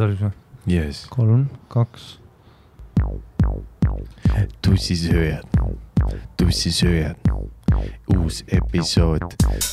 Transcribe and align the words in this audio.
tohib 0.00 0.20
või? 0.26 0.32
jess. 0.66 1.06
kolm, 1.12 1.48
kaks. 1.72 2.18
tussisööjad, 4.62 5.44
tussisööjad, 6.40 7.18
uus 8.16 8.42
episood. 8.46 9.22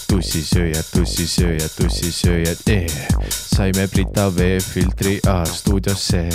tussisööjad, 0.09 0.85
tussisööjad, 0.93 1.71
tussisööjad 1.77 2.61
eh., 2.71 2.87
saime 3.29 3.87
Brita 3.91 4.29
veefiltri 4.35 5.19
A 5.27 5.43
stuudiosse. 5.45 6.27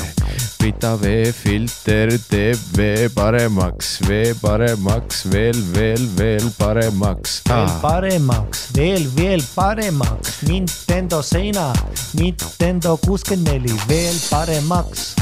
Brita 0.58 0.94
veefilter 1.00 2.14
teeb 2.28 2.60
vee 2.76 3.08
paremaks, 3.14 3.98
vee 4.08 4.34
paremaks, 4.40 5.24
veel, 5.32 5.58
veel, 5.74 6.08
veel 6.16 6.50
paremaks 6.58 7.40
veel 7.44 7.64
ah.. 7.64 7.80
paremaks, 7.80 8.68
veel, 8.72 9.06
veel 9.14 9.42
paremaks, 9.54 10.40
Nintendo 10.40 11.22
seina, 11.22 11.72
Nintendo 12.12 12.96
kuuskümmend 12.96 13.48
neli, 13.48 13.74
veel 13.86 14.14
paremaks. 14.30 15.12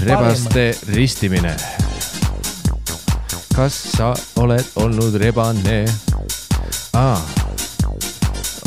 rebaste 0.00 0.74
ristimine. 0.86 1.56
Kas 3.60 3.92
sa 3.92 4.14
oled 4.40 4.64
olnud 4.80 5.14
rebane 5.20 5.84
ah.? 6.96 7.20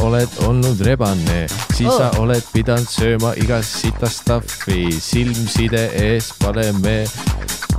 oled 0.05 0.29
olnud 0.45 0.77
rebane, 0.85 1.47
siis 1.73 1.89
Oh. 1.89 1.97
sa 1.97 2.11
oled 2.21 2.43
pidanud 2.53 2.85
sööma 2.85 3.31
igast 3.41 3.79
sita 3.81 4.05
stuff'i, 4.05 4.93
silmside 5.02 5.81
ees 5.97 6.29
paneme 6.38 7.07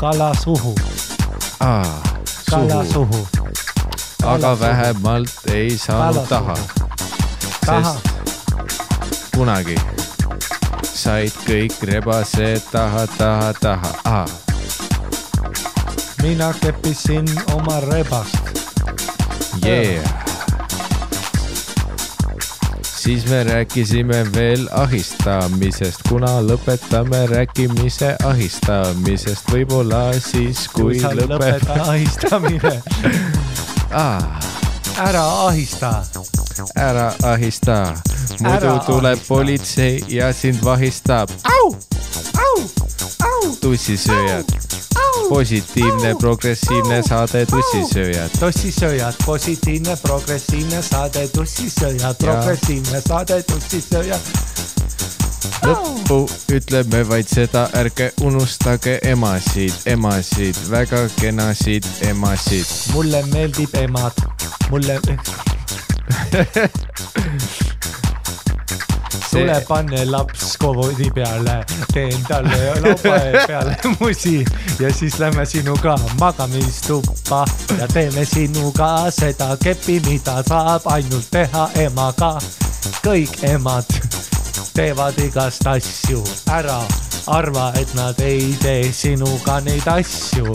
kala 0.00 0.32
suhu, 0.34 0.74
ah, 1.62 1.86
kala 2.50 2.82
suhu, 2.90 3.22
aga 4.26 4.50
vähemalt 4.58 5.46
ei 5.54 5.78
saanud 5.78 6.26
taha, 6.26 6.58
sest 7.62 8.10
kunagi 9.36 9.78
said 10.82 11.30
kõik 11.46 11.78
rebased 11.92 12.72
taha, 12.74 13.06
taha, 13.14 13.52
taha 13.62 13.94
ah.. 14.02 14.43
Mina 16.24 16.54
keppisin 16.60 17.26
oma 17.54 17.80
rebast. 17.80 18.36
Yeah. 19.66 20.04
siis 22.96 23.26
me 23.26 23.44
rääkisime 23.44 24.32
veel 24.34 24.68
ahistamisest, 24.72 26.00
kuna 26.08 26.40
lõpetame 26.40 27.26
rääkimise 27.28 28.14
ahistamisest, 28.24 29.52
võib-olla 29.52 30.14
siis, 30.16 30.64
kui 30.72 30.96
sa 31.02 31.12
lõpeta 31.12 31.36
lõpetame 31.36 31.88
ahistamine, 31.92 32.72
ah,. 34.04 34.40
ära 35.04 35.26
ahista, 35.44 35.92
ära 36.80 37.10
ahista, 37.22 37.78
muidu 38.40 38.72
Ära 38.72 38.78
tuleb 38.86 39.12
ahista. 39.12 39.28
politsei 39.28 40.00
ja 40.08 40.32
sind 40.32 40.64
vahistab. 40.64 41.28
au, 41.44 41.76
au, 42.40 42.56
au, 43.28 43.56
tussisööjad. 43.60 44.48
positiivne, 45.28 46.14
progressiivne 46.20 47.02
saade 47.02 47.46
Tussisööjad. 47.46 48.30
tossisööjad, 48.40 49.14
positiivne, 49.26 49.96
progressiivne 50.02 50.82
saade, 50.82 51.28
tussisööjad, 51.28 52.16
progressiivne 52.18 53.00
saade, 53.00 53.42
tussisööjad. 53.42 54.20
lõppu 55.64 56.28
ütleme 56.52 57.08
vaid 57.08 57.28
seda, 57.28 57.68
ärge 57.72 58.12
unustage 58.20 58.98
emasid, 59.02 59.72
emasid, 59.86 60.56
väga 60.70 61.08
kenasid 61.20 61.84
emasid. 62.10 62.66
mulle 62.92 63.22
meeldib 63.32 63.74
emad, 63.74 64.12
mulle 64.70 65.00
tule 69.34 69.60
pane 69.68 70.04
laps 70.10 70.56
koodi 70.62 71.10
peale, 71.14 71.56
teen 71.92 72.24
talle 72.28 72.80
laupäeva 72.80 73.46
peale 73.46 73.76
musi 74.00 74.44
ja 74.80 74.92
siis 74.92 75.18
lähme 75.18 75.46
sinuga 75.46 75.98
magamistuppa 76.20 77.44
ja 77.78 77.88
teeme 77.88 78.24
sinuga 78.24 79.10
seda 79.10 79.56
kepi, 79.62 80.00
mida 80.08 80.42
saab 80.48 80.86
ainult 80.86 81.30
teha 81.30 81.68
emaga. 81.74 82.38
kõik 83.04 83.40
emad 83.42 83.88
teevad 84.74 85.18
igast 85.18 85.66
asju, 85.66 86.22
ära 86.52 86.80
arva, 87.26 87.72
et 87.80 87.94
nad 87.94 88.20
ei 88.20 88.54
tee 88.62 88.92
sinuga 88.92 89.60
neid 89.64 89.86
asju. 89.88 90.54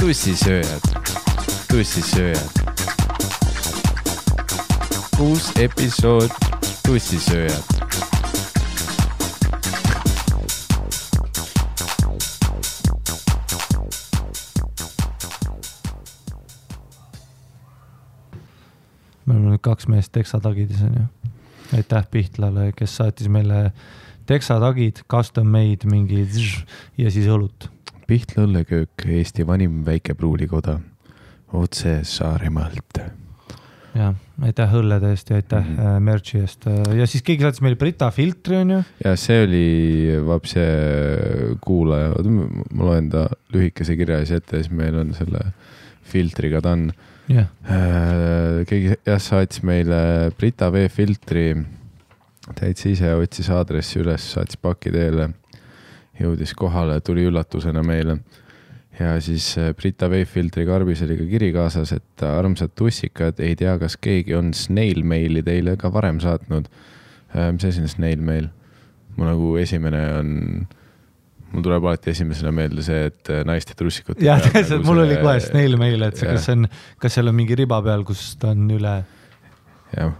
tussisööjad, 0.00 0.90
tussisööjad. 1.68 2.60
Uus 5.20 5.50
episood 5.60 6.32
Tussisööjad. 6.86 7.64
me 19.26 19.36
oleme 19.36 19.52
nüüd 19.52 19.62
kaks 19.62 19.86
meest 19.92 20.10
teksatagidis 20.16 20.80
onju. 20.82 21.04
aitäh 21.76 22.06
Pihtlale, 22.10 22.72
kes 22.76 22.96
saatis 22.96 23.28
meile 23.28 23.70
teksatagid, 24.26 25.04
custom 25.10 25.52
made 25.52 25.86
mingi 25.90 26.24
zž, 26.24 26.64
ja 26.98 27.12
siis 27.12 27.28
õlut. 27.30 27.68
Pihtla 28.08 28.48
õlleköök, 28.48 29.06
Eesti 29.20 29.46
vanim 29.46 29.84
väikepruulikoda, 29.86 30.80
otse 31.52 32.00
Saaremaalt. 32.02 33.04
jah, 33.96 34.14
aitäh 34.46 34.74
õllede 34.80 35.10
eest 35.14 35.30
ja 35.30 35.38
aitäh 35.40 35.62
mm. 35.64 35.76
-hmm. 35.76 36.06
merch'i 36.06 36.40
eest 36.40 36.66
ja 36.96 37.06
siis 37.10 37.24
keegi 37.26 37.44
saatis 37.44 37.62
meile 37.64 37.78
Brita 37.80 38.10
filtri 38.14 38.60
onju. 38.60 38.82
ja 39.04 39.14
see 39.16 39.42
oli 39.44 39.66
vapse 40.26 40.64
kuulaja, 41.64 42.14
ma 42.24 42.88
loen 42.90 43.10
ta 43.10 43.26
lühikese 43.54 43.96
kirja 43.98 44.20
siis 44.24 44.40
ette 44.40 44.56
ja 44.56 44.66
siis 44.66 44.76
meil 44.76 44.98
on 45.02 45.14
selle 45.14 45.44
filtriga 46.02 46.60
ta 46.60 46.74
on. 46.76 46.90
jah, 47.30 47.50
keegi 48.66 48.96
jah 49.06 49.22
saatis 49.22 49.62
meile 49.66 50.30
Brita 50.38 50.70
veefiltri, 50.72 51.48
täitsa 52.58 52.88
ise 52.90 53.14
otsis 53.14 53.50
aadressi 53.50 54.00
üles, 54.02 54.32
saatis 54.34 54.58
paki 54.60 54.92
teele, 54.94 55.30
jõudis 56.20 56.54
kohale, 56.54 57.00
tuli 57.00 57.26
üllatusena 57.30 57.82
meile 57.86 58.20
ja 59.00 59.14
siis 59.24 59.46
äh, 59.58 59.70
Brita 59.78 60.10
veefiltri 60.12 60.66
karbis 60.68 61.00
oli 61.06 61.16
ka 61.16 61.26
kiri 61.30 61.50
kaasas, 61.56 61.92
et 61.96 62.24
äh, 62.26 62.38
armsad 62.38 62.74
tussikad, 62.76 63.40
ei 63.40 63.56
tea, 63.56 63.78
kas 63.80 63.96
keegi 64.00 64.34
on 64.36 64.52
snail 64.54 65.02
maili 65.08 65.42
teile 65.46 65.76
ka 65.80 65.88
varem 65.92 66.20
saatnud. 66.20 66.68
mis 67.54 67.64
asi 67.64 67.80
on 67.80 67.88
snail 67.88 68.20
mail? 68.26 68.48
mu 69.16 69.26
nagu 69.26 69.50
esimene 69.60 70.00
on, 70.18 70.28
mul 71.52 71.64
tuleb 71.66 71.84
alati 71.84 72.10
esimesena 72.12 72.52
meelde 72.54 72.82
see, 72.86 73.06
et 73.10 73.30
äh, 73.32 73.42
naiste 73.46 73.74
trussikute. 73.78 74.22
jah, 74.24 74.40
täpselt, 74.44 74.84
mul 74.86 75.02
oli 75.04 75.16
kohe 75.20 75.38
snail 75.44 75.76
mail, 75.80 76.02
et 76.06 76.16
see- 76.20 76.28
kas 76.30 76.46
see 76.48 76.56
on, 76.58 76.68
kas 77.02 77.16
seal 77.18 77.28
on 77.32 77.36
mingi 77.36 77.58
riba 77.58 77.80
peal, 77.86 78.04
kus 78.08 78.34
ta 78.40 78.52
on 78.54 78.68
üle. 78.76 78.94
jah, 79.96 80.14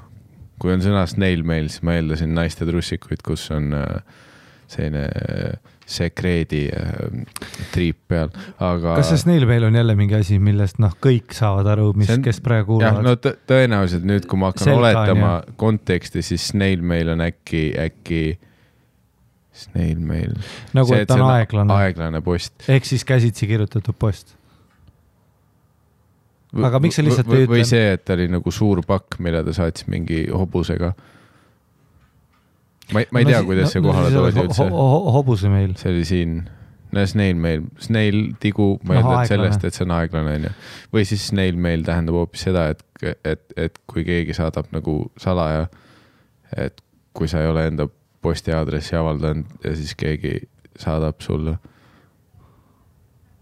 kui 0.60 0.74
on 0.74 0.82
sõna 0.84 1.04
snail 1.10 1.44
mail, 1.46 1.70
siis 1.72 1.84
ma 1.86 1.94
eeldasin 1.98 2.34
naiste 2.36 2.66
trussikuid, 2.68 3.22
kus 3.26 3.46
on 3.56 3.70
äh, 3.78 4.00
selline 4.70 5.06
äh, 5.08 5.76
sekreedi 5.90 6.64
äh, 6.70 7.24
triip 7.74 7.98
peal, 8.10 8.30
aga. 8.62 8.94
kas 9.00 9.10
see 9.12 9.22
snail 9.24 9.46
mail 9.48 9.66
on 9.68 9.78
jälle 9.80 9.96
mingi 9.98 10.14
asi, 10.20 10.38
millest 10.42 10.78
noh, 10.82 10.94
kõik 11.02 11.34
saavad 11.36 11.66
aru, 11.74 11.90
mis 11.98 12.10
See 12.10 12.18
on-, 12.20 12.26
kes 12.26 12.38
praegu 12.44 12.76
kuulavad 12.76 13.06
no 13.06 13.16
tõ- 13.18 13.34
tõenäoliselt 13.50 14.06
nüüd, 14.06 14.28
kui 14.30 14.38
ma 14.40 14.52
hakkan 14.52 14.70
Selga 14.70 14.78
on, 14.78 14.86
oletama 14.86 15.32
konteksti, 15.60 16.22
siis 16.26 16.50
snail 16.52 16.84
mail 16.86 17.10
on 17.16 17.24
äkki, 17.26 17.64
äkki 17.88 18.22
snail 19.66 19.98
mail. 19.98 20.36
nagu, 20.76 20.94
et 20.94 21.08
ta 21.10 21.18
on 21.18 21.26
aeglane, 21.34 21.80
aeglane 21.84 22.20
post. 22.24 22.54
ehk 22.68 22.86
siis 22.88 23.04
käsitsi 23.04 23.50
kirjutatud 23.50 23.98
post. 23.98 24.36
Aga 26.50 26.80
miks 26.82 26.96
sa 26.98 27.04
lihtsalt 27.06 27.28
ei 27.30 27.44
ütle- 27.44 27.52
või 27.52 27.64
see, 27.66 27.92
et 27.94 28.04
ta 28.04 28.16
oli 28.16 28.26
nagu 28.30 28.50
suur 28.50 28.82
pakk, 28.86 29.20
mille 29.22 29.42
ta 29.46 29.52
saatis 29.54 29.86
mingi 29.86 30.24
hobusega. 30.34 30.92
Ma 32.92 33.00
ei, 33.02 33.06
ma 33.12 33.20
ei 33.22 33.28
tea, 33.28 33.42
kuidas 33.46 33.72
see 33.74 33.82
kohale 33.84 34.10
toodi 34.14 34.40
üldse. 34.44 34.66
hobuse 35.16 35.48
meil, 35.52 35.74
see 35.80 35.92
oli 35.92 36.04
siin, 36.08 36.36
no 36.92 37.04
snail 37.06 37.36
mail, 37.38 37.62
snail 37.78 38.20
tigu, 38.42 38.72
ma 38.82 38.94
Noh, 38.94 39.00
eeldan 39.00 39.18
aeglane. 39.20 39.28
sellest, 39.34 39.64
et 39.68 39.74
see 39.78 39.84
on 39.86 39.94
aeglane 39.98 40.34
onju. 40.40 40.52
või 40.94 41.04
siis 41.06 41.28
snail 41.30 41.56
mail 41.56 41.84
tähendab 41.86 42.18
hoopis 42.18 42.46
seda, 42.48 42.68
et, 42.74 42.82
et, 43.24 43.44
et 43.56 43.78
kui 43.86 44.04
keegi 44.08 44.34
saadab 44.36 44.70
nagu 44.74 44.98
salaja, 45.20 45.68
et 46.56 46.80
kui 47.14 47.28
sa 47.30 47.40
ei 47.42 47.50
ole 47.50 47.66
enda 47.70 47.86
postiaadressi 48.22 48.96
avaldanud 48.98 49.46
ja 49.64 49.74
siis 49.78 49.94
keegi 49.98 50.34
saadab 50.78 51.20
sulle 51.24 51.56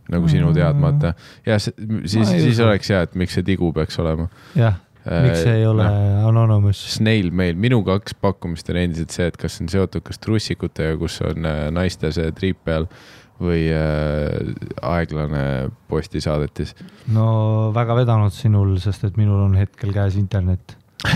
nagu 0.08 0.28
sinu 0.28 0.52
teadmata 0.56 1.10
ja 1.46 1.58
se- 1.60 1.74
siis 2.08 2.30
ei 2.32 2.40
siis 2.40 2.60
oleks 2.64 2.88
hea, 2.88 3.02
et 3.04 3.14
miks 3.14 3.34
see 3.36 3.42
tigu 3.44 3.72
peaks 3.76 3.98
olema. 4.00 4.28
jah, 4.56 4.78
miks 5.24 5.44
see 5.44 5.54
ei 5.60 5.66
ole 5.68 5.84
noh, 5.84 6.26
anonymous? 6.30 6.80
Snail 6.96 7.30
mail, 7.34 7.56
minu 7.60 7.80
kaks 7.86 8.16
pakkumist 8.22 8.68
on 8.72 8.80
endiselt 8.82 9.14
see, 9.14 9.28
et 9.30 9.38
kas 9.40 9.58
see 9.58 9.66
on 9.66 9.72
seotud 9.72 10.04
kas 10.06 10.20
trussikutega, 10.24 10.98
kus 11.00 11.20
on 11.26 11.48
äh, 11.48 11.68
naiste 11.74 12.12
see 12.14 12.32
triip 12.36 12.60
peal 12.68 12.88
või 13.38 13.68
äh, 13.70 14.34
aeglane 14.82 15.70
postisaadetis. 15.90 16.74
no 17.14 17.70
väga 17.76 17.94
vedanud 18.00 18.34
sinul, 18.34 18.74
sest 18.82 19.06
et 19.06 19.18
minul 19.20 19.44
on 19.46 19.54
hetkel 19.58 19.94
käes 19.94 20.18
internet. 20.18 20.74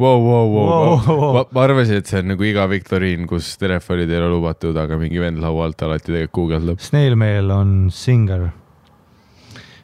wow, 0.00 0.16
wow, 0.16 0.46
Wow, 0.48 0.48
wow. 0.48 0.96
wow. 1.06 1.32
ma, 1.36 1.44
ma 1.52 1.64
arvasin, 1.66 2.00
et 2.00 2.08
see 2.08 2.22
on 2.22 2.32
nagu 2.32 2.48
iga 2.48 2.64
viktoriin, 2.70 3.26
kus 3.28 3.52
telefonid 3.60 4.10
ei 4.10 4.22
ole 4.22 4.32
lubatud, 4.32 4.76
aga 4.80 4.96
mingi 5.00 5.20
vend 5.20 5.42
laua 5.44 5.68
alt 5.68 5.84
alati 5.84 6.08
tegelikult 6.08 6.38
guugeldab. 6.40 6.80
Snail 6.80 7.16
Mail 7.20 7.52
on 7.52 7.76
singer. 7.92 8.48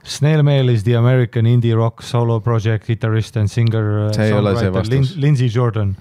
Snail 0.09 0.43
Mail 0.43 0.69
is 0.71 0.83
the 0.85 0.95
American 0.95 1.45
indie 1.45 1.77
rock 1.77 2.03
solo 2.03 2.41
project 2.41 2.87
guitarist 2.89 3.37
and 3.37 3.51
singer 3.51 4.07
uh, 4.07 4.13
See 4.13 4.23
ei 4.23 4.33
ole 4.33 4.55
see 4.57 4.65
songwriter 4.65 4.89
Lin-. 4.91 5.21
Lindsey 5.21 5.49
Jordan 5.49 5.97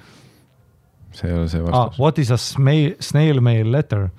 see 1.12 1.28
ei 1.28 1.34
ole 1.34 1.48
see 1.50 1.60
ah,. 1.60 1.66
vastus 1.66 2.00
ah.. 2.00 2.02
What 2.04 2.18
is 2.20 2.32
a 2.32 2.38
snail, 2.38 2.96
snail 3.00 3.42
mail 3.42 3.66
letter? 3.66 4.12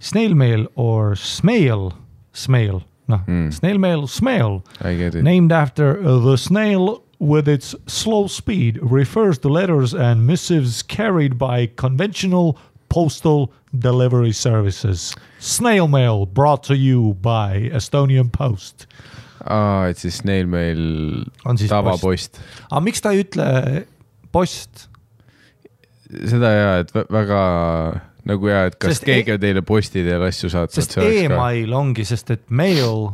Snail 0.00 0.34
mail 0.34 0.66
or 0.74 1.12
smail, 1.14 1.92
smail, 2.32 2.82
noh 3.08 3.20
Mm. 3.28 3.52
snail 3.52 3.78
mail, 3.78 4.02
smail 4.08 4.62
I 4.80 4.94
get 4.96 5.14
it. 5.14 5.22
named 5.22 5.52
after 5.52 6.00
the 6.02 6.36
snail 6.36 7.02
with 7.18 7.46
its 7.48 7.74
slow 7.86 8.26
speed 8.26 8.78
refers 8.82 9.38
to 9.38 9.48
letters 9.48 9.94
and 9.94 10.26
missives 10.26 10.82
carried 10.82 11.38
by 11.38 11.66
conventional 11.76 12.58
postal 12.88 13.52
delivery 13.72 14.32
services. 14.32 15.14
Snail 15.38 15.88
mail 15.88 16.26
brought 16.26 16.62
to 16.68 16.74
you 16.74 17.14
by 17.14 17.70
Estonian 17.72 18.30
Post. 18.30 18.86
aa, 19.42 19.88
et 19.90 19.98
siis 19.98 20.20
neil 20.24 20.46
meil 20.46 20.78
on 21.44 21.58
siis 21.58 21.66
post. 21.66 21.74
tavapost. 21.74 22.40
aga 22.70 22.80
miks 22.80 23.02
ta 23.02 23.10
ei 23.10 23.24
ütle 23.24 23.46
post? 24.32 24.86
seda 26.12 26.52
ja, 26.52 26.68
et 26.84 26.92
vä- 26.94 27.08
väga 27.10 27.40
nagu 28.28 28.50
ja, 28.52 28.66
et 28.70 28.78
kas 28.78 28.96
Sest 28.98 29.08
keegi 29.08 29.34
on 29.34 29.42
teile 29.42 29.64
posti 29.66 30.04
teel 30.06 30.22
asju 30.28 30.50
saatnud, 30.52 30.76
sest 30.76 30.96
oleks 31.00 31.16
ka. 31.16 31.26
email 31.26 31.74
ongi, 31.74 32.04
sest 32.06 32.30
et 32.36 32.44
mail 32.54 33.10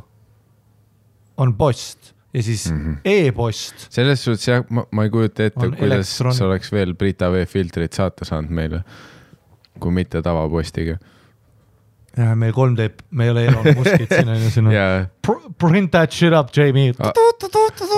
on 1.39 1.55
post 1.57 2.13
ja 2.35 2.43
siis 2.43 2.71
mm. 2.71 2.81
-hmm. 2.85 2.97
e-post. 3.05 3.87
selles 3.91 4.25
suhtes 4.25 4.49
jah, 4.49 4.65
ma, 4.71 4.85
ei 5.03 5.11
kujuta 5.11 5.49
ette 5.49 5.71
kuidas 5.71 6.21
elektron- 6.21 6.35
sa 6.35 6.47
oleks 6.47 6.73
veel 6.73 6.95
Brita 6.95 7.31
veefiltrit 7.33 7.93
saata 7.93 8.25
saanud 8.29 8.51
meile, 8.51 8.83
kui 9.81 9.95
mitte 9.95 10.23
tavapostiga. 10.25 10.99
ja 12.19 12.35
meil 12.35 12.53
3D, 12.57 12.89
me 13.11 13.25
ei 13.29 13.31
ole 13.31 13.45
Elon 13.47 13.67
Muskit 13.79 14.11
siin 14.11 14.29
on 14.29 14.41
ju, 14.43 14.51
siin 14.51 14.67
on 14.71 14.75
Pr- 15.27 15.51
print 15.59 15.93
that 15.95 16.13
shit 16.13 16.35
up, 16.35 16.51
Jamie. 16.57 16.95
A- 16.99 17.13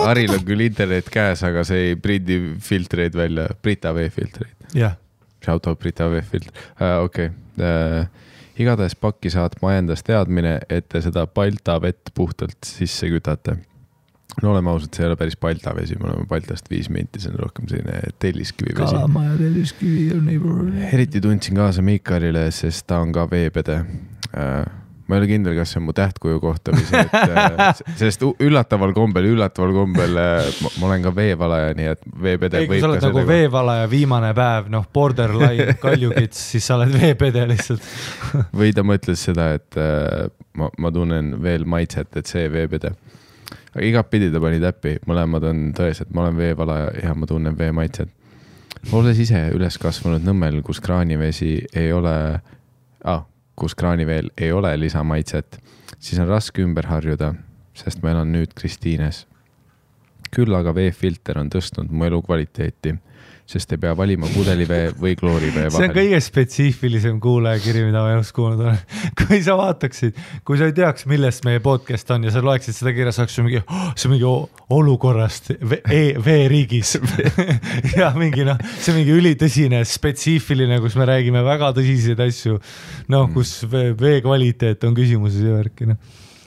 Haril 0.05 0.35
on 0.37 0.43
küll 0.45 0.67
internet 0.67 1.09
käes, 1.13 1.43
aga 1.47 1.65
see 1.65 1.91
ei 1.91 1.97
prindi 1.97 2.41
filtreid 2.61 3.17
välja, 3.17 3.49
Brita 3.63 3.95
veefiltreid. 3.97 4.53
jah, 4.77 4.99
Shout 5.45 5.67
out 5.71 5.79
Brita 5.81 6.11
veefilter 6.13 6.53
uh,, 6.53 7.05
okei 7.07 7.31
okay. 7.31 7.65
uh,. 7.65 8.27
igatahes 8.61 8.93
pakki 9.01 9.31
saatma 9.33 9.71
ajendas 9.73 10.05
teadmine, 10.05 10.59
et 10.69 10.89
te 10.93 11.01
seda 11.01 11.25
Balta 11.27 11.79
vett 11.81 12.13
puhtalt 12.15 12.59
sisse 12.67 13.09
kütate. 13.09 13.57
No 14.43 14.53
oleme 14.53 14.71
ausad, 14.73 14.93
see 14.95 15.05
ei 15.05 15.11
ole 15.11 15.17
päris 15.21 15.37
Balta 15.41 15.75
vesi, 15.77 15.97
me 16.01 16.11
oleme 16.11 16.27
Baltast 16.31 16.71
viis 16.71 16.91
minti, 16.93 17.21
see 17.23 17.33
on 17.33 17.39
rohkem 17.43 17.69
selline 17.71 18.01
telliskivi 18.23 18.75
vesi. 18.77 18.95
Kalamaja 18.95 19.37
telliskivi 19.41 20.11
on 20.17 20.27
neighbor. 20.29 20.61
eriti 20.93 21.21
tundsin 21.25 21.59
kaasa 21.59 21.83
Miikarile, 21.85 22.47
sest 22.55 22.87
ta 22.91 23.01
on 23.05 23.13
ka 23.17 23.27
veepede 23.31 23.81
uh,. 23.83 24.77
ma 25.11 25.17
ei 25.17 25.25
ole 25.25 25.27
kindel, 25.27 25.57
kas 25.59 25.73
see 25.75 25.81
on 25.81 25.89
mu 25.89 25.93
tähtkuju 25.99 26.39
kohta 26.39 26.71
või 26.71 26.85
see, 26.87 27.01
et 27.03 27.81
sest 28.05 28.23
u- 28.23 28.37
üllataval 28.47 28.93
kombel, 28.95 29.27
üllataval 29.33 29.73
kombel 29.75 30.15
uh, 30.15 30.51
ma, 30.63 30.71
ma 30.79 30.87
olen 30.93 31.03
ka 31.09 31.11
veevalaja, 31.17 31.73
nii 31.81 31.89
et 31.97 32.05
veepede 32.29 32.61
ei, 32.63 32.69
kui 32.71 32.79
sa 32.79 32.93
oled 32.93 33.03
nagu 33.09 33.25
veevalaja 33.27 33.89
viimane 33.91 34.31
päev, 34.39 34.71
noh, 34.71 34.87
borderline 34.95 35.75
kaljukits, 35.83 36.45
siis 36.53 36.71
sa 36.71 36.79
oled 36.79 36.95
veepede 36.95 37.43
lihtsalt. 37.51 37.91
või 38.55 38.71
ta 38.77 38.87
mõtles 38.87 39.27
seda, 39.27 39.51
et 39.59 39.81
äh, 39.83 40.31
ma, 40.63 40.71
ma 40.79 40.95
tunnen 40.95 41.35
veel 41.43 41.67
maitset, 41.67 42.15
et 42.23 42.31
see 42.31 42.47
veepede. 42.55 42.95
Aga 43.75 43.87
igatpidi 43.87 44.31
ta 44.33 44.41
pani 44.43 44.61
täppi, 44.63 44.97
mõlemad 45.09 45.47
on 45.51 45.67
tõesed, 45.77 46.11
ma 46.15 46.27
olen 46.27 46.39
veevalaja 46.41 46.91
ja 47.05 47.15
ma 47.15 47.29
tunnen 47.31 47.59
vee 47.59 47.73
maitset. 47.73 48.11
olles 48.93 49.19
ise 49.19 49.49
üles 49.55 49.79
kasvanud 49.79 50.25
Nõmmel, 50.25 50.63
kus 50.63 50.81
kraanivesi 50.81 51.67
ei 51.77 51.93
ole 51.93 52.41
ah,, 53.05 53.25
kus 53.55 53.75
kraaniveel 53.75 54.31
ei 54.39 54.53
ole 54.53 54.73
lisamaitset, 54.81 55.61
siis 55.99 56.21
on 56.21 56.29
raske 56.29 56.63
ümber 56.63 56.87
harjuda, 56.87 57.35
sest 57.75 58.03
ma 58.03 58.15
elan 58.15 58.33
nüüd 58.33 58.55
Kristiines. 58.55 59.27
Küll 60.35 60.55
aga 60.57 60.75
veefilter 60.77 61.41
on 61.41 61.51
tõstnud 61.53 61.91
mu 61.91 62.07
elukvaliteeti, 62.07 62.95
sest 63.51 63.73
ei 63.75 63.81
pea 63.83 63.97
valima 63.99 64.29
pudelivee 64.31 64.93
või 64.95 65.17
kloorivee 65.19 65.65
see 65.65 65.81
on 65.81 65.89
vahel. 65.89 65.95
kõige 65.97 66.21
spetsiifilisem 66.23 67.17
kuulajakiri, 67.23 67.83
mida 67.89 68.05
ma 68.05 68.13
elus 68.15 68.31
kuulnud 68.37 68.63
olen. 68.63 68.79
kui 69.19 69.41
sa 69.43 69.57
vaataksid, 69.59 70.21
kui 70.47 70.61
sa 70.61 70.69
ei 70.71 70.77
teaks, 70.77 71.09
millest 71.11 71.43
meie 71.49 71.63
podcast 71.65 72.13
on 72.15 72.29
ja 72.29 72.35
sa 72.35 72.45
loeksid 72.47 72.79
seda 72.79 72.95
kirja, 72.95 73.15
sa 73.17 73.25
oleks 73.25 73.41
mingi 73.43 73.59
oh,, 73.65 73.91
see 73.97 74.07
on 74.07 74.15
mingi 74.15 74.31
olukorrast 74.79 75.51
ve- 75.73 75.83
e 75.91 76.01
veeriigis 76.23 76.95
ja 77.99 78.13
mingi 78.15 78.47
noh, 78.47 78.61
see 78.79 78.95
on 78.95 79.01
mingi 79.01 79.19
ülitõsine, 79.19 79.83
spetsiifiline, 79.83 80.79
kus 80.85 80.95
me 81.01 81.11
räägime 81.11 81.43
väga 81.47 81.75
tõsiseid 81.81 82.23
asju. 82.29 82.61
noh, 83.11 83.31
kus 83.35 83.59
vee, 83.71 83.91
vee 83.99 84.23
kvaliteet 84.23 84.87
on 84.87 84.95
küsimuses 84.95 85.43
ja 85.43 85.59
värki 85.59 85.91
noh. 85.91 85.99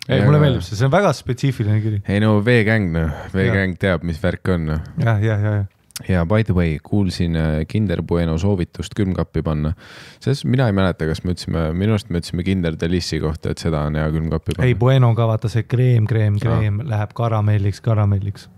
ei, 0.07 0.19
Ja 0.19 0.25
mulle 0.25 0.41
meeldib 0.41 0.65
see, 0.65 0.75
see 0.79 0.87
on 0.87 0.91
väga 0.93 1.13
spetsiifiline 1.15 1.79
kiri. 1.83 2.01
ei 2.07 2.23
no 2.23 2.35
veegäng 2.45 2.91
noh, 2.95 3.29
veegäng 3.33 3.77
teab, 3.79 4.03
mis 4.07 4.19
värk 4.23 4.53
on 4.55 4.67
noh. 4.73 4.83
jah, 4.99 5.21
jah, 5.23 5.39
ja, 5.39 5.55
ja 5.61 5.71
ja 6.09 6.25
by 6.25 6.43
the 6.43 6.53
way, 6.53 6.77
kuulsin 6.83 7.35
äh, 7.35 7.65
Kinder 7.67 8.01
Bueno 8.03 8.37
soovitust 8.37 8.93
külmkappi 8.95 9.41
panna. 9.41 9.73
sest 10.19 10.45
mina 10.45 10.67
ei 10.67 10.73
mäleta, 10.73 11.05
kas 11.05 11.23
me 11.23 11.35
ütlesime, 11.35 11.67
minu 11.77 11.93
arust 11.93 12.09
me 12.09 12.19
ütlesime 12.19 12.43
Kinder 12.43 12.75
Delissi 12.79 13.19
kohta, 13.19 13.53
et 13.53 13.61
seda 13.61 13.85
on 13.87 13.95
hea 13.95 14.09
külmkappi 14.11 14.51
ei, 14.51 14.57
panna. 14.57 14.79
Bueno 14.79 15.13
ka 15.15 15.27
vaata 15.29 15.51
see 15.53 15.63
kreem, 15.63 16.07
kreem, 16.09 16.39
kreem 16.41 16.81
ah. 16.81 16.89
läheb 16.95 17.13
karamelliks, 17.13 17.81
karamelliks. 17.85 18.49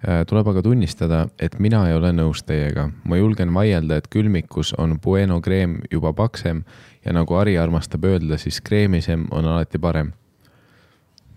Äh, 0.00 0.22
tuleb 0.28 0.48
aga 0.48 0.62
tunnistada, 0.62 1.26
et 1.38 1.58
mina 1.60 1.82
ei 1.88 1.96
ole 1.98 2.12
nõus 2.16 2.44
teiega. 2.46 2.88
ma 3.04 3.18
julgen 3.18 3.52
vaielda, 3.54 3.98
et 4.00 4.08
külmikus 4.08 4.72
on 4.78 4.98
Bueno 5.02 5.40
kreem 5.40 5.80
juba 5.90 6.12
paksem 6.12 6.64
ja 7.04 7.12
nagu 7.12 7.36
Ari 7.36 7.58
armastab 7.58 8.04
öelda, 8.04 8.38
siis 8.38 8.60
kreemisem 8.60 9.26
on 9.30 9.44
alati 9.44 9.78
parem. 9.78 10.12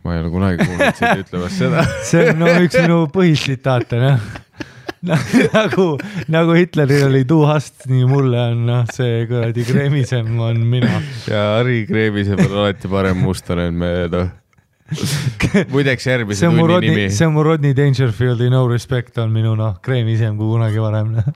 Ma 0.04 0.16
ei 0.16 0.22
ole 0.24 0.32
kunagi 0.34 0.66
kuulnud 0.68 0.98
sind 1.00 1.24
ütlemas 1.24 1.58
seda. 1.60 1.84
see 2.10 2.30
on 2.32 2.42
no, 2.44 2.52
üks 2.66 2.80
minu 2.82 3.00
põhitsitaate, 3.14 4.00
noh. 4.04 4.30
nagu, 5.58 5.88
nagu 6.32 6.56
Hitleril 6.56 7.10
oli 7.10 7.24
two 7.28 7.44
hast, 7.48 7.86
nii 7.92 8.06
mulle 8.08 8.40
on 8.54 8.64
noh, 8.70 8.86
see 8.96 9.26
kuradi 9.28 9.66
kreemisem 9.68 10.32
on 10.40 10.62
mina. 10.68 11.02
ja 11.28 11.44
Ari 11.58 11.84
kreemisem 11.90 12.40
on 12.46 12.56
alati 12.64 12.92
parem, 12.92 13.20
must 13.24 13.52
olen 13.52 13.76
me 13.80 13.92
noh. 14.12 14.32
muideks 15.74 16.08
järgmise 16.08 16.46
tunni 16.48 16.68
Rodney, 16.70 16.94
nimi. 16.94 17.12
see 17.12 17.28
on 17.28 17.36
mu 17.36 17.44
Rodney 17.48 17.76
Dangerfieldi 17.76 18.52
No 18.54 18.66
Respect 18.70 19.20
on 19.24 19.32
minu 19.36 19.56
noh, 19.60 19.80
kreemisem 19.84 20.40
kui 20.40 20.52
kunagi 20.56 20.84
varem. 20.84 21.16
noh. 21.20 21.32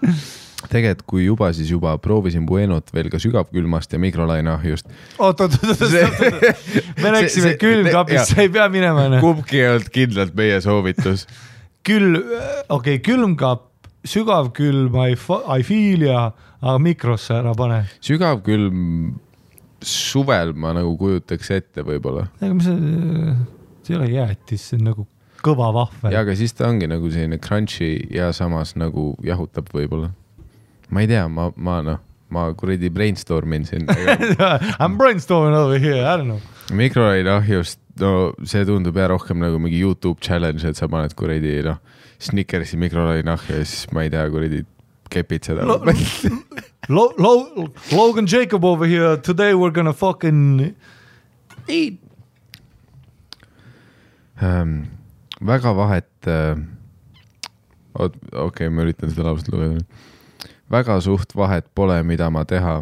tegelikult, 0.68 1.06
kui 1.08 1.24
juba, 1.24 1.50
siis 1.56 1.70
juba 1.72 1.94
proovisin 2.02 2.44
Buenot 2.48 2.92
veel 2.94 3.08
ka 3.12 3.20
sügavkülmast 3.22 3.94
ja 3.94 4.00
mikrolaineahjust. 4.02 4.90
oot, 5.18 5.40
oot, 5.40 5.56
oot, 5.56 5.70
oot, 5.70 5.86
oot, 5.86 7.00
me 7.00 7.14
läksime 7.16 7.54
külmkapist, 7.60 8.34
sa 8.34 8.44
ei 8.44 8.52
pea 8.52 8.68
minema 8.72 9.08
noh. 9.14 9.24
kumbki 9.24 9.62
ei 9.62 9.70
olnud 9.74 9.88
kindlalt 9.94 10.36
meie 10.36 10.60
soovitus. 10.64 11.26
küll, 11.88 12.18
okei 12.20 12.98
okay,, 12.98 13.02
külmkapp, 13.04 13.66
sügavkülm, 14.04 14.96
I, 15.08 15.16
I 15.56 15.64
feel 15.66 16.04
ja, 16.08 16.28
aga 16.60 16.78
mikrosse 16.82 17.38
ära 17.40 17.54
pane. 17.56 17.82
sügavkülm 18.04 19.16
suvel 19.80 20.52
ma 20.52 20.74
nagu 20.76 20.92
kujutaks 21.00 21.50
ette 21.56 21.84
võib-olla. 21.86 22.28
ega 22.40 22.52
mis 22.56 22.68
see, 22.68 23.34
see 23.86 23.94
ei 23.94 23.98
ole 24.00 24.10
jäätis, 24.12 24.68
see 24.68 24.80
on 24.80 24.88
nagu 24.90 25.06
kõva 25.44 25.70
vahvel 25.72 26.12
ja. 26.12 26.24
aga 26.24 26.34
siis 26.36 26.52
ta 26.56 26.68
ongi 26.68 26.88
nagu 26.90 27.08
selline 27.12 27.40
crunchy 27.40 27.94
ja 28.12 28.30
samas 28.36 28.74
nagu 28.76 29.14
jahutab 29.24 29.70
võib-olla. 29.72 30.12
Ma 30.90 31.00
ei 31.04 31.06
tea, 31.10 31.26
ma, 31.28 31.50
ma 31.56 31.80
noh, 31.86 32.00
ma 32.30 32.48
kuradi 32.54 32.90
brainstorm 32.92 33.52
in 33.56 33.64
siin. 33.68 33.86
I 33.90 34.86
m 34.86 34.96
brainstorming 34.98 35.56
over 35.56 35.78
here, 35.78 36.02
I 36.04 36.16
don't 36.16 36.28
know. 36.30 36.40
mikrolaineahjust, 36.70 37.78
no 38.00 38.10
see 38.46 38.62
tundub 38.68 38.94
jah 39.00 39.08
rohkem 39.10 39.40
nagu 39.42 39.58
mingi 39.58 39.80
Youtube 39.82 40.20
challenge, 40.22 40.64
et 40.64 40.78
sa 40.78 40.86
paned 40.90 41.14
kuradi 41.18 41.60
noh, 41.66 41.80
Snickersi 42.20 42.76
mikrolaineahju 42.78 43.56
ja 43.58 43.64
siis 43.64 43.88
ma 43.96 44.04
ei 44.06 44.12
tea, 44.12 44.26
kuradi 44.30 44.62
kepid 45.10 45.48
seda 45.48 45.64
Lo- 45.66 45.80
Lo- 46.94 47.12
Lo- 47.18 47.66
Logan 47.92 48.26
Jacob 48.30 48.64
over 48.64 48.86
here, 48.86 49.16
today 49.16 49.54
we 49.54 49.66
are 49.66 49.74
gonna 49.74 49.92
fucking 49.92 50.74
eat. 51.68 51.98
ähm,. 54.40 54.86
väga 55.40 55.72
vahet 55.76 56.26
äh,. 56.26 56.56
okei 57.94 58.44
okay,, 58.44 58.68
ma 58.68 58.82
üritan 58.86 59.10
seda 59.10 59.26
lauset 59.26 59.48
lugeda. 59.52 59.82
Väga 60.70 61.00
suht 61.00 61.34
vahet 61.36 61.66
pole, 61.74 62.02
mida 62.02 62.30
ma 62.30 62.44
teha. 62.44 62.80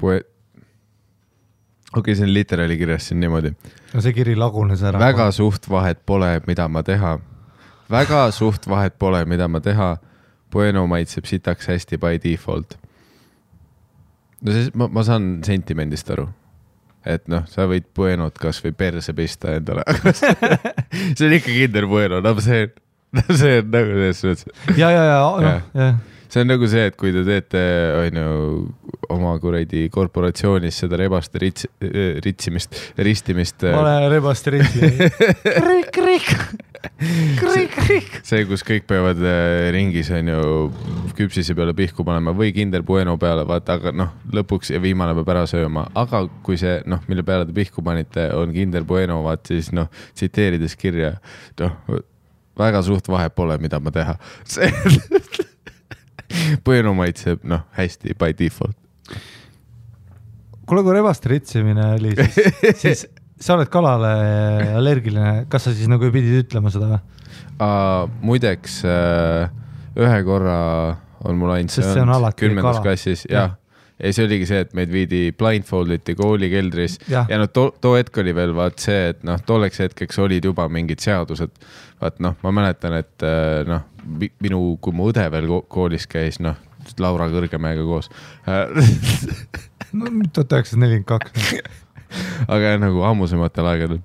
Poe-. 0.00 0.20
okei 0.20 2.00
okay,, 2.00 2.14
see 2.14 2.26
on 2.26 2.34
literaali 2.34 2.76
kirjas 2.78 3.08
siin 3.08 3.20
niimoodi. 3.20 3.52
no 3.94 4.00
see 4.00 4.12
kiri 4.16 4.36
lagunes 4.36 4.82
ära. 4.82 4.98
väga 4.98 5.30
suht 5.32 5.68
vahet 5.70 6.02
pole, 6.06 6.40
mida 6.46 6.68
ma 6.68 6.82
teha. 6.82 7.18
väga 7.90 8.30
suht 8.30 8.68
vahet 8.68 8.98
pole, 8.98 9.24
mida 9.24 9.48
ma 9.48 9.60
teha. 9.60 9.96
Bueno 10.52 10.86
maitseb 10.86 11.24
sitaks 11.24 11.68
hästi 11.68 11.98
by 11.98 12.20
default. 12.22 12.76
no 14.40 14.52
see, 14.52 14.70
ma, 14.74 14.88
ma 14.88 15.04
saan 15.04 15.40
sentimendist 15.44 16.10
aru. 16.10 16.28
et 17.06 17.26
noh, 17.28 17.46
sa 17.50 17.66
võid 17.66 17.88
Buenot 17.94 18.36
kasvõi 18.38 18.72
perse 18.78 19.14
pista 19.14 19.56
endale, 19.56 19.82
see 21.16 21.26
on 21.26 21.32
ikka 21.34 21.50
Kinder 21.50 21.86
Bueno, 21.90 22.20
no 22.22 22.34
see, 22.40 22.68
see 23.40 23.60
on 23.60 23.70
nagu 23.74 23.98
selles 23.98 24.24
suhtes 24.24 24.48
ja, 24.76 24.88
ja, 24.90 25.04
ja 25.04 25.20
noh 25.20 25.68
Jah., 25.76 26.00
see 26.32 26.40
on 26.40 26.48
nagu 26.48 26.68
see, 26.70 26.86
et 26.88 26.96
kui 26.96 27.12
te 27.12 27.22
teete, 27.26 27.60
onju, 28.06 28.26
oma 29.12 29.34
kuradi 29.40 29.84
korporatsioonis 29.92 30.78
seda 30.80 30.96
rebaste 31.00 31.40
rits-, 31.42 31.68
ritsimist, 32.24 32.78
ristimist. 32.96 33.66
ma 33.68 33.82
olen 33.82 34.06
rebaste 34.12 34.54
ritsi. 34.54 34.88
krik, 35.42 35.90
krik, 35.92 36.30
krik, 37.42 37.76
krik. 37.76 38.14
see, 38.24 38.46
kus 38.48 38.64
kõik 38.64 38.88
peavad 38.88 39.20
äh, 39.20 39.68
ringis, 39.76 40.08
onju, 40.16 40.38
küpsise 41.18 41.56
peale 41.58 41.76
pihku 41.76 42.06
panema 42.08 42.32
või 42.36 42.54
Kinder 42.56 42.84
Bueno 42.86 43.18
peale, 43.20 43.44
vaata, 43.48 43.76
aga 43.76 43.92
noh, 43.96 44.14
lõpuks 44.32 44.72
ja 44.72 44.80
viimane 44.80 45.12
peab 45.18 45.34
ära 45.34 45.44
sööma, 45.50 45.84
aga 46.00 46.24
kui 46.46 46.56
see 46.60 46.78
noh, 46.88 47.04
mille 47.12 47.26
peale 47.28 47.44
te 47.50 47.56
pihku 47.60 47.84
panite, 47.84 48.30
on 48.38 48.56
Kinder 48.56 48.88
Bueno, 48.88 49.20
vaat 49.26 49.52
siis 49.52 49.68
noh, 49.76 49.92
tsiteerides 50.16 50.78
kirja, 50.80 51.18
noh, 51.60 51.76
väga 52.58 52.82
suurt 52.84 53.08
vahet 53.08 53.34
pole, 53.34 53.56
mida 53.62 53.80
ma 53.80 53.90
teha. 53.94 54.16
Bueno 56.64 56.94
maitseb 56.96 57.42
noh, 57.44 57.66
hästi 57.76 58.14
by 58.18 58.32
default. 58.38 58.76
kuule, 60.66 60.82
kui 60.86 60.94
rebaste 60.96 61.28
ritsimine 61.28 61.84
oli, 61.98 62.14
siis, 62.16 62.54
siis 62.82 63.02
sa 63.42 63.56
oled 63.58 63.68
kalale 63.72 64.12
allergiline, 64.78 65.44
kas 65.52 65.66
sa 65.68 65.74
siis 65.76 65.90
nagu 65.90 66.08
pidid 66.14 66.46
ütlema 66.46 66.72
seda 66.72 66.94
või? 66.94 67.02
muideks 68.24 68.80
äh, 68.88 69.50
ühe 69.98 70.22
korra 70.26 70.56
on 71.28 71.36
mul 71.38 71.52
ainult 71.54 71.74
see 71.74 72.00
alati 72.02 72.40
kümnendas 72.46 72.80
klassis, 72.82 73.26
Jah. 73.28 73.52
jah. 73.52 73.58
Ja 74.02 74.10
see 74.14 74.24
oligi 74.26 74.46
see, 74.50 74.60
et 74.64 74.72
meid 74.76 74.90
viidi 74.92 75.20
blindfold 75.38 75.92
iti 75.94 76.14
koolikeldris 76.18 76.98
Jah. 77.10 77.28
ja 77.30 77.38
no 77.40 77.46
too, 77.46 77.70
too 77.80 77.94
hetk 77.96 78.18
oli 78.22 78.34
veel 78.34 78.54
vaat 78.56 78.82
see, 78.82 79.08
et 79.12 79.22
noh, 79.26 79.40
tolleks 79.46 79.78
hetkeks 79.84 80.18
olid 80.22 80.44
juba 80.50 80.68
mingid 80.72 81.00
seadused. 81.04 81.52
vaat 82.02 82.18
noh, 82.24 82.34
ma 82.42 82.50
mäletan, 82.54 82.96
et 82.98 83.26
äh, 83.26 83.62
noh, 83.68 83.82
minu, 84.42 84.62
kui 84.82 84.92
mu 84.96 85.10
õde 85.12 85.26
veel 85.30 85.46
ko- 85.50 85.64
koolis 85.70 86.06
käis, 86.10 86.40
noh, 86.42 86.56
Laura 86.98 87.28
Kõrgemäega 87.30 87.84
koos 87.86 88.10
tuhat 90.34 90.54
üheksasada 90.56 90.82
nelikümmend 90.82 91.06
kaks. 91.06 91.52
aga 92.54 92.74
nagu 92.82 93.04
ammusematel 93.06 93.68
aegadel, 93.70 94.00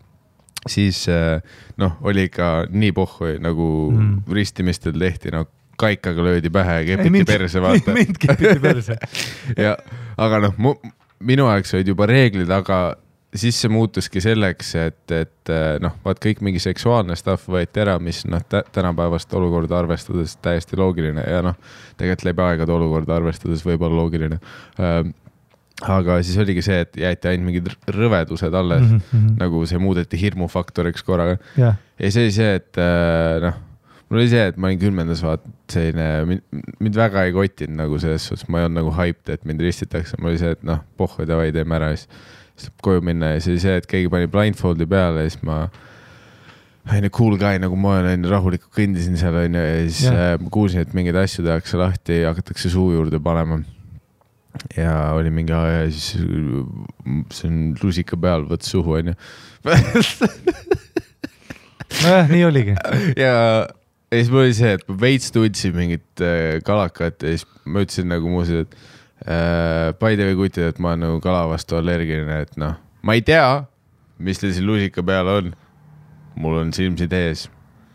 siis 0.69 1.07
äh, 1.09 1.41
noh, 1.81 1.97
oli 2.05 2.27
ikka 2.29 2.67
nii 2.69 2.93
pohhu 2.95 3.33
nagu 3.41 3.67
mm. 3.91 4.13
ristimistel 4.37 4.95
tehti, 4.99 5.33
no 5.33 5.47
kaikaga 5.77 6.23
löödi 6.23 6.49
pähe 6.53 6.79
ja 6.81 6.85
kepiti 6.97 7.25
perse, 7.25 7.61
vaata. 7.61 7.93
mind 7.97 8.17
kepiti 8.19 8.59
perse. 8.61 8.97
ja, 9.65 9.75
aga 10.17 10.47
noh, 10.47 10.77
minu 11.19 11.49
ajaks 11.51 11.77
olid 11.77 11.93
juba 11.93 12.07
reeglid, 12.09 12.49
aga 12.53 12.79
siis 13.35 13.59
see 13.61 13.71
muutuski 13.71 14.21
selleks, 14.23 14.71
et, 14.79 15.03
et 15.11 15.51
äh, 15.51 15.75
noh, 15.83 15.97
vaat 16.05 16.19
kõik 16.23 16.41
mingi 16.45 16.61
seksuaalne 16.63 17.15
stuff 17.19 17.49
võeti 17.51 17.83
ära, 17.83 17.97
mis 18.03 18.23
noh, 18.29 18.41
tänapäevast 18.47 19.33
olukorda 19.37 19.79
arvestades 19.81 20.37
täiesti 20.43 20.79
loogiline 20.79 21.25
ja 21.27 21.43
noh, 21.45 21.57
tegelikult 21.99 22.27
läbi 22.29 22.45
aegade 22.47 22.75
olukorda 22.75 23.17
arvestades 23.19 23.65
võib-olla 23.67 24.01
loogiline 24.01 24.39
ähm,. 24.79 25.13
aga 25.83 26.21
siis 26.25 26.39
oligi 26.41 26.63
see, 26.65 26.79
et 26.87 26.95
jäeti 26.97 27.29
ainult 27.29 27.45
mingid 27.51 27.67
rõvedused 27.93 28.55
alles 28.55 28.87
mm, 28.87 29.01
-hmm. 29.11 29.35
nagu 29.43 29.65
see 29.69 29.77
muudeti 29.77 30.17
hirmufaktoriks 30.21 31.03
korraga 31.05 31.37
jah, 31.57 31.77
ja 31.99 32.11
see 32.11 32.23
oli 32.25 32.33
see, 32.33 32.55
et 32.61 32.79
äh, 32.81 33.37
noh, 33.43 33.59
mul 34.07 34.21
oli 34.21 34.29
see, 34.31 34.45
et 34.51 34.57
ma 34.59 34.69
olin 34.69 34.79
kümnendas, 34.81 35.21
vaat 35.25 35.43
selline, 35.71 36.39
mind 36.79 36.95
väga 36.97 37.25
ei 37.27 37.33
kottinud 37.35 37.75
nagu 37.81 37.99
selles 38.01 38.27
suhtes, 38.29 38.47
ma 38.51 38.61
ei 38.61 38.67
olnud 38.67 38.79
nagu 38.81 38.93
hyped, 38.95 39.33
et 39.35 39.43
mind 39.47 39.63
ristitakse, 39.65 40.19
mul 40.21 40.33
oli 40.33 40.41
see, 40.41 40.53
et 40.55 40.63
noh, 40.67 40.79
pohhu 40.99 41.27
davai, 41.27 41.51
teeme 41.55 41.75
ära 41.79 41.91
ja 41.91 41.99
siis, 41.99 42.09
siis 42.57 42.71
koju 42.83 43.03
minna 43.05 43.33
ja 43.35 43.41
siis 43.41 43.53
oli 43.55 43.63
see, 43.65 43.75
et 43.81 43.89
keegi 43.89 44.11
pani 44.13 44.29
blindfold'i 44.31 44.87
peale 44.89 45.25
ja 45.25 45.31
siis 45.33 45.43
ma 45.47 45.65
onju 46.87 47.11
cool 47.11 47.35
guy 47.39 47.59
nagu 47.59 47.75
ma 47.79 47.97
olen, 47.97 48.13
onju 48.15 48.31
rahulikult 48.31 48.71
kõndisin 48.77 49.19
seal 49.19 49.35
onju 49.43 49.63
ja 49.65 49.79
siis 49.89 50.05
yeah. 50.07 50.37
ma 50.39 50.51
kuulsin, 50.53 50.85
et 50.85 50.93
mingeid 50.95 51.19
asju 51.19 51.43
tehakse 51.45 51.79
lahti 51.79 52.21
hakatakse 52.23 52.71
suu 52.71 52.93
juurde 52.95 53.19
panema. 53.23 53.59
ja 54.77 54.93
oli 55.13 55.29
mingi, 55.33 55.51
ja 55.51 55.83
siis 55.91 56.15
see 56.15 57.51
on 57.51 57.75
lusika 57.83 58.17
peal, 58.17 58.47
võt 58.47 58.63
suhu 58.65 58.95
onju 59.01 59.13
nojah, 62.03 62.31
nii 62.31 62.45
oligi. 62.47 62.77
ja, 63.19 63.35
ja 64.11 64.19
siis 64.19 64.31
mul 64.31 64.45
oli 64.45 64.55
see, 64.55 64.75
et 64.77 64.85
ma 64.87 64.95
veits 65.01 65.33
tundsin 65.35 65.75
mingit 65.75 66.23
äh, 66.23 66.59
kalakat 66.65 67.23
ja 67.23 67.33
siis 67.35 67.47
ma 67.65 67.83
ütlesin 67.83 68.07
nagu 68.11 68.31
muuseas, 68.31 68.67
et 68.67 68.77
äh, 69.27 69.91
by 69.99 70.15
the 70.15 70.29
way 70.29 70.37
kutid, 70.39 70.69
et 70.69 70.79
ma 70.79 70.93
olen 70.93 71.05
nagu 71.07 71.19
kala 71.23 71.45
vastu 71.51 71.79
allergiline, 71.79 72.41
et 72.47 72.55
noh, 72.61 72.77
ma 73.03 73.17
ei 73.17 73.25
tea, 73.25 73.65
mis 74.23 74.39
teil 74.39 74.55
siin 74.55 74.67
lusika 74.67 75.03
peal 75.05 75.35
on. 75.35 75.55
mul 76.37 76.53
on 76.59 76.69
silmsid 76.69 77.13
ees, 77.17 77.47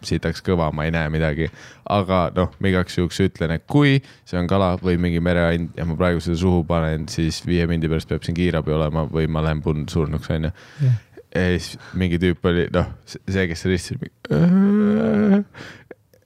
sitaks 0.03 0.43
kõva, 0.43 0.73
ma 0.75 0.83
ei 0.83 0.91
näe 0.91 1.07
midagi, 1.15 1.47
aga 1.95 2.25
noh, 2.35 2.49
ma 2.59 2.73
igaks 2.73 2.97
juhuks 2.99 3.21
ütlen, 3.23 3.53
et 3.55 3.63
kui 3.71 4.01
see 4.27 4.41
on 4.41 4.49
kala 4.51 4.73
või 4.81 4.97
mingi 4.99 5.21
mereand 5.23 5.79
ja 5.79 5.87
ma 5.87 5.95
praegu 5.95 6.19
seda 6.21 6.41
suhu 6.41 6.65
panen, 6.67 7.07
siis 7.09 7.39
viie 7.47 7.69
mindi 7.71 7.87
pärast 7.87 8.11
peab 8.11 8.27
siin 8.27 8.35
kiirabi 8.35 8.75
olema 8.75 9.07
või 9.07 9.31
ma 9.31 9.45
lähen 9.47 9.63
pund 9.63 9.95
surnuks 9.95 10.33
onju 10.35 10.51
ja 11.35 11.45
siis 11.59 11.79
mingi 11.97 12.19
tüüp 12.21 12.45
oli, 12.49 12.67
noh, 12.75 12.91
see, 13.09 13.47
kes 13.51 13.65
ristis. 13.71 14.01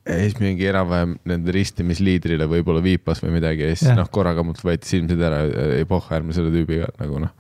Ja 0.06 0.16
siis 0.22 0.36
mingi 0.38 0.68
enam-vähem 0.70 1.16
nende 1.26 1.54
ristimisliidrile 1.54 2.46
võib-olla 2.50 2.82
viipas 2.84 3.22
või 3.24 3.36
midagi 3.40 3.66
ja 3.66 3.74
siis 3.74 3.88
Jah. 3.90 3.98
noh, 3.98 4.10
korraga 4.12 4.44
mult 4.46 4.62
võeti 4.64 4.88
silmsed 4.92 5.22
ära, 5.28 5.42
ei 5.78 5.86
pohha, 5.88 6.20
ärme 6.20 6.36
selle 6.36 6.52
tüübiga 6.54 6.92
nagu 7.00 7.22
noh, 7.22 7.32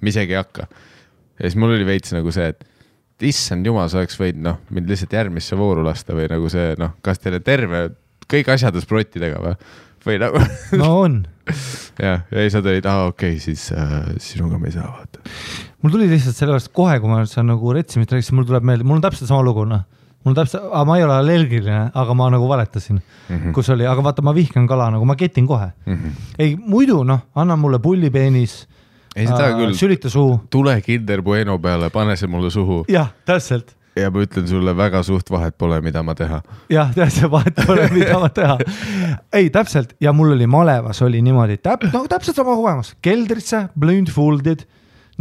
ma 0.00 0.12
isegi 0.12 0.36
ei 0.36 0.40
hakka. 0.40 0.68
ja 0.70 1.44
siis 1.44 1.58
mul 1.60 1.74
oli 1.76 1.86
veits 1.88 2.14
nagu 2.16 2.32
see, 2.34 2.48
et 2.54 2.64
issand 3.28 3.66
jumal, 3.66 3.90
sa 3.90 4.00
oleks 4.00 4.16
võinud 4.20 4.42
noh, 4.44 4.62
mind 4.74 4.90
lihtsalt 4.90 5.14
järgmisse 5.14 5.58
vooru 5.58 5.84
lasta 5.86 6.16
või 6.16 6.26
nagu 6.32 6.50
see 6.52 6.74
noh, 6.80 6.96
kas 7.04 7.20
teil 7.22 7.38
on 7.38 7.44
terve, 7.46 7.84
kõik 8.30 8.50
asjad 8.54 8.76
on 8.76 8.84
sprottidega 8.84 9.42
või, 9.44 9.54
või 10.06 10.18
nagu 10.24 10.42
no 10.80 10.90
on. 11.04 11.20
jah, 12.00 12.24
ja 12.24 12.40
siis 12.40 12.56
nad 12.56 12.70
olid, 12.72 12.88
aa 12.88 13.08
okei 13.10 13.36
okay,, 13.36 13.42
siis 13.42 13.68
äh, 13.76 14.14
sinuga 14.22 14.58
me 14.58 14.70
ei 14.70 14.78
saa 14.78 14.88
vaata. 14.88 15.20
mul 15.82 15.92
tuli 15.92 16.08
lihtsalt 16.10 16.38
sellepärast 16.38 16.72
kohe, 16.74 16.96
kui 17.02 17.12
ma 17.12 17.20
sa 17.28 17.44
nagu 17.44 17.76
retsimist 17.76 18.16
rääkisid, 18.16 18.36
mul 18.38 18.48
tuleb 18.48 18.66
meelde, 18.66 18.88
mul 18.88 18.98
on 18.98 19.04
täpselt 19.04 19.30
sama 19.30 19.44
lugu, 19.46 19.66
noh. 19.68 19.84
Mul 20.24 20.32
on 20.32 20.38
täpselt, 20.38 20.64
ma 20.88 20.96
ei 20.98 21.04
ole 21.04 21.16
allergiline, 21.20 21.90
aga 21.94 22.16
ma 22.16 22.30
nagu 22.32 22.48
valetasin 22.48 22.96
mm. 22.96 23.36
-hmm. 23.36 23.52
kus 23.52 23.70
oli, 23.70 23.86
aga 23.86 24.02
vaata, 24.02 24.22
ma 24.22 24.34
vihkan 24.34 24.66
kala 24.66 24.90
nagu, 24.90 25.04
ma 25.04 25.16
ketin 25.16 25.46
kohe. 25.46 25.70
ei, 26.38 26.56
muidu 26.56 27.02
noh, 27.04 27.20
anna 27.34 27.56
mulle 27.56 27.78
pullipeenis, 27.78 28.66
ei 29.16 29.26
seda 29.26 29.52
küll, 29.56 29.74
sülita 29.74 30.10
suu. 30.10 30.40
tule 30.50 30.80
Kinder 30.80 31.22
Bueno 31.22 31.58
peale, 31.58 31.90
pane 31.90 32.16
see 32.16 32.28
mulle 32.28 32.50
suhu 32.50 32.84
jah, 32.88 33.12
täpselt 33.24 33.76
ja 33.96 34.10
ma 34.10 34.22
ütlen 34.24 34.46
sulle, 34.48 34.74
väga 34.76 35.02
suurt 35.06 35.30
vahet 35.30 35.56
pole, 35.58 35.78
mida 35.84 36.02
ma 36.02 36.14
teha. 36.18 36.40
jah, 36.72 36.90
täpselt 36.94 37.30
vahet 37.30 37.60
pole, 37.66 37.86
mida 37.94 38.18
ma 38.18 38.30
teha. 38.34 38.58
ei, 39.38 39.50
täpselt 39.54 39.94
ja 40.02 40.12
mul 40.12 40.34
oli 40.34 40.48
malevas 40.50 41.02
oli 41.06 41.22
niimoodi 41.22 41.60
täp-, 41.62 41.86
no 41.92 42.04
täpselt 42.10 42.36
sama 42.40 42.56
kogemus, 42.58 42.94
keldrisse, 43.04 43.68
blindfolded, 43.78 44.66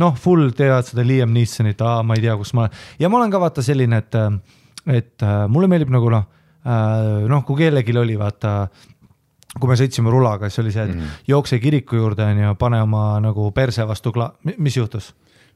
noh, 0.02 0.18
full 0.18 0.52
teevad 0.58 0.90
seda 0.90 1.06
Liam 1.06 1.34
Neesonit, 1.36 1.82
ma 2.04 2.18
ei 2.18 2.26
tea, 2.26 2.36
kus 2.40 2.54
ma 2.58 2.66
olen 2.66 2.84
ja 3.00 3.12
ma 3.14 3.22
olen 3.22 3.34
ka 3.34 3.42
vaata 3.44 3.66
selline, 3.66 4.02
et, 4.02 4.18
et 4.88 5.24
äh, 5.24 5.44
mulle 5.48 5.68
meeldib 5.72 5.94
nagu 5.94 6.10
noh, 6.14 6.30
noh, 6.64 7.42
kui 7.44 7.60
kellelgi 7.60 7.92
oli 8.00 8.14
vaata 8.16 8.70
kui 9.60 9.70
me 9.70 9.76
sõitsime 9.78 10.12
rulaga, 10.14 10.50
siis 10.50 10.64
oli 10.64 10.72
see, 10.74 10.86
et 10.88 10.94
mm. 10.94 11.02
-hmm. 11.02 11.26
jookse 11.28 11.60
kiriku 11.60 12.00
juurde 12.00 12.26
onju, 12.26 12.56
pane 12.60 12.82
oma 12.82 13.20
nagu 13.22 13.52
perse 13.52 13.86
vastu 13.88 14.14
kla-, 14.16 14.32
mis 14.58 14.78
juhtus? 14.78 15.14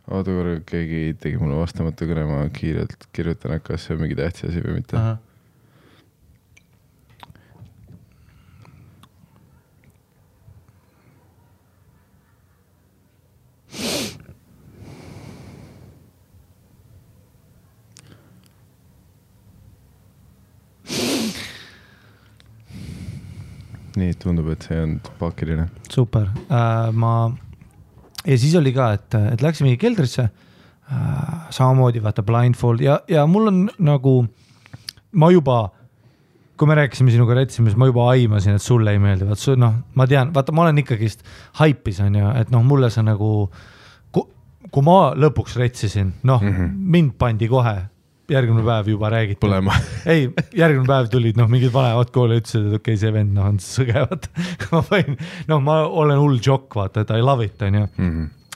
oota 0.07 0.31
korra, 0.31 0.59
keegi 0.65 1.17
tegi 1.19 1.37
mulle 1.37 1.57
vastamata 1.59 2.05
kõne, 2.07 2.25
ma 2.27 2.43
kiirelt 2.53 3.09
kirjutan, 3.13 3.59
kas 3.63 3.87
see 3.87 3.95
on 3.95 4.03
mingi 4.05 4.15
tähtis 4.15 4.49
asi 4.49 4.61
või 4.63 4.77
mitte. 4.79 5.01
nii, 23.99 24.15
tundub, 24.21 24.49
et 24.53 24.67
see 24.67 24.79
on 24.81 24.97
pakiline. 25.19 25.67
super 25.91 26.29
äh,, 26.47 26.91
ma 26.93 27.13
ja 28.27 28.37
siis 28.37 28.55
oli 28.59 28.73
ka, 28.75 28.91
et, 28.97 29.17
et 29.33 29.45
läksimegi 29.45 29.79
keldrisse 29.81 30.27
äh,. 30.27 31.49
samamoodi 31.49 32.03
vaata 32.03 32.25
blindfold 32.27 32.83
ja, 32.85 32.99
ja 33.11 33.25
mul 33.29 33.51
on 33.51 33.63
nagu, 33.79 34.19
ma 35.17 35.31
juba, 35.33 35.59
kui 36.57 36.69
me 36.69 36.77
rääkisime 36.79 37.13
sinuga 37.13 37.37
retsimisest, 37.37 37.79
ma 37.79 37.89
juba 37.89 38.09
aimasin, 38.13 38.57
et 38.57 38.63
sulle 38.63 38.93
ei 38.95 39.01
meeldi, 39.01 39.27
vaat 39.29 39.41
su 39.41 39.57
noh, 39.59 39.81
ma 39.95 40.07
tean, 40.09 40.33
vaata, 40.35 40.55
ma 40.55 40.67
olen 40.67 40.83
ikkagist 40.83 41.25
haipis 41.61 42.01
on 42.05 42.15
ju, 42.17 42.31
et 42.41 42.53
noh, 42.53 42.65
mulle 42.65 42.91
see 42.93 43.05
nagu, 43.05 43.49
kui 44.13 44.83
ma 44.83 44.97
lõpuks 45.15 45.55
retsisin, 45.59 46.15
noh 46.27 46.41
mm. 46.43 46.55
-hmm. 46.55 46.73
mind 46.95 47.15
pandi 47.19 47.47
kohe 47.47 47.77
järgmine 48.31 48.63
päev 48.65 48.89
juba 48.91 49.11
räägiti. 49.13 49.39
põlema. 49.43 49.75
ei, 50.13 50.27
järgmine 50.55 50.87
päev 50.87 51.11
tulid 51.13 51.37
noh, 51.39 51.49
mingid 51.51 51.73
vanemad 51.73 52.11
kooli 52.15 52.39
ütlesid, 52.41 52.67
et 52.67 52.79
okei 52.79 52.95
okay,, 52.95 53.01
see 53.01 53.13
vend 53.15 53.35
noh, 53.37 53.47
on 53.51 53.61
sõge, 53.63 53.95
vaata. 53.95 54.47
ma 54.73 54.83
võin, 54.89 55.15
noh, 55.51 55.63
ma 55.63 55.79
olen 55.87 56.19
hull 56.21 56.41
jokk, 56.43 56.75
vaata, 56.79 57.05
et 57.05 57.15
I 57.15 57.23
love 57.23 57.45
it, 57.45 57.61
onju. 57.63 57.87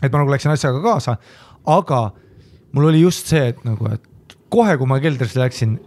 et 0.02 0.10
ma 0.10 0.22
nagu 0.22 0.34
läksin 0.34 0.54
asjaga 0.54 0.84
kaasa, 0.84 1.18
aga 1.72 2.04
mul 2.76 2.92
oli 2.92 3.04
just 3.04 3.32
see, 3.32 3.52
et 3.54 3.66
nagu, 3.68 3.88
et 3.92 4.38
kohe, 4.52 4.78
kui 4.80 4.90
ma 4.90 5.00
keldrisse 5.04 5.40
läksin, 5.42 5.78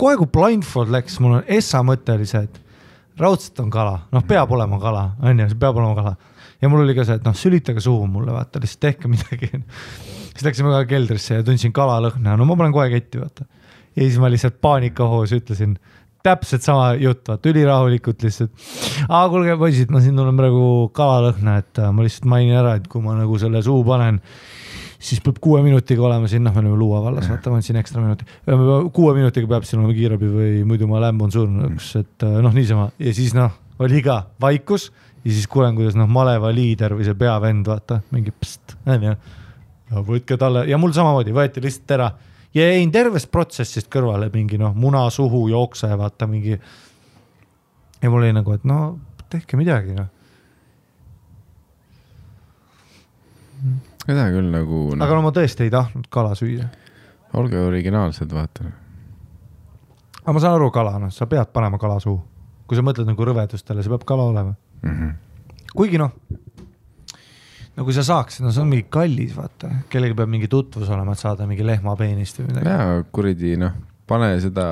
kohe 0.00 0.18
kui 0.20 0.30
blindfold 0.32 0.92
läks, 0.92 1.18
mul 1.22 1.40
on 1.40 1.48
essa 1.58 1.82
mõte 1.86 2.16
oli 2.16 2.28
see, 2.28 2.44
et 2.46 3.20
raudselt 3.20 3.60
on 3.62 3.70
kala, 3.72 3.98
noh, 4.14 4.24
peab 4.26 4.52
olema 4.54 4.78
kala, 4.82 5.08
on 5.22 5.44
ju, 5.44 5.48
peab 5.60 5.78
olema 5.78 5.94
kala. 5.98 6.14
ja 6.62 6.70
mul 6.72 6.84
oli 6.84 6.96
ka 6.96 7.06
see, 7.06 7.18
et 7.20 7.26
noh, 7.26 7.36
sülitage 7.36 7.84
suhu 7.84 8.06
mulle, 8.10 8.32
vaata, 8.34 8.62
lihtsalt 8.62 8.82
tehke 8.88 9.10
midagi. 9.14 9.50
Siis 10.34 10.46
läksime 10.48 10.72
ka 10.74 10.84
keldrisse 10.90 11.40
ja 11.40 11.46
tundsin 11.46 11.74
kalalõhna, 11.74 12.36
no 12.38 12.46
ma 12.48 12.58
panen 12.58 12.74
kohe 12.74 12.90
ketti, 12.92 13.22
vaata. 13.22 13.46
ja 13.94 14.02
siis 14.02 14.18
ma 14.22 14.30
lihtsalt 14.32 14.60
paanikahoos 14.64 15.34
ütlesin 15.36 15.78
täpselt 16.24 16.64
sama 16.64 16.94
jutt, 16.96 17.26
vaata 17.28 17.50
ülirahulikult 17.50 18.24
lihtsalt. 18.24 18.52
aa, 19.08 19.26
kuulge 19.28 19.56
poisid, 19.60 19.90
ma 19.92 20.00
siin 20.00 20.16
tunnen 20.16 20.36
praegu 20.38 20.90
kalalõhna, 20.96 21.58
et 21.60 21.80
äh, 21.82 21.90
ma 21.92 22.06
lihtsalt 22.06 22.28
mainin 22.32 22.56
ära, 22.62 22.78
et 22.80 22.86
kui 22.90 23.04
ma 23.04 23.16
nagu 23.18 23.38
selle 23.40 23.60
suhu 23.64 23.84
panen, 23.86 24.22
siis 25.04 25.20
peab 25.24 25.36
kuue 25.44 25.60
minutiga 25.64 26.06
olema 26.08 26.30
siin, 26.30 26.46
noh, 26.46 26.54
me 26.56 26.62
oleme 26.62 26.80
Luua 26.80 27.02
vallas, 27.04 27.28
vaata, 27.28 27.52
ma 27.52 27.60
andsin 27.60 27.76
ekstra 27.76 28.00
minuti. 28.00 28.24
kuue 28.96 29.12
minutiga 29.18 29.50
peab 29.52 29.68
siin 29.68 29.82
olema 29.82 29.96
kiirabi 29.96 30.32
või 30.32 30.52
muidu 30.68 30.88
ma 30.88 31.02
lämbun 31.04 31.34
surnuks, 31.34 31.92
et 32.00 32.24
äh, 32.24 32.40
noh, 32.44 32.56
niisama 32.56 32.88
ja 32.98 33.14
siis 33.16 33.36
noh, 33.36 33.52
oli 33.84 34.00
ka 34.06 34.22
vaikus 34.40 34.88
ja 35.24 35.30
siis 35.30 35.48
kuulen, 35.50 35.76
kuidas 35.76 35.96
noh, 35.98 36.08
maleva 36.08 36.48
liider 36.56 36.96
või 36.96 37.04
see 37.04 37.20
peavend, 37.20 37.68
vaata, 37.68 38.00
mingi 38.14 38.32
pst, 38.32 38.78
onju. 38.88 39.16
Ja 39.90 40.04
võtke 40.04 40.38
talle 40.40 40.64
ja 40.68 40.78
mul 40.80 40.94
samamoodi 40.96 41.34
võeti 41.36 41.62
lihtsalt 41.64 41.96
ära 41.96 42.10
ja 42.54 42.66
jäin 42.70 42.92
tervest 42.94 43.30
protsessist 43.32 43.90
kõrvale 43.92 44.30
mingi 44.32 44.58
noh, 44.60 44.74
muna 44.74 45.04
suhu 45.10 45.46
jookse, 45.50 45.90
vaata 45.98 46.26
mingi. 46.30 46.58
ja 48.02 48.10
mul 48.10 48.22
oli 48.22 48.32
nagu, 48.32 48.54
et 48.54 48.64
no 48.64 48.98
tehke 49.32 49.58
midagi 49.60 49.96
noh. 49.96 50.08
seda 54.04 54.28
küll 54.32 54.52
nagu 54.52 54.86
aga 54.94 55.10
no 55.16 55.26
ma 55.26 55.34
tõesti 55.34 55.66
ei 55.66 55.74
tahtnud 55.74 56.08
kala 56.12 56.34
süüa. 56.38 56.68
olge 57.34 57.58
originaalsed, 57.58 58.30
vaata. 58.32 58.70
aga 60.22 60.36
ma 60.36 60.40
saan 60.40 60.58
aru, 60.60 60.70
kala, 60.70 60.98
noh, 61.02 61.12
sa 61.12 61.26
pead 61.26 61.52
panema 61.52 61.80
kala 61.82 61.98
suhu. 62.00 62.22
kui 62.68 62.78
sa 62.78 62.86
mõtled 62.86 63.10
nagu 63.10 63.30
rõvedustele, 63.30 63.82
see 63.82 63.92
peab 63.92 64.06
kala 64.08 64.30
olema. 64.30 64.54
Mhm. 64.82 65.14
kuigi 65.74 65.98
noh, 65.98 66.14
no 67.76 67.84
kui 67.86 67.94
sa 67.96 68.04
saaksid, 68.06 68.44
no 68.46 68.52
see 68.54 68.62
on 68.62 68.70
mingi 68.70 68.86
kallis, 68.92 69.34
vaata, 69.36 69.70
kellega 69.92 70.16
peab 70.20 70.30
mingi 70.30 70.48
tutvus 70.50 70.90
olema, 70.94 71.16
et 71.16 71.22
saada 71.22 71.46
mingi 71.50 71.66
lehmapeenist 71.66 72.40
või 72.40 72.50
midagi. 72.52 72.70
ja 72.70 73.04
kuradi 73.12 73.56
noh, 73.60 73.74
pane 74.06 74.32
seda 74.44 74.68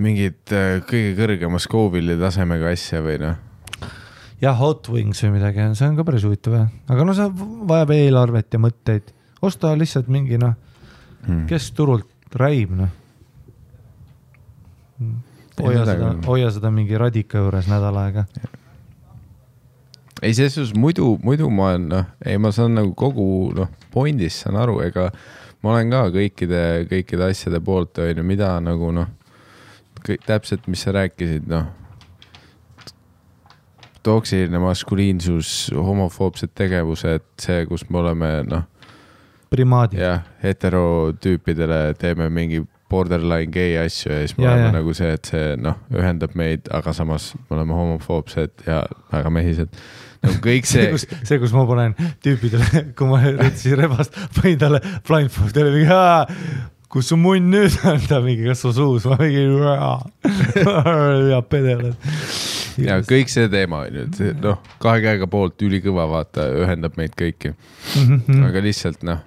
mingit 0.00 0.52
äh, 0.54 0.78
kõige 0.86 1.14
kõrgema 1.18 1.60
Scoville'i 1.60 2.18
tasemega 2.20 2.70
asja 2.72 3.02
või 3.04 3.18
noh, 3.24 3.36
jah, 4.40 4.56
Hot 4.60 4.88
Wings 4.92 5.20
või 5.26 5.34
midagi, 5.38 5.66
see 5.74 5.90
on 5.90 5.98
ka 5.98 6.06
päris 6.06 6.24
huvitav 6.28 6.56
jah, 6.56 6.68
aga 6.88 7.06
no 7.08 7.16
see 7.18 7.28
vajab 7.68 7.94
eelarvet 7.98 8.54
ja 8.54 8.62
mõtteid. 8.62 9.10
osta 9.42 9.74
lihtsalt 9.78 10.08
mingi 10.12 10.38
noh, 10.40 10.56
Hmm. 11.20 11.42
kes 11.44 11.66
turult 11.76 12.08
räib 12.40 12.70
noh. 12.72 12.88
hoia 15.60 15.82
seda 15.84 16.06
hoia 16.24 16.48
seda 16.54 16.70
mingi 16.72 16.96
radika 16.96 17.42
juures 17.42 17.68
nädal 17.68 17.98
aega. 18.00 18.24
ei, 20.22 20.34
selles 20.36 20.54
suhtes 20.54 20.74
muidu, 20.76 21.14
muidu 21.24 21.50
ma 21.50 21.70
olen 21.72 21.88
noh, 21.88 22.08
ei, 22.26 22.38
ma 22.38 22.50
saan 22.52 22.74
nagu 22.78 22.94
kogu 22.98 23.26
noh, 23.56 23.70
point'ist 23.94 24.44
saan 24.44 24.58
aru, 24.60 24.80
ega 24.84 25.08
ma 25.64 25.74
olen 25.74 25.90
ka 25.92 26.06
kõikide, 26.14 26.62
kõikide 26.90 27.30
asjade 27.30 27.60
poolt, 27.64 27.98
on 28.00 28.20
ju, 28.22 28.24
mida 28.26 28.54
nagu 28.64 28.92
noh, 28.96 29.08
kõik 30.04 30.24
täpselt, 30.28 30.68
mis 30.72 30.82
sa 30.86 30.94
rääkisid, 30.96 31.48
noh. 31.50 31.68
toksiline 34.02 34.58
maskuliinsus, 34.62 35.70
homofoobsed 35.76 36.54
tegevused, 36.56 37.24
see, 37.40 37.64
kus 37.68 37.84
me 37.90 38.00
oleme 38.00 38.30
noh, 38.48 38.64
primaadid. 39.52 40.00
jah, 40.00 40.22
heterotüüpidele 40.44 41.94
teeme 42.00 42.30
mingi 42.32 42.62
borderline 42.90 43.50
gei 43.52 43.76
asju 43.78 44.10
ja 44.12 44.20
siis 44.24 44.36
me 44.38 44.44
Ja, 44.44 44.52
oleme 44.54 44.66
ja. 44.70 44.72
nagu 44.78 44.94
see, 44.96 45.10
et 45.14 45.28
see 45.30 45.56
noh, 45.60 45.76
ühendab 45.94 46.32
meid, 46.38 46.66
aga 46.74 46.94
samas 46.96 47.32
me 47.36 47.58
oleme 47.58 47.76
homofoobsed 47.76 48.64
ja 48.66 48.84
väga 49.12 49.30
mehised. 49.30 49.76
No 50.26 50.34
kõik 50.44 50.66
see, 50.68 50.82
see 50.88 50.90
kus, 50.96 51.06
see, 51.28 51.38
kus 51.42 51.54
ma 51.56 51.64
panen 51.68 51.94
tüüpidele, 52.24 52.84
kui 52.98 53.08
ma 53.10 53.22
rüütasin 53.24 53.78
rebast, 53.80 54.16
panin 54.36 54.58
talle 54.60 54.80
blindfold'ile 55.08 55.72
mingi, 55.74 56.60
kus 56.90 57.06
su 57.12 57.16
munn 57.20 57.50
nüüd 57.52 57.76
on, 57.86 58.00
ta 58.10 58.18
mingi, 58.24 58.44
kas 58.50 58.64
su 58.64 58.72
suus, 58.76 59.04
ma 59.08 59.16
mingi, 59.20 59.44
ja 61.32 61.40
pede 61.48 61.76
oled. 61.78 62.08
ja 62.80 62.98
kõik 63.06 63.30
see 63.32 63.48
teema 63.52 63.84
on 63.86 63.98
ju, 64.00 64.06
et 64.30 64.40
noh, 64.44 64.58
kahe 64.82 65.02
käega 65.04 65.28
poolt 65.30 65.60
ülikõva, 65.66 66.06
vaata, 66.10 66.48
ühendab 66.64 66.96
meid 67.00 67.14
kõiki, 67.18 67.54
Mhm. 68.00 68.42
aga 68.48 68.62
lihtsalt 68.64 69.02
noh, 69.06 69.22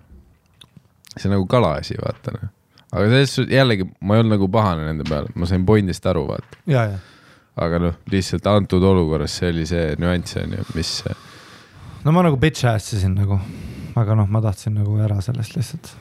see 1.16 1.30
on 1.30 1.36
nagu 1.38 1.48
kala 1.50 1.76
asi, 1.82 1.96
vaata 2.02 2.36
noh. 2.38 2.52
aga 2.94 3.08
selles 3.10 3.34
suhtes 3.38 3.54
jällegi 3.58 3.88
ma 4.02 4.16
ei 4.18 4.24
olnud 4.24 4.36
nagu 4.38 4.48
pahane 4.54 4.86
nende 4.88 5.06
peale, 5.10 5.32
ma 5.36 5.50
sain 5.50 5.66
point'ist 5.66 6.06
aru, 6.10 6.28
vaata. 6.30 6.62
ja, 6.70 6.86
ja, 6.94 7.00
aga 7.56 7.80
noh, 7.80 8.00
lihtsalt 8.10 8.48
antud 8.50 8.84
olukorras 8.84 9.38
see 9.40 9.52
oli 9.54 9.66
see 9.70 9.94
nüanss 10.02 10.40
on 10.42 10.58
ju, 10.58 10.66
mis 10.74 10.96
no 12.04 12.14
ma 12.16 12.24
nagu 12.26 12.40
bitch 12.40 12.66
ass 12.68 12.96
isin 12.98 13.16
nagu, 13.18 13.38
aga 14.00 14.18
noh, 14.18 14.30
ma 14.30 14.42
tahtsin 14.44 14.76
nagu 14.80 14.98
ära 15.04 15.20
sellest 15.24 15.56
lihtsalt. 15.58 15.94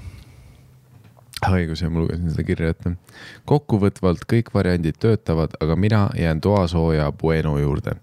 õigus 1.42 1.82
ja 1.82 1.90
ma 1.90 1.98
lugesin 2.02 2.30
seda 2.30 2.46
kirja 2.46 2.72
ette. 2.72 2.94
kokkuvõtvalt 3.50 4.24
kõik 4.30 4.52
variandid 4.54 4.98
töötavad, 5.02 5.54
aga 5.60 5.76
mina 5.76 6.02
jään 6.18 6.40
toasooja 6.40 7.10
bueno 7.12 7.58
juurde. 7.58 7.96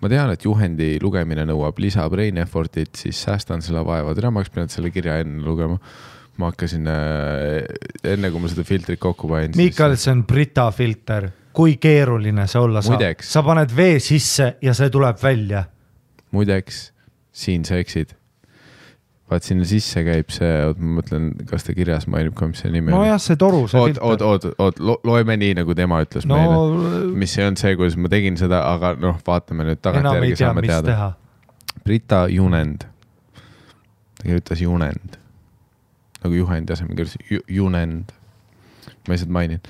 ma 0.00 0.08
tean, 0.08 0.30
et 0.30 0.44
juhendi 0.44 0.98
lugemine 1.02 1.46
nõuab 1.48 1.78
lisa 1.78 2.08
brain 2.10 2.38
effort'it, 2.38 2.94
siis 2.94 3.22
säästan 3.22 3.62
selle 3.62 3.84
vaeva, 3.86 4.14
täna 4.14 4.30
ma 4.30 4.42
oleks 4.42 4.54
pidanud 4.54 4.70
selle 4.70 4.90
kirja 4.90 5.18
enne 5.24 5.42
lugema. 5.46 5.78
ma 6.36 6.52
hakkasin 6.52 6.86
äh, 6.88 7.66
enne, 8.04 8.30
kui 8.30 8.40
ma 8.40 8.48
seda 8.48 8.64
filtrit 8.64 9.00
kokku 9.00 9.28
panin. 9.28 9.56
Miikal, 9.56 9.96
see 10.00 10.12
on 10.14 10.22
Brita 10.24 10.70
filter, 10.72 11.28
kui 11.56 11.76
keeruline 11.82 12.46
see 12.50 12.60
olla 12.60 12.82
saab 12.84 12.98
Muideks., 12.98 13.32
sa 13.32 13.42
paned 13.46 13.74
vee 13.76 13.98
sisse 14.02 14.54
ja 14.62 14.74
see 14.76 14.90
tuleb 14.90 15.18
välja. 15.22 15.64
muideks, 16.30 16.90
siin 17.32 17.64
sa 17.64 17.78
eksid. 17.80 18.16
vaat 19.30 19.46
sinna 19.46 19.64
sisse 19.64 20.02
käib 20.02 20.30
see, 20.34 20.50
oot 20.66 20.78
ma 20.82 20.96
mõtlen, 20.98 21.30
kas 21.46 21.62
ta 21.66 21.74
kirjas 21.74 22.08
mainib 22.10 22.34
ka, 22.38 22.48
mis 22.50 22.62
see 22.64 22.72
nimi 22.74 22.90
on. 22.90 22.98
nojah, 22.98 23.20
see 23.22 23.38
toru, 23.38 23.62
see 23.70 23.78
oot, 23.78 23.98
oot, 24.02 24.24
filter. 24.24 24.54
oot, 24.58 24.80
oot, 24.82 25.04
loeme 25.06 25.36
nii, 25.38 25.54
nagu 25.60 25.74
tema 25.78 26.00
ütles 26.02 26.26
no, 26.26 26.38
meile 26.38 27.14
mis 27.22 27.36
ei 27.38 27.46
olnud 27.46 27.62
see, 27.62 27.76
kuidas 27.78 27.98
ma 27.98 28.10
tegin 28.10 28.38
seda, 28.40 28.64
aga 28.74 28.96
noh, 28.98 29.18
vaatame 29.26 29.68
nüüd 29.70 29.82
tagantjärgi 29.82 30.36
saame 30.42 30.66
teada. 30.66 31.12
Brita 31.86 32.26
Junend. 32.28 32.84
ta 34.18 34.26
kirjutas 34.26 34.60
Junend 34.60 35.20
nagu 36.24 36.34
juhendi 36.34 36.72
asemel 36.72 36.96
kirjutas 36.96 37.30
Ju- 37.30 37.44
Junend. 37.48 38.12
Ma 39.06 39.14
lihtsalt 39.14 39.32
mainin. 39.32 39.62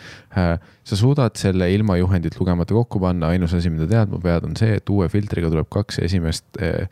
sa 0.85 0.99
suudad 0.99 1.37
selle 1.39 1.71
ilma 1.75 1.97
juhendit 2.01 2.37
lugemata 2.41 2.75
kokku 2.75 3.01
panna, 3.01 3.31
ainus 3.35 3.55
asi, 3.55 3.71
mida 3.71 3.87
teadma 3.91 4.21
pead, 4.23 4.49
on 4.49 4.57
see, 4.59 4.77
et 4.81 4.91
uue 4.91 5.09
filtriga 5.13 5.51
tuleb 5.53 5.69
kaks 5.71 6.01
esimest 6.07 6.61
eh, 6.61 6.87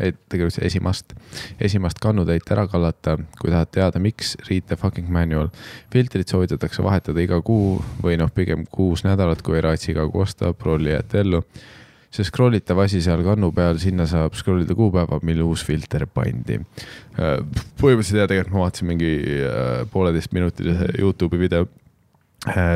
et 0.00 0.16
tegelikult 0.32 0.64
esimast, 0.64 1.12
esimast 1.60 2.00
kannutäit 2.02 2.48
ära 2.54 2.64
kallata, 2.70 3.18
kui 3.40 3.52
tahad 3.52 3.70
teada, 3.74 4.00
miks, 4.02 4.34
read 4.48 4.64
the 4.68 4.76
fucking 4.76 5.10
manual. 5.12 5.50
filtrit 5.92 6.28
soovitatakse 6.28 6.82
vahetada 6.84 7.20
iga 7.20 7.40
kuu 7.44 7.76
või 8.02 8.16
noh, 8.20 8.32
pigem 8.32 8.64
kuus 8.70 9.04
nädalat, 9.04 9.42
kui 9.44 9.60
raatsi 9.60 9.92
iga 9.92 10.06
kuu 10.08 10.24
osta, 10.24 10.52
prolli 10.56 10.94
jätta 10.94 11.20
ellu. 11.20 11.42
see 12.12 12.24
scroll 12.28 12.52
itav 12.52 12.76
asi 12.82 13.00
seal 13.00 13.22
kannu 13.24 13.48
peal, 13.56 13.78
sinna 13.80 14.04
saab 14.06 14.34
scroll 14.36 14.66
ida 14.66 14.74
kuupäeva, 14.76 15.20
mil 15.24 15.42
uus 15.44 15.64
filter 15.64 16.06
pandi. 16.06 16.58
põhimõtteliselt 17.80 18.20
ja 18.20 18.26
tegelikult 18.28 18.56
ma 18.56 18.66
vaatasin 18.66 18.88
mingi 18.88 19.14
äh, 19.44 19.86
pooleteistminutilise 19.92 20.92
Youtube'i 20.98 21.40
video. 21.40 21.68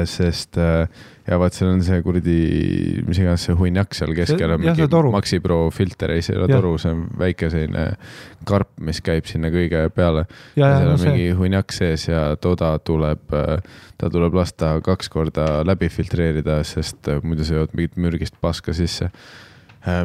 Sest 0.06 0.58
äh, 0.62 0.86
ja 1.26 1.38
vaat 1.40 1.56
seal 1.56 1.72
on 1.72 1.80
see 1.82 1.98
kuradi, 2.04 2.36
mis 3.06 3.18
iganes 3.18 3.46
see 3.48 3.56
hunniak 3.58 3.96
seal 3.98 4.12
keskel 4.14 4.52
on 4.54 4.62
jah, 4.62 4.76
see 4.78 4.90
toru. 4.90 5.10
Maxi 5.14 5.40
Pro 5.42 5.58
filter, 5.74 6.12
ei 6.14 6.22
see 6.22 6.36
ei 6.36 6.42
ole 6.42 6.50
toru, 6.52 6.76
see 6.78 6.92
on 6.94 7.02
väike 7.18 7.48
selline 7.50 7.86
karp, 8.46 8.70
mis 8.86 9.02
käib 9.04 9.26
sinna 9.26 9.50
kõige 9.50 9.88
peale. 9.94 10.26
ja, 10.54 10.68
ja 10.68 10.76
seal 10.78 10.92
on 10.92 11.02
see, 11.02 11.10
mingi 11.10 11.34
hunniak 11.40 11.74
sees 11.74 12.06
ja 12.06 12.28
toda 12.38 12.76
tuleb, 12.78 13.26
ta 13.98 14.12
tuleb 14.12 14.38
lasta 14.38 14.76
kaks 14.86 15.10
korda 15.10 15.48
läbi 15.66 15.90
filtreerida, 15.90 16.60
sest 16.66 17.10
äh, 17.10 17.18
muidu 17.26 17.48
sa 17.48 17.58
jood 17.58 17.74
mingit 17.74 17.98
mürgist 17.98 18.38
paska 18.40 18.76
sisse. 18.76 19.10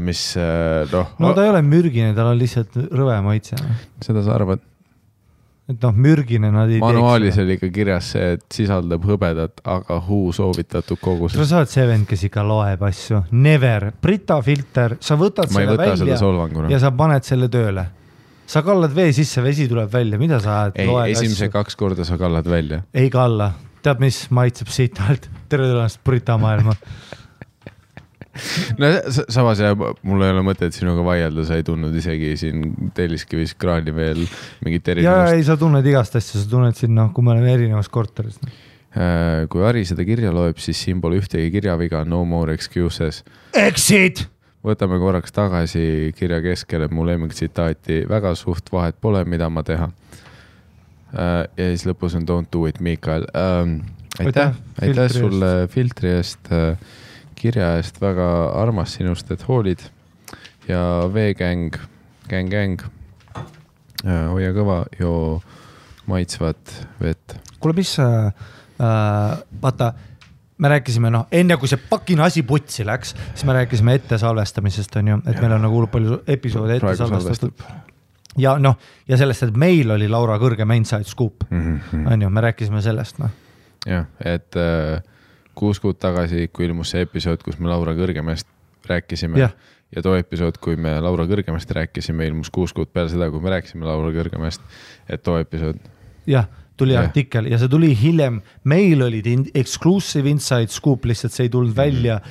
mis 0.01 0.25
äh, 0.37 0.89
noh 0.89 1.13
no 1.21 1.35
ta 1.37 1.45
ei 1.45 1.53
ole 1.53 1.61
mürgine, 1.65 2.15
tal 2.17 2.33
on 2.33 2.41
lihtsalt 2.41 2.81
rõve 2.89 3.21
maitse. 3.25 3.61
seda 4.01 4.25
sa 4.25 4.39
arvad? 4.39 4.70
Et 5.69 5.85
noh, 5.85 5.93
mürgine 5.93 6.49
nad 6.51 6.71
ei 6.71 6.81
manuaalis 6.81 7.35
teeks. 7.35 7.43
oli 7.43 7.55
ikka 7.59 7.69
kirjas 7.73 8.11
see, 8.15 8.33
et 8.37 8.45
sisaldab 8.53 9.05
hõbedat, 9.07 9.61
aga 9.69 9.99
huu 10.07 10.31
soovitatud 10.35 10.97
no 10.97 11.03
koguses. 11.05 11.49
sa 11.49 11.61
oled 11.61 11.71
see 11.71 11.87
vend, 11.87 12.07
kes 12.09 12.25
ikka 12.27 12.43
loeb 12.47 12.85
asju, 12.89 13.23
never, 13.31 13.91
Brita 14.01 14.41
filter, 14.45 14.97
sa 14.99 15.17
võtad 15.19 15.51
ma 15.53 15.63
selle 15.63 15.77
välja 15.79 16.19
ja. 16.73 16.81
sa 16.81 16.93
paned 16.97 17.27
selle 17.27 17.49
tööle. 17.53 17.85
sa 18.51 18.65
kallad 18.67 18.95
vee 18.95 19.13
sisse, 19.15 19.43
vesi 19.45 19.69
tuleb 19.71 19.91
välja, 19.93 20.19
mida 20.19 20.41
sa 20.43 20.63
ajad, 20.63 20.81
ei, 20.81 21.15
esimese 21.15 21.47
asju, 21.47 21.55
kaks 21.55 21.79
korda 21.79 22.07
sa 22.07 22.17
kallad 22.21 22.49
välja. 22.49 22.83
ei 22.93 23.13
kalla, 23.13 23.53
tead 23.85 24.03
mis 24.03 24.25
maitseb 24.33 24.73
siit 24.73 24.99
alt, 25.07 25.29
tere 25.49 25.69
tulemast 25.69 26.01
Brita 26.03 26.37
maailma. 26.41 26.75
no 28.79 28.89
sa- 29.11 29.27
samas 29.29 29.59
ja 29.59 29.73
mul 29.75 30.23
ei 30.23 30.31
ole 30.33 30.43
mõtet 30.45 30.75
sinuga 30.75 31.03
vaielda, 31.05 31.43
sa 31.47 31.57
ei 31.59 31.65
tundnud 31.67 31.95
isegi 31.99 32.33
siin 32.39 32.91
Telliskivis 32.95 33.53
kraani 33.59 33.93
veel 33.95 34.23
mingit 34.65 34.87
ja 34.87 34.95
erinevust. 34.95 35.35
ei, 35.35 35.45
sa 35.47 35.57
tunned 35.59 35.87
igast 35.87 36.15
asja, 36.19 36.39
sa 36.39 36.49
tunned 36.49 36.77
siin 36.79 36.95
noh, 36.95 37.11
kui 37.15 37.25
me 37.25 37.33
oleme 37.35 37.51
erinevas 37.53 37.91
korteris. 37.91 38.39
Äh, 38.91 39.47
kui 39.51 39.63
Ari 39.63 39.85
seda 39.87 40.03
kirja 40.07 40.33
loeb, 40.35 40.59
siis 40.59 40.79
siin 40.83 40.99
pole 41.03 41.19
ühtegi 41.21 41.51
kirjaviga, 41.53 42.03
no 42.07 42.25
more 42.27 42.55
excuses. 42.55 43.21
Exit. 43.55 44.25
võtame 44.61 44.99
korraks 45.01 45.33
tagasi 45.33 46.11
kirja 46.13 46.37
keskele 46.43 46.85
mu 46.93 47.01
lemmiktsitaati, 47.07 48.03
väga 48.09 48.35
suht 48.37 48.67
vahet 48.71 48.99
pole, 49.01 49.23
mida 49.25 49.47
ma 49.49 49.63
teha. 49.65 49.87
ja 51.11 51.65
siis 51.71 51.87
lõpus 51.89 52.13
on 52.15 52.27
don't 52.29 52.47
do 52.53 52.67
it, 52.69 52.79
Miikal 52.79 53.25
ähm,. 53.35 53.81
aitäh, 54.19 54.53
Aitäh 54.81 55.09
sulle 55.11 55.67
filtri 55.67 56.13
eest, 56.19 56.51
kirja 57.41 57.75
eest, 57.79 57.97
väga 58.01 58.27
armas 58.61 58.93
sinust, 58.97 59.31
et 59.33 59.43
hoolid. 59.47 59.81
ja 60.67 60.81
veegäng, 61.13 61.73
gäng-gäng, 62.29 62.83
hoia 64.05 64.51
kõva, 64.55 64.83
joo 64.99 65.41
maitsvat 66.09 66.87
vett. 67.01 67.35
kuule, 67.59 67.75
mis 67.77 67.95
äh,, 67.99 68.31
äh, 68.81 69.37
vaata, 69.61 69.91
me 70.61 70.69
rääkisime, 70.75 71.09
noh, 71.13 71.27
enne 71.33 71.57
kui 71.57 71.69
see 71.69 71.79
pakine 71.89 72.23
asi 72.25 72.43
putsi 72.47 72.85
läks, 72.85 73.15
siis 73.33 73.45
me 73.49 73.53
rääkisime 73.57 73.95
ette 73.97 74.17
salvestamisest, 74.21 74.95
on 75.01 75.07
ju, 75.13 75.21
et 75.25 75.39
meil 75.41 75.55
on 75.57 75.65
nagu 75.65 75.77
hullult 75.79 75.93
palju 75.93 76.19
episoode 76.29 76.77
ette 76.77 76.95
salvestatud 76.99 77.65
ja 78.39 78.55
noh, 78.61 78.77
ja 79.09 79.17
sellest, 79.19 79.43
et 79.49 79.57
meil 79.59 79.91
oli 79.97 80.07
Laura 80.09 80.37
kõrgem 80.41 80.71
inside 80.77 81.03
scoop, 81.09 81.47
Mhm. 81.51 82.05
on 82.07 82.21
ju, 82.21 82.29
me 82.29 82.41
rääkisime 82.41 82.81
sellest, 82.81 83.19
noh. 83.19 83.29
jah, 83.85 84.05
et 84.19 84.55
äh, 84.55 85.01
kuus 85.55 85.79
kuud 85.79 85.99
tagasi, 85.99 86.47
kui 86.53 86.65
ilmus 86.67 86.93
see 86.93 87.05
episood, 87.05 87.43
kus 87.43 87.59
me 87.59 87.69
Laura 87.71 87.93
Kõrgemast 87.97 88.47
rääkisime 88.87 89.39
Jah. 89.39 89.53
ja 89.95 90.01
too 90.01 90.15
episood, 90.15 90.57
kui 90.63 90.75
me 90.79 90.95
Laura 91.03 91.25
Kõrgemast 91.29 91.71
rääkisime, 91.75 92.27
ilmus 92.29 92.49
kuus 92.53 92.73
kuud 92.73 92.91
peale 92.93 93.11
seda, 93.11 93.29
kui 93.31 93.43
me 93.43 93.53
rääkisime 93.55 93.85
Laura 93.85 94.11
Kõrgemast, 94.15 94.63
et 95.09 95.23
too 95.23 95.37
episood. 95.41 95.79
jah, 96.27 96.47
tuli 96.77 96.95
Jah. 96.95 97.05
artikkel 97.07 97.51
ja 97.51 97.59
see 97.61 97.71
tuli 97.71 97.91
hiljem, 97.97 98.41
meil 98.63 99.03
olid 99.03 99.27
exclusive 99.55 100.29
inside 100.29 100.71
scoop, 100.71 101.05
lihtsalt 101.05 101.35
see 101.35 101.49
ei 101.49 101.53
tulnud 101.53 101.75
välja. 101.75 102.21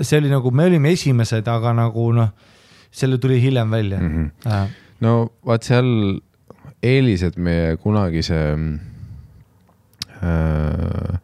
see 0.00 0.18
oli 0.18 0.30
nagu, 0.30 0.50
me 0.50 0.66
olime 0.70 0.92
esimesed, 0.92 1.48
aga 1.48 1.72
nagu 1.76 2.12
noh, 2.16 2.32
selle 2.92 3.18
tuli 3.18 3.40
hiljem 3.42 3.70
välja 3.70 3.98
mm. 3.98 4.06
Mhm. 4.06 4.30
-hmm. 4.44 4.68
no 5.00 5.32
vaat 5.46 5.62
seal 5.62 6.20
eelised 6.82 7.38
meie 7.38 7.76
kunagise 7.76 8.38
äh, 10.22 11.20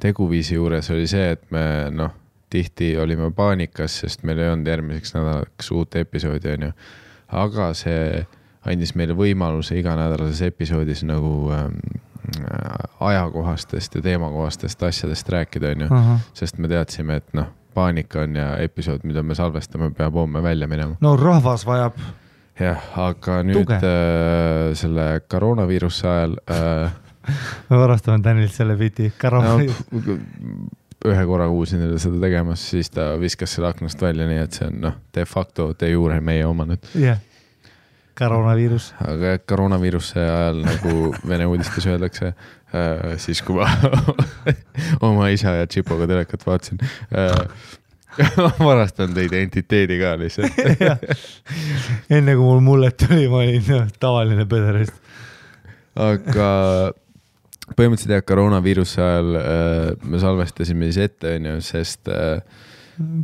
teguviisi 0.00 0.54
juures 0.54 0.90
oli 0.94 1.06
see, 1.10 1.30
et 1.34 1.44
me 1.54 1.62
noh, 1.90 2.14
tihti 2.50 2.94
olime 2.98 3.30
paanikas, 3.36 4.00
sest 4.02 4.24
meil 4.26 4.40
ei 4.40 4.50
olnud 4.52 4.68
järgmiseks 4.68 5.14
nädalaks 5.14 5.70
uut 5.74 5.96
episoodi, 6.00 6.54
onju. 6.56 6.72
aga 7.28 7.72
see 7.76 8.26
andis 8.68 8.94
meile 8.96 9.16
võimaluse 9.16 9.76
iganädalases 9.78 10.42
episoodis 10.48 11.04
nagu 11.06 11.50
ähm, 11.54 11.76
ajakohastest 13.00 13.98
ja 13.98 14.02
teemakohastest 14.04 14.82
asjadest 14.82 15.28
rääkida, 15.28 15.74
onju. 15.76 16.04
sest 16.36 16.58
me 16.58 16.70
teadsime, 16.72 17.20
et 17.20 17.36
noh, 17.36 17.50
paanika 17.74 18.24
on 18.24 18.36
ja 18.36 18.54
episood, 18.64 19.04
mida 19.08 19.22
me 19.22 19.36
salvestame, 19.38 19.90
peab 19.96 20.16
homme 20.16 20.42
välja 20.42 20.68
minema. 20.68 20.96
no 21.00 21.16
rahvas 21.16 21.66
vajab, 21.68 22.00
jah, 22.60 22.88
aga 22.96 23.42
nüüd 23.46 23.68
Tuge. 23.68 23.80
äh, 23.82 24.72
selle 24.78 25.10
koroonaviiruse 25.28 26.08
ajal 26.08 26.38
äh, 26.50 26.96
me 27.68 27.80
varastame 27.80 28.22
Tänilt 28.24 28.54
selle 28.54 28.76
biti, 28.80 29.12
Karol 29.18 29.46
no,. 29.46 30.18
ühe 31.08 31.24
korra 31.30 31.46
kuulsin 31.48 31.84
teda 31.84 32.00
seda 32.02 32.20
tegemas, 32.24 32.64
siis 32.72 32.90
ta 32.90 33.12
viskas 33.20 33.54
selle 33.54 33.70
aknast 33.70 34.02
välja, 34.02 34.26
nii 34.26 34.42
et 34.42 34.58
see 34.58 34.68
on 34.68 34.78
noh, 34.88 35.00
de 35.14 35.24
facto, 35.28 35.70
de 35.78 35.92
jure 35.92 36.20
meie 36.24 36.46
oma 36.46 36.66
nüüd. 36.68 36.90
jah, 36.98 37.20
koroonaviirus. 38.18 38.92
aga 39.06 39.34
jah, 39.34 39.42
koroonaviiruse 39.46 40.22
ajal 40.22 40.62
nagu 40.66 40.94
Vene 41.28 41.46
uudistes 41.46 41.86
öeldakse 41.86 42.32
äh,, 42.32 43.18
siis 43.22 43.42
kui 43.46 43.60
ma 43.60 43.68
oma 45.08 45.28
isa 45.34 45.54
ja 45.60 45.66
Tšipoga 45.70 46.10
telekat 46.10 46.46
vaatasin 46.46 46.82
äh, 46.82 47.46
varastan 48.68 49.14
ta 49.14 49.20
identiteedi 49.20 49.98
ka 50.00 50.14
lihtsalt. 50.18 50.58
enne 52.16 52.34
kui 52.34 52.44
mul 52.44 52.62
mullet 52.64 52.96
tuli, 52.98 53.28
ma 53.30 53.42
olin 53.44 53.68
noh, 53.68 53.84
tavaline 54.00 54.46
pederast. 54.50 54.96
aga 55.98 56.48
põhimõtteliselt 57.76 58.16
jah, 58.16 58.24
koroonaviiruse 58.28 59.02
ajal 59.02 59.40
äh, 59.40 60.08
me 60.08 60.22
salvestasime 60.22 60.88
siis 60.88 61.10
ette, 61.10 61.34
onju, 61.38 61.58
sest 61.64 62.10
äh,, 62.12 62.40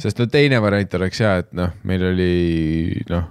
sest 0.03 0.21
no 0.21 0.29
teine 0.31 0.61
variant 0.63 1.01
oleks 1.01 1.23
hea, 1.25 1.39
et 1.43 1.57
noh, 1.57 1.73
meil 1.89 2.05
oli 2.11 2.35
noh, 3.11 3.27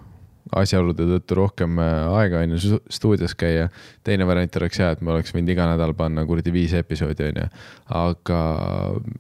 asjaolude 0.60 1.06
tõttu 1.08 1.38
rohkem 1.40 1.80
äh, 1.82 2.14
aega 2.20 2.44
onju 2.44 2.60
stu- 2.62 2.82
stuudios 2.92 3.36
käia. 3.40 3.70
teine 4.04 4.28
variant 4.28 4.56
oleks 4.60 4.80
hea, 4.82 4.92
et 4.94 5.02
me 5.02 5.14
oleks 5.16 5.34
võinud 5.34 5.54
iga 5.54 5.68
nädal 5.72 5.96
panna 5.98 6.26
kuradi 6.30 6.54
viis 6.54 6.74
episoodi 6.78 7.30
onju, 7.32 7.48
aga 8.00 8.42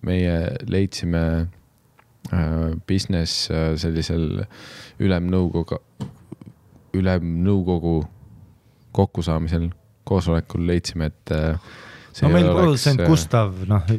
meie 0.05 0.35
leidsime 0.69 1.23
äh, 1.39 2.73
business 2.87 3.49
äh, 3.51 3.73
sellisel 3.79 4.43
ülemnõukogu, 5.03 5.79
ülemnõukogu 6.93 7.95
kokkusaamisel, 8.93 9.71
koosolekul 10.07 10.67
leidsime, 10.67 11.11
et 11.11 11.33
äh, 11.35 11.71
no 12.21 12.29
ei 12.29 12.37
meil 12.37 12.49
oleks, 12.51 12.61
produtsent 12.61 13.03
äh, 13.03 13.09
Gustav 13.09 13.63
noh, 13.69 13.89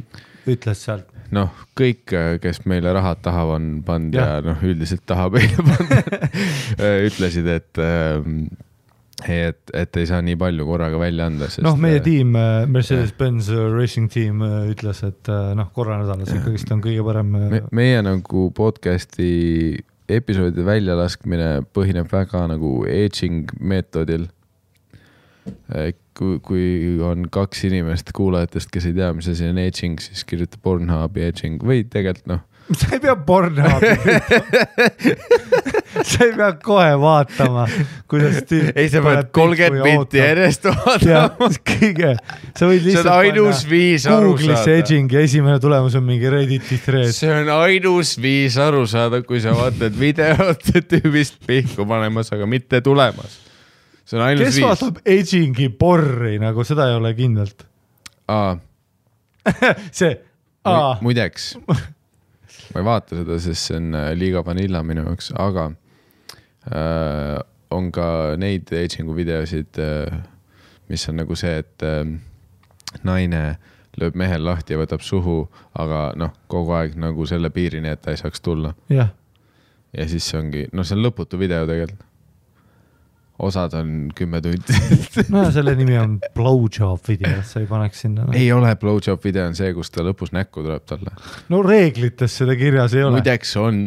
ütles 0.50 0.84
sealt, 0.86 1.08
noh, 1.34 1.64
kõik, 1.78 2.12
kes 2.42 2.62
meile 2.70 2.92
rahad 2.94 3.22
taha 3.24 3.46
on 3.56 3.70
pannud 3.86 4.18
ja, 4.18 4.36
ja 4.36 4.44
noh, 4.44 4.60
üldiselt 4.66 5.04
tahab 5.08 5.38
meile 5.38 5.64
panna, 5.64 6.00
ütlesid, 7.08 7.48
et, 7.50 7.80
et, 9.24 9.72
et 9.80 9.98
ei 10.00 10.10
saa 10.10 10.20
nii 10.24 10.36
palju 10.40 10.66
korraga 10.68 11.00
välja 11.00 11.28
anda. 11.30 11.48
noh, 11.64 11.80
meie 11.80 12.02
tiim, 12.04 12.36
Mercedes-Benz 12.74 13.50
Racing 13.74 14.12
Team 14.12 14.44
äh, 14.44 14.60
ütles, 14.72 15.02
et 15.06 15.32
äh, 15.32 15.50
noh, 15.58 15.70
korra 15.74 15.98
nädalas 16.02 16.34
ikkagist 16.34 16.72
on 16.74 16.84
kõige 16.84 17.06
parem 17.06 17.34
äh, 17.38 17.50
me,. 17.56 17.64
meie 17.74 18.04
nagu 18.04 18.48
podcast'i 18.56 19.82
episoodide 20.10 20.66
väljalaskmine 20.66 21.50
põhineb 21.74 22.10
väga 22.12 22.44
nagu 22.50 22.82
aging 22.84 23.52
meetodil. 23.60 24.28
kui, 26.18 26.38
kui 26.44 26.64
on 27.04 27.28
kaks 27.32 27.66
inimest 27.68 28.12
kuulajatest, 28.16 28.70
kes 28.72 28.88
ei 28.90 28.96
tea, 28.96 29.12
mis 29.16 29.28
asi 29.30 29.48
on 29.50 29.60
aging, 29.60 30.00
siis 30.02 30.24
kirjuta 30.28 30.60
Pornhubi 30.62 31.26
aging 31.28 31.62
või 31.64 31.84
tegelikult 31.90 32.30
noh, 32.30 32.42
sa 32.72 32.94
ei 32.96 33.02
pea 33.02 33.14
Pornhubi 33.28 33.90
sa 36.10 36.24
ei 36.24 36.32
pea 36.36 36.48
kohe 36.64 36.94
vaatama, 37.00 37.66
kuidas 38.10 38.40
tüüp. 38.48 38.70
ei, 38.78 38.88
sa 38.92 39.02
pead 39.04 39.28
kolmkümmend 39.36 39.84
minti 39.84 40.22
järjest 40.22 40.70
vaatama. 40.70 41.50
kõige, 41.74 42.14
sa 42.56 42.70
võid 42.70 42.80
see 42.80 42.88
lihtsalt 42.88 43.10
on 43.10 43.18
ainus 43.18 43.64
viis 43.68 44.08
aru 44.08 44.32
Google'isse 44.32 44.64
saada. 44.64 44.80
edging 44.80 45.16
ja 45.18 45.24
esimene 45.28 45.60
tulemus 45.62 45.98
on 45.98 46.06
mingi 46.08 46.32
Redditi 46.32 46.80
thread. 46.84 47.12
see 47.14 47.32
on 47.34 47.52
ainus 47.58 48.16
viis 48.22 48.58
aru 48.60 48.86
saada, 48.90 49.22
kui 49.26 49.42
sa 49.44 49.56
vaatad 49.56 49.98
videot 49.98 50.70
tüübist 50.94 51.40
pihku 51.46 51.88
panemas, 51.88 52.32
aga 52.34 52.48
mitte 52.48 52.80
tulemas. 52.84 53.43
See 54.04 54.18
on 54.18 54.26
ainus 54.26 54.44
kes 54.46 54.58
viis. 54.58 54.66
vaatab 54.66 55.00
edgingi 55.04 55.70
porri 55.80 56.36
nagu 56.42 56.64
seda 56.66 56.88
ei 56.90 56.98
ole 56.98 57.14
kindlalt. 57.18 57.66
see, 59.98 60.12
aa, 60.68 60.94
muideks, 61.04 61.54
ma 61.68 62.80
ei 62.80 62.86
vaata 62.86 63.18
seda, 63.20 63.38
sest 63.42 63.70
see 63.70 63.80
on 63.80 63.90
äh, 63.98 64.12
liiga 64.16 64.44
vanilla 64.46 64.82
minu 64.86 65.04
jaoks, 65.08 65.32
aga 65.40 65.70
äh, 66.70 67.36
on 67.74 67.90
ka 67.92 68.06
neid 68.40 68.72
aging'u 68.72 69.16
videosid 69.16 69.80
äh,, 69.82 70.22
mis 70.88 71.04
on 71.10 71.20
nagu 71.20 71.36
see, 71.38 71.58
et 71.64 71.84
äh, 71.84 72.04
naine 73.04 73.44
lööb 74.00 74.16
mehel 74.18 74.42
lahti 74.46 74.74
ja 74.74 74.80
võtab 74.80 75.04
suhu, 75.06 75.44
aga 75.78 76.06
noh, 76.18 76.32
kogu 76.50 76.74
aeg 76.74 76.96
nagu 76.98 77.26
selle 77.30 77.50
piirini, 77.54 77.92
et 77.92 78.02
ta 78.02 78.14
ei 78.14 78.18
saaks 78.20 78.42
tulla. 78.42 78.74
jah, 78.90 79.12
ja 79.94 80.08
siis 80.10 80.26
ongi, 80.34 80.66
noh, 80.72 80.86
see 80.86 80.96
on 80.96 81.04
lõputu 81.04 81.38
video 81.40 81.66
tegelikult. 81.68 82.02
Osad 83.42 83.74
on 83.74 83.94
kümme 84.14 84.40
tundi 84.44 84.76
no 85.34 85.46
selle 85.54 85.74
nimi 85.78 85.96
on 85.98 86.18
blowjob 86.36 87.02
video, 87.08 87.40
sa 87.46 87.62
ei 87.62 87.66
paneks 87.70 88.04
sinna 88.06 88.28
no.. 88.28 88.36
ei 88.36 88.52
ole 88.54 88.74
blowjob 88.78 89.24
video 89.24 89.48
on 89.50 89.58
see, 89.58 89.72
kus 89.74 89.90
ta 89.94 90.04
lõpus 90.06 90.34
näkku 90.36 90.62
tuleb 90.62 90.86
talle. 90.86 91.14
no 91.50 91.62
reeglites 91.66 92.38
seda 92.42 92.56
kirjas 92.58 92.94
ei 92.94 93.02
ole. 93.06 93.18
muideks 93.18 93.56
on 93.58 93.82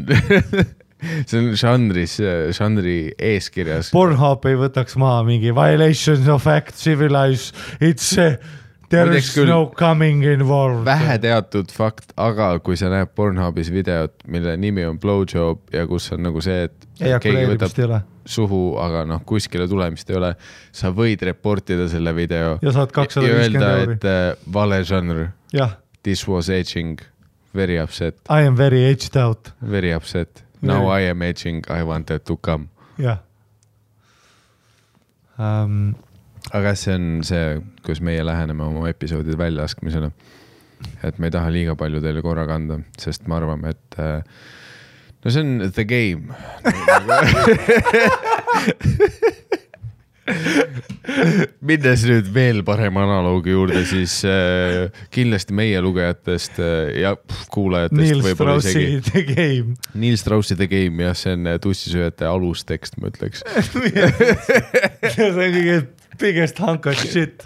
see 1.30 1.40
on 1.40 1.52
žanris, 1.58 2.18
žanri 2.58 2.98
eeskirjas. 3.22 3.92
Pornhub 3.94 4.46
ei 4.50 4.58
võtaks 4.60 4.98
maha 5.00 5.22
mingi 5.28 5.54
violations 5.56 6.28
of 6.32 6.48
act 6.50 6.76
civilized, 6.80 7.56
it's 7.80 8.16
a, 8.22 8.34
there 8.90 9.18
is 9.18 9.30
küll 9.36 9.50
no 9.50 9.66
coming 9.76 10.24
involved. 10.24 10.86
vähe 10.86 11.18
teatud 11.24 11.72
fakt, 11.76 12.14
aga 12.18 12.54
kui 12.64 12.78
sa 12.80 12.90
näed 12.92 13.12
Pornhubis 13.16 13.72
videot, 13.74 14.14
mille 14.28 14.56
nimi 14.60 14.86
on 14.88 15.00
blowjob 15.00 15.74
ja 15.74 15.86
kus 15.90 16.12
on 16.16 16.24
nagu 16.28 16.42
see, 16.44 16.68
et 16.68 16.88
keegi 17.24 17.48
võtab 17.52 18.00
suhu, 18.28 18.62
aga 18.84 19.04
noh, 19.08 19.22
kuskile 19.28 19.68
tulemist 19.72 20.10
ei 20.12 20.18
ole, 20.20 20.34
sa 20.76 20.92
võid 20.96 21.22
report 21.28 21.70
ida 21.76 21.88
selle 21.92 22.16
video 22.16 22.58
ja 22.64 22.74
saad 22.76 22.96
kakssada 22.96 23.28
viiskümmend 23.28 23.68
euri. 23.68 24.00
et 24.00 24.10
äh, 24.12 24.50
vale 24.54 24.82
žanr, 24.88 25.30
this 26.04 26.28
was 26.28 26.50
aging, 26.50 27.00
very 27.56 27.80
upset, 27.80 28.20
I 28.30 28.48
am 28.48 28.58
very 28.58 28.84
aged 28.88 29.16
out, 29.20 29.54
very 29.62 29.94
upset, 29.96 30.44
now 30.62 30.88
Very- 30.88 31.08
I 31.08 31.12
am 31.12 31.22
aging, 31.22 31.64
I 31.70 31.84
wanted 31.84 32.26
to 32.26 32.38
come. 32.38 32.70
jah 32.98 33.20
um,. 35.38 35.96
Aga 36.56 36.76
see 36.80 36.96
on 36.96 37.24
see, 37.28 37.62
kus 37.86 38.02
meie 38.04 38.24
läheneme 38.26 38.64
oma 38.68 38.88
episoodide 38.90 39.38
väljalaskmisele. 39.40 40.12
et 41.04 41.18
me 41.20 41.28
ei 41.28 41.34
taha 41.34 41.50
liiga 41.52 41.76
palju 41.76 42.02
teile 42.04 42.22
korraga 42.22 42.56
anda, 42.56 42.80
sest 43.02 43.28
me 43.28 43.36
arvame, 43.40 43.70
et 43.74 44.00
äh, 44.00 44.22
no 45.26 45.32
see 45.34 45.42
on 45.42 45.72
the 45.74 45.86
game 45.86 46.34
minnes 51.68 52.04
nüüd 52.08 52.28
veel 52.36 52.62
parema 52.68 53.04
analoogi 53.06 53.54
juurde, 53.54 53.84
siis 53.88 54.20
äh, 54.28 54.90
kindlasti 55.14 55.56
meie 55.56 55.80
lugejatest 55.84 56.60
äh, 56.60 57.00
ja 57.02 57.14
kuulajatest 57.54 58.02
Neil 58.02 58.24
Straussi 58.36 58.74
isegi. 58.74 59.02
The 59.08 59.24
Game. 59.30 59.78
Neil 59.96 60.18
Straussi 60.20 60.58
The 60.60 60.68
Game 60.72 61.04
jah, 61.06 61.16
see 61.18 61.36
on 61.38 61.48
äh, 61.48 61.60
tussisööjate 61.64 62.28
alustekst, 62.30 63.00
ma 63.02 63.12
ütleks. 63.12 63.44
see 65.14 65.30
on 65.30 65.40
kõige 65.40 65.80
biggest 66.20 66.60
hunk 66.64 66.88
of 66.90 67.00
shit, 67.00 67.46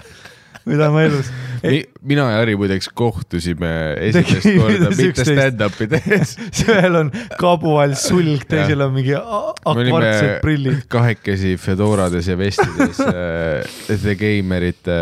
mida 0.66 0.90
ma 0.94 1.04
elus. 1.08 1.32
Mi, 1.62 1.84
mina 2.10 2.26
ja 2.32 2.40
Harri 2.40 2.56
muideks 2.58 2.90
kohtusime 2.98 3.70
esimest 4.08 4.48
korda 4.58 4.90
mitte 4.98 5.26
stand-up'i 5.28 5.88
tehes. 5.92 6.34
ühel 6.66 6.98
on 7.04 7.12
kabu 7.38 7.76
all 7.82 7.94
sulg, 8.00 8.48
teisel 8.50 8.82
on 8.88 8.96
mingi 8.96 9.14
akvartsed 9.18 10.40
prillid. 10.42 10.82
kahekesi 10.92 11.54
fedorades 11.62 12.32
ja 12.32 12.40
vestides 12.40 13.04
äh, 13.12 13.78
The 13.92 14.18
Gamerite 14.18 14.98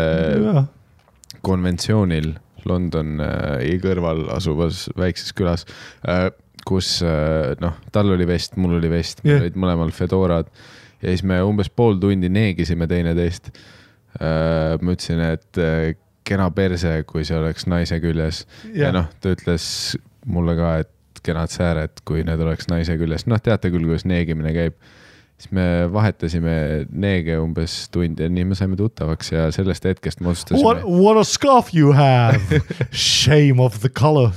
äh, 0.52 0.62
konventsioonil 1.46 2.34
London 2.68 3.20
äh, 3.24 3.78
kõrval 3.80 4.26
asuvas 4.34 4.88
väikses 4.98 5.32
külas 5.36 5.64
äh,, 6.04 6.28
kus 6.66 6.98
äh, 7.06 7.54
noh, 7.62 7.78
tal 7.92 8.12
oli 8.12 8.26
vest, 8.28 8.58
mul 8.60 8.76
oli 8.78 8.90
vest, 8.92 9.24
meil 9.24 9.38
Jah. 9.38 9.46
olid 9.46 9.56
mõlemal 9.60 9.94
fedorad 9.96 10.50
ja 11.00 11.08
siis 11.08 11.24
me 11.26 11.40
umbes 11.46 11.70
pool 11.72 11.98
tundi 12.00 12.30
neegisime 12.32 12.88
teineteist 12.90 13.50
äh,. 13.52 14.78
ma 14.80 14.94
ütlesin, 14.96 15.24
et 15.24 15.60
äh, 15.60 15.92
kena 16.26 16.50
perse, 16.54 17.00
kui 17.08 17.24
see 17.26 17.38
oleks 17.38 17.66
naise 17.70 17.98
küljes 18.02 18.44
ja, 18.70 18.86
ja 18.86 18.94
noh, 18.94 19.10
ta 19.20 19.34
ütles 19.34 19.66
mulle 20.30 20.54
ka, 20.58 20.72
et 20.84 21.22
kenad 21.24 21.52
sääred, 21.52 22.00
kui 22.08 22.24
need 22.24 22.40
oleks 22.40 22.68
naise 22.70 22.96
küljes, 23.00 23.26
noh, 23.28 23.40
teate 23.42 23.72
küll, 23.72 23.86
kuidas 23.88 24.06
neegimine 24.08 24.54
käib 24.56 24.78
siis 25.40 25.52
me 25.56 25.64
vahetasime 25.92 26.54
neege 26.92 27.38
umbes 27.40 27.86
tund 27.92 28.20
ja 28.20 28.28
nii 28.28 28.44
me 28.50 28.58
saime 28.58 28.76
tuttavaks 28.76 29.32
ja 29.32 29.46
sellest 29.54 29.86
hetkest 29.88 30.20
me 30.20 30.28
What, 30.28 30.36
otsustasime, 30.36 30.84
what 30.84 31.16
a 31.16 31.24
scarf 31.24 31.72
you 31.74 31.94
have, 31.96 32.60
shame 32.92 33.62
of 33.62 33.80
the 33.80 33.88
color. 33.88 34.30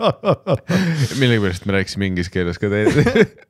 millegipärast 1.20 1.66
me 1.66 1.76
rääkisime 1.76 2.08
inglise 2.08 2.32
keeles 2.32 2.58
ka 2.58 2.72
teile. 2.72 3.04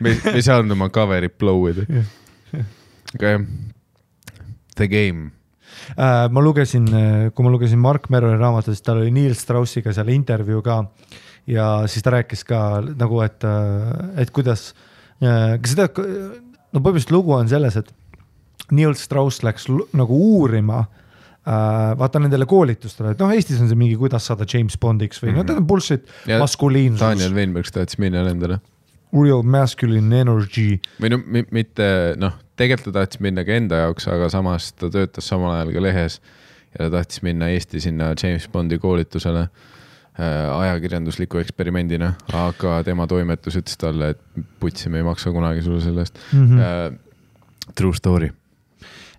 me, 0.00 0.14
me 0.14 0.34
ei 0.34 0.42
saanud 0.42 0.74
oma 0.76 0.88
cover'it 0.94 1.38
blow 1.38 1.68
ida. 1.70 1.86
jah, 3.20 3.46
The 4.74 4.88
Game, 4.88 5.30
Äh, 5.96 6.28
ma 6.32 6.42
lugesin, 6.42 6.86
kui 7.34 7.44
ma 7.44 7.52
lugesin 7.52 7.80
Mark 7.82 8.08
Meroni 8.12 8.38
raamatut, 8.40 8.76
siis 8.76 8.84
tal 8.86 9.02
oli 9.02 9.12
Neil 9.14 9.34
Straussiga 9.38 9.92
seal 9.94 10.12
intervjuu 10.14 10.62
ka. 10.64 10.82
Ja 11.50 11.88
siis 11.90 12.04
ta 12.04 12.12
rääkis 12.14 12.44
ka 12.46 12.60
nagu, 12.98 13.18
et, 13.24 13.42
et 14.20 14.30
kuidas, 14.34 14.68
seda, 15.18 15.88
no 15.90 16.78
põhimõtteliselt 16.78 17.14
lugu 17.14 17.34
on 17.34 17.50
selles, 17.50 17.78
et 17.80 17.90
Neil 18.72 18.94
Strauss 18.98 19.42
läks 19.42 19.66
nagu 19.98 20.18
uurima 20.36 20.84
äh, 20.84 21.96
vaata 21.98 22.22
nendele 22.22 22.46
koolitustele, 22.48 23.16
et 23.16 23.24
noh, 23.24 23.32
Eestis 23.34 23.58
on 23.60 23.70
see 23.70 23.80
mingi, 23.80 23.98
kuidas 23.98 24.30
saada 24.30 24.46
James 24.46 24.78
Bondiks 24.78 25.18
või 25.18 25.32
mm 25.32 25.34
-hmm. 25.34 25.42
no 25.42 25.50
tead 25.50 25.66
bullshit, 25.66 26.06
Ja 26.30 26.38
maskuliinsus, 26.38 27.02
Daniel 27.02 27.34
Weinberg 27.34 27.66
tahtis 27.74 27.98
minna 27.98 28.22
nendele 28.28 28.60
real 29.12 29.42
masculine 29.42 30.20
energy. 30.20 30.80
või 31.00 31.10
no 31.10 31.18
mi- 31.26 31.46
mitte 31.50 32.14
noh, 32.16 32.32
tegelikult 32.56 32.92
ta 32.94 33.00
tahtis 33.02 33.20
minna 33.20 33.44
ka 33.44 33.52
enda 33.52 33.82
jaoks, 33.86 34.08
aga 34.08 34.28
samas 34.32 34.72
ta 34.72 34.88
töötas 34.90 35.28
samal 35.28 35.52
ajal 35.56 35.72
ka 35.72 35.80
lehes 35.84 36.20
ja 36.72 36.86
ta 36.88 36.90
tahtis 36.98 37.22
minna 37.22 37.48
Eesti 37.52 37.80
sinna 37.80 38.14
James 38.22 38.48
Bondi 38.52 38.78
koolitusele 38.78 39.42
äh, 39.42 40.60
ajakirjandusliku 40.60 41.38
eksperimendina, 41.42 42.14
aga 42.32 42.82
tema 42.84 43.06
toimetus 43.06 43.56
ütles 43.60 43.76
talle, 43.80 44.10
et 44.14 44.20
putsi, 44.60 44.88
me 44.88 44.98
ei 45.02 45.04
maksa 45.06 45.32
kunagi 45.32 45.62
sulle 45.62 45.80
selle 45.80 46.00
eest 46.06 46.18
Mm 46.32 46.48
-hmm. 46.48 46.60
äh,. 46.60 46.98
True 47.74 47.94
story, 47.94 48.30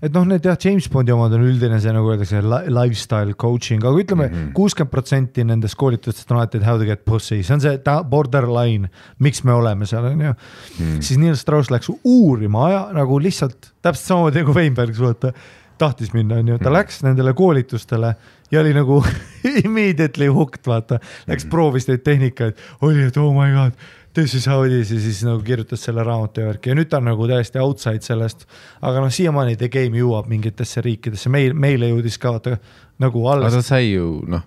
et 0.03 0.11
noh, 0.13 0.25
need 0.27 0.43
jah, 0.43 0.57
James 0.59 0.89
Bondi 0.91 1.13
omad 1.15 1.31
on 1.37 1.45
üldine 1.47 1.77
see 1.79 1.93
nagu 1.95 2.09
öeldakse 2.11 2.41
li- 2.43 2.73
lifestyle 2.75 3.33
coaching, 3.39 3.81
aga 3.87 4.01
ütleme 4.03 4.27
Mhm. 4.29 4.49
kuuskümmend 4.57 4.91
protsenti 4.91 5.45
nendest 5.47 5.77
koolitustest 5.79 6.29
on 6.31 6.41
alati, 6.41 6.59
how 6.65 6.77
to 6.77 6.85
get 6.85 7.05
pussy, 7.07 7.41
see 7.43 7.53
on 7.55 7.61
see 7.63 7.77
borderline, 8.09 8.89
miks 9.19 9.43
me 9.47 9.53
oleme 9.55 9.85
seal 9.87 10.05
on 10.11 10.19
ju 10.19 10.33
mm.. 10.79 10.99
siis 11.01 11.17
Neil 11.17 11.35
Strauss 11.39 11.71
läks 11.71 11.87
uurima 12.03 12.67
aja 12.67 12.81
nagu 12.93 13.19
lihtsalt 13.19 13.71
täpselt 13.81 14.07
samamoodi 14.11 14.43
nagu 14.43 14.53
Weinberg, 14.53 14.93
vaata 14.99 15.33
tahtis 15.79 16.11
minna, 16.13 16.35
onju, 16.35 16.59
ta 16.59 16.69
Mhm. 16.69 16.75
läks 16.77 17.01
nendele 17.03 17.33
koolitustele 17.33 18.15
ja 18.51 18.59
oli 18.61 18.73
nagu 18.73 19.01
immediately 19.65 20.27
hooked, 20.27 20.61
vaata. 20.67 20.99
Läks 21.27 21.45
proovis 21.49 21.87
neid 21.89 22.03
tehnikaid, 22.05 22.53
oli, 22.81 23.07
et 23.07 23.17
oh 23.17 23.31
my 23.33 23.49
god, 23.55 23.73
this 24.13 24.35
is 24.37 24.47
how 24.49 24.63
it 24.65 24.71
is 24.71 24.91
ja 24.91 24.99
siis 25.01 25.23
nagu 25.25 25.41
kirjutas 25.45 25.83
selle 25.83 26.03
raamatu 26.05 26.43
ja 26.43 26.51
värki 26.51 26.71
ja 26.71 26.77
nüüd 26.77 26.89
ta 26.91 26.99
on 27.01 27.09
nagu 27.09 27.27
täiesti 27.29 27.61
outside 27.61 28.05
sellest. 28.05 28.45
aga 28.81 29.03
noh, 29.03 29.11
siiamaani 29.13 29.57
The 29.57 29.69
Game 29.73 29.97
jõuab 29.97 30.29
mingitesse 30.31 30.83
riikidesse, 30.85 31.31
meil, 31.33 31.53
meile 31.57 31.89
jõudis 31.91 32.19
ka 32.21 32.35
vaata 32.35 32.57
nagu 33.03 33.25
aga 33.27 33.35
alles 33.37 33.57
ta 33.57 33.65
sai 33.73 33.91
ju 33.93 34.07
noh, 34.29 34.45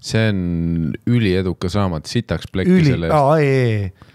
see 0.00 0.26
on 0.32 0.42
üliedukas 1.10 1.76
raamat, 1.78 2.10
sitaks 2.10 2.50
plekki 2.52 2.78
üli, 2.80 2.92
selle 2.94 3.12
eest. 3.44 4.12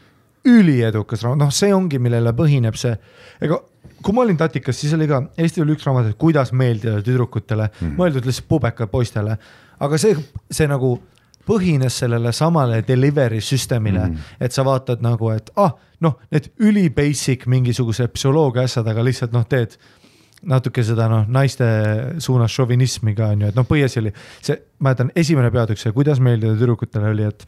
üliedukas 0.50 1.26
raamat, 1.26 1.44
noh, 1.46 1.54
see 1.54 1.74
ongi, 1.76 2.02
millele 2.02 2.34
põhineb 2.38 2.78
see, 2.80 2.96
ega 3.46 3.62
kui 4.04 4.16
ma 4.16 4.24
olin 4.24 4.38
Tatikas, 4.40 4.78
siis 4.80 4.94
oli 4.96 5.08
ka, 5.10 5.22
Eestil 5.38 5.66
oli 5.66 5.76
üks 5.76 5.86
raamat, 5.88 6.12
et 6.12 6.20
kuidas 6.20 6.54
meeldida 6.56 7.02
tüdrukutele 7.04 7.68
mm. 7.68 7.80
-hmm. 7.80 7.96
mõeldud 8.00 8.28
lihtsalt 8.28 8.48
pubeka 8.48 8.88
poistele. 8.88 9.38
aga 9.80 9.98
see, 9.98 10.16
see 10.52 10.68
nagu 10.68 10.98
põhines 11.48 12.00
sellele 12.02 12.32
samale 12.36 12.82
delivery 12.88 13.42
süsteemile 13.42 14.06
mm. 14.06 14.16
-hmm. 14.16 14.36
et 14.40 14.52
sa 14.52 14.66
vaatad 14.66 15.02
nagu, 15.02 15.30
et 15.32 15.50
ah, 15.56 15.72
noh, 16.00 16.20
need 16.32 16.52
üli 16.60 16.90
basic 16.90 17.46
mingisuguse 17.48 18.08
psühholoogia 18.08 18.68
asjad, 18.68 18.88
aga 18.88 19.04
lihtsalt 19.04 19.34
noh, 19.36 19.46
teed 19.50 19.78
natuke 20.48 20.84
seda 20.84 21.10
noh, 21.12 21.26
naiste 21.28 21.66
suunas 22.24 22.52
šovinismi 22.56 23.16
ka 23.16 23.34
on 23.34 23.42
ju, 23.42 23.52
et 23.52 23.56
noh, 23.56 23.68
põhiasi 23.68 24.00
oli 24.04 24.14
see, 24.42 24.56
mäletan, 24.80 25.12
esimene 25.16 25.52
peatükk, 25.52 25.82
see 25.82 25.96
kuidas 25.96 26.22
meeldida 26.24 26.56
tüdrukutele 26.56 27.12
oli, 27.12 27.28
et, 27.28 27.48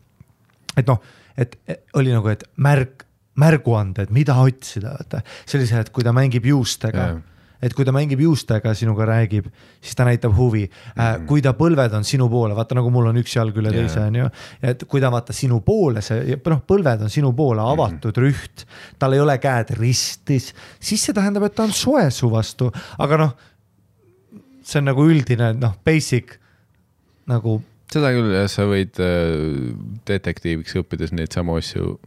et 0.78 0.88
noh, 0.88 1.00
et 1.38 1.56
oli 1.94 2.12
nagu, 2.12 2.28
et 2.28 2.44
märk, 2.58 3.06
märguanded, 3.40 4.12
mida 4.12 4.36
otsida, 4.44 4.98
vaata. 5.00 5.22
see 5.46 5.60
oli 5.60 5.68
see, 5.70 5.80
et 5.80 5.90
kui 5.96 6.04
ta 6.04 6.12
mängib 6.16 6.46
juustega 6.46 7.06
yeah., 7.06 7.20
et 7.62 7.74
kui 7.78 7.86
ta 7.86 7.94
mängib 7.96 8.22
juustega 8.24 8.74
sinuga 8.78 9.06
räägib, 9.10 9.48
siis 9.82 9.96
ta 9.98 10.06
näitab 10.08 10.36
huvi 10.38 10.64
mm. 10.66 11.02
-hmm. 11.02 11.26
kui 11.30 11.42
ta 11.42 11.54
põlved 11.58 11.96
on 11.98 12.04
sinu 12.04 12.30
poole, 12.30 12.56
vaata 12.56 12.76
nagu 12.76 12.90
mul 12.90 13.12
on 13.12 13.22
üks 13.22 13.36
jalg 13.36 13.58
üle 13.58 13.72
teise, 13.72 14.00
on 14.00 14.16
ju. 14.16 14.30
et 14.62 14.84
kui 14.88 15.02
ta 15.02 15.12
vaata 15.12 15.34
sinu 15.34 15.62
poole, 15.62 16.02
see 16.02 16.38
noh, 16.46 16.62
põlved 16.68 17.08
on 17.08 17.10
sinu 17.10 17.34
poole 17.34 17.62
avatud 17.62 18.18
mm 18.18 18.24
-hmm. 18.24 18.28
rüht, 18.28 18.66
tal 19.00 19.14
ei 19.14 19.20
ole 19.20 19.38
käed 19.38 19.76
ristis, 19.80 20.54
siis 20.80 21.06
see 21.06 21.14
tähendab, 21.14 21.44
et 21.44 21.56
ta 21.56 21.64
on 21.64 21.72
soe 21.72 22.10
su 22.12 22.32
vastu, 22.32 22.72
aga 23.00 23.18
noh, 23.18 23.36
see 24.64 24.80
on 24.80 24.86
nagu 24.86 25.06
üldine 25.06 25.54
noh, 25.54 25.76
basic 25.86 26.38
nagu 27.28 27.62
seda 27.92 28.12
küll 28.16 28.32
jah, 28.34 28.48
sa 28.52 28.66
võid 28.70 29.00
äh, 29.04 29.76
detektiiviks 30.08 30.78
õppides 30.80 31.12
neid 31.12 31.34
samu 31.36 31.58
asju 31.60 31.98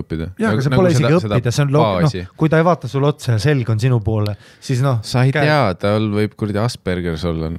õppida. 0.00 0.28
jah, 0.40 0.54
aga 0.54 0.64
see 0.64 0.74
pole 0.74 0.92
isegi 0.94 1.18
õppida, 1.18 1.52
see 1.54 1.64
on 1.66 1.72
loo-, 1.74 1.86
noh, 2.04 2.34
kui 2.38 2.52
ta 2.52 2.60
ei 2.60 2.66
vaata 2.66 2.90
sulle 2.90 3.10
otsa 3.10 3.36
ja 3.36 3.42
selg 3.42 3.70
on 3.72 3.80
sinu 3.82 4.00
poole, 4.04 4.34
siis 4.62 4.82
noh. 4.84 5.00
sa 5.06 5.24
ei 5.26 5.34
tea, 5.34 5.60
tal 5.80 6.10
võib 6.14 6.36
kuradi 6.38 6.62
Aspergers 6.62 7.24
olla. 7.28 7.52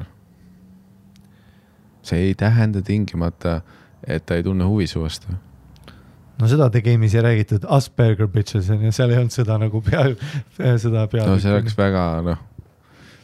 see 2.04 2.30
ei 2.30 2.38
tähenda 2.40 2.82
tingimata, 2.84 3.62
et 4.04 4.26
ta 4.26 4.38
ei 4.40 4.46
tunne 4.46 4.68
huvi 4.68 4.88
su 4.88 5.04
vastu. 5.04 5.36
no 6.40 6.50
seda 6.52 6.70
The 6.70 6.84
Game'is 6.86 7.16
ei 7.18 7.26
räägitud, 7.26 7.68
Asperger 7.70 8.28
bitches 8.28 8.70
on 8.74 8.88
ju, 8.88 8.96
seal 8.96 9.14
ei 9.14 9.22
olnud 9.22 9.36
seda 9.36 9.60
nagu 9.62 9.82
pea, 9.82 10.08
seda 10.86 11.08
pea. 11.12 11.28
no 11.28 11.40
see 11.40 11.54
oleks 11.54 11.78
väga 11.78 12.08
noh, 12.26 12.42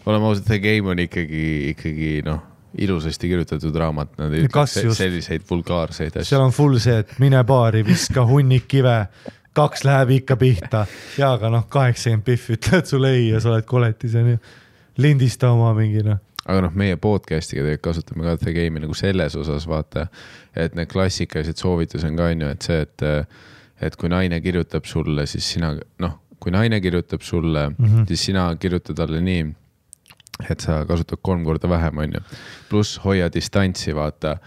oleme 0.06 0.32
ausad, 0.32 0.48
The 0.50 0.62
Game 0.64 0.90
on 0.90 1.02
ikkagi, 1.06 1.74
ikkagi 1.74 2.14
noh, 2.28 2.49
ilusasti 2.78 3.28
kirjutatud 3.28 3.76
raamat, 3.76 4.18
nad 4.18 4.34
ei 4.34 4.46
just? 4.46 4.98
selliseid 4.98 5.44
vulgaarseid 5.50 6.14
seal 6.14 6.24
asju. 6.24 6.46
on 6.46 6.56
full 6.56 6.78
see, 6.82 7.00
et 7.04 7.14
mine 7.20 7.44
baari, 7.44 7.84
viska 7.86 8.26
hunnik 8.26 8.68
kive, 8.70 8.96
kaks 9.58 9.84
läheb 9.88 10.16
ikka 10.20 10.38
pihta 10.40 10.86
ja 11.18 11.34
aga 11.34 11.50
noh, 11.54 11.68
kaheksakümmend 11.70 12.26
pihvi 12.28 12.58
ütlevad 12.60 12.90
sulle 12.90 13.14
ei 13.18 13.30
ja 13.30 13.42
sa 13.44 13.54
oled 13.54 13.68
koletis 13.70 14.16
on 14.16 14.34
ju. 14.36 14.42
lindista 14.98 15.52
oma 15.52 15.74
mingi 15.74 16.04
noh, 16.06 16.22
aga 16.46 16.64
noh, 16.66 16.76
meie 16.78 16.98
podcast'iga 17.02 17.66
tegelikult 17.66 17.86
kasutame 17.90 18.26
ka 18.28 18.38
The 18.44 18.54
Game'i 18.56 18.84
nagu 18.86 18.96
selles 18.98 19.36
osas 19.40 19.68
vaata, 19.70 20.08
et 20.56 20.76
need 20.78 20.90
klassikalised 20.92 21.62
soovitused 21.62 22.10
on 22.10 22.20
ka 22.20 22.30
on 22.34 22.46
ju, 22.46 22.52
et 22.56 22.70
see, 22.70 22.82
et, 22.86 23.06
et 23.90 23.98
kui 24.00 24.12
naine 24.12 24.42
kirjutab 24.46 24.88
sulle, 24.90 25.26
siis 25.30 25.48
sina 25.56 25.74
noh, 26.04 26.18
kui 26.40 26.54
naine 26.56 26.80
kirjutab 26.82 27.22
sulle 27.26 27.70
mm. 27.70 27.86
-hmm. 27.86 28.08
siis 28.08 28.26
sina 28.30 28.50
kirjuta 28.56 28.94
talle 28.94 29.22
nii, 29.22 29.48
et 30.48 30.64
sa 30.64 30.82
kasutad 30.88 31.20
kolm 31.22 31.44
korda 31.44 31.70
vähem, 31.70 31.98
on 31.98 32.18
ju. 32.18 32.22
pluss 32.70 33.00
hoia 33.04 33.30
distantsi, 33.34 33.94
vaata, 33.96 34.38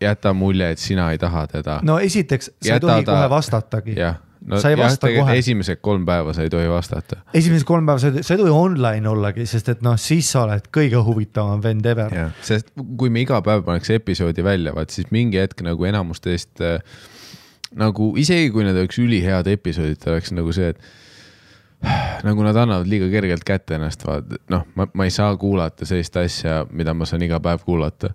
jäta 0.00 0.32
mulje, 0.36 0.70
et 0.70 0.78
sina 0.78 1.10
ei 1.10 1.18
taha 1.18 1.46
teda. 1.50 1.80
no 1.82 1.98
esiteks 1.98 2.52
sa 2.62 2.74
ei 2.76 2.80
tohi 2.80 3.04
ta- 3.04 3.16
kohe 3.16 3.30
vastatagi. 3.30 3.96
jah, 3.98 4.20
no 4.46 4.60
sa 4.60 4.70
ei 4.70 4.76
jah, 4.76 4.84
vasta 4.84 5.10
kohe. 5.14 5.36
esimesed 5.42 5.82
kolm 5.82 6.06
päeva 6.06 6.34
sa 6.36 6.46
ei 6.46 6.52
tohi 6.52 6.68
vastata. 6.70 7.20
esimesed 7.34 7.66
kolm 7.66 7.86
päeva 7.86 7.98
sa 7.98 8.12
ei, 8.12 8.22
sa 8.22 8.34
ei 8.34 8.42
tohi 8.44 8.54
online 8.54 9.08
ollagi, 9.10 9.46
sest 9.46 9.68
et 9.74 9.82
noh, 9.82 9.98
siis 9.98 10.30
sa 10.30 10.44
oled 10.46 10.70
kõige 10.76 11.02
huvitavam 11.06 11.62
vend 11.62 11.86
ever. 11.86 12.14
jah, 12.14 12.32
sest 12.46 12.70
kui 12.98 13.10
me 13.10 13.24
iga 13.26 13.42
päev 13.42 13.66
paneks 13.66 13.90
episoodi 13.98 14.44
välja, 14.46 14.74
vaat 14.76 14.94
siis 14.94 15.10
mingi 15.10 15.40
hetk 15.42 15.64
nagu 15.66 15.84
enamus 15.88 16.22
teist 16.22 16.62
äh, 16.62 16.78
nagu 17.76 18.14
isegi 18.18 18.50
kui 18.54 18.64
need 18.66 18.78
oleks 18.78 18.98
ülihead 19.02 19.50
episoodid, 19.50 20.02
oleks 20.10 20.32
nagu 20.34 20.54
see, 20.54 20.72
et 20.74 20.78
nagu 22.26 22.44
nad 22.44 22.56
annavad 22.60 22.88
liiga 22.88 23.08
kergelt 23.12 23.44
kätte 23.46 23.78
ennast, 23.78 24.04
vaat 24.04 24.34
noh, 24.52 24.66
ma, 24.76 24.88
ma 24.92 25.06
ei 25.08 25.14
saa 25.14 25.32
kuulata 25.40 25.88
sellist 25.88 26.18
asja, 26.20 26.64
mida 26.76 26.94
ma 26.96 27.08
saan 27.08 27.24
iga 27.24 27.40
päev 27.42 27.64
kuulata. 27.64 28.12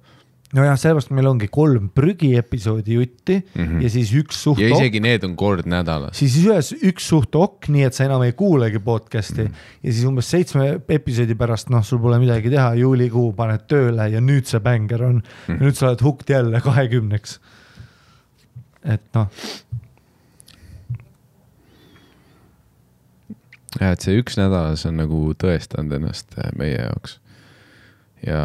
nojah, 0.56 0.78
sellepärast 0.80 1.10
meil 1.17 1.28
ongi 1.28 1.47
kolm 1.51 1.89
prügiepisoodi 1.97 2.93
jutti 2.99 3.39
mm. 3.41 3.63
-hmm. 3.63 3.82
ja 3.84 3.89
siis 3.89 4.13
üks 4.13 4.43
suht 4.43 4.62
ja 4.62 4.69
ok, 4.69 4.78
isegi 4.78 5.01
need 5.01 5.25
on 5.25 5.34
kord 5.36 5.65
nädalas. 5.65 6.13
siis 6.17 6.38
ühes 6.43 6.71
üks 6.78 7.10
suht 7.10 7.36
ok, 7.36 7.67
nii 7.73 7.88
et 7.89 7.97
sa 7.97 8.06
enam 8.06 8.23
ei 8.23 8.38
kuulegi 8.38 8.80
podcast'i 8.80 9.41
mm 9.43 9.47
-hmm. 9.47 9.82
ja 9.84 9.93
siis 9.93 10.06
umbes 10.06 10.30
seitsme 10.32 10.69
episoodi 10.89 11.36
pärast, 11.36 11.69
noh, 11.73 11.84
sul 11.84 11.99
pole 11.99 12.19
midagi 12.21 12.54
teha, 12.54 12.73
juulikuu 12.75 13.34
paned 13.34 13.65
tööle 13.67 14.10
ja 14.13 14.21
nüüd 14.21 14.45
see 14.45 14.60
bängar 14.60 15.04
on 15.04 15.15
mm. 15.15 15.21
-hmm. 15.47 15.62
nüüd 15.62 15.73
sa 15.73 15.89
oled 15.89 16.01
hooked 16.06 16.30
jälle 16.30 16.62
kahekümneks. 16.62 17.39
et 18.86 19.01
noh, 19.13 19.28
jah, 23.79 23.91
et 23.91 24.05
see 24.05 24.15
üks 24.19 24.38
nädalas 24.39 24.85
on 24.88 24.99
nagu 24.99 25.19
tõestanud 25.39 25.97
ennast 25.97 26.35
äh, 26.39 26.51
meie 26.59 26.77
jaoks. 26.77 27.19
ja, 28.25 28.41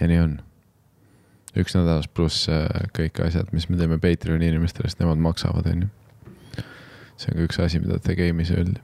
ja 0.00 0.10
nii 0.10 0.20
on. 0.24 0.36
üks 1.58 1.76
nädalas 1.78 2.10
pluss 2.10 2.48
äh, 2.52 2.66
kõik 2.96 3.22
asjad, 3.26 3.52
mis 3.54 3.68
me 3.70 3.78
teeme 3.80 4.00
Patreoni 4.02 4.50
inimestele, 4.50 4.90
sest 4.90 5.02
nemad 5.02 5.22
maksavad, 5.22 5.68
onju. 5.70 5.90
see 7.18 7.32
on 7.32 7.40
ka 7.40 7.48
üks 7.48 7.60
asi, 7.64 7.82
mida 7.82 8.00
The 8.02 8.18
Game'is 8.18 8.54
öeldi. 8.54 8.80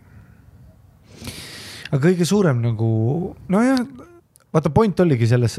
aga 1.91 2.03
kõige 2.09 2.29
suurem 2.29 2.63
nagu, 2.65 2.91
nojah, 3.49 3.83
vaata 4.55 4.71
point 4.75 5.01
oligi 5.03 5.31
selles, 5.31 5.59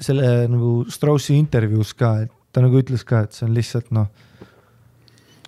selle 0.00 0.32
nagu 0.50 0.82
Straussi 0.90 1.38
intervjuus 1.38 1.94
ka, 1.98 2.16
et 2.26 2.34
ta 2.52 2.62
nagu 2.64 2.80
ütles 2.80 3.04
ka, 3.06 3.26
et 3.26 3.36
see 3.36 3.46
on 3.46 3.54
lihtsalt 3.54 3.92
noh, 3.94 4.08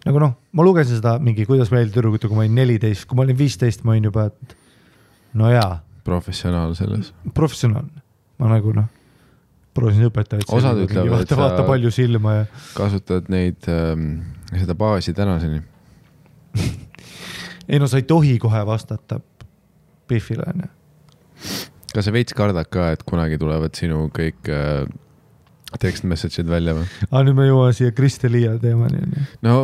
nagu 0.06 0.22
noh, 0.22 0.32
ma 0.56 0.64
lugesin 0.66 1.00
seda 1.00 1.18
mingi 1.22 1.44
Kuidas 1.48 1.72
meeldib 1.74 1.96
tüdrukuid, 1.98 2.24
kui 2.26 2.38
ma 2.38 2.44
olin 2.46 2.56
neliteist, 2.60 3.06
kui 3.08 3.18
ma 3.18 3.26
olin 3.26 3.38
viisteist, 3.38 3.84
ma 3.84 3.94
olin 3.94 4.08
juba, 4.08 4.28
et 4.30 4.56
no 5.40 5.50
jaa, 5.52 5.80
professionaal 6.06 6.74
selles. 6.78 7.12
professionaalne, 7.36 8.02
ma 8.40 8.50
nagu 8.54 8.72
noh, 8.76 8.88
proovisin 9.76 10.08
õpetajaid. 10.08 10.48
Osad 10.56 10.80
ütlevad, 10.86 11.24
et 11.24 11.34
sa- 11.34 11.40
vaata 11.40 11.66
palju 11.68 11.92
silma 11.94 12.40
ja 12.40 12.46
kasutad 12.76 13.28
neid 13.32 13.68
ähm,, 13.70 14.22
seda 14.54 14.74
baasi 14.78 15.14
tänaseni. 15.16 15.62
ei 17.70 17.78
no 17.78 17.86
sa 17.86 18.00
ei 18.00 18.06
tohi 18.08 18.38
kohe 18.42 18.62
vastata 18.66 19.20
Biffile 20.10 20.42
onju. 20.50 20.66
kas 21.94 22.06
sa 22.06 22.12
veits 22.14 22.34
kardad 22.34 22.66
ka, 22.70 22.90
et 22.94 23.04
kunagi 23.06 23.38
tulevad 23.38 23.76
sinu 23.78 24.08
kõik 24.14 24.50
äh, 24.50 24.88
text 25.78 26.06
message'id 26.08 26.50
välja 26.50 26.74
või? 26.74 26.88
aga 27.10 27.22
nüüd 27.28 27.38
me 27.38 27.46
jõuame 27.46 27.76
siia 27.76 27.94
Kristel-Liia 27.94 28.56
teemani 28.62 29.04
onju. 29.04 29.28
no 29.46 29.54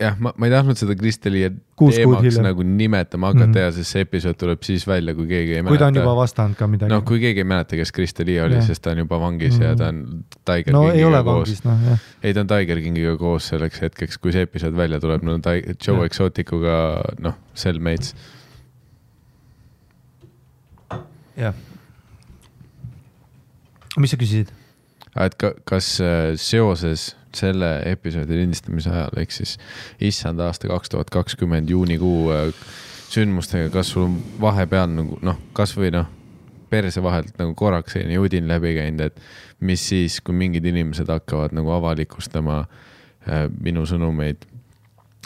jah, 0.00 0.16
ma, 0.18 0.32
ma 0.36 0.48
ei 0.48 0.52
tahtnud 0.52 0.78
seda 0.80 0.94
Kristeli 0.98 1.42
teemaks 1.78 2.38
nagu 2.42 2.64
nimetama 2.64 3.30
hakata 3.30 3.46
mm 3.46 3.50
Mhm. 3.50 3.56
-hmm. 3.56 3.64
ja 3.64 3.72
sest 3.72 3.92
see 3.92 4.04
episood 4.06 4.38
tuleb 4.40 4.62
siis 4.62 4.86
välja, 4.88 5.14
kui 5.14 5.26
keegi 5.28 5.54
ei 5.56 5.62
kui 5.62 5.78
ta 5.78 5.86
on 5.86 5.92
mäleta 5.92 6.00
juba. 6.00 6.16
vastanud 6.16 6.56
ka 6.56 6.66
midagi. 6.66 6.92
noh, 6.92 7.04
kui 7.04 7.20
keegi 7.20 7.40
ei 7.40 7.44
mäleta, 7.44 7.76
kes 7.76 7.92
Kristeli 7.92 8.40
oli 8.40 8.54
Jah., 8.54 8.66
sest 8.66 8.82
ta 8.82 8.90
on 8.90 8.98
juba 8.98 9.20
vangis 9.20 9.54
mm 9.54 9.60
-hmm. 9.60 9.64
ja 9.64 9.76
ta 9.76 9.88
on 9.88 10.24
Tiger 10.44 10.72
no 10.72 10.82
ei 10.90 11.02
Kingiga 11.02 11.22
koos. 11.24 11.64
noh 11.64 11.78
jah. 11.88 11.98
ei, 12.22 12.34
ta 12.34 12.40
on 12.40 12.46
Tiger 12.46 12.80
Kingiga 12.80 13.16
koos 13.16 13.48
selleks 13.48 13.80
hetkeks, 13.80 14.18
kui 14.18 14.32
see 14.32 14.42
episood 14.42 14.76
välja 14.76 15.00
tuleb, 15.00 15.22
no 15.22 15.38
ta 15.38 15.54
Joe 15.54 15.96
Jah. 15.96 16.04
Exoticuga, 16.04 17.02
noh, 17.18 17.34
cellmates. 17.54 18.14
jah. 21.36 21.54
mis 23.98 24.10
sa 24.10 24.16
küsisid? 24.16 24.48
et 25.20 25.34
ka, 25.34 25.52
kas 25.64 26.00
äh, 26.00 26.36
seoses 26.36 27.19
selle 27.36 27.74
episoodi 27.86 28.38
lindistamise 28.40 28.90
ajal, 28.90 29.18
ehk 29.22 29.34
siis 29.34 29.56
issand 30.02 30.40
aasta 30.42 30.70
kaks 30.70 30.94
tuhat 30.94 31.10
kakskümmend 31.14 31.70
juunikuu 31.70 32.30
äh, 32.34 32.48
sündmustega, 33.10 33.70
kas 33.74 33.92
sul 33.94 34.10
vahepeal 34.40 34.90
nagu 34.94 35.18
noh, 35.26 35.38
kasvõi 35.56 35.90
noh, 35.94 36.08
perse 36.70 37.02
vahelt 37.02 37.34
nagu 37.40 37.54
korraks 37.58 37.96
selline 37.96 38.14
judin 38.18 38.48
läbi 38.50 38.76
käinud, 38.76 39.10
et 39.10 39.66
mis 39.66 39.82
siis, 39.90 40.20
kui 40.24 40.36
mingid 40.36 40.66
inimesed 40.70 41.10
hakkavad 41.10 41.54
nagu 41.56 41.72
avalikustama 41.74 42.60
äh, 42.62 43.46
minu 43.50 43.86
sõnumeid, 43.88 44.46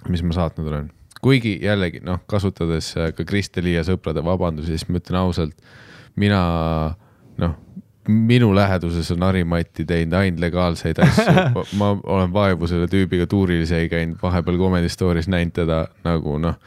mis 0.09 0.25
ma 0.25 0.37
saatnud 0.37 0.71
olen. 0.73 0.91
kuigi 1.25 1.59
jällegi 1.63 2.03
noh, 2.05 2.23
kasutades 2.29 2.95
äh, 2.97 3.13
ka 3.17 3.27
Kristeli 3.29 3.77
ja 3.77 3.85
sõprade 3.87 4.25
vabandusi, 4.25 4.75
siis 4.75 4.89
ma 4.89 5.01
ütlen 5.01 5.21
ausalt, 5.21 5.69
mina 6.21 6.41
noh, 7.41 7.57
minu 8.09 8.55
läheduses 8.55 9.11
on 9.15 9.23
Harimati 9.23 9.85
teinud 9.89 10.17
ainult 10.19 10.41
legaalseid 10.41 11.01
asju, 11.05 11.65
ma 11.81 11.95
olen 12.03 12.33
vaevu 12.33 12.69
selle 12.69 12.89
tüübiga 12.91 13.27
tuuril 13.31 13.65
isegi 13.65 13.89
käinud, 13.93 14.19
vahepeal 14.23 14.61
Comedy 14.61 14.93
Store'is 14.93 15.31
näinud 15.33 15.57
teda 15.57 15.85
nagu 16.05 16.37
noh, 16.43 16.59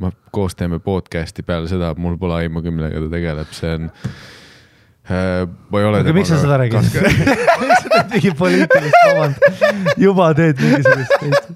ma 0.00 0.12
koos 0.34 0.56
teeme 0.58 0.82
podcast'i 0.84 1.44
peale 1.46 1.70
seda, 1.70 1.94
mul 1.96 2.18
pole 2.20 2.42
aimugi, 2.42 2.72
millega 2.74 3.00
ta 3.00 3.10
tegeleb, 3.12 3.56
see 3.56 3.74
on 3.78 3.88
äh,. 3.88 5.48
ma 5.72 5.80
ei 5.80 5.88
ole. 5.88 6.04
aga 6.04 6.16
miks 6.16 6.32
sa 6.32 6.40
seda 6.42 6.60
räägid? 6.60 6.88
sa 7.82 7.88
teed 7.88 8.16
mingi 8.16 8.36
poliitilist 8.38 9.00
vabandust, 9.08 10.00
juba 10.00 10.30
teed 10.36 10.60
mingisugust. 10.60 11.52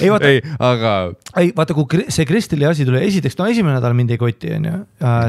ei 0.00 0.12
vaata, 0.12 0.30
ei, 0.32 0.44
aga 0.70 0.94
ei 1.40 1.52
vaata, 1.56 1.76
kui 1.76 2.06
see 2.08 2.28
Kristeli 2.28 2.68
asi 2.68 2.88
tuli, 2.88 3.04
esiteks 3.04 3.36
no 3.40 3.48
esimene 3.52 3.76
nädal 3.76 3.96
mind 3.98 4.16
ei 4.16 4.20
koti, 4.20 4.54
onju, 4.56 4.78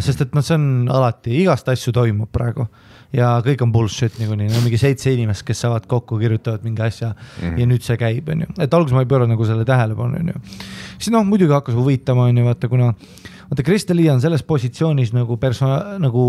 sest 0.07 0.23
et 0.23 0.37
noh, 0.37 0.45
see 0.45 0.55
on 0.55 0.69
alati, 0.87 1.35
igast 1.43 1.67
asju 1.75 1.95
toimub 1.99 2.31
praegu 2.31 2.69
ja 3.15 3.31
kõik 3.45 3.63
on 3.65 3.71
bullshit 3.73 4.19
niikuinii, 4.21 4.51
no 4.53 4.61
mingi 4.65 4.77
seitse 4.81 5.13
inimest, 5.13 5.45
kes 5.47 5.63
saavad 5.65 5.87
kokku, 5.89 6.19
kirjutavad 6.21 6.65
mingi 6.65 6.83
asja 6.85 7.09
mm. 7.13 7.41
-hmm. 7.41 7.59
ja 7.59 7.69
nüüd 7.71 7.85
see 7.85 7.97
käib, 7.97 8.29
onju, 8.29 8.53
et 8.59 8.73
alguses 8.73 8.95
ma 8.95 9.05
ei 9.05 9.09
pööranud 9.09 9.33
nagu 9.33 9.49
selle 9.49 9.65
tähelepanu, 9.65 10.21
onju. 10.21 10.41
siis 10.97 11.11
noh, 11.15 11.25
muidugi 11.25 11.55
hakkas 11.55 11.75
huvitama, 11.75 12.29
onju, 12.29 12.45
vaata 12.45 12.69
kuna 12.69 12.93
vaata 13.49 13.65
Kristeli 13.65 14.09
on 14.09 14.21
selles 14.21 14.43
positsioonis 14.43 15.13
nagu 15.15 15.37
perso-, 15.41 15.97
nagu 15.99 16.25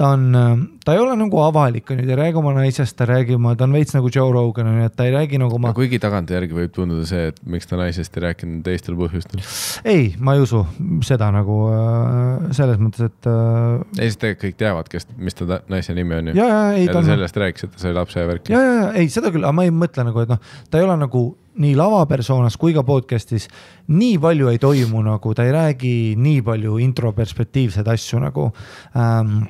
ta 0.00 0.14
on, 0.14 0.70
ta 0.84 0.94
ei 0.96 1.00
ole 1.02 1.14
nagu 1.18 1.40
avalik, 1.44 1.90
onju, 1.92 2.06
ta 2.06 2.14
ei 2.14 2.18
räägi 2.22 2.38
oma 2.40 2.54
naisest, 2.56 2.96
ta 2.96 3.04
ei 3.04 3.10
räägi 3.10 3.36
oma, 3.36 3.52
ta 3.58 3.66
on 3.66 3.74
veits 3.76 3.92
nagu 3.96 4.08
Joe 4.12 4.32
Rogan, 4.32 4.70
onju, 4.72 4.86
et 4.88 4.94
ta 4.96 5.04
ei 5.04 5.12
räägi 5.12 5.40
nagu 5.42 5.58
oma 5.58 5.74
kuigi 5.76 6.00
tagantjärgi 6.00 6.56
võib 6.56 6.72
tunduda 6.76 7.04
see, 7.08 7.26
et 7.32 7.40
miks 7.44 7.68
ta 7.68 7.76
naisest 7.80 8.16
ei 8.16 8.24
rääkinud 8.24 8.62
teistel 8.64 8.96
põhjustel. 9.00 9.42
ei, 9.84 10.14
ma 10.18 10.36
ei 10.36 10.44
usu 10.46 10.62
seda 11.06 11.28
nagu 11.34 11.58
äh, 11.74 12.48
selles 12.56 12.80
mõttes, 12.80 13.10
et 13.10 13.28
äh, 13.28 13.84
ei, 13.98 14.08
sest 14.08 14.22
tegelikult 14.24 14.46
kõik 14.46 14.58
teavad, 14.64 14.90
kes, 14.92 15.08
mis 15.20 15.36
ta 15.36 15.60
naise 15.68 15.96
nimi 15.96 16.16
on 16.16 16.32
ju. 16.32 16.38
ja, 16.40 16.48
ja 16.48 16.64
ei 16.78 16.88
ja 16.88 16.96
ta 16.96 17.02
on, 17.02 17.10
sellest 17.12 17.42
rääkis, 17.44 17.68
et 17.68 17.76
ta 17.76 17.84
sai 17.84 17.94
lapse 17.96 18.24
ja 18.24 18.32
värki. 18.32 18.56
ja, 18.56 18.64
ja, 18.64 18.74
ja 18.80 18.90
ei 19.02 19.12
seda 19.12 19.34
küll, 19.34 19.44
aga 19.44 19.56
ma 19.60 19.68
ei 19.68 19.76
mõtle 19.84 20.08
nagu, 20.08 20.24
et 20.24 20.32
noh, 20.32 20.40
ta 20.72 20.80
ei 20.80 20.88
ole 20.88 20.96
nagu 21.04 21.24
nii 21.60 21.76
lavapersoonas 21.76 22.56
kui 22.56 22.72
ka 22.72 22.86
podcast'is 22.86 23.50
nii 23.92 24.16
palju 24.22 24.48
ei 24.48 24.60
toimu 24.62 25.04
nagu, 25.04 25.36
ta 25.36 25.44
ei 25.44 25.52
räägi 25.52 25.94
nii 26.16 26.40
palju 26.46 26.80
introperspektiivseid 26.88 27.88
asju 27.90 28.22
nagu 28.22 28.48
ähm, 28.96 29.42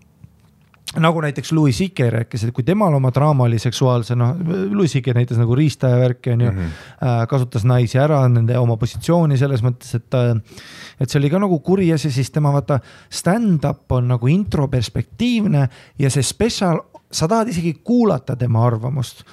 nagu 0.99 1.21
näiteks 1.23 1.53
Louis 1.53 1.77
CK 1.79 2.09
rääkis, 2.11 2.45
et 2.49 2.55
kui 2.55 2.65
temal 2.67 2.95
oma 2.95 3.13
draama 3.15 3.45
oli 3.45 3.59
seksuaalse, 3.63 4.17
noh, 4.19 4.35
Louis 4.73 4.91
CK 4.91 5.13
näitas 5.15 5.39
nagu 5.39 5.55
riista 5.55 5.89
ja 5.93 6.01
värki 6.01 6.33
onju 6.33 6.51
mm, 6.51 6.57
Mhm. 6.59 6.67
-hmm. 6.67 7.27
kasutas 7.29 7.65
naisi 7.65 7.99
ära, 7.99 8.29
nende 8.29 8.59
oma 8.59 8.77
positsiooni 8.77 9.39
selles 9.39 9.63
mõttes, 9.63 9.95
et, 9.95 10.15
et 11.01 11.11
see 11.11 11.19
oli 11.21 11.31
ka 11.31 11.39
nagu 11.39 11.59
kuri 11.61 11.93
asi, 11.93 12.11
siis 12.11 12.31
tema 12.31 12.53
vaata 12.53 12.81
stand-up 13.11 13.93
on 13.93 14.09
nagu 14.09 14.27
introperspektiivne 14.27 15.69
ja 15.99 16.11
see 16.11 16.23
spetsial, 16.23 16.81
sa 17.11 17.27
tahad 17.29 17.49
isegi 17.51 17.73
kuulata 17.85 18.37
tema 18.39 18.63
arvamust. 18.67 19.25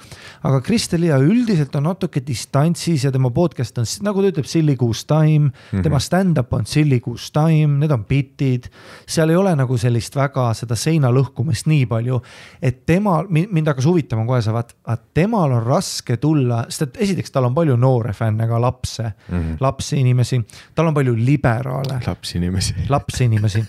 aga 0.42 0.60
Kristel-Liia 0.62 1.16
üldiselt 1.22 1.74
on 1.78 1.88
natuke 1.88 2.20
distantsis 2.26 3.04
ja 3.04 3.10
tema 3.14 3.30
podcast 3.34 3.78
on 3.78 3.86
nagu 4.06 4.22
ta 4.22 4.30
ütleb, 4.32 4.46
silly 4.46 4.76
goose 4.78 5.06
time 5.06 5.48
mm, 5.48 5.52
-hmm. 5.72 5.82
tema 5.82 5.98
stand-up 5.98 6.52
on 6.52 6.66
silly 6.66 7.00
goose 7.00 7.30
time, 7.32 7.78
need 7.78 7.90
on 7.90 8.04
bitid. 8.04 8.68
seal 9.06 9.30
ei 9.30 9.36
ole 9.36 9.54
nagu 9.56 9.78
sellist 9.78 10.16
väga 10.16 10.54
seda 10.54 10.76
seina 10.76 11.10
lõhkumist 11.10 11.66
nii 11.66 11.86
palju, 11.86 12.22
et 12.62 12.86
tema, 12.86 13.24
mind 13.28 13.66
hakkas 13.66 13.86
huvitama 13.86 14.26
kohe 14.26 14.42
see, 14.42 14.52
vaat, 14.52 14.74
vaat 14.86 15.02
temal 15.14 15.52
on 15.52 15.62
raske 15.62 16.16
tulla, 16.16 16.64
sest 16.68 16.82
et 16.82 17.02
esiteks 17.08 17.30
tal 17.30 17.44
on 17.44 17.54
palju 17.54 17.76
noore 17.76 18.12
fänne, 18.12 18.48
ka 18.48 18.60
lapse 18.60 19.02
mm. 19.02 19.38
-hmm. 19.38 19.56
lapsi 19.60 20.00
inimesi, 20.00 20.42
tal 20.74 20.86
on 20.86 20.94
palju 20.94 21.14
liberaale, 21.16 22.00
lapsi 22.06 22.38
inimesi. 22.38 22.74
lapsi 22.88 23.24
inimesi 23.24 23.64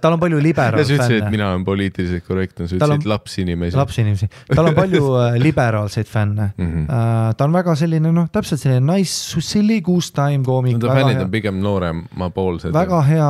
tal 0.00 0.12
on 0.16 0.20
palju 0.20 0.38
ja 0.38 0.42
liberaal 0.44 0.84
sa 0.84 0.94
ütlesid, 0.96 1.22
et 1.22 1.30
mina 1.32 1.50
olen 1.52 1.64
poliitiliselt 1.66 2.24
korrektne, 2.26 2.68
sa 2.68 2.76
on- 2.76 2.80
ütlesid 2.80 3.08
lapsi 3.10 3.42
inimesi. 3.44 3.76
lapsi 3.76 4.00
inimesi, 4.04 4.28
tal 4.54 4.70
on 4.70 4.74
palju 4.78 5.02
äh, 5.22 5.38
liberaalseid 5.42 6.06
fänne 6.08 6.50
Mm 6.58 6.66
-hmm. 6.86 7.34
ta 7.36 7.44
on 7.44 7.52
väga 7.52 7.74
selline 7.76 8.12
noh, 8.12 8.28
täpselt 8.32 8.60
selline 8.60 8.92
nice 8.92 9.40
silly 9.40 9.80
goose 9.80 10.12
time 10.12 10.44
koomik 10.44 10.78
no 10.78 10.88
ta 10.88 10.94
fännid 10.94 11.16
hea 11.16 11.24
on 11.24 11.30
pigem 11.30 11.60
nooremapoolsed. 11.60 12.72
väga 12.72 13.02
hea, 13.02 13.28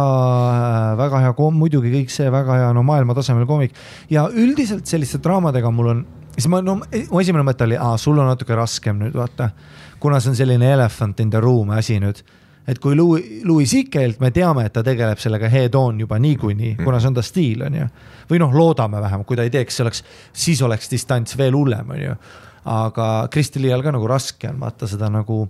väga 0.96 1.18
hea 1.20 1.32
koom, 1.32 1.54
muidugi 1.54 1.90
kõik 1.92 2.10
see 2.10 2.30
väga 2.32 2.54
hea, 2.60 2.72
no 2.72 2.82
maailmatasemel 2.82 3.46
koomik 3.46 3.72
ja 4.10 4.28
üldiselt 4.32 4.86
selliste 4.86 5.18
draamadega 5.22 5.70
mul 5.70 5.86
on 5.94 6.06
siis 6.38 6.48
ma, 6.48 6.60
no 6.62 6.78
mu 7.10 7.20
esimene 7.20 7.42
mõte 7.46 7.64
oli, 7.66 7.76
aa, 7.80 7.96
sul 7.98 8.18
on 8.18 8.26
natuke 8.30 8.54
raskem 8.54 8.98
nüüd 9.02 9.14
vaata, 9.18 9.50
kuna 9.98 10.20
see 10.20 10.30
on 10.30 10.36
selline 10.38 10.72
elephant 10.72 11.20
in 11.20 11.30
the 11.30 11.40
room 11.40 11.70
asi 11.74 11.98
nüüd 12.00 12.22
et 12.68 12.78
kui 12.82 12.96
Louis, 12.96 13.40
Louis 13.48 13.68
CK-lt 13.68 14.20
me 14.20 14.30
teame, 14.34 14.66
et 14.68 14.74
ta 14.74 14.82
tegeleb 14.84 15.20
sellega 15.22 15.48
head-on 15.52 16.02
juba 16.04 16.18
niikuinii 16.20 16.74
mm., 16.74 16.84
kuna 16.84 17.00
see 17.00 17.10
on 17.10 17.16
ta 17.16 17.24
stiil, 17.24 17.64
on 17.64 17.80
ju. 17.80 17.88
või 18.28 18.42
noh, 18.42 18.52
loodame 18.54 19.00
vähemalt, 19.00 19.28
kui 19.28 19.38
ta 19.38 19.46
ei 19.46 19.54
teeks, 19.54 19.78
see 19.78 19.86
oleks, 19.86 20.04
siis 20.36 20.62
oleks 20.62 20.92
distants 20.92 21.38
veel 21.38 21.56
hullem, 21.56 21.96
on 21.96 22.02
ju. 22.02 22.20
aga 22.68 23.08
Kristi 23.32 23.62
Liial 23.64 23.82
ka 23.82 23.94
nagu 23.94 24.06
raske 24.10 24.50
on 24.50 24.60
vaata 24.60 24.88
seda 24.90 25.08
nagu 25.12 25.46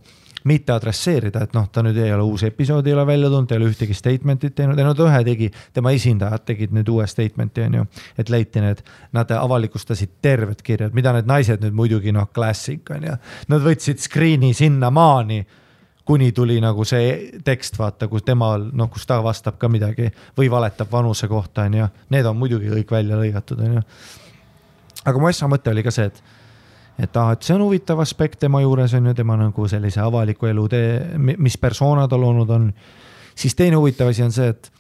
mitte 0.48 0.72
adresseerida, 0.72 1.42
et 1.44 1.54
noh, 1.56 1.66
ta 1.72 1.82
nüüd 1.82 1.98
ei 1.98 2.12
ole 2.14 2.24
uus 2.24 2.44
episood 2.46 2.86
ei 2.86 2.94
ole 2.94 3.04
välja 3.08 3.28
tulnud, 3.28 3.50
ei 3.52 3.58
ole 3.58 3.70
ühtegi 3.72 3.96
statement'it 3.96 4.54
teinud, 4.56 4.78
ei 4.78 4.86
no 4.86 4.94
ta 4.96 5.08
ühe 5.08 5.20
tegi, 5.26 5.50
tema 5.74 5.92
esindajad 5.96 6.44
tegid 6.46 6.74
nüüd 6.76 6.88
uue 6.94 7.06
statement'i 7.10 7.66
on 7.66 7.78
ju. 7.80 7.86
et 8.18 8.30
leiti 8.30 8.62
need, 8.62 8.82
nad 9.12 9.30
avalikustasid 9.34 10.18
terved 10.22 10.62
kirjad, 10.64 10.94
mida 10.94 11.12
need 11.16 11.28
naised 11.28 11.64
nüüd 11.64 11.74
muidugi 11.76 12.14
noh, 12.14 12.30
klassik 12.34 12.90
on 12.94 13.08
ju. 13.10 13.16
Nad 13.50 13.64
võtsid 13.66 14.02
screen'i 14.04 14.54
sinnamaani 14.54 15.42
kuni 16.08 16.32
tuli 16.32 16.56
nagu 16.64 16.86
see 16.88 17.40
tekst, 17.44 17.74
vaata, 17.76 18.06
kus 18.08 18.24
temal, 18.24 18.62
noh, 18.72 18.88
kus 18.88 19.04
ta 19.04 19.18
vastab 19.20 19.58
ka 19.60 19.68
midagi 19.68 20.06
või 20.38 20.48
valetab 20.48 20.88
vanuse 20.92 21.28
kohta, 21.28 21.66
on 21.68 21.76
ju. 21.76 21.88
Need 22.14 22.28
on 22.30 22.38
muidugi 22.40 22.70
kõik 22.72 22.94
välja 22.96 23.18
lõigatud, 23.20 23.60
on 23.66 23.74
ju. 23.76 23.82
aga 25.04 25.20
mu 25.20 25.28
asja 25.28 25.50
mõte 25.52 25.68
oli 25.68 25.84
ka 25.84 25.92
see, 25.92 26.08
et, 26.08 26.22
et 27.04 27.20
ah, 27.20 27.34
et 27.36 27.44
see 27.44 27.58
on 27.58 27.66
huvitav 27.66 28.00
aspekt 28.00 28.40
tema 28.40 28.64
juures 28.64 28.96
on 28.96 29.12
ju, 29.12 29.16
tema 29.20 29.36
nagu 29.36 29.68
sellise 29.68 30.00
avaliku 30.00 30.48
elu 30.48 30.66
tee, 30.72 30.98
mis 31.36 31.60
persona 31.60 32.08
ta 32.08 32.16
loonud 32.16 32.56
on. 32.56 32.72
siis 33.36 33.54
teine 33.54 33.76
huvitav 33.76 34.08
asi 34.08 34.24
on 34.24 34.32
see, 34.32 34.48
et, 34.48 34.72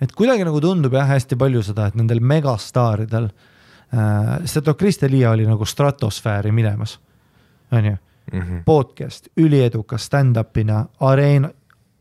et 0.00 0.14
kuidagi 0.14 0.46
nagu 0.46 0.62
tundub 0.62 0.94
jah, 0.94 1.10
hästi 1.10 1.36
palju 1.42 1.66
seda, 1.72 1.90
et 1.90 1.98
nendel 1.98 2.22
megastaaridel 2.22 3.32
äh,, 3.32 4.36
sest 4.44 4.62
et 4.62 4.70
noh, 4.70 4.78
Kriste-Liia 4.78 5.34
oli 5.34 5.50
nagu 5.50 5.66
stratosfääri 5.66 6.54
minemas, 6.54 7.00
on 7.74 7.96
ju 7.96 8.02
mm 8.32 8.40
-hmm. 8.40 8.62
podcast, 8.64 9.28
üliedukas 9.36 10.06
stand-up'ina, 10.06 10.84
areena, 11.00 11.50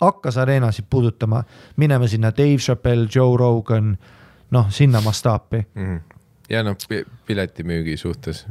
hakkas 0.02 0.38
areenasid 0.38 0.86
puudutama, 0.90 1.44
minema 1.76 2.08
sinna 2.08 2.32
Dave 2.32 2.58
Chappelle, 2.58 3.08
Joe 3.16 3.38
Rogan, 3.38 3.98
noh, 4.52 4.66
sinna 4.70 5.02
mastaapi 5.02 5.68
mm. 5.76 5.98
-hmm 5.98 6.18
ja 6.50 6.64
noh, 6.64 6.76
piletimüügi 7.26 7.98
suhtes, 7.98 8.46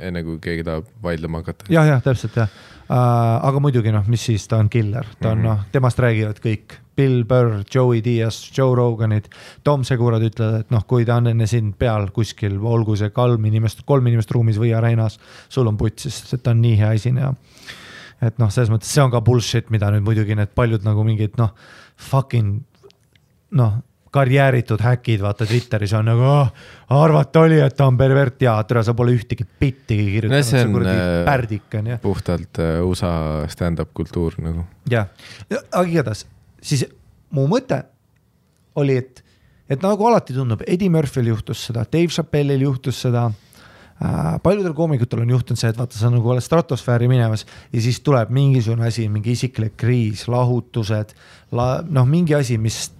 enne 0.00 0.22
kui 0.26 0.38
keegi 0.42 0.64
tahab 0.66 0.88
vaidlema 1.02 1.38
hakata 1.38 1.64
ja,. 1.68 1.80
jah, 1.80 1.88
jah, 1.88 2.02
täpselt 2.02 2.36
jah 2.36 2.48
uh,. 2.90 3.46
aga 3.48 3.60
muidugi 3.62 3.92
noh, 3.94 4.06
mis 4.10 4.24
siis, 4.26 4.48
ta 4.48 4.58
on 4.58 4.70
killer, 4.70 5.06
ta 5.20 5.30
on 5.30 5.38
mm 5.38 5.44
-hmm. 5.44 5.48
noh, 5.48 5.66
temast 5.72 5.98
räägivad 5.98 6.42
kõik 6.42 6.78
Bill 6.96 7.24
Burr, 7.28 7.62
Joey 7.74 8.02
Diaz, 8.04 8.40
Joe 8.56 8.74
Roganid, 8.76 9.28
Tom 9.64 9.84
Segurad 9.84 10.24
ütlevad, 10.24 10.64
et 10.64 10.72
noh, 10.74 10.84
kui 10.88 11.04
ta 11.08 11.18
on 11.20 11.30
enne 11.32 11.48
sind 11.50 11.76
peal 11.80 12.08
kuskil, 12.16 12.56
olgu 12.56 12.96
see 12.96 13.12
kolm 13.14 13.44
inimest, 13.50 13.84
kolm 13.88 14.06
inimest 14.08 14.32
ruumis 14.32 14.60
või 14.60 14.72
areenas, 14.76 15.18
sul 15.52 15.68
on 15.68 15.76
putsis, 15.80 16.22
sest 16.30 16.44
ta 16.44 16.54
on 16.54 16.62
nii 16.64 16.78
hea 16.80 16.94
esineja. 16.96 17.34
et 18.24 18.38
noh, 18.40 18.48
selles 18.52 18.72
mõttes 18.72 18.88
see 18.88 19.02
on 19.04 19.12
ka 19.12 19.20
bullshit, 19.20 19.68
mida 19.70 19.90
nüüd 19.92 20.06
muidugi 20.06 20.38
need 20.38 20.54
paljud 20.56 20.86
nagu 20.86 21.04
mingid 21.04 21.36
noh, 21.40 21.52
fucking 21.96 22.62
noh 23.56 23.82
karjääritud 24.16 24.80
häkid, 24.80 25.20
vaata 25.20 25.46
Twitteris 25.46 25.92
on 25.98 26.06
nagu 26.08 26.22
oh, 26.24 26.52
arvata 26.96 27.42
oli, 27.44 27.58
et 27.60 27.74
ta 27.76 27.88
on 27.90 27.98
pervert 28.00 28.40
ja 28.42 28.54
tere, 28.68 28.80
sa 28.86 28.94
pole 28.96 29.12
ühtegi 29.16 29.44
bittigi 29.44 30.06
kirjutanud 30.14 30.40
no,, 30.40 30.46
see 30.48 30.62
on 30.64 30.88
äh, 30.88 31.02
pärdik 31.26 31.76
on 31.76 31.90
ju. 31.92 31.98
puhtalt 32.02 32.62
uh, 32.62 32.78
USA 32.88 33.12
stand-up 33.52 33.92
kultuur 33.96 34.38
nagu. 34.40 34.64
jah, 34.90 35.10
aga 35.50 35.84
igatahes 35.84 36.24
siis 36.66 36.86
mu 37.34 37.46
mõte 37.50 37.80
oli, 38.80 38.98
et, 39.00 39.22
et 39.70 39.82
nagu 39.82 40.06
alati 40.08 40.36
tundub, 40.36 40.62
Eddie 40.66 40.92
Murphy'l 40.92 41.32
juhtus 41.32 41.66
seda, 41.68 41.86
Dave 41.92 42.12
Chappelle'il 42.12 42.66
juhtus 42.66 43.00
seda 43.06 43.26
äh,. 43.28 44.36
paljudel 44.42 44.74
koomikutel 44.76 45.24
on 45.24 45.32
juhtunud 45.36 45.60
see, 45.60 45.70
et 45.72 45.78
vaata, 45.78 45.98
sa 45.98 46.10
nagu 46.12 46.32
oled 46.32 46.44
stratosfääri 46.44 47.08
minemas 47.10 47.46
ja 47.72 47.82
siis 47.82 48.02
tuleb 48.04 48.32
mingisugune 48.34 48.88
asi, 48.88 49.08
mingi 49.12 49.36
isiklik 49.36 49.76
kriis, 49.80 50.26
lahutused 50.32 51.14
la,, 51.56 51.70
noh, 51.88 52.08
mingi 52.08 52.36
asi, 52.36 52.58
mis 52.58 52.90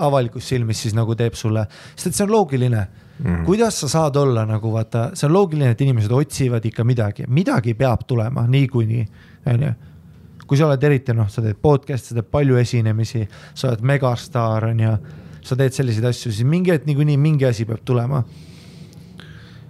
avalikus 0.00 0.48
silmis 0.48 0.80
siis 0.86 0.94
nagu 0.96 1.14
teeb 1.18 1.36
sulle, 1.36 1.66
sest 1.94 2.08
et 2.08 2.16
see 2.16 2.24
on 2.24 2.32
loogiline 2.32 2.86
mm.. 3.18 3.42
kuidas 3.44 3.82
sa 3.82 3.90
saad 3.92 4.16
olla 4.16 4.46
nagu 4.48 4.72
vaata, 4.72 5.10
see 5.14 5.28
on 5.28 5.36
loogiline, 5.36 5.74
et 5.76 5.84
inimesed 5.84 6.14
otsivad 6.16 6.64
ikka 6.64 6.86
midagi, 6.88 7.28
midagi 7.28 7.76
peab 7.76 8.06
tulema 8.08 8.46
niikuinii, 8.48 9.04
onju 9.52 9.74
kui 10.46 10.58
sa 10.58 10.68
oled 10.68 10.84
eriti 10.88 11.14
noh, 11.16 11.28
sa 11.30 11.42
teed 11.44 11.58
podcast'i, 11.62 12.12
sa 12.12 12.20
teed 12.20 12.28
palju 12.32 12.58
esinemisi, 12.60 13.24
sa 13.54 13.70
oled 13.70 13.82
megastaar, 13.86 14.70
on 14.70 14.84
ju. 14.84 14.98
sa 15.46 15.54
teed 15.54 15.74
selliseid 15.74 16.04
asju, 16.08 16.32
siis 16.34 16.46
mingi 16.46 16.72
hetk 16.74 16.88
niikuinii 16.88 17.16
mingi 17.22 17.46
asi 17.46 17.64
peab 17.64 17.84
tulema. 17.86 18.24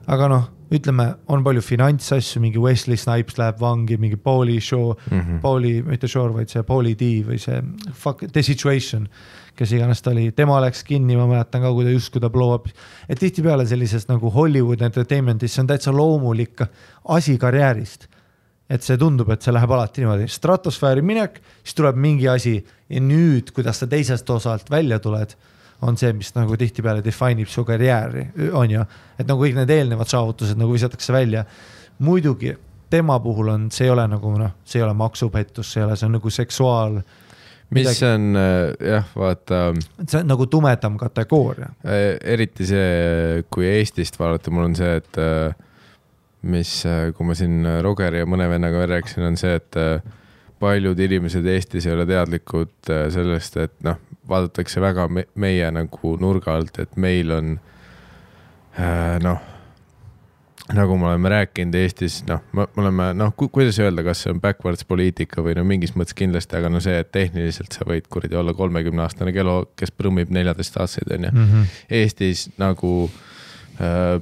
aga 0.06 0.28
noh, 0.30 0.44
ütleme, 0.70 1.06
on 1.28 1.42
palju 1.44 1.62
finantsasju, 1.62 2.40
mingi 2.42 2.58
Wesley 2.58 2.96
Snipes 2.96 3.38
läheb 3.38 3.60
vangi, 3.60 3.96
mingi 3.98 4.16
Pauli 4.16 4.60
show 4.60 4.94
mm, 4.94 5.20
-hmm. 5.20 5.40
Pauli, 5.40 5.82
mitte 5.82 6.08
Shore, 6.08 6.34
vaid 6.34 6.48
see 6.48 6.62
Pauli 6.62 6.94
D 6.94 7.22
või 7.26 7.38
see 7.38 7.62
fuck, 7.92 8.24
The 8.32 8.42
Situation 8.42 9.08
kes 9.56 9.72
iganes 9.72 10.02
ta 10.02 10.10
oli, 10.12 10.30
tema 10.36 10.58
läks 10.60 10.82
kinni, 10.84 11.16
ma 11.16 11.26
mäletan 11.26 11.62
ka, 11.64 11.72
kui 11.72 11.84
ta 11.84 11.90
justkui 11.90 12.20
ta 12.20 12.30
blow 12.30 12.54
up. 12.54 12.68
et 13.08 13.18
tihtipeale 13.18 13.66
sellises 13.66 14.08
nagu 14.08 14.30
Hollywood 14.30 14.80
entertainment'is, 14.80 15.54
see 15.54 15.62
on 15.62 15.66
täitsa 15.66 15.92
loomulik 15.96 16.60
asi 17.08 17.38
karjäärist 17.38 18.08
et 18.70 18.82
see 18.82 18.98
tundub, 18.98 19.30
et 19.30 19.42
see 19.42 19.54
läheb 19.54 19.72
alati 19.76 20.02
niimoodi, 20.02 20.26
stratosfääri 20.30 21.04
minek, 21.06 21.38
siis 21.62 21.76
tuleb 21.78 21.98
mingi 22.02 22.28
asi 22.30 22.56
ja 22.58 23.02
nüüd, 23.02 23.52
kuidas 23.54 23.82
sa 23.82 23.88
teisest 23.90 24.30
osalt 24.30 24.70
välja 24.70 24.98
tuled, 25.02 25.36
on 25.86 25.98
see, 26.00 26.12
mis 26.16 26.32
nagu 26.34 26.56
tihtipeale 26.58 27.04
define 27.04 27.44
ib 27.44 27.50
su 27.52 27.64
karjääri, 27.68 28.26
on 28.56 28.72
ju. 28.72 28.86
et 29.18 29.28
nagu 29.28 29.42
kõik 29.42 29.58
need 29.58 29.72
eelnevad 29.74 30.10
saavutused 30.10 30.58
nagu 30.58 30.72
visatakse 30.72 31.12
välja. 31.12 31.44
muidugi 31.98 32.56
tema 32.90 33.20
puhul 33.20 33.48
on, 33.48 33.70
see 33.70 33.86
ei 33.86 33.90
ole 33.90 34.06
nagu 34.08 34.32
noh, 34.38 34.56
see 34.64 34.80
ei 34.80 34.86
ole 34.86 34.96
maksupettus, 34.96 35.72
see 35.72 35.82
ei 35.82 35.86
ole, 35.86 35.96
see 35.96 36.06
on 36.06 36.16
nagu 36.18 36.30
seksuaal. 36.30 36.98
mis 37.70 37.86
midagi... 37.86 38.04
on 38.08 38.40
jah, 38.88 39.12
vaata. 39.16 39.60
see 40.06 40.20
on 40.20 40.32
nagu 40.32 40.46
tumedam 40.46 40.98
kategooria. 40.98 41.70
Äh, 41.84 42.16
eriti 42.34 42.66
see, 42.66 43.44
kui 43.50 43.68
Eestist 43.68 44.18
vaadata, 44.18 44.50
mul 44.50 44.70
on 44.70 44.76
see, 44.78 44.96
et 45.02 45.22
äh, 45.22 45.65
mis, 46.42 46.70
äh, 46.86 47.10
kui 47.16 47.26
ma 47.26 47.36
siin 47.38 47.64
Rogeri 47.82 48.22
ja 48.22 48.28
mõne 48.28 48.48
vennaga 48.50 48.82
veel 48.82 48.94
rääkisin, 48.96 49.26
on 49.30 49.38
see, 49.40 49.56
et 49.58 49.78
äh, 49.80 50.04
paljud 50.60 51.00
inimesed 51.00 51.46
Eestis 51.46 51.86
ei 51.88 51.96
ole 51.96 52.06
teadlikud 52.08 52.92
äh, 52.92 53.06
sellest, 53.14 53.58
et 53.62 53.76
noh, 53.86 53.98
vaadatakse 54.28 54.82
väga 54.82 55.08
me 55.08 55.26
meie 55.38 55.68
nagu 55.74 56.16
nurga 56.20 56.56
alt, 56.58 56.80
et 56.82 56.96
meil 57.00 57.30
on 57.32 57.58
noh, 59.22 59.44
nagu 60.74 60.96
me 60.98 61.06
oleme 61.06 61.30
rääkinud 61.30 61.74
Eestis, 61.78 62.18
noh, 62.28 62.42
me 62.52 62.66
oleme 62.76 63.12
noh 63.14 63.32
ku,, 63.38 63.48
kuidas 63.54 63.78
öelda, 63.80 64.02
kas 64.06 64.24
see 64.24 64.32
on 64.34 64.40
backwards 64.42 64.84
poliitika 64.88 65.44
või 65.44 65.54
no 65.56 65.64
mingis 65.68 65.94
mõttes 65.96 66.16
kindlasti, 66.18 66.58
aga 66.58 66.70
no 66.72 66.82
see, 66.82 66.98
et 67.00 67.12
tehniliselt 67.14 67.76
sa 67.76 67.86
võid 67.86 68.08
kuradi 68.12 68.38
olla 68.38 68.54
kolmekümne 68.56 69.04
aastane 69.06 69.32
kelo, 69.36 69.60
kes 69.78 69.94
prõmmib 69.94 70.32
neljateistaastaseid, 70.34 71.12
onju. 71.18 71.32
Mhm. 71.32 71.68
Eestis 72.00 72.48
nagu 72.58 72.92
äh, 73.78 74.18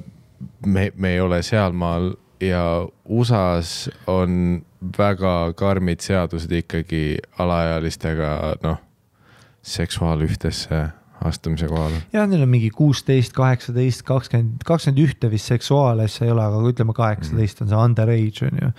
me, 0.65 0.91
me 0.95 1.13
ei 1.15 1.19
ole 1.19 1.41
sealmaal 1.43 2.13
ja 2.43 2.87
USA-s 3.05 3.89
on 4.07 4.61
väga 4.97 5.53
karmid 5.57 6.03
seadused 6.03 6.51
ikkagi 6.51 7.17
alaealistega, 7.41 8.35
noh, 8.63 8.77
seksuaalühtesse 9.65 10.83
astumise 11.25 11.67
kohal. 11.67 11.93
jah, 12.13 12.27
neil 12.29 12.43
on 12.43 12.49
mingi 12.51 12.69
kuusteist, 12.75 13.33
kaheksateist, 13.33 14.03
kakskümmend, 14.05 14.65
kakskümmend 14.67 15.01
ühte 15.05 15.29
vist 15.31 15.49
seksuaalasja 15.49 16.27
ei 16.27 16.33
ole, 16.33 16.43
aga 16.43 16.59
ütleme 16.69 16.93
kaheksateist 16.97 17.63
on 17.63 17.71
see 17.71 17.79
underage 17.79 18.45
on 18.45 18.59
ju. 18.61 18.71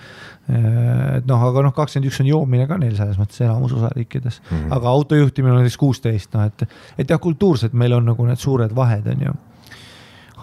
et 1.17 1.27
noh, 1.27 1.43
aga 1.49 1.65
noh, 1.65 1.75
kakskümmend 1.75 2.11
üks 2.11 2.21
on 2.23 2.29
joomine 2.29 2.69
ka 2.69 2.77
neil 2.79 2.95
selles 2.99 3.19
mõttes 3.19 3.41
enamus 3.43 3.75
osariikides 3.75 4.39
mm, 4.39 4.53
-hmm. 4.53 4.77
aga 4.77 4.93
autojuhtimine 4.93 5.57
on 5.57 5.67
siis 5.67 5.81
kuusteist, 5.81 6.31
noh 6.37 6.45
et, 6.47 6.67
et 6.97 7.09
jah, 7.09 7.19
kultuurselt 7.19 7.73
meil 7.73 7.97
on 7.97 8.05
nagu 8.13 8.29
need 8.29 8.41
suured 8.41 8.75
vahed, 8.75 9.11
on 9.15 9.27
ju 9.27 9.37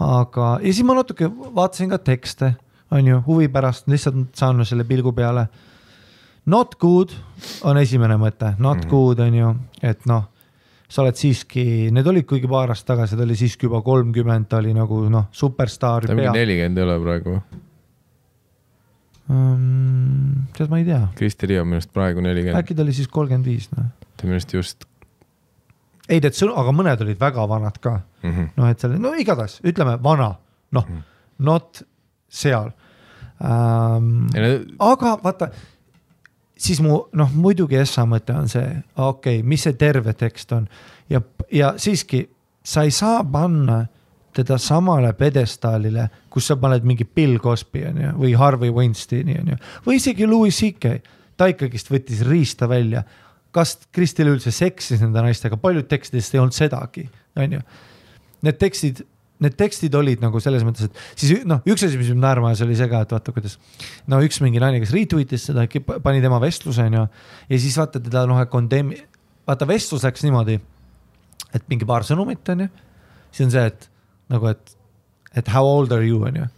aga, 0.01 0.59
ja 0.63 0.73
siis 0.73 0.85
ma 0.87 0.97
natuke 0.99 1.29
vaatasin 1.31 1.93
ka 1.95 1.99
tekste, 1.99 2.55
on 2.95 3.07
ju, 3.07 3.21
huvi 3.27 3.49
pärast 3.49 3.89
lihtsalt 3.91 4.35
saan 4.37 4.65
selle 4.67 4.85
pilgu 4.85 5.13
peale. 5.13 5.47
Not 6.47 6.77
good 6.81 7.15
on 7.65 7.79
esimene 7.81 8.19
mõte, 8.21 8.55
not 8.59 8.77
mm 8.77 8.83
-hmm. 8.83 8.91
good 8.91 9.21
on 9.21 9.35
ju, 9.35 9.55
et 9.83 10.07
noh, 10.07 10.25
sa 10.89 11.03
oled 11.03 11.17
siiski, 11.17 11.91
need 11.91 12.07
olid 12.07 12.27
kuigi 12.29 12.49
paar 12.49 12.71
aastat 12.71 12.93
tagasi, 12.93 13.17
ta 13.17 13.23
oli 13.23 13.37
siiski 13.37 13.67
juba 13.67 13.81
kolmkümmend, 13.83 14.49
ta 14.49 14.61
oli 14.61 14.75
nagu 14.75 15.09
noh, 15.09 15.29
superstaar. 15.33 16.07
ta 16.07 16.15
mingi 16.15 16.39
nelikümmend 16.39 16.79
ei 16.79 16.85
ole 16.85 16.99
praegu 17.01 17.41
um,? 19.29 20.47
tead, 20.57 20.69
ma 20.71 20.79
ei 20.79 20.85
tea. 20.85 21.09
Kristi 21.15 21.47
Riia 21.47 21.63
on 21.63 21.69
minu 21.69 21.81
arust 21.81 21.93
praegu 21.93 22.21
nelikümmend. 22.21 22.61
äkki 22.61 22.75
ta 22.75 22.83
oli 22.83 22.93
siis 22.93 23.09
kolmkümmend 23.09 23.47
viis, 23.47 23.71
noh. 23.77 23.89
ta 24.17 24.29
minu 24.29 24.37
arust 24.37 24.53
just 24.55 24.85
ei 26.09 26.21
tead, 26.21 26.37
aga 26.55 26.73
mõned 26.77 27.05
olid 27.05 27.21
väga 27.21 27.47
vanad 27.49 27.79
ka 27.81 27.99
mm 28.23 28.31
-hmm.. 28.31 28.49
noh, 28.57 28.71
et 28.71 28.81
seal, 28.81 28.97
no 29.01 29.15
igatahes 29.15 29.61
ütleme 29.65 29.99
vana, 30.03 30.35
noh 30.73 30.89
mm 30.89 30.97
-hmm., 30.97 31.03
not 31.39 31.83
seal 32.29 32.71
ähm,. 33.41 34.27
Ne... 34.35 34.61
aga 34.79 35.19
vaata, 35.23 35.49
siis 36.57 36.81
mu 36.81 37.05
noh, 37.13 37.31
muidugi 37.35 37.77
Essa 37.77 38.05
mõte 38.07 38.37
on 38.37 38.49
see, 38.49 38.83
okei 38.97 39.39
okay,, 39.39 39.49
mis 39.49 39.63
see 39.63 39.73
terve 39.73 40.13
tekst 40.13 40.53
on 40.53 40.69
ja, 41.11 41.21
ja 41.53 41.75
siiski 41.77 42.29
sa 42.65 42.83
ei 42.83 42.91
saa 42.91 43.25
panna 43.25 43.85
teda 44.35 44.59
samale 44.59 45.13
pjedestaalile, 45.13 46.09
kus 46.31 46.49
sa 46.51 46.57
paned 46.59 46.85
mingi 46.87 47.05
Bill 47.05 47.39
Cosby 47.39 47.85
on 47.87 48.01
ju, 48.03 48.13
või 48.19 48.33
Harvey 48.39 48.73
Weinsteini 48.75 49.37
on 49.41 49.53
ju, 49.53 49.59
või 49.87 50.01
isegi 50.01 50.27
Louis 50.27 50.57
CK. 50.59 50.99
ta 51.37 51.47
ikkagist 51.51 51.91
võttis 51.91 52.23
riista 52.27 52.69
välja. 52.71 53.03
Kas 53.55 53.77
Kristel 53.95 54.33
üldse 54.33 54.53
seksis 54.55 55.03
nende 55.03 55.23
naistega, 55.25 55.59
paljud 55.61 55.87
tekstidest 55.91 56.35
ei 56.35 56.43
olnud 56.43 56.57
sedagi, 56.57 57.07
on 57.39 57.59
ju. 57.59 57.63
Need 58.45 58.59
tekstid, 58.61 59.03
need 59.45 59.57
tekstid 59.59 59.95
olid 59.99 60.23
nagu 60.25 60.41
selles 60.43 60.65
mõttes, 60.67 60.91
et 60.91 61.23
siis 61.23 61.45
noh, 61.49 61.63
üks 61.69 61.87
asi, 61.87 61.99
mis 62.01 62.11
mind 62.13 62.25
naerma 62.25 62.51
ajas, 62.51 62.65
oli 62.67 62.77
see 62.79 62.91
ka, 62.91 63.05
et 63.07 63.15
vaata, 63.15 63.35
kuidas 63.37 63.57
no 64.11 64.21
üks 64.25 64.41
mingi 64.45 64.63
naine, 64.63 64.83
kes 64.83 64.95
retweet'is 64.95 65.49
seda, 65.51 65.67
pani 66.05 66.23
tema 66.25 66.41
vestluse 66.43 66.89
on 66.89 66.99
ju, 66.99 67.05
ja 67.51 67.61
siis 67.63 67.79
vaata 67.81 68.03
teda 68.03 68.25
noh, 68.31 68.43
condemn, 68.53 68.95
vaata 69.49 69.69
vestlus 69.71 70.07
läks 70.07 70.27
niimoodi, 70.27 70.59
et 71.55 71.71
mingi 71.71 71.89
paar 71.89 72.07
sõnumit 72.07 72.53
on 72.55 72.67
ju, 72.67 72.71
siis 73.31 73.47
on 73.49 73.55
see, 73.55 73.65
et 73.73 73.89
nagu, 74.35 74.51
et, 74.51 74.77
et 75.39 75.55
how 75.55 75.69
old 75.69 75.95
are 75.95 76.07
you, 76.07 76.21
on 76.27 76.43
ju. 76.43 76.51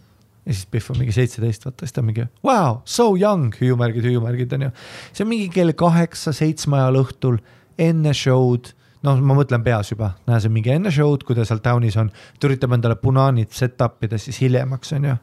Ja 0.47 0.55
siis 0.55 0.65
Pihv 0.71 0.93
on 0.93 1.01
mingi 1.01 1.13
seitseteist, 1.15 1.67
vaata, 1.67 1.83
siis 1.85 1.95
ta 1.95 2.01
on 2.01 2.09
mingi 2.09 2.25
wow, 2.47 2.81
so 2.87 3.11
young, 3.19 3.51
hüüumärgid, 3.59 4.07
hüüumärgid, 4.07 4.53
on 4.55 4.67
ju. 4.67 4.73
see 5.11 5.25
on 5.25 5.31
mingi 5.33 5.49
kell 5.53 5.75
kaheksa-seitsme 5.75 6.79
ajal 6.79 7.01
õhtul 7.03 7.39
enne 7.77 8.13
show'd 8.15 8.71
noh, 9.05 9.19
ma 9.21 9.37
mõtlen 9.37 9.63
peas 9.65 9.91
juba, 9.91 10.13
näe, 10.27 10.39
see 10.41 10.49
on 10.49 10.55
mingi 10.55 10.73
enne 10.73 10.91
show'd, 10.93 11.25
kui 11.27 11.37
ta 11.37 11.45
seal 11.47 11.61
town'is 11.63 11.97
on, 12.01 12.09
ta 12.39 12.49
üritab 12.49 12.73
endale 12.75 12.97
punaanid 13.01 13.51
set 13.55 13.81
up 13.83 14.03
ida 14.07 14.19
siis 14.21 14.39
hiljemaks, 14.43 14.93
on 14.97 15.11
ju. 15.11 15.17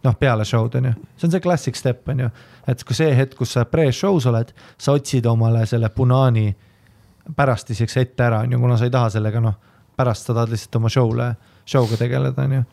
noh, 0.00 0.16
peale 0.16 0.46
show'd 0.48 0.78
on 0.80 0.90
ju, 0.90 0.94
see 1.20 1.28
on 1.28 1.34
see 1.34 1.44
classic 1.44 1.76
step 1.76 2.08
on 2.08 2.24
ju, 2.24 2.30
et 2.72 2.84
kui 2.88 2.96
see 2.96 3.12
hetk, 3.16 3.36
kus 3.38 3.54
sa 3.56 3.66
pre-show's 3.68 4.26
oled, 4.30 4.52
sa 4.80 4.96
otsid 4.96 5.28
omale 5.28 5.66
selle 5.68 5.90
punaani 5.92 6.48
pärastiseks 7.36 7.98
ette 8.00 8.24
ära, 8.24 8.40
on 8.46 8.56
ju, 8.56 8.60
kuna 8.62 8.78
sa 8.80 8.88
ei 8.88 8.94
taha 8.94 9.10
sellega 9.12 9.42
noh, 9.44 9.58
pärast 9.96 10.26
sa 10.26 10.36
tahad 10.36 10.52
lihtsalt 10.54 10.80
oma 10.80 10.92
show'le 10.92 11.34
show'ga 11.68 12.00
tegeleda, 12.00 12.48
onju. 12.48 12.64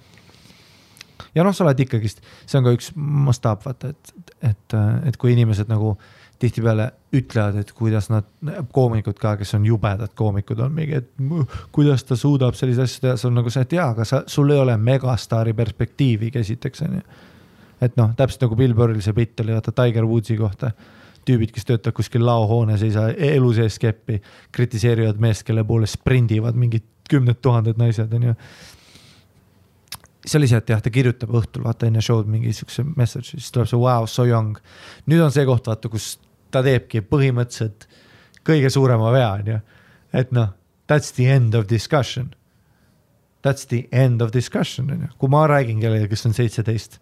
Ja 1.36 1.44
noh, 1.46 1.56
sa 1.56 1.66
oled 1.66 1.80
ikkagist, 1.86 2.22
see 2.46 2.60
on 2.60 2.68
ka 2.68 2.76
üks 2.76 2.92
mastaap, 2.96 3.66
vaata, 3.66 3.92
et, 3.94 4.32
et, 4.52 4.78
et 5.10 5.20
kui 5.20 5.34
inimesed 5.34 5.70
nagu 5.72 5.96
tihtipeale 6.40 6.92
ütlevad, 7.18 7.56
et 7.62 7.72
kuidas 7.74 8.12
nad, 8.14 8.28
koomikud 8.74 9.18
ka, 9.18 9.36
kes 9.40 9.56
on 9.58 9.66
jubedad 9.66 10.12
koomikud, 10.18 10.60
on 10.62 10.76
mingi, 10.76 11.00
et 11.02 11.10
kuidas 11.74 12.06
ta 12.06 12.18
suudab 12.20 12.58
selliseid 12.58 12.86
asju 12.86 13.06
teha, 13.06 13.16
see 13.18 13.30
on 13.32 13.40
nagu 13.40 13.54
see, 13.54 13.66
et 13.66 13.74
jaa, 13.80 13.90
aga 13.96 14.06
sa, 14.06 14.22
sul 14.30 14.54
ei 14.54 14.62
ole 14.62 14.76
megastaari 14.78 15.56
perspektiivigi 15.58 16.44
esiteks, 16.44 16.86
onju. 16.86 17.02
et 17.82 17.98
noh, 17.98 18.14
täpselt 18.18 18.46
nagu 18.46 18.60
Bill 18.60 18.78
Burril 18.78 19.02
see 19.02 19.18
bitt 19.18 19.42
oli, 19.42 19.56
vaata 19.58 19.74
Tiger 19.74 20.06
Woodsi 20.06 20.38
kohta. 20.38 20.72
Tüübid, 21.28 21.52
kes 21.52 21.66
töötavad 21.68 21.96
kuskil 21.98 22.24
laohoones, 22.24 22.86
ei 22.86 22.94
saa 22.96 23.10
elu 23.12 23.50
sees 23.58 23.76
keppi, 23.84 24.22
kritiseerivad 24.56 25.18
meest, 25.20 25.44
kelle 25.44 25.66
poole 25.68 25.90
sprindivad 25.90 26.56
mingid 26.56 26.86
kümned 27.12 27.42
tuhanded 27.44 27.76
naised, 27.82 28.14
onju 28.16 28.32
see 30.28 30.40
oli 30.40 30.50
see, 30.50 30.60
et 30.60 30.72
jah, 30.72 30.82
ta 30.84 30.92
kirjutab 30.94 31.34
õhtul 31.40 31.66
vaata 31.68 31.88
enne 31.88 32.04
show'd 32.04 32.30
mingi 32.32 32.54
siukse 32.56 32.86
message'i, 32.88 33.40
siis 33.40 33.54
tuleb 33.56 33.70
see 33.72 33.80
wow, 33.80 34.08
so 34.10 34.26
young. 34.28 34.60
nüüd 35.08 35.24
on 35.24 35.34
see 35.34 35.46
koht, 35.48 35.68
vaata, 35.70 35.92
kus 35.92 36.16
ta 36.54 36.64
teebki 36.66 37.04
põhimõtteliselt 37.08 37.88
kõige 38.48 38.72
suurema 38.74 39.12
vea, 39.16 39.32
onju. 39.40 39.60
et 40.16 40.32
noh, 40.36 40.54
that's 40.92 41.14
the 41.16 41.28
end 41.32 41.56
of 41.56 41.68
discussion. 41.72 42.34
That's 43.46 43.68
the 43.70 43.86
end 43.92 44.22
of 44.22 44.34
discussion, 44.36 44.92
onju. 44.92 45.12
kui 45.18 45.32
ma 45.32 45.46
räägin 45.50 45.84
kellelegi, 45.84 46.12
kes 46.16 46.28
on 46.30 46.36
seitseteist, 46.36 47.00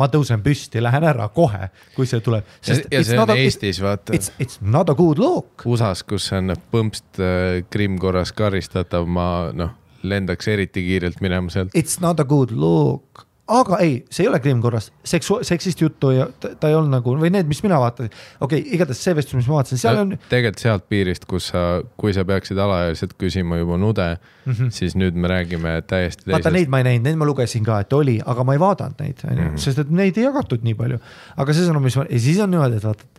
ma 0.00 0.06
tõusen 0.08 0.44
püsti, 0.44 0.80
lähen 0.82 1.04
ära 1.04 1.26
kohe, 1.34 1.68
kui 1.96 2.08
see 2.08 2.22
tuleb. 2.24 2.46
ja, 2.66 2.78
ja 2.92 3.02
see 3.04 3.18
on 3.20 3.34
a, 3.34 3.36
Eestis, 3.40 3.82
vaata. 3.82 4.14
It's, 4.16 4.32
it's 4.38 4.62
not 4.62 4.92
a 4.92 4.96
good 4.96 5.20
look. 5.20 5.66
USA-s, 5.66 6.04
kus 6.06 6.30
on 6.36 6.54
põmpst 6.72 7.20
äh, 7.20 7.60
krimm 7.72 7.98
korras 8.00 8.32
karistatav, 8.36 9.08
ma 9.10 9.50
noh 9.56 9.76
lendaks 10.02 10.48
eriti 10.48 10.84
kiirelt 10.86 11.20
minema 11.20 11.50
sealt. 11.50 11.74
It's 11.76 12.00
not 12.00 12.20
a 12.20 12.24
good 12.24 12.54
look 12.56 13.26
aga 13.50 13.78
ei, 13.82 13.94
see 14.12 14.24
ei 14.24 14.30
ole 14.30 14.38
krimm 14.42 14.60
korras, 14.62 14.88
seksu-, 15.06 15.40
seksist 15.46 15.80
juttu 15.82 16.12
ja 16.14 16.26
ta, 16.42 16.52
ta 16.60 16.70
ei 16.70 16.76
olnud 16.78 16.92
nagu 16.94 17.14
või 17.18 17.32
need, 17.34 17.48
mis 17.50 17.62
mina 17.64 17.80
vaatasin. 17.82 18.12
okei 18.40 18.60
okay,, 18.62 18.74
igatahes 18.76 19.00
see 19.04 19.16
vestlus, 19.16 19.40
mis 19.40 19.48
ma 19.50 19.58
vaatasin, 19.58 19.80
seal 19.82 20.00
on. 20.04 20.14
tegelikult 20.30 20.62
sealt 20.62 20.86
piirist, 20.92 21.26
kus 21.30 21.50
sa, 21.52 21.64
kui 22.00 22.14
sa 22.16 22.24
peaksid 22.28 22.60
alaealiselt 22.62 23.16
küsima 23.20 23.58
juba 23.60 23.78
nude 23.80 24.06
mm, 24.12 24.52
-hmm. 24.52 24.70
siis 24.74 24.94
nüüd 24.98 25.18
me 25.18 25.32
räägime 25.32 25.74
täiesti 25.82 26.24
teisest. 26.24 26.36
vaata 26.36 26.54
neid 26.54 26.70
ma 26.70 26.82
ei 26.82 26.88
näinud, 26.90 27.08
neid 27.08 27.18
ma 27.20 27.28
lugesin 27.28 27.66
ka, 27.66 27.80
et 27.82 27.92
oli, 27.96 28.20
aga 28.24 28.44
ma 28.44 28.56
ei 28.56 28.62
vaadanud 28.62 29.02
neid, 29.02 29.24
onju, 29.26 29.48
mhm. 29.48 29.58
sest 29.66 29.82
et 29.84 29.90
neid 29.90 30.18
ei 30.18 30.28
jagatud 30.28 30.62
nii 30.66 30.76
palju. 30.78 31.00
aga 31.36 31.56
see 31.56 31.66
sõnum, 31.66 31.86
mis 31.86 31.98
ma, 31.98 32.06
ja 32.10 32.22
siis 32.28 32.38
on 32.44 32.54
niimoodi, 32.54 32.78
et 32.78 32.86
vaata, 32.86 33.10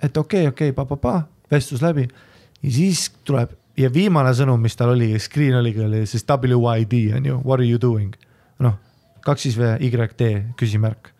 et 0.00 0.16
okei 0.16 0.46
okay,, 0.46 0.54
okei 0.54 0.70
okay,, 0.70 0.78
pa-pa-pa, 0.78 1.24
vestlus 1.50 1.82
läbi 1.82 2.06
ja 2.62 2.70
siis 2.70 3.10
tuleb 3.24 3.58
ja 3.78 3.90
viimane 3.92 4.32
sõnum, 4.36 4.60
mis 4.62 4.76
tal 4.78 4.94
oli, 4.94 5.12
screen 5.22 5.58
oligi, 5.58 5.82
oli 5.84 6.04
siis 6.06 6.24
WYD 6.28 7.00
on 7.16 7.26
ju, 7.26 7.40
what 7.42 7.58
are 7.60 7.66
you 7.66 7.80
doing? 7.80 8.14
noh, 8.62 8.76
kaks 9.26 9.48
siis 9.48 9.58
V, 9.58 9.74
YD 9.82 10.54
küsimärk. 10.58 11.10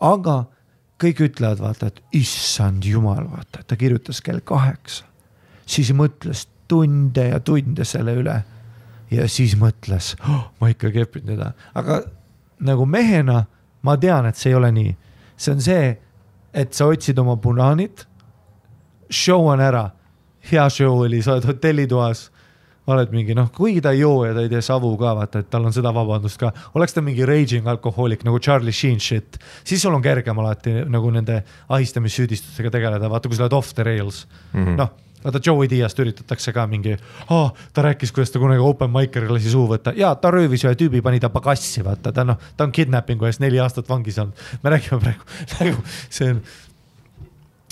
aga 0.00 0.44
kõik 1.00 1.24
ütlevad, 1.26 1.60
vaata, 1.60 1.88
et 1.90 2.00
issand 2.12 2.84
jumal, 2.84 3.24
vaata, 3.30 3.64
ta 3.66 3.76
kirjutas 3.76 4.20
kell 4.20 4.40
kaheksa. 4.44 5.04
siis 5.66 5.92
mõtles 5.92 6.46
tunde 6.68 7.28
ja 7.32 7.40
tunde 7.40 7.84
selle 7.84 8.14
üle. 8.14 8.42
ja 9.10 9.28
siis 9.28 9.56
mõtles 9.58 10.14
oh,, 10.22 10.50
ma 10.60 10.70
ikka 10.70 10.92
kepin 10.94 11.26
teda, 11.26 11.52
aga 11.74 12.02
nagu 12.60 12.86
mehena 12.86 13.44
ma 13.82 13.96
tean, 13.96 14.26
et 14.26 14.36
see 14.36 14.52
ei 14.52 14.58
ole 14.58 14.70
nii. 14.72 14.96
see 15.36 15.52
on 15.54 15.60
see, 15.64 15.96
et 16.52 16.74
sa 16.74 16.86
otsid 16.86 17.18
oma 17.18 17.36
punaanit. 17.36 18.06
Show 19.10 19.48
on 19.50 19.60
ära 19.60 19.88
hea 20.50 20.68
show 20.70 21.02
oli, 21.04 21.22
sa 21.22 21.36
oled 21.36 21.48
hotellitoas 21.50 22.28
oled 22.90 23.12
mingi 23.14 23.36
noh, 23.36 23.50
kuigi 23.54 23.82
ta 23.84 23.92
ei 23.94 24.00
joo 24.02 24.24
ja 24.24 24.32
ta 24.34 24.44
ei 24.44 24.50
tee 24.50 24.62
savu 24.64 24.90
ka, 24.98 25.12
vaata, 25.18 25.42
et 25.44 25.50
tal 25.52 25.66
on 25.68 25.74
seda 25.74 25.92
vabandust 25.94 26.40
ka. 26.40 26.50
oleks 26.74 26.96
ta 26.96 27.04
mingi 27.04 27.26
raging 27.28 27.68
alkohoolik 27.70 28.24
nagu 28.26 28.40
Charlie 28.42 28.74
Sheen 28.74 29.00
shit, 29.00 29.38
siis 29.64 29.82
sul 29.82 29.94
on 29.94 30.02
kergem 30.02 30.38
alati 30.42 30.80
nagu 30.88 31.12
nende 31.14 31.42
ahistamissüüdistustega 31.68 32.72
tegeleda, 32.72 33.12
vaata, 33.12 33.30
kui 33.30 33.38
sa 33.38 33.46
oled 33.46 33.56
off 33.58 33.74
the 33.74 33.86
rails 33.86 34.26
mm 34.52 34.64
-hmm. 34.64 34.76
noh 34.80 34.90
vaata 35.24 35.40
Joey 35.46 35.68
Diast 35.68 35.98
üritatakse 36.00 36.52
ka 36.52 36.66
mingi 36.66 36.96
oh,, 37.30 37.52
ta 37.72 37.82
rääkis, 37.82 38.12
kuidas 38.12 38.30
ta 38.30 38.38
kunagi 38.38 38.62
open 38.64 38.90
mic'er 38.90 39.28
lasi 39.28 39.50
suu 39.52 39.66
võtta 39.68 39.92
ja 39.96 40.14
ta 40.14 40.30
röövis 40.32 40.64
ühe 40.64 40.74
tüübi, 40.74 41.02
pani 41.04 41.20
ta 41.20 41.28
pagassi, 41.28 41.84
vaata 41.84 42.12
ta 42.12 42.24
noh, 42.24 42.38
ta 42.56 42.64
on 42.64 42.72
kidnapping'u 42.72 43.28
eest 43.28 43.40
neli 43.40 43.60
aastat 43.60 43.88
vangis 43.88 44.18
olnud. 44.18 44.34
me 44.62 44.70
räägime 44.70 45.00
praegu 45.00 45.24
nagu 45.60 45.84
see 46.08 46.30
on, 46.30 46.42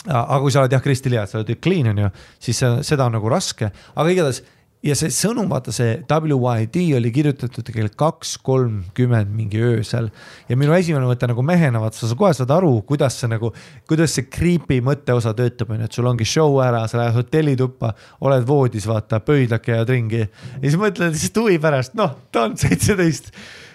aga 0.08 0.40
kui 0.42 0.54
sa 0.54 0.64
oled 0.64 0.76
jah, 0.76 0.84
Kristi 0.84 1.12
Liat, 1.12 1.30
sa 1.30 1.40
oled 1.40 1.58
clean 1.62 1.90
on 1.92 2.04
ju, 2.04 2.12
siis 2.48 2.62
seda 2.86 3.06
on 3.06 3.18
nagu 3.18 3.32
raske, 3.32 3.70
aga 3.94 4.14
igatahes 4.14 4.44
ja 4.84 4.94
see 4.98 5.10
sõnum, 5.12 5.48
vaata 5.50 5.72
see 5.74 5.96
WYD 6.06 6.78
oli 6.98 7.10
kirjutatud 7.14 7.66
kell 7.74 7.90
kaks 7.98 8.36
kolmkümmend 8.46 9.32
mingi 9.34 9.60
öösel. 9.64 10.10
ja 10.48 10.56
minu 10.56 10.74
esimene 10.76 11.08
mõte 11.08 11.26
nagu 11.26 11.42
mehena, 11.42 11.82
vaata 11.82 12.06
sa 12.06 12.18
kohe 12.18 12.30
saad 12.36 12.52
aru, 12.54 12.76
kuidas 12.86 13.18
see 13.18 13.30
nagu, 13.30 13.50
kuidas 13.90 14.14
see 14.14 14.28
creepy 14.30 14.80
mõtteosa 14.84 15.34
töötab, 15.38 15.72
on 15.74 15.82
ju, 15.82 15.90
et 15.90 15.98
sul 15.98 16.10
ongi 16.10 16.26
show 16.28 16.60
ära, 16.62 16.84
sa 16.88 17.02
lähed 17.02 17.18
hotellituppa, 17.18 17.94
oled 18.26 18.46
voodis, 18.46 18.86
vaata, 18.88 19.20
pöidlake 19.24 19.74
jääd 19.74 19.94
ringi. 19.94 20.26
ja 20.28 20.62
siis 20.62 20.78
mõtled 20.78 21.14
lihtsalt 21.14 21.42
huvi 21.42 21.58
pärast, 21.62 21.98
noh, 21.98 22.14
ta 22.30 22.46
on 22.46 22.54
seitseteist 22.60 23.32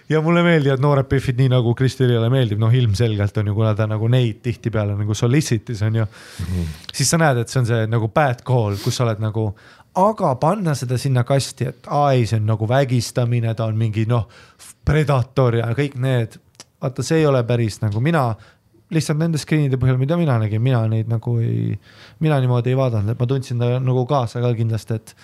ja 0.10 0.22
mulle 0.22 0.44
meeldivad 0.44 0.82
noored 0.84 1.08
Biffid 1.10 1.40
nii 1.40 1.52
nagu 1.54 1.74
Kristelile 1.78 2.30
meeldib, 2.32 2.60
noh, 2.62 2.74
ilmselgelt 2.74 3.38
on 3.40 3.52
ju, 3.52 3.56
kuna 3.58 3.74
ta 3.78 3.88
nagu 3.90 4.10
neid 4.12 4.42
tihtipeale 4.44 4.98
nagu 5.00 5.16
solicitis 5.16 5.82
on 5.82 6.02
ju 6.02 6.06
mm. 6.06 6.46
-hmm. 6.46 6.74
siis 6.94 7.10
sa 7.10 7.18
näed, 7.18 7.38
et 7.38 7.50
see 7.50 7.60
on 7.62 7.66
see 7.66 7.88
nagu 7.88 8.08
bad 8.08 8.44
call, 8.48 8.78
kus 8.84 8.98
sa 8.98 9.06
oled 9.08 9.20
nagu, 9.24 9.52
aga 9.96 10.36
panna 10.36 10.76
seda 10.76 10.98
sinna 10.98 11.24
kasti, 11.24 11.66
et 11.70 11.88
aa 11.88 12.12
ei, 12.12 12.26
see 12.26 12.40
on 12.40 12.46
nagu 12.46 12.68
vägistamine, 12.70 13.54
ta 13.54 13.66
on 13.66 13.78
mingi 13.78 14.06
noh, 14.10 14.28
predator 14.86 15.56
ja 15.56 15.70
kõik 15.78 15.96
need. 15.96 16.40
vaata, 16.82 17.04
see 17.04 17.18
ei 17.18 17.26
ole 17.26 17.44
päris 17.44 17.80
nagu 17.82 18.00
mina 18.04 18.36
lihtsalt 18.92 19.20
nende 19.20 19.40
screen'ide 19.42 19.80
põhjal, 19.80 19.98
mida 19.98 20.18
mina 20.20 20.38
nägin, 20.42 20.62
mina 20.62 20.82
neid 20.88 21.08
nagu 21.08 21.38
ei, 21.42 21.78
mina 22.20 22.40
niimoodi 22.44 22.74
ei 22.74 22.78
vaadanud, 22.78 23.14
et 23.14 23.20
ma 23.20 23.28
tundsin 23.30 23.62
ta 23.62 23.80
nagu 23.80 24.06
kaasa 24.10 24.42
ka 24.44 24.52
kindlasti, 24.58 24.98
et, 25.00 25.16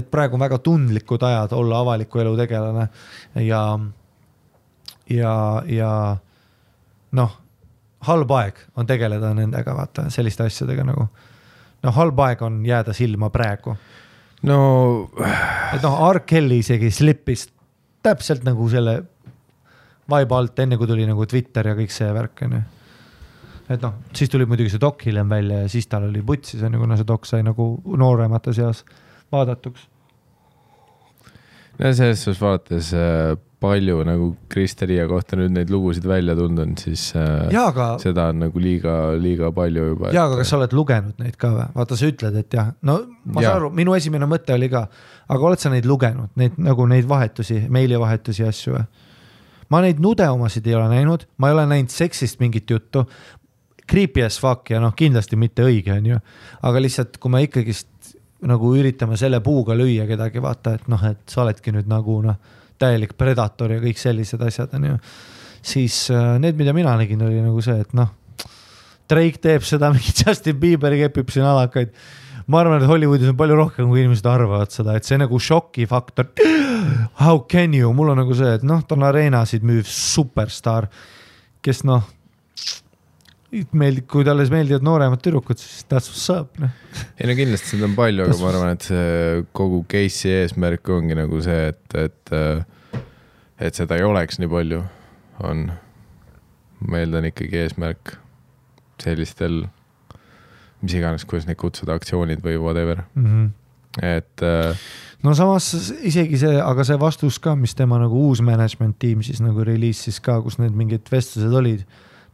et 0.00 0.08
praegu 0.10 0.38
on 0.38 0.40
väga 0.40 0.58
tundlikud 0.64 1.22
ajad 1.22 1.52
olla 1.52 1.82
avaliku 1.84 2.22
elu 2.24 2.36
tegelane 2.40 2.88
ja 3.44 3.60
ja, 5.10 5.62
ja 5.66 5.90
noh, 7.12 7.38
halb 8.08 8.34
aeg 8.36 8.60
on 8.76 8.86
tegeleda 8.86 9.32
nendega, 9.36 9.74
vaata 9.76 10.08
selliste 10.12 10.46
asjadega 10.48 10.84
nagu. 10.84 11.08
noh, 11.84 11.96
halb 11.96 12.20
aeg 12.26 12.42
on 12.42 12.62
jääda 12.66 12.92
silma 12.96 13.30
praegu. 13.30 13.76
no. 14.42 14.60
et 15.74 15.82
noh, 15.82 15.98
R 16.10 16.24
Kelly 16.26 16.60
isegi 16.64 16.90
slipis 16.90 17.48
täpselt 18.04 18.44
nagu 18.44 18.68
selle 18.68 19.00
vaiba 20.10 20.38
alt, 20.38 20.58
enne 20.60 20.76
kui 20.76 20.86
tuli 20.86 21.06
nagu 21.08 21.26
Twitter 21.26 21.72
ja 21.72 21.76
kõik 21.76 21.92
see 21.92 22.10
värk 22.12 22.44
onju 22.44 22.62
et 23.70 23.80
noh, 23.80 23.96
siis 24.16 24.30
tuli 24.32 24.46
muidugi 24.48 24.74
see 24.74 24.82
dok 24.82 25.02
hiljem 25.06 25.30
välja 25.30 25.62
ja 25.62 25.72
siis 25.72 25.88
tal 25.88 26.08
oli 26.08 26.22
putsis 26.26 26.62
onju, 26.64 26.80
kuna 26.82 26.98
see 27.00 27.08
dok 27.08 27.26
sai 27.28 27.44
nagu 27.46 27.68
nooremate 27.96 28.52
seas 28.56 28.84
vaadatuks. 29.32 29.86
no 31.78 31.92
selles 31.92 32.24
suhtes 32.24 32.42
vaadates 32.42 32.92
äh, 32.94 33.36
palju 33.64 34.00
nagu 34.06 34.28
Kristelia 34.52 35.06
kohta 35.10 35.38
nüüd 35.40 35.54
neid 35.56 35.72
lugusid 35.72 36.06
välja 36.08 36.36
tulnud 36.38 36.62
on, 36.64 36.74
siis 36.80 37.06
äh, 37.18 37.48
jaa, 37.54 37.68
aga 37.72 37.88
seda 38.02 38.28
on 38.32 38.44
nagu 38.44 38.62
liiga, 38.62 38.96
liiga 39.20 39.50
palju 39.56 39.88
juba. 39.92 40.12
jaa, 40.14 40.26
aga 40.28 40.40
kas 40.40 40.52
sa 40.52 40.58
oled 40.60 40.76
lugenud 40.76 41.22
neid 41.22 41.38
ka 41.40 41.52
või? 41.54 41.68
vaata, 41.78 41.98
sa 42.00 42.10
ütled, 42.10 42.38
et 42.40 42.58
jah, 42.58 42.72
no 42.82 42.98
ma 43.24 43.44
Jaa. 43.44 43.50
saan 43.50 43.62
aru, 43.62 43.70
minu 43.80 43.96
esimene 43.96 44.28
mõte 44.30 44.56
oli 44.56 44.68
ka, 44.72 44.86
aga 45.34 45.48
oled 45.50 45.64
sa 45.64 45.72
neid 45.72 45.88
lugenud, 45.88 46.32
neid 46.40 46.60
nagu 46.62 46.88
neid 46.90 47.08
vahetusi, 47.10 47.64
meilivahetusi 47.72 48.44
ja 48.44 48.52
asju 48.52 48.76
või? 48.76 48.84
ma 49.72 49.80
neid 49.84 50.02
nude 50.02 50.26
omasid 50.30 50.66
ei 50.68 50.76
ole 50.78 50.90
näinud, 50.92 51.24
ma 51.40 51.50
ei 51.50 51.56
ole 51.56 51.64
näinud 51.70 51.92
seksist 51.92 52.38
mingit 52.42 52.70
juttu. 52.70 53.06
Creepy 53.90 54.22
as 54.24 54.38
fuck 54.40 54.70
ja 54.72 54.78
noh, 54.80 54.94
kindlasti 54.96 55.36
mitte 55.36 55.64
õige, 55.66 55.92
on 55.92 56.06
ju, 56.14 56.20
aga 56.64 56.80
lihtsalt, 56.80 57.18
kui 57.20 57.32
me 57.32 57.42
ikkagist 57.44 58.14
nagu 58.48 58.70
üritame 58.76 59.16
selle 59.20 59.40
puuga 59.44 59.76
lüüa 59.76 60.06
kedagi, 60.08 60.40
vaata, 60.44 60.76
et 60.78 60.86
noh, 60.92 61.02
et 61.08 61.20
sa 61.30 61.42
oledki 61.44 61.72
nüüd 61.74 61.88
nagu 61.90 62.16
noh, 62.24 62.38
täielik 62.80 63.14
predator 63.18 63.74
ja 63.74 63.80
kõik 63.82 64.00
sellised 64.00 64.42
asjad, 64.44 64.74
on 64.76 64.90
ju. 64.90 64.98
siis 65.64 66.04
äh, 66.12 66.34
need, 66.42 66.58
mida 66.58 66.74
mina 66.76 66.96
nägin, 67.00 67.22
oli 67.24 67.42
nagu 67.44 67.62
see, 67.64 67.78
et 67.84 67.94
noh, 67.96 68.12
Drake 69.10 69.40
teeb 69.42 69.64
seda, 69.68 69.90
mingi 69.94 70.14
Justin 70.16 70.58
Bieber 70.60 70.96
kepib 70.98 71.32
siin 71.32 71.46
alakaid. 71.48 71.92
ma 72.46 72.60
arvan, 72.60 72.82
et 72.82 72.88
Hollywoodis 72.88 73.30
on 73.32 73.38
palju 73.40 73.56
rohkem, 73.56 73.88
kui 73.88 74.02
inimesed 74.02 74.26
arvavad 74.28 74.72
seda, 74.72 74.96
et 74.96 75.08
see 75.08 75.16
nagu 75.20 75.38
šokifaktor. 75.40 76.32
How 77.22 77.38
can 77.48 77.74
you, 77.76 77.92
mul 77.96 78.12
on 78.12 78.20
nagu 78.20 78.36
see, 78.36 78.58
et 78.58 78.66
noh, 78.66 78.82
ta 78.84 78.96
on 78.98 79.06
areenasid 79.08 79.64
müüv 79.64 79.88
superstaar, 79.88 80.90
kes 81.64 81.84
noh 81.88 82.04
meeldib, 83.76 84.06
kui 84.10 84.26
talle 84.26 84.44
meeldivad 84.50 84.84
nooremad 84.86 85.22
tüdrukud, 85.22 85.60
siis 85.60 85.86
that's 85.90 86.10
what's 86.10 86.26
up, 86.32 86.58
noh. 86.62 86.72
ei 87.18 87.28
no 87.30 87.36
kindlasti 87.38 87.74
seda 87.74 87.88
on 87.88 87.96
palju, 87.98 88.26
aga 88.26 88.36
ma 88.40 88.50
arvan, 88.50 88.74
et 88.76 88.88
see 88.88 89.44
kogu 89.56 89.82
case'i 89.90 90.34
eesmärk 90.40 90.90
ongi 90.94 91.18
nagu 91.18 91.40
see, 91.44 91.70
et, 91.72 91.96
et, 92.00 92.34
et 93.68 93.80
seda 93.80 93.98
ei 94.00 94.06
oleks 94.06 94.40
nii 94.42 94.50
palju, 94.52 94.82
on, 95.46 95.66
ma 96.84 97.02
eeldan 97.02 97.30
ikkagi 97.30 97.62
eesmärk 97.64 98.16
sellistel, 99.02 99.64
mis 100.84 100.98
iganes, 100.98 101.26
kuidas 101.28 101.48
neid 101.48 101.60
kutsuda, 101.60 101.96
aktsioonid 101.98 102.44
või 102.44 102.58
whatever 102.60 103.04
Mm 103.14 103.26
-hmm. 103.26 103.50
et 104.02 104.42
äh, 104.42 104.76
no 105.22 105.34
samas 105.34 105.70
isegi 106.02 106.38
see, 106.38 106.56
aga 106.60 106.84
see 106.84 106.98
vastus 107.00 107.38
ka, 107.38 107.54
mis 107.54 107.74
tema 107.74 107.98
nagu 107.98 108.26
uus 108.28 108.42
management 108.44 108.98
tiim 108.98 109.22
siis 109.22 109.40
nagu 109.40 109.64
reliisis 109.64 110.20
ka, 110.20 110.40
kus 110.42 110.58
need 110.58 110.74
mingid 110.76 111.08
vestlused 111.12 111.54
olid, 111.54 111.84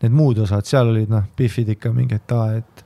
need 0.04 0.14
muud 0.16 0.40
osad, 0.44 0.66
seal 0.68 0.92
olid 0.92 1.10
noh, 1.12 1.26
Biffid 1.36 1.68
ikka 1.76 1.92
mingi, 1.94 2.16
et 2.20 2.34
aa, 2.36 2.56
et 2.60 2.84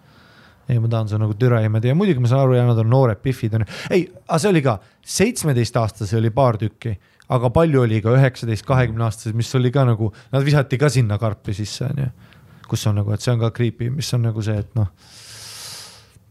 ei, 0.69 0.79
ma 0.81 0.89
tahan 0.89 1.11
su 1.11 1.19
nagu 1.21 1.35
türa 1.39 1.61
ja 1.61 1.71
muidugi 1.71 2.23
ma 2.23 2.31
saan 2.31 2.47
aru, 2.47 2.57
ja 2.59 2.67
nad 2.67 2.79
on 2.81 2.89
noored 2.91 3.21
Biffid 3.23 3.55
on 3.55 3.67
ju, 3.67 3.73
ei, 3.91 4.07
aga 4.27 4.41
see 4.43 4.53
oli 4.55 4.63
ka, 4.65 4.79
seitsmeteistaastasi 5.17 6.17
oli 6.19 6.33
paar 6.35 6.59
tükki, 6.61 6.95
aga 7.35 7.51
palju 7.55 7.85
oli 7.85 8.01
ka 8.05 8.15
üheksateist, 8.17 8.67
kahekümne 8.69 9.07
aastased, 9.07 9.37
mis 9.37 9.53
oli 9.59 9.73
ka 9.75 9.85
nagu, 9.89 10.11
nad 10.33 10.47
visati 10.47 10.81
ka 10.81 10.91
sinna 10.93 11.19
karpi 11.21 11.57
sisse, 11.57 11.91
on 11.91 12.07
ju. 12.07 12.09
kus 12.69 12.87
on 12.89 12.97
nagu, 12.97 13.13
et 13.13 13.21
see 13.21 13.33
on 13.35 13.43
ka 13.43 13.51
creepy, 13.53 13.91
mis 13.93 14.09
on 14.17 14.25
nagu 14.25 14.43
see, 14.43 14.57
et 14.59 14.75
noh 14.79 14.89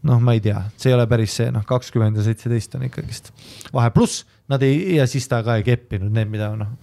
noh, 0.04 0.20
ma 0.20 0.34
ei 0.36 0.42
tea, 0.44 0.60
see 0.76 0.90
ei 0.90 0.96
ole 0.98 1.06
päris 1.08 1.34
see, 1.38 1.48
noh, 1.54 1.64
kakskümmend 1.64 2.18
ja 2.20 2.26
seitseteist 2.26 2.76
on 2.76 2.84
ikkagist 2.88 3.30
vahe, 3.72 3.88
pluss 3.94 4.24
nad 4.52 4.62
ei, 4.66 4.98
ja 4.98 5.06
siis 5.08 5.26
ta 5.30 5.40
ka 5.46 5.56
ei 5.56 5.64
keppinud 5.66 6.12
need, 6.12 6.28
mida 6.32 6.50
noh, 6.58 6.74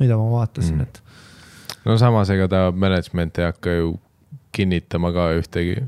mida 0.00 0.16
ma 0.16 0.30
vaatasin 0.38 0.78
mm., 0.78 0.86
et 0.86 1.02
no 1.84 1.96
samas, 2.00 2.30
ega 2.34 2.48
ta 2.50 2.66
management 2.72 3.38
ei 3.38 3.48
hakka 3.50 3.78
ju 3.78 3.94
kinnitama 4.54 5.12
ka 5.14 5.30
ühtegi 5.38 5.80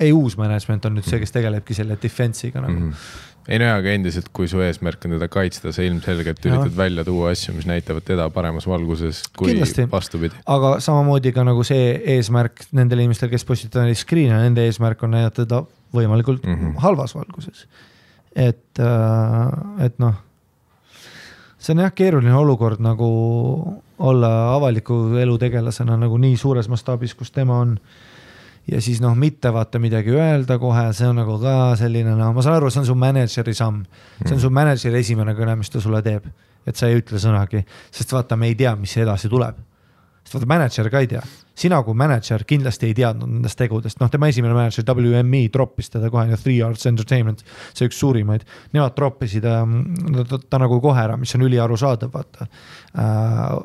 ei, 0.00 0.12
uus 0.12 0.36
management 0.40 0.84
on 0.88 0.98
nüüd 0.98 1.08
see, 1.08 1.20
kes 1.22 1.32
tegelebki 1.34 1.76
selle 1.76 1.96
defense'iga 2.02 2.60
nagu 2.64 2.74
mm. 2.74 2.84
mm.. 2.84 2.92
-hmm. 2.92 3.46
ei 3.48 3.60
no 3.62 3.68
jaa, 3.70 3.78
aga 3.80 3.94
endiselt, 3.96 4.28
kui 4.36 4.48
su 4.50 4.60
eesmärk 4.64 5.06
on 5.08 5.16
teda 5.16 5.28
kaitsta, 5.32 5.72
sa 5.72 5.86
ilmselgelt 5.86 6.44
Jah. 6.44 6.58
üritad 6.58 6.76
välja 6.76 7.04
tuua 7.06 7.32
asju, 7.32 7.54
mis 7.56 7.68
näitavad 7.70 8.04
teda 8.04 8.28
paremas 8.34 8.66
valguses 8.68 9.22
kui 9.38 9.52
Kindlasti. 9.52 9.88
vastupidi. 9.92 10.34
aga 10.46 10.76
samamoodi 10.84 11.32
ka 11.32 11.46
nagu 11.46 11.64
see 11.64 11.94
eesmärk 12.16 12.68
nendel 12.76 13.04
inimestel, 13.04 13.32
kes 13.32 13.46
postitavad 13.48 13.88
neid 13.88 14.02
screen'e, 14.02 14.42
nende 14.42 14.66
eesmärk 14.66 15.02
on 15.06 15.16
näidata 15.16 15.44
teda 15.46 15.64
võimalikult 15.96 16.44
mm. 16.44 16.54
-hmm. 16.54 16.78
halvas 16.84 17.14
valguses. 17.14 17.66
et, 18.36 18.84
et 19.80 19.98
noh, 20.02 20.14
see 21.66 21.74
on 21.74 21.82
jah 21.82 21.94
keeruline 21.94 22.34
olukord 22.38 22.82
nagu 22.84 23.06
olla 23.98 24.30
avaliku 24.54 25.16
elu 25.18 25.38
tegelasena 25.40 25.96
nagu 25.98 26.18
nii 26.20 26.36
suures 26.38 26.68
mastaabis, 26.70 27.14
kus 27.18 27.32
tema 27.34 27.58
on. 27.64 27.78
ja 28.66 28.80
siis 28.82 29.00
noh, 29.02 29.14
mitte 29.14 29.50
vaata 29.54 29.78
midagi 29.78 30.10
öelda 30.14 30.58
kohe, 30.58 30.88
see 30.94 31.06
on 31.06 31.18
nagu 31.20 31.38
ka 31.42 31.76
selline 31.78 32.16
noh, 32.18 32.32
ma 32.34 32.42
saan 32.42 32.58
aru, 32.58 32.70
see 32.70 32.82
on 32.82 32.88
su 32.88 32.96
mänedžeri 32.98 33.54
samm, 33.54 33.84
see 34.24 34.34
on 34.34 34.42
su 34.42 34.50
mänedžeri 34.50 35.02
esimene 35.02 35.34
kõne, 35.38 35.54
mis 35.58 35.70
ta 35.70 35.82
sulle 35.82 36.02
teeb, 36.02 36.26
et 36.66 36.78
sa 36.78 36.90
ei 36.90 36.98
ütle 36.98 37.20
sõnagi, 37.22 37.62
sest 37.94 38.14
vaata, 38.14 38.38
me 38.38 38.50
ei 38.50 38.58
tea, 38.58 38.74
mis 38.78 38.96
edasi 38.98 39.30
tuleb. 39.30 39.58
Sest 40.24 40.34
vaata 40.34 40.50
mänedžer 40.50 40.90
ka 40.90 41.02
ei 41.02 41.10
tea, 41.14 41.22
sina 41.56 41.80
kui 41.84 41.96
mänedžer 41.98 42.44
kindlasti 42.48 42.90
ei 42.90 42.96
teadnud 42.96 43.30
nendest 43.38 43.58
tegudest, 43.60 44.00
noh, 44.02 44.10
tema 44.12 44.30
esimene 44.32 44.56
mänedžer 44.56 44.86
WME 44.88 45.46
troppis 45.54 45.90
teda 45.92 46.10
kohe, 46.12 46.26
Three 46.40 46.60
Arts 46.64 46.88
Entertainment, 46.90 47.44
see 47.72 47.88
üks 47.88 48.00
suurimaid, 48.02 48.44
nemad 48.76 48.96
troppisid 48.98 49.46
äh, 49.48 49.62
ta, 50.28 50.42
ta 50.42 50.60
nagu 50.62 50.80
kohe 50.84 51.06
ära, 51.06 51.16
mis 51.20 51.34
on 51.38 51.46
üliarusaadav, 51.48 52.12
vaata. 52.12 52.50
Äh, 52.96 53.56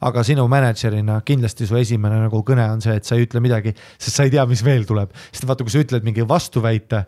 aga 0.00 0.22
sinu 0.24 0.46
mänedžerina 0.48 1.18
kindlasti 1.28 1.66
su 1.68 1.76
esimene 1.76 2.22
nagu 2.22 2.40
kõne 2.46 2.64
on 2.72 2.80
see, 2.84 2.94
et 2.96 3.08
sa 3.08 3.18
ei 3.18 3.26
ütle 3.26 3.42
midagi, 3.44 3.74
sest 3.98 4.16
sa 4.16 4.24
ei 4.24 4.32
tea, 4.32 4.46
mis 4.48 4.62
veel 4.64 4.86
tuleb, 4.88 5.12
sest 5.28 5.44
vaata, 5.48 5.66
kui 5.66 5.74
sa 5.74 5.82
ütled 5.84 6.06
mingi 6.06 6.24
vastuväite 6.28 7.04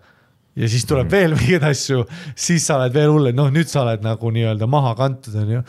ja 0.57 0.68
siis 0.68 0.84
tuleb 0.86 1.07
mm. 1.07 1.12
veel 1.12 1.34
mingeid 1.38 1.64
asju, 1.66 2.05
siis 2.36 2.66
sa 2.66 2.76
oled 2.78 2.94
veel 2.94 3.11
hullem, 3.12 3.36
noh, 3.36 3.50
nüüd 3.53 3.70
sa 3.70 3.82
oled 3.86 4.05
nagu 4.05 4.32
nii-öelda 4.34 4.68
maha 4.70 4.94
kantud, 4.98 5.36
onju. 5.42 5.62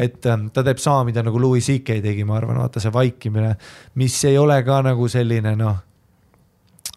et 0.00 0.26
ähm, 0.30 0.48
ta 0.54 0.64
teeb 0.66 0.80
sama, 0.82 1.04
mida 1.08 1.24
nagu 1.26 1.40
Louis 1.40 1.64
CK 1.66 2.00
tegi, 2.04 2.24
ma 2.28 2.38
arvan, 2.40 2.60
vaata 2.62 2.82
see 2.82 2.92
vaikimine, 2.94 3.54
mis 4.00 4.16
ei 4.28 4.38
ole 4.40 4.60
ka 4.66 4.80
nagu 4.86 5.08
selline 5.12 5.54
noh, 5.60 5.80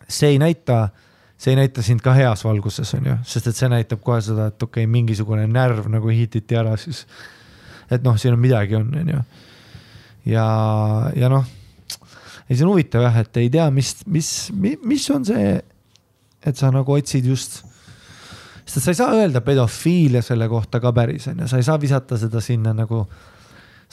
see 0.08 0.34
ei 0.34 0.40
näita, 0.42 0.86
see 1.38 1.56
ei 1.56 1.60
näita 1.60 1.84
sind 1.86 2.04
ka 2.04 2.16
heas 2.16 2.46
valguses, 2.48 2.94
onju, 3.00 3.20
sest 3.28 3.52
et 3.52 3.60
see 3.60 3.72
näitab 3.72 4.04
kohe 4.06 4.22
seda, 4.24 4.48
et 4.54 4.68
okei 4.68 4.86
okay,, 4.86 4.92
mingisugune 4.92 5.48
närv 5.50 5.90
nagu 5.92 6.14
hititi 6.14 6.60
ära 6.60 6.78
siis. 6.80 7.06
et 7.92 8.04
noh, 8.06 8.16
siin 8.18 8.38
on 8.38 8.40
midagi 8.40 8.80
on, 8.80 8.88
onju. 9.04 9.20
ja, 10.32 10.48
ja 11.20 11.30
noh, 11.34 11.44
ei 12.48 12.56
see 12.56 12.64
on 12.64 12.72
huvitav 12.72 13.04
jah, 13.04 13.20
et 13.20 13.44
ei 13.44 13.52
tea, 13.52 13.68
mis, 13.72 13.98
mis, 14.08 14.32
mis 14.56 15.12
on 15.12 15.28
see 15.28 15.60
et 16.46 16.60
sa 16.60 16.72
nagu 16.74 16.96
otsid 16.96 17.28
just, 17.28 17.62
sest 18.64 18.82
sa 18.84 18.92
ei 18.92 18.98
saa 18.98 19.14
öelda 19.18 19.44
pedofiilia 19.46 20.24
selle 20.26 20.50
kohta 20.52 20.82
ka 20.84 20.94
päris 20.96 21.30
onju, 21.32 21.48
sa 21.50 21.60
ei 21.60 21.68
saa 21.68 21.80
visata 21.82 22.20
seda 22.20 22.42
sinna 22.44 22.74
nagu. 22.76 23.06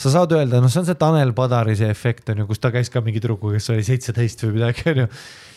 sa 0.01 0.11
saad 0.11 0.32
öelda, 0.32 0.62
noh, 0.62 0.70
see 0.72 0.80
on 0.80 0.86
see 0.88 0.96
Tanel 0.96 1.34
Padari 1.36 1.74
see 1.76 1.90
efekt 1.92 2.30
onju, 2.32 2.46
kus 2.48 2.61
ta 2.62 2.70
käis 2.72 2.88
ka 2.90 3.03
mingi 3.05 3.20
tüdrukuga, 3.20 3.59
kes 3.59 3.70
oli 3.74 3.84
seitseteist 3.84 4.46
või 4.46 4.55
midagi 4.57 4.86
onju. 4.94 5.07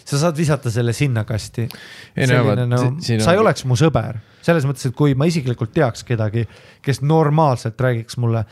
sa 0.04 0.20
saad 0.26 0.38
visata 0.38 0.72
selle 0.72 0.94
sinnakasti. 0.94 1.68
Ei 2.16 2.28
no 2.28 2.82
sa 3.24 3.32
ei 3.32 3.40
oleks 3.40 3.64
mu 3.66 3.78
sõber, 3.80 4.20
selles 4.44 4.68
mõttes, 4.68 4.90
et 4.90 4.98
kui 4.98 5.16
ma 5.16 5.30
isiklikult 5.30 5.72
teaks 5.74 6.04
kedagi, 6.04 6.44
kes 6.84 7.02
normaalselt 7.02 7.80
räägiks 7.80 8.20
mulle, 8.20 8.44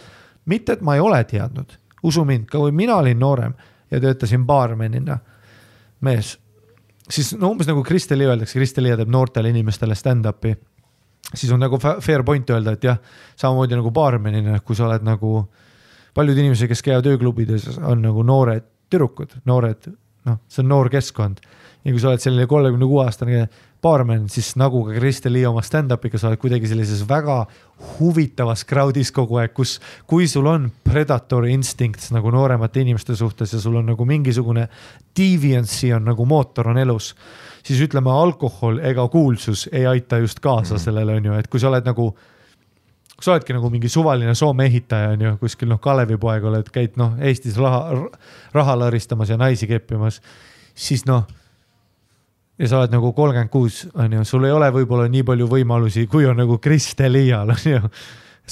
mitte 0.46 0.78
et 0.78 0.86
ma 0.86 0.96
ei 0.96 1.04
ole 1.04 1.20
teadnud, 1.28 1.76
usu 2.08 2.24
mind, 2.26 2.48
kui 2.50 2.72
mina 2.72 2.96
olin 3.04 3.20
noorem 3.20 3.54
ja 3.92 4.00
töötasin 4.00 4.46
baarmenina, 4.48 5.20
mees 6.02 6.38
siis 7.12 7.34
no 7.40 7.52
umbes 7.54 7.70
nagu 7.70 7.84
Kristel 7.86 8.22
Lee 8.22 8.30
öeldakse, 8.32 8.58
Kristel 8.60 8.88
Lee 8.88 8.98
teeb 9.00 9.12
noortele 9.12 9.52
inimestele 9.52 9.96
stand-up'i. 9.98 10.56
siis 11.34 11.52
on 11.54 11.62
nagu 11.62 11.78
fa- 11.80 12.00
fair 12.02 12.24
point 12.28 12.50
öelda, 12.50 12.74
et 12.76 12.84
jah, 12.84 12.98
samamoodi 13.40 13.78
nagu 13.78 13.92
baarmenina, 13.92 14.60
kui 14.60 14.76
sa 14.76 14.88
oled 14.88 15.04
nagu, 15.06 15.46
paljud 16.18 16.38
inimesed, 16.38 16.68
kes 16.68 16.82
käivad 16.84 17.08
ööklubides, 17.08 17.78
on 17.78 18.02
nagu 18.02 18.24
noored 18.24 18.66
tüdrukud, 18.92 19.38
noored, 19.48 19.88
noh, 20.28 20.40
see 20.52 20.64
on 20.64 20.72
noor 20.74 20.90
keskkond. 20.92 21.40
ja 21.86 21.92
kui 21.92 22.00
sa 22.00 22.12
oled 22.12 22.22
selline 22.22 22.48
kolmekümne 22.48 22.86
kuue 22.86 23.06
aastane 23.06 23.48
baarmen, 23.82 24.28
siis 24.30 24.54
nagu 24.62 24.84
ka 24.86 24.94
Kristel 24.96 25.34
Lee 25.34 25.48
oma 25.50 25.64
stand-up'iga, 25.66 26.20
sa 26.22 26.30
oled 26.30 26.42
kuidagi 26.42 26.70
sellises 26.70 27.02
väga 27.10 27.40
huvitavas 27.98 28.64
crowd'is 28.70 29.10
kogu 29.16 29.40
aeg, 29.42 29.56
kus, 29.58 29.80
kui 30.10 30.28
sul 30.30 30.50
on 30.52 30.68
predator 30.86 31.48
instinct 31.50 32.12
nagu 32.14 32.34
nooremate 32.34 32.84
inimeste 32.86 33.16
suhtes 33.18 33.56
ja 33.56 33.62
sul 33.62 33.80
on 33.82 33.90
nagu 33.90 34.06
mingisugune 34.06 34.68
deviancy 35.18 35.90
on 35.98 36.06
nagu 36.12 36.28
mootor 36.30 36.70
on 36.74 36.82
elus, 36.82 37.16
siis 37.66 37.82
ütleme, 37.82 38.14
alkohol 38.14 38.78
ega 38.86 39.08
kuulsus 39.10 39.68
ei 39.72 39.88
aita 39.90 40.22
just 40.22 40.44
kaasa 40.44 40.78
mm. 40.78 40.86
sellele, 40.86 41.18
on 41.18 41.32
ju, 41.32 41.42
et 41.42 41.50
kui 41.50 41.62
sa 41.62 41.72
oled 41.74 41.90
nagu 41.90 42.12
kui 43.22 43.26
sa 43.26 43.36
oledki 43.36 43.54
nagu 43.54 43.70
mingi 43.70 43.90
suvaline 43.90 44.34
Soome 44.36 44.66
ehitaja 44.66 45.12
on 45.14 45.22
ju 45.22 45.36
kuskil 45.42 45.70
noh, 45.70 45.78
Kalevipoeg 45.82 46.46
oled, 46.50 46.70
käid 46.74 46.98
noh 46.98 47.20
Eestis 47.22 47.58
raha, 47.62 48.08
raha 48.54 48.78
lõristamas 48.82 49.30
ja 49.30 49.38
naisi 49.38 49.70
keppimas, 49.70 50.22
siis 50.74 51.06
noh. 51.10 51.28
Ja 52.62 52.70
sa 52.70 52.82
oled 52.82 52.94
nagu 52.94 53.14
kolmkümmend 53.18 53.50
kuus 53.50 53.84
on 53.98 54.20
ju, 54.20 54.26
sul 54.28 54.46
ei 54.46 54.54
ole 54.54 54.70
võib-olla 54.74 55.08
nii 55.10 55.24
palju 55.26 55.48
võimalusi, 55.50 56.06
kui 56.10 56.28
on 56.30 56.38
nagu 56.38 56.60
Kristel 56.62 57.18
Iial 57.18 57.56
on 57.56 57.64
ju 57.66 57.82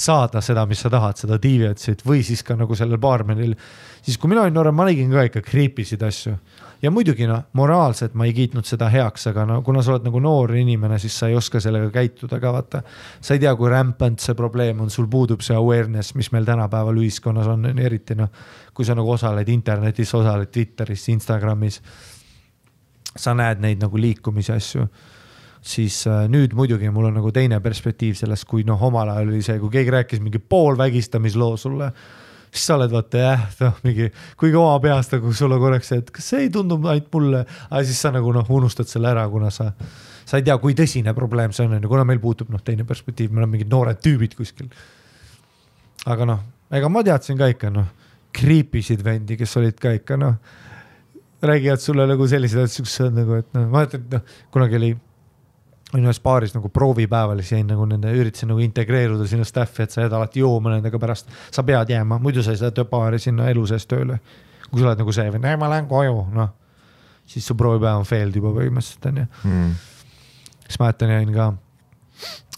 saada 0.00 0.40
seda, 0.42 0.64
mis 0.66 0.80
sa 0.80 0.90
tahad, 0.90 1.18
seda 1.20 1.38
deviatsit 1.42 2.02
või 2.06 2.24
siis 2.26 2.42
ka 2.46 2.56
nagu 2.58 2.74
sellel 2.78 2.98
baarmenil. 2.98 3.54
siis 4.02 4.18
kui 4.18 4.30
mina 4.30 4.42
olin 4.42 4.54
noorem, 4.54 4.74
ma 4.74 4.88
nägin 4.88 5.12
ka 5.12 5.26
ikka 5.28 5.42
creepy 5.46 5.84
sid 5.84 6.02
asju 6.02 6.34
ja 6.82 6.90
muidugi 6.90 7.26
noh, 7.28 7.42
moraalselt 7.52 8.14
ma 8.16 8.24
ei 8.24 8.32
kiitnud 8.34 8.64
seda 8.66 8.88
heaks, 8.92 9.26
aga 9.30 9.44
no 9.48 9.58
kuna 9.62 9.82
sa 9.84 9.94
oled 9.94 10.06
nagu 10.08 10.20
noor 10.22 10.54
inimene, 10.56 10.98
siis 10.98 11.18
sa 11.18 11.28
ei 11.28 11.36
oska 11.36 11.60
sellega 11.60 11.90
käituda 11.92 12.40
ka 12.40 12.52
vaata. 12.52 12.82
sa 13.20 13.34
ei 13.34 13.42
tea, 13.42 13.54
kui 13.56 13.68
rampant 13.70 14.20
see 14.20 14.34
probleem 14.34 14.80
on, 14.80 14.90
sul 14.90 15.08
puudub 15.10 15.44
see 15.44 15.56
awareness, 15.56 16.14
mis 16.14 16.32
meil 16.32 16.48
tänapäeval 16.48 17.02
ühiskonnas 17.02 17.50
on, 17.52 17.68
eriti 17.78 18.16
noh. 18.16 18.30
kui 18.74 18.84
sa 18.84 18.94
nagu 18.96 19.10
osaled 19.12 19.48
internetis, 19.48 20.14
osaled 20.14 20.48
Twitteris, 20.48 21.08
Instagramis. 21.08 21.82
Sa 23.16 23.34
näed 23.34 23.62
neid 23.62 23.80
nagu 23.82 23.98
liikumisi 23.98 24.52
asju 24.54 24.86
siis 25.60 26.02
äh, 26.08 26.24
nüüd 26.30 26.54
muidugi 26.56 26.88
mul 26.92 27.10
on 27.10 27.18
nagu 27.20 27.32
teine 27.34 27.60
perspektiiv 27.60 28.16
sellest, 28.16 28.46
kui 28.48 28.64
noh, 28.66 28.80
omal 28.80 29.12
ajal 29.12 29.28
oli 29.28 29.42
see, 29.44 29.58
kui 29.60 29.72
keegi 29.74 29.92
rääkis 29.92 30.22
mingi 30.24 30.40
poolvägistamisloo 30.40 31.56
sulle 31.60 31.90
siis 32.50 32.66
sa 32.66 32.76
oled 32.76 32.92
vaata 32.92 33.22
jah, 33.22 33.42
noh 33.60 33.80
mingi, 33.86 34.08
kuigi 34.40 34.58
oma 34.58 34.78
peas 34.82 35.10
nagu 35.12 35.32
sul 35.36 35.54
on 35.54 35.62
korraks 35.62 35.92
et 35.94 36.10
kas 36.14 36.30
see 36.32 36.46
ei 36.46 36.52
tundu 36.54 36.80
ainult 36.82 37.10
mulle, 37.14 37.42
aga 37.68 37.82
siis 37.86 38.00
sa 38.02 38.12
nagu 38.14 38.32
noh, 38.34 38.46
unustad 38.56 38.90
selle 38.90 39.10
ära, 39.12 39.26
kuna 39.30 39.52
sa, 39.54 39.70
sa 40.26 40.40
ei 40.40 40.46
tea, 40.46 40.56
kui 40.62 40.74
tõsine 40.78 41.14
probleem 41.16 41.54
see 41.56 41.68
on, 41.68 41.76
on 41.78 41.84
ju, 41.84 41.92
kuna 41.92 42.06
meil 42.08 42.22
puutub 42.22 42.50
noh, 42.50 42.62
teine 42.64 42.86
perspektiiv, 42.88 43.30
me 43.30 43.42
oleme 43.42 43.58
mingid 43.58 43.70
noored 43.70 44.00
tüübid 44.02 44.34
kuskil. 44.38 44.70
aga 46.10 46.26
noh, 46.26 46.42
ega 46.74 46.90
ma 46.90 47.04
teadsin 47.06 47.38
ka 47.38 47.50
ikka 47.52 47.70
noh, 47.74 47.86
creepy 48.34 48.82
sid 48.86 49.04
vendi, 49.04 49.38
kes 49.38 49.56
olid 49.60 49.78
ka 49.80 49.94
ikka 49.94 50.18
noh, 50.18 50.40
räägivad 51.42 51.80
sulle 51.80 52.06
nagu 52.06 52.26
sellised 52.28 52.60
asjad, 52.60 52.74
siuksed 52.80 53.16
nagu, 53.16 53.38
et 53.40 53.54
noh, 53.56 53.80
et 53.82 54.12
noh, 54.12 54.34
kunagi 54.52 54.76
oli 54.76 54.90
olin 55.94 56.06
ühes 56.06 56.20
baaris 56.22 56.52
nagu 56.54 56.68
proovipäeval, 56.70 57.40
siis 57.42 57.56
jäin 57.56 57.66
nagu 57.70 57.84
nende, 57.88 58.12
üritasin 58.14 58.50
nagu 58.52 58.62
integreeruda 58.62 59.26
sinna 59.26 59.46
staff'i, 59.46 59.84
et 59.84 59.94
sa 59.94 60.04
jääd 60.04 60.14
alati 60.14 60.42
jooma 60.42 60.74
nendega 60.76 61.00
pärast. 61.02 61.30
sa 61.50 61.64
pead 61.66 61.90
jääma, 61.90 62.20
muidu 62.22 62.44
sa 62.46 62.54
ei 62.54 62.60
saa 62.60 62.84
baari 62.84 63.18
sinna 63.18 63.48
elu 63.50 63.66
sees 63.66 63.86
tööle. 63.90 64.20
kui 64.70 64.80
sa 64.80 64.86
oled 64.86 65.00
nagu 65.02 65.12
see, 65.12 65.26
ei 65.26 65.56
ma 65.56 65.70
lähen 65.70 65.88
koju, 65.90 66.26
noh. 66.34 66.52
siis 67.26 67.46
su 67.46 67.54
proovipäev 67.54 68.02
on 68.02 68.06
failed 68.06 68.36
juba 68.36 68.52
põhimõtteliselt 68.54 69.06
onju 69.10 69.26
mm.. 69.44 69.74
siis 70.66 70.78
mäletan, 70.78 71.10
jäin 71.10 71.32
ka. 71.34 71.52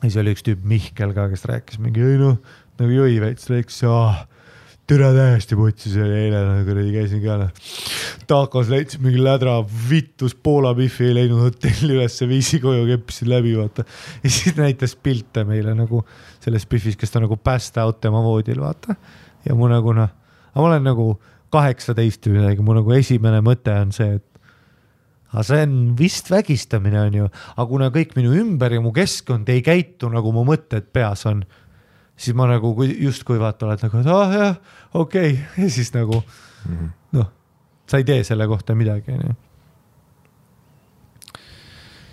siis 0.02 0.16
oli 0.16 0.36
üks 0.36 0.44
tüüp 0.44 0.64
Mihkel 0.64 1.14
ka, 1.16 1.28
kes 1.32 1.44
rääkis 1.48 1.80
mingi, 1.80 2.04
ei 2.04 2.20
noh, 2.20 2.36
nagu 2.80 2.92
jõi 2.92 3.16
veits, 3.20 3.48
rääkis, 3.48 3.80
ah 3.88 4.26
türa 4.92 5.10
täiesti 5.16 5.56
putsis 5.56 5.94
oli 5.96 6.16
eile, 6.26 6.40
nagu 6.44 6.64
kuradi 6.66 6.92
käisin 6.92 7.20
ka 7.22 7.38
noh. 7.40 7.68
Takos 8.28 8.70
leidsin 8.72 9.02
mingi 9.04 9.22
lädra 9.22 9.54
vittus 9.88 10.34
Poola 10.36 10.74
Biffi, 10.76 11.08
ei 11.08 11.16
leidnud 11.16 11.46
hotelli 11.46 11.96
ülesse, 11.96 12.28
viisi 12.28 12.60
koju, 12.62 12.84
keppisin 12.90 13.30
läbi, 13.32 13.54
vaata. 13.56 13.86
ja 14.22 14.32
siis 14.32 14.56
näitas 14.58 14.96
pilte 14.96 15.46
meile 15.48 15.74
nagu 15.78 16.02
sellest 16.42 16.68
Biffist, 16.68 17.00
kes 17.00 17.14
ta 17.14 17.22
nagu 17.22 17.38
passed 17.40 17.80
out 17.82 18.02
tema 18.04 18.22
voodil, 18.24 18.60
vaata. 18.60 18.96
ja 19.46 19.56
mu 19.56 19.70
nagu 19.70 19.94
noh, 19.96 20.12
ma 20.54 20.66
olen 20.68 20.84
nagu 20.84 21.14
kaheksateist 21.52 22.28
või 22.28 22.40
midagi, 22.40 22.64
mu 22.64 22.76
nagu 22.76 22.92
esimene 22.96 23.40
mõte 23.44 23.72
on 23.76 23.96
see, 23.96 24.18
et 24.20 24.28
aga 25.32 25.46
see 25.48 25.64
on 25.64 25.74
vist 25.96 26.28
vägistamine, 26.32 27.00
on 27.08 27.18
ju, 27.22 27.32
aga 27.56 27.68
kuna 27.68 27.88
kõik 27.94 28.16
minu 28.18 28.34
ümber 28.36 28.76
ja 28.76 28.84
mu 28.84 28.92
keskkond 28.96 29.48
ei 29.52 29.64
käitu 29.64 30.12
nagu 30.12 30.32
mu 30.36 30.44
mõtted 30.48 30.92
peas 30.92 31.24
on 31.30 31.46
siis 32.22 32.36
ma 32.38 32.46
nagu 32.46 32.72
justkui 32.86 33.40
vaata 33.42 33.66
oled 33.66 33.82
nagu, 33.82 34.00
et 34.02 34.10
ah 34.14 34.34
jah, 34.36 34.58
okei 34.94 35.32
okay. 35.32 35.38
ja 35.64 35.70
siis 35.70 35.92
nagu 35.94 36.22
mm 36.22 36.76
-hmm. 36.76 36.90
noh, 37.18 37.30
sa 37.86 37.96
ei 37.98 38.04
tee 38.04 38.24
selle 38.24 38.46
kohta 38.46 38.74
midagi, 38.74 39.12
onju. 39.12 39.34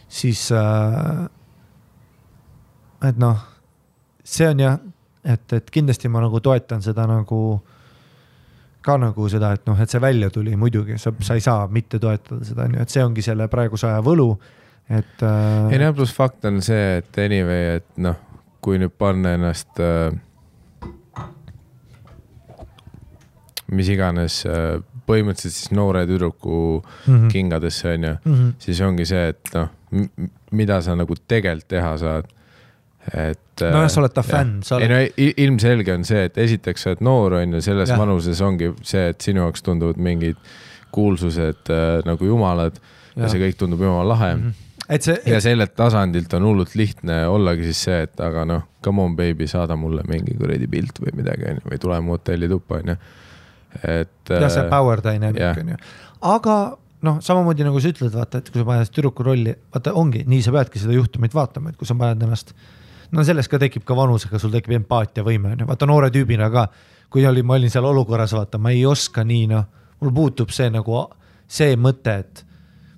siis 0.07 0.51
äh,, 0.51 1.29
et 3.09 3.17
noh, 3.17 3.37
see 4.23 4.49
on 4.49 4.59
jah, 4.59 4.79
et, 5.23 5.53
et 5.53 5.71
kindlasti 5.71 6.09
ma 6.09 6.21
nagu 6.21 6.39
toetan 6.39 6.81
seda 6.81 7.07
nagu 7.07 7.61
ka 8.81 8.97
nagu 8.97 9.29
seda, 9.29 9.51
et 9.53 9.67
noh, 9.67 9.81
et 9.81 9.89
see 9.89 10.01
välja 10.01 10.29
tuli, 10.29 10.55
muidugi 10.55 10.97
sa, 10.97 11.13
sa 11.21 11.33
ei 11.33 11.41
saa 11.41 11.67
mitte 11.67 11.99
toetada 11.99 12.45
seda, 12.45 12.63
on 12.63 12.73
ju, 12.73 12.81
et 12.81 12.89
see 12.89 13.03
ongi 13.03 13.21
selle 13.21 13.47
praeguse 13.47 13.87
aja 13.87 14.01
võlu, 14.01 14.39
et 14.89 15.21
äh.... 15.21 15.71
ei 15.71 15.79
no 15.79 15.93
pluss 15.93 16.15
fakt 16.15 16.45
on 16.45 16.61
see, 16.61 16.97
et 16.97 17.17
anyway, 17.17 17.75
et 17.75 17.97
noh 17.97 18.28
kui 18.61 18.79
nüüd 18.81 18.93
panna 18.97 19.33
ennast 19.37 19.79
äh, 19.79 20.11
mis 23.71 23.89
iganes 23.93 24.41
äh, 24.49 24.79
põhimõtteliselt 25.09 25.55
siis 25.55 25.71
noore 25.73 26.05
tüdruku 26.09 26.81
mm 26.81 27.13
-hmm. 27.13 27.31
kingadesse 27.33 27.93
onju 27.93 28.13
mm, 28.23 28.33
-hmm. 28.33 28.51
siis 28.59 28.81
ongi 28.81 29.05
see, 29.05 29.29
et 29.29 29.53
noh, 29.55 29.69
mida 30.51 30.81
sa 30.81 30.95
nagu 30.95 31.15
tegelikult 31.27 31.67
teha 31.67 31.97
saad. 31.97 32.25
et. 33.13 33.61
nojah, 33.61 33.89
sa 33.89 34.01
oled 34.01 34.13
ta 34.13 34.21
fänn. 34.23 34.61
Oled... 34.71 34.83
ei 34.83 34.89
no 34.89 35.23
ilmselge 35.45 35.93
on 35.93 36.03
see, 36.05 36.23
et 36.25 36.37
esiteks 36.37 36.81
sa 36.83 36.89
oled 36.89 37.01
noor 37.01 37.33
onju, 37.33 37.61
selles 37.61 37.89
ja. 37.89 37.97
vanuses 37.97 38.41
ongi 38.41 38.73
see, 38.83 39.09
et 39.09 39.21
sinu 39.21 39.41
jaoks 39.41 39.63
tunduvad 39.63 39.97
mingid 39.97 40.37
kuulsused 40.91 41.69
äh, 41.69 42.05
nagu 42.05 42.25
jumalad 42.25 42.75
ja. 43.15 43.23
ja 43.23 43.29
see 43.29 43.41
kõik 43.41 43.57
tundub 43.57 43.81
jumala 43.81 44.09
lahe 44.13 44.35
mm. 44.35 44.41
-hmm 44.41 44.68
et 44.89 45.05
see. 45.05 45.21
ja 45.29 45.39
sellelt 45.43 45.75
tasandilt 45.77 46.33
on 46.37 46.45
hullult 46.49 46.75
lihtne 46.79 47.21
ollagi 47.29 47.69
siis 47.69 47.83
see, 47.87 48.01
et 48.07 48.21
aga 48.25 48.45
noh, 48.49 48.65
come 48.85 49.03
on 49.05 49.15
baby, 49.17 49.47
saada 49.47 49.77
mulle 49.79 50.03
mingi 50.09 50.35
kuradi 50.39 50.67
pilt 50.71 51.01
või 51.03 51.15
midagi 51.21 51.49
onju, 51.53 51.65
või 51.69 51.81
tule 51.81 52.01
mu 52.03 52.17
hotellituppa 52.17 52.81
onju. 52.81 52.99
et. 53.83 54.33
jah, 54.33 54.49
see 54.49 54.65
äh, 54.65 54.69
power 54.71 55.03
dynamic 55.05 55.63
onju, 55.63 55.79
aga 56.33 56.59
noh, 57.05 57.21
samamoodi 57.23 57.67
nagu 57.67 57.79
sa 57.81 57.93
ütled, 57.93 58.11
vaata, 58.15 58.41
et 58.41 58.51
kui 58.51 58.61
sa 58.61 58.67
paned 58.67 58.91
tüdruku 58.95 59.25
rolli, 59.25 59.55
vaata 59.73 59.93
ongi 59.99 60.25
nii, 60.27 60.41
sa 60.45 60.53
peadki 60.55 60.81
seda 60.81 60.97
juhtumit 60.97 61.35
vaatama, 61.35 61.71
et 61.71 61.79
kui 61.79 61.87
sa 61.87 61.97
paned 61.99 62.25
ennast. 62.25 62.53
no 63.15 63.23
sellest 63.25 63.49
ka 63.51 63.59
tekib 63.61 63.85
ka 63.87 63.95
vanusega, 63.97 64.41
sul 64.41 64.51
tekib 64.53 64.75
empaatiavõime 64.81 65.53
on 65.53 65.63
ju, 65.63 65.69
vaata 65.69 65.87
noore 65.89 66.11
tüübina 66.13 66.49
ka. 66.53 66.67
kui 67.09 67.25
oli, 67.25 67.41
ma 67.41 67.55
olin 67.55 67.71
seal 67.73 67.85
olukorras, 67.89 68.35
vaata, 68.37 68.59
ma 68.61 68.69
ei 68.69 68.85
oska 68.85 69.23
nii 69.25 69.47
noh, 69.49 69.65
mul 70.01 70.13
puutub 70.13 70.51
see 70.53 70.69
nagu 70.69 71.07
see 71.49 71.73
mõte, 71.77 72.19
et 72.21 72.43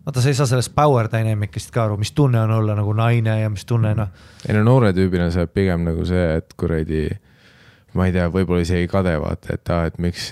vaata, 0.05 0.21
sa 0.21 0.31
ei 0.31 0.37
saa 0.37 0.49
sellest 0.49 0.73
power 0.75 1.09
dynamic'ist 1.11 1.73
ka 1.73 1.85
aru, 1.85 1.97
mis 2.01 2.13
tunne 2.17 2.41
on 2.41 2.53
olla 2.55 2.75
nagu 2.77 2.93
naine 2.97 3.39
ja 3.41 3.49
mis 3.53 3.65
tunne 3.69 3.93
noh. 3.97 4.13
ei 4.47 4.55
no 4.57 4.63
noore 4.65 4.93
tüübina 4.97 5.29
saab 5.33 5.53
pigem 5.53 5.85
nagu 5.87 6.05
see, 6.07 6.23
et 6.39 6.55
kuradi, 6.59 7.03
ma 7.97 8.07
ei 8.07 8.15
tea, 8.15 8.29
võib-olla 8.33 8.63
isegi 8.65 8.89
kade 8.91 9.13
vaata, 9.21 9.57
et 9.57 9.73
aa, 9.73 9.91
et 9.91 9.99
miks, 10.01 10.31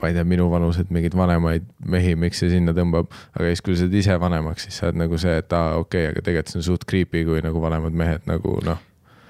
ma 0.00 0.10
ei 0.10 0.16
tea, 0.16 0.26
minuvanused 0.26 0.90
mingeid 0.94 1.16
vanemaid 1.18 1.68
mehi, 1.92 2.16
miks 2.18 2.42
see 2.42 2.50
sinna 2.56 2.74
tõmbab. 2.76 3.12
aga 3.36 3.52
siis, 3.52 3.62
kui 3.62 3.76
sa 3.76 3.84
saad 3.84 3.96
ise 4.02 4.18
vanemaks, 4.22 4.66
siis 4.66 4.80
sa 4.80 4.90
oled 4.90 5.00
nagu 5.04 5.22
see, 5.22 5.38
et 5.44 5.56
aa, 5.56 5.78
okei 5.78 6.08
okay,, 6.08 6.12
aga 6.14 6.26
tegelikult 6.26 6.54
see 6.54 6.62
on 6.62 6.68
suht 6.72 6.88
creepy, 6.88 7.24
kui 7.28 7.44
nagu 7.44 7.62
vanemad 7.62 7.96
mehed 7.96 8.26
nagu 8.30 8.58
noh. 8.66 8.82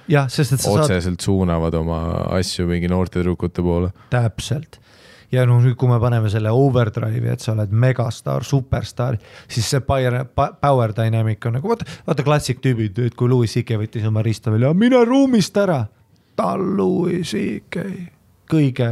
jah, 0.08 0.30
sest 0.32 0.56
et 0.56 0.64
sa 0.64 0.72
otseselt 0.72 1.18
saad... 1.18 1.28
suunavad 1.28 1.76
oma 1.76 2.00
asju 2.38 2.68
mingi 2.70 2.88
noorte 2.88 3.20
tüdrukute 3.20 3.66
poole. 3.66 3.92
täpselt 4.14 4.80
ja 5.32 5.46
noh, 5.48 5.60
nüüd 5.62 5.76
kui 5.78 5.90
me 5.90 5.98
paneme 6.02 6.30
selle 6.32 6.52
overdrive'i, 6.54 7.32
et 7.32 7.42
sa 7.42 7.52
oled 7.54 7.72
megastaar, 7.72 8.46
superstaar, 8.46 9.18
siis 9.48 9.68
see 9.72 9.82
power, 9.86 10.22
power 10.34 10.94
dynamic 10.96 11.46
on 11.48 11.58
nagu 11.58 11.72
vaata, 11.72 11.88
vaata 12.06 12.26
klassik 12.26 12.62
tüübid, 12.64 12.98
et 13.08 13.18
kui 13.18 13.30
Louis 13.30 13.52
CK 13.52 13.80
võttis 13.82 14.06
oma 14.08 14.24
riista 14.26 14.54
välja, 14.54 14.72
mine 14.74 15.02
ruumist 15.04 15.56
ära. 15.60 15.86
ta 16.36 16.52
on 16.54 16.76
Louis 16.76 17.32
CK, 17.32 17.86
kõige 18.50 18.90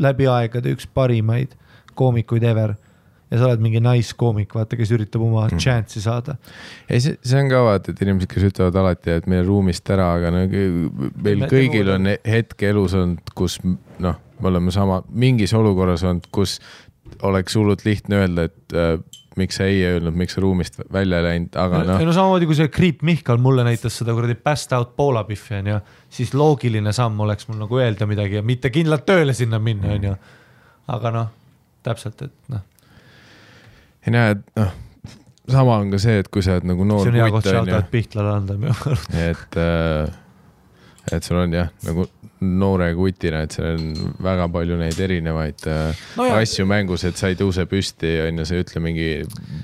läbi 0.00 0.26
aegade 0.26 0.72
üks 0.74 0.88
parimaid 0.90 1.54
koomikuid 1.94 2.42
ever 2.42 2.74
ja 3.30 3.38
sa 3.38 3.48
oled 3.48 3.62
mingi 3.62 3.80
naiskoomik, 3.82 4.52
vaata, 4.54 4.76
kes 4.78 4.92
üritab 4.94 5.22
oma 5.24 5.46
mm. 5.46 5.62
chance'i 5.62 6.02
saada. 6.02 6.36
ei, 6.88 7.00
see, 7.02 7.16
see 7.24 7.40
on 7.40 7.50
ka 7.50 7.62
vaata, 7.66 7.94
et 7.94 8.02
inimesed, 8.04 8.30
kes 8.30 8.50
ütlevad 8.50 8.78
alati, 8.82 9.14
et 9.14 9.30
mine 9.30 9.42
ruumist 9.46 9.90
ära, 9.94 10.12
aga 10.18 10.34
no 10.34 10.44
meil 11.24 11.46
kõigil 11.50 11.94
on 11.96 12.12
hetk 12.14 12.66
elus 12.68 12.94
olnud, 12.98 13.34
kus 13.38 13.58
noh 14.02 14.20
me 14.40 14.50
oleme 14.50 14.72
sama, 14.74 15.02
mingis 15.08 15.54
olukorras 15.54 16.04
olnud, 16.04 16.26
kus 16.34 16.58
oleks 17.22 17.56
hullult 17.56 17.84
lihtne 17.86 18.22
öelda, 18.22 18.46
et 18.48 18.74
äh, 18.74 18.96
miks 19.36 19.58
sa 19.58 19.66
ei 19.68 19.82
öelnud, 19.86 20.14
miks 20.18 20.36
sa 20.36 20.42
ruumist 20.44 20.78
välja 20.92 21.18
ei 21.20 21.26
läinud, 21.28 21.56
aga 21.58 21.82
noh. 21.86 22.02
no 22.06 22.14
samamoodi 22.14 22.48
kui 22.48 22.58
see 22.58 22.70
Kriip 22.72 23.02
Mihkel 23.06 23.40
mulle 23.42 23.64
näitas 23.66 23.98
seda 24.00 24.14
kuradi 24.16 24.36
passed 24.38 24.74
out 24.76 24.94
Poola 24.96 25.24
Biffi 25.26 25.58
onju, 25.58 25.80
siis 26.12 26.34
loogiline 26.38 26.92
samm 26.94 27.20
oleks 27.24 27.48
mul 27.48 27.58
nagu 27.64 27.80
öelda 27.82 28.08
midagi 28.10 28.38
ja 28.40 28.44
mitte 28.46 28.70
kindlalt 28.74 29.06
tööle 29.08 29.34
sinna 29.36 29.58
minna 29.62 29.94
onju. 29.96 30.14
aga 30.94 31.14
noh, 31.14 31.30
täpselt, 31.86 32.22
et 32.26 32.54
noh. 32.54 32.64
ei 34.06 34.14
näe, 34.14 34.36
et 34.36 34.44
noh, 34.60 34.74
sama 35.50 35.78
on 35.82 35.90
ka 35.94 36.02
see, 36.02 36.20
et 36.22 36.30
kui 36.32 36.44
sa 36.44 36.58
oled 36.58 36.68
nagu 36.70 36.86
noor. 36.88 37.06
see 37.06 37.14
on 37.14 37.22
hea 37.22 37.30
koht 37.34 37.50
shout-out 37.50 37.90
Pihlale 37.92 38.36
anda 38.38 38.58
minu 38.60 38.76
arust. 38.76 39.10
et 39.14 39.58
äh, 39.60 40.20
et 41.12 41.26
sul 41.26 41.42
on 41.42 41.52
jah, 41.52 41.72
nagu 41.84 42.06
noore 42.60 42.90
kutina, 42.96 43.42
et 43.44 43.54
seal 43.56 43.78
on 43.78 44.12
väga 44.24 44.46
palju 44.52 44.78
neid 44.80 45.00
erinevaid 45.06 45.66
äh, 45.70 46.04
no 46.18 46.28
jah. 46.28 46.38
asju 46.42 46.66
mängus, 46.68 47.06
et 47.08 47.20
sa 47.20 47.30
ei 47.32 47.38
tõuse 47.38 47.66
püsti, 47.70 48.12
on 48.26 48.40
ju, 48.40 48.46
sa 48.48 48.56
ei 48.56 48.64
ütle 48.64 48.82
mingi 48.84 49.08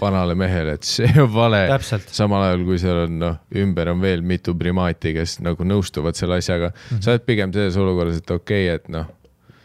vanale 0.00 0.36
mehele, 0.38 0.76
et 0.78 0.88
see 0.88 1.10
on 1.20 1.30
vale. 1.34 1.62
samal 2.10 2.48
ajal 2.48 2.66
kui 2.68 2.80
seal 2.82 3.04
on 3.06 3.20
noh, 3.22 3.38
ümber 3.62 3.92
on 3.94 4.02
veel 4.02 4.24
mitu 4.26 4.56
primaati, 4.58 5.14
kes 5.16 5.38
nagu 5.44 5.66
nõustuvad 5.66 6.18
selle 6.18 6.40
asjaga 6.40 6.72
mm. 6.72 6.82
-hmm. 6.82 7.04
sa 7.04 7.14
oled 7.14 7.26
pigem 7.28 7.54
selles 7.56 7.78
olukorras, 7.80 8.20
et 8.22 8.30
okei 8.30 8.66
okay,, 8.68 8.80
et 8.80 8.88
noh, 8.88 9.06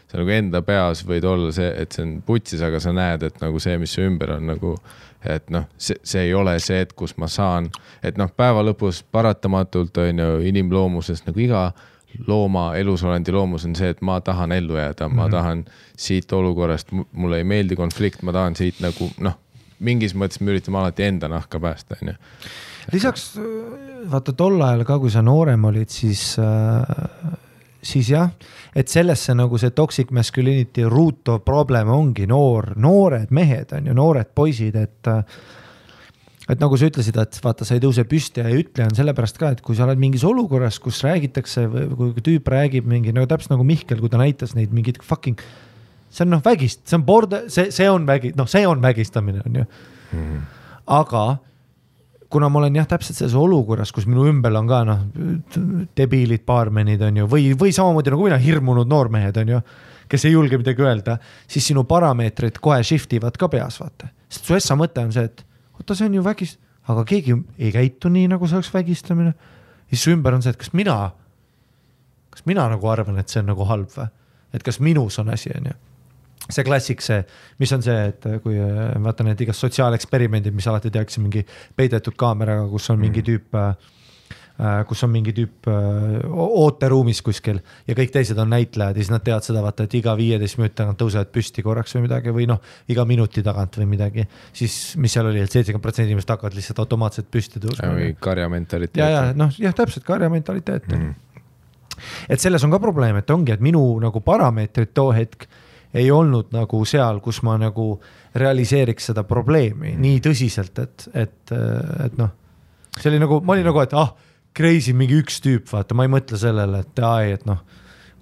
sa 0.06 0.20
nagu 0.20 0.30
enda 0.30 0.62
peas 0.62 1.02
võid 1.06 1.24
olla 1.26 1.50
see, 1.52 1.72
et 1.82 1.92
see 1.92 2.06
on 2.06 2.20
putsis, 2.26 2.62
aga 2.62 2.80
sa 2.80 2.94
näed, 2.94 3.26
et 3.26 3.42
nagu 3.42 3.60
see, 3.62 3.78
mis 3.78 3.92
su 3.96 4.06
ümber 4.06 4.36
on 4.38 4.46
nagu 4.54 4.76
et 5.26 5.50
noh, 5.50 5.66
see, 5.78 5.98
see 6.06 6.28
ei 6.28 6.34
ole 6.34 6.56
see, 6.62 6.80
et 6.84 6.92
kus 6.96 7.16
ma 7.20 7.28
saan, 7.30 7.68
et 8.04 8.18
noh, 8.20 8.30
päeva 8.30 8.62
lõpus 8.66 9.02
paratamatult 9.12 9.98
on 10.02 10.22
ju 10.22 10.40
inimloomuses 10.52 11.24
nagu 11.26 11.42
iga 11.42 11.66
looma, 12.26 12.68
elusolendi 12.76 13.32
loomus 13.32 13.64
on 13.68 13.74
see, 13.78 13.90
et 13.94 14.02
ma 14.04 14.20
tahan 14.20 14.52
ellu 14.52 14.76
jääda 14.76 15.08
mm, 15.08 15.12
-hmm. 15.12 15.16
ma 15.16 15.28
tahan 15.28 15.64
siit 15.96 16.32
olukorrast, 16.32 16.92
mulle 17.12 17.38
ei 17.38 17.44
meeldi 17.44 17.76
konflikt, 17.76 18.22
ma 18.22 18.32
tahan 18.32 18.56
siit 18.56 18.80
nagu 18.80 19.10
noh, 19.20 19.38
mingis 19.78 20.14
mõttes 20.14 20.40
me 20.40 20.54
üritame 20.54 20.80
alati 20.80 21.04
enda 21.04 21.28
nahka 21.28 21.60
päästa, 21.60 21.96
onju. 22.02 22.14
lisaks 22.92 23.38
vaata 24.10 24.32
tol 24.32 24.60
ajal 24.62 24.84
ka, 24.84 24.98
kui 24.98 25.10
sa 25.10 25.22
noorem 25.22 25.64
olid, 25.64 25.90
siis 25.92 26.36
äh,, 26.38 27.36
siis 27.82 28.10
jah, 28.10 28.30
et 28.74 28.88
sellesse 28.88 29.34
nagu 29.34 29.58
see 29.58 29.70
toxic 29.70 30.10
masculinity 30.10 30.86
root 30.90 31.28
of 31.28 31.44
problem 31.44 31.88
ongi 31.92 32.26
noor, 32.26 32.72
noored 32.76 33.30
mehed 33.30 33.72
on 33.76 33.86
ju, 33.86 33.94
noored 33.96 34.32
poisid, 34.34 34.76
et 34.76 35.12
äh, 35.12 35.22
et 36.46 36.62
nagu 36.62 36.78
sa 36.78 36.88
ütlesid, 36.90 37.16
et 37.18 37.38
vaata, 37.42 37.66
sa 37.66 37.74
ei 37.74 37.82
tõuse 37.82 38.04
püsti 38.06 38.42
ja 38.42 38.50
ei 38.50 38.60
ütle, 38.62 38.86
on 38.86 38.94
sellepärast 38.94 39.38
ka, 39.40 39.50
et 39.56 39.62
kui 39.66 39.78
sa 39.78 39.86
oled 39.86 39.98
mingis 40.00 40.24
olukorras, 40.26 40.78
kus 40.82 41.00
räägitakse 41.06 41.66
või 41.70 42.12
kui 42.14 42.26
tüüp 42.28 42.50
räägib 42.52 42.86
mingi 42.90 43.14
no 43.14 43.24
täpselt 43.26 43.56
nagu 43.56 43.66
Mihkel, 43.66 43.98
kui 44.02 44.12
ta 44.12 44.20
näitas 44.20 44.54
neid 44.58 44.74
mingeid 44.76 45.00
fucking, 45.02 45.40
see 46.10 46.26
on 46.26 46.36
noh, 46.36 46.44
vägist, 46.44 46.84
see 46.86 46.98
on 46.98 47.06
border, 47.08 47.48
see, 47.52 47.72
see 47.74 47.88
on 47.90 48.06
vägi, 48.08 48.30
noh, 48.38 48.46
see 48.50 48.62
on 48.68 48.84
vägistamine, 48.84 49.42
on 49.48 49.58
ju. 49.60 49.66
aga 50.96 51.24
kuna 52.30 52.48
ma 52.50 52.60
olen 52.62 52.78
jah, 52.78 52.86
täpselt 52.90 53.18
selles 53.18 53.34
olukorras, 53.38 53.90
kus 53.94 54.06
minu 54.06 54.26
ümber 54.30 54.54
on 54.58 54.70
ka 54.70 54.84
noh, 54.86 55.02
debiilid 55.98 56.46
baarmenid 56.46 57.02
on 57.06 57.22
ju, 57.22 57.28
või, 57.30 57.50
või 57.58 57.74
samamoodi 57.74 58.14
nagu 58.14 58.26
mina, 58.28 58.38
hirmunud 58.42 58.90
noormehed 58.90 59.42
on 59.42 59.56
ju, 59.56 59.60
kes 60.10 60.28
ei 60.28 60.36
julge 60.36 60.58
midagi 60.62 60.86
öelda, 60.86 61.18
siis 61.50 61.66
sinu 61.72 61.82
parameetrid 61.88 62.62
kohe 62.62 62.78
shift 62.86 63.18
ivad 63.18 63.38
ka 63.38 63.50
peas, 63.50 63.80
vaata. 63.82 64.12
sest 64.30 64.46
su 64.46 64.58
essa 64.58 64.78
mõte 64.78 65.02
on 65.02 65.14
see, 65.14 65.26
et 65.26 65.45
oota, 65.86 65.94
see 65.94 66.10
on 66.10 66.18
ju 66.18 66.24
vägist-, 66.26 66.58
aga 66.90 67.04
keegi 67.06 67.36
ei 67.58 67.70
käitu 67.74 68.10
nii, 68.12 68.26
nagu 68.34 68.48
see 68.50 68.58
oleks 68.58 68.72
vägistamine. 68.74 69.34
siis 69.88 70.02
su 70.02 70.10
ümber 70.10 70.34
on 70.34 70.42
see, 70.42 70.50
et 70.50 70.58
kas 70.58 70.72
mina, 70.74 71.12
kas 72.30 72.46
mina 72.46 72.66
nagu 72.68 72.88
arvan, 72.90 73.18
et 73.22 73.30
see 73.30 73.40
on 73.40 73.52
nagu 73.52 73.66
halb 73.70 73.90
või, 73.94 74.08
et 74.52 74.62
kas 74.66 74.80
minus 74.82 75.18
on 75.22 75.30
asi, 75.30 75.52
on 75.54 75.70
ju? 75.70 75.76
See 76.46 76.62
klassik, 76.62 77.00
see, 77.02 77.24
mis 77.58 77.72
on 77.74 77.82
see, 77.82 77.96
et 78.10 78.26
kui 78.42 78.58
vaata 79.02 79.24
need 79.26 79.40
igast 79.42 79.64
sotsiaaleksperimendid, 79.64 80.54
mis 80.54 80.66
alati 80.70 80.92
tehakse 80.94 81.22
mingi 81.22 81.42
peidetud 81.74 82.14
kaameraga, 82.18 82.68
kus 82.70 82.90
on 82.92 83.00
mingi 83.02 83.24
tüüp 83.26 83.56
äh, 83.58 83.72
kus 84.88 85.02
on 85.04 85.10
mingi 85.12 85.34
tüüp 85.36 85.68
äh, 85.68 86.22
ooteruumis 86.32 87.20
kuskil 87.24 87.58
ja 87.86 87.96
kõik 87.98 88.12
teised 88.14 88.38
on 88.40 88.48
näitlejad 88.54 88.96
ja 88.96 89.04
siis 89.04 89.12
nad 89.12 89.24
teevad 89.24 89.44
seda 89.44 89.60
vaata, 89.64 89.84
et 89.84 89.96
iga 89.98 90.14
viieteist 90.16 90.56
minuti 90.56 90.78
tagant 90.78 90.96
tõusevad 91.00 91.28
püsti 91.34 91.64
korraks 91.66 91.92
või 91.96 92.06
midagi 92.06 92.32
või 92.32 92.46
noh, 92.48 92.62
iga 92.92 93.04
minuti 93.08 93.44
tagant 93.44 93.76
või 93.76 93.90
midagi. 93.90 94.24
siis, 94.56 94.96
mis 94.96 95.12
seal 95.12 95.28
oli 95.28 95.42
et, 95.42 95.50
et 95.50 95.58
seitsekümmend 95.58 95.84
protsenti 95.84 96.14
inimesed 96.14 96.32
hakkavad 96.32 96.56
lihtsalt 96.56 96.80
automaatselt 96.86 97.28
püsti 97.30 97.60
tõusma. 97.60 97.92
karja 98.20 98.48
mentaliteet. 98.48 99.02
ja, 99.02 99.10
ja 99.12 99.36
noh, 99.36 99.52
jah, 99.60 99.76
täpselt 99.76 100.08
karja 100.08 100.32
mentaliteet 100.32 100.88
mm. 100.88 101.04
-hmm. 101.04 102.02
et 102.28 102.40
selles 102.40 102.64
on 102.64 102.72
ka 102.72 102.80
probleem, 102.80 103.20
et 103.20 103.30
ongi, 103.30 103.52
et 103.52 103.60
minu 103.60 103.84
nagu 104.00 104.24
parameetrid 104.24 104.94
too 104.96 105.12
hetk 105.12 105.44
ei 105.96 106.10
olnud 106.10 106.48
nagu 106.52 106.84
seal, 106.88 107.20
kus 107.20 107.42
ma 107.44 107.58
nagu 107.60 108.00
realiseeriks 108.34 109.12
seda 109.12 109.24
probleemi 109.24 109.94
nii 110.00 110.20
tõsiselt, 110.24 110.80
et, 110.80 111.08
et, 111.12 111.52
et 112.04 112.16
noh, 112.16 112.32
see 112.96 113.10
oli 113.12 113.20
nagu, 113.20 113.40
ma 113.44 113.52
olin 113.52 113.68
nagu, 113.68 113.84
et 113.84 113.92
ah, 113.96 114.14
crazy 114.56 114.94
mingi 114.96 115.20
üks 115.20 115.40
tüüp, 115.44 115.66
vaata, 115.70 115.96
ma 115.96 116.06
ei 116.06 116.12
mõtle 116.12 116.38
sellele, 116.40 116.82
et 116.86 117.02
ai, 117.04 117.34
et 117.36 117.46
noh, 117.48 117.62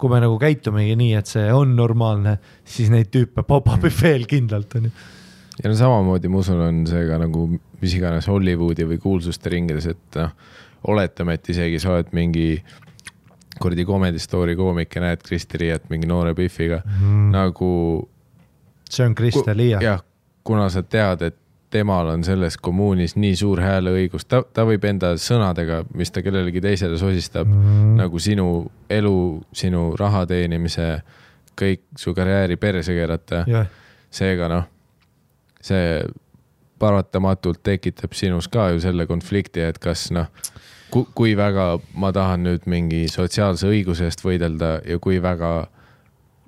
kui 0.01 0.11
me 0.11 0.19
nagu 0.23 0.37
käitumegi 0.41 0.95
nii, 0.99 1.13
et 1.19 1.31
see 1.31 1.45
on 1.55 1.75
normaalne, 1.77 2.37
siis 2.67 2.91
neid 2.93 3.11
tüüpe 3.13 3.45
pop-up 3.47 3.85
ib 3.87 3.95
veel 4.01 4.27
kindlalt, 4.29 4.75
onju. 4.79 4.91
ja 5.61 5.71
no 5.71 5.77
samamoodi 5.79 6.31
ma 6.31 6.41
usun, 6.43 6.63
on 6.65 6.81
see 6.89 7.05
ka 7.07 7.19
nagu 7.21 7.47
mis 7.81 7.95
iganes 7.95 8.27
Hollywoodi 8.31 8.87
või 8.89 8.99
kuulsuste 9.01 9.53
ringides, 9.53 9.87
et 9.95 10.19
noh, 10.19 10.33
oletame, 10.91 11.37
et 11.39 11.53
isegi 11.53 11.79
sa 11.81 11.95
oled 11.95 12.11
mingi 12.13 12.49
kuradi 13.61 13.85
Comedy 13.87 14.19
Story 14.19 14.55
koomik 14.59 14.95
ja 14.95 15.05
näed 15.05 15.23
Kristi 15.23 15.57
Riiet 15.61 15.87
mingi 15.89 16.09
noore 16.09 16.35
Biffiga 16.35 16.81
mm., 16.83 17.31
nagu 17.31 17.69
see 18.89 19.07
on 19.07 19.15
Kristel 19.15 19.57
Liia. 19.57 19.79
jah, 19.81 20.03
kuna 20.43 20.67
sa 20.69 20.83
tead, 20.83 21.23
et 21.29 21.39
temal 21.75 22.13
on 22.13 22.23
selles 22.23 22.57
kommuunis 22.63 23.17
nii 23.19 23.35
suur 23.35 23.59
hääleõigus, 23.63 24.27
ta, 24.31 24.41
ta 24.41 24.63
võib 24.67 24.85
enda 24.87 25.13
sõnadega, 25.21 25.83
mis 25.97 26.13
ta 26.15 26.23
kellelegi 26.25 26.63
teisele 26.63 26.97
sosistab 27.01 27.47
mm, 27.47 27.63
-hmm. 27.63 27.95
nagu 27.99 28.19
sinu 28.19 28.49
elu, 28.89 29.17
sinu 29.53 29.87
raha 29.99 30.25
teenimise, 30.29 31.01
kõik 31.59 31.83
su 31.99 32.13
karjääri 32.15 32.57
perse 32.59 32.95
keerata 32.95 33.43
jah, 33.47 33.67
seega 34.11 34.49
noh, 34.51 34.69
see 35.63 36.01
paratamatult 36.79 37.63
tekitab 37.63 38.13
sinus 38.13 38.47
ka 38.51 38.69
ju 38.73 38.81
selle 38.83 39.07
konflikti, 39.07 39.63
et 39.63 39.79
kas 39.79 40.09
noh, 40.15 40.27
kui 40.91 41.35
väga 41.37 41.77
ma 41.99 42.11
tahan 42.15 42.43
nüüd 42.45 42.67
mingi 42.71 43.05
sotsiaalse 43.11 43.67
õiguse 43.67 44.07
eest 44.07 44.23
võidelda 44.23 44.77
ja 44.87 44.99
kui 44.99 45.21
väga 45.23 45.67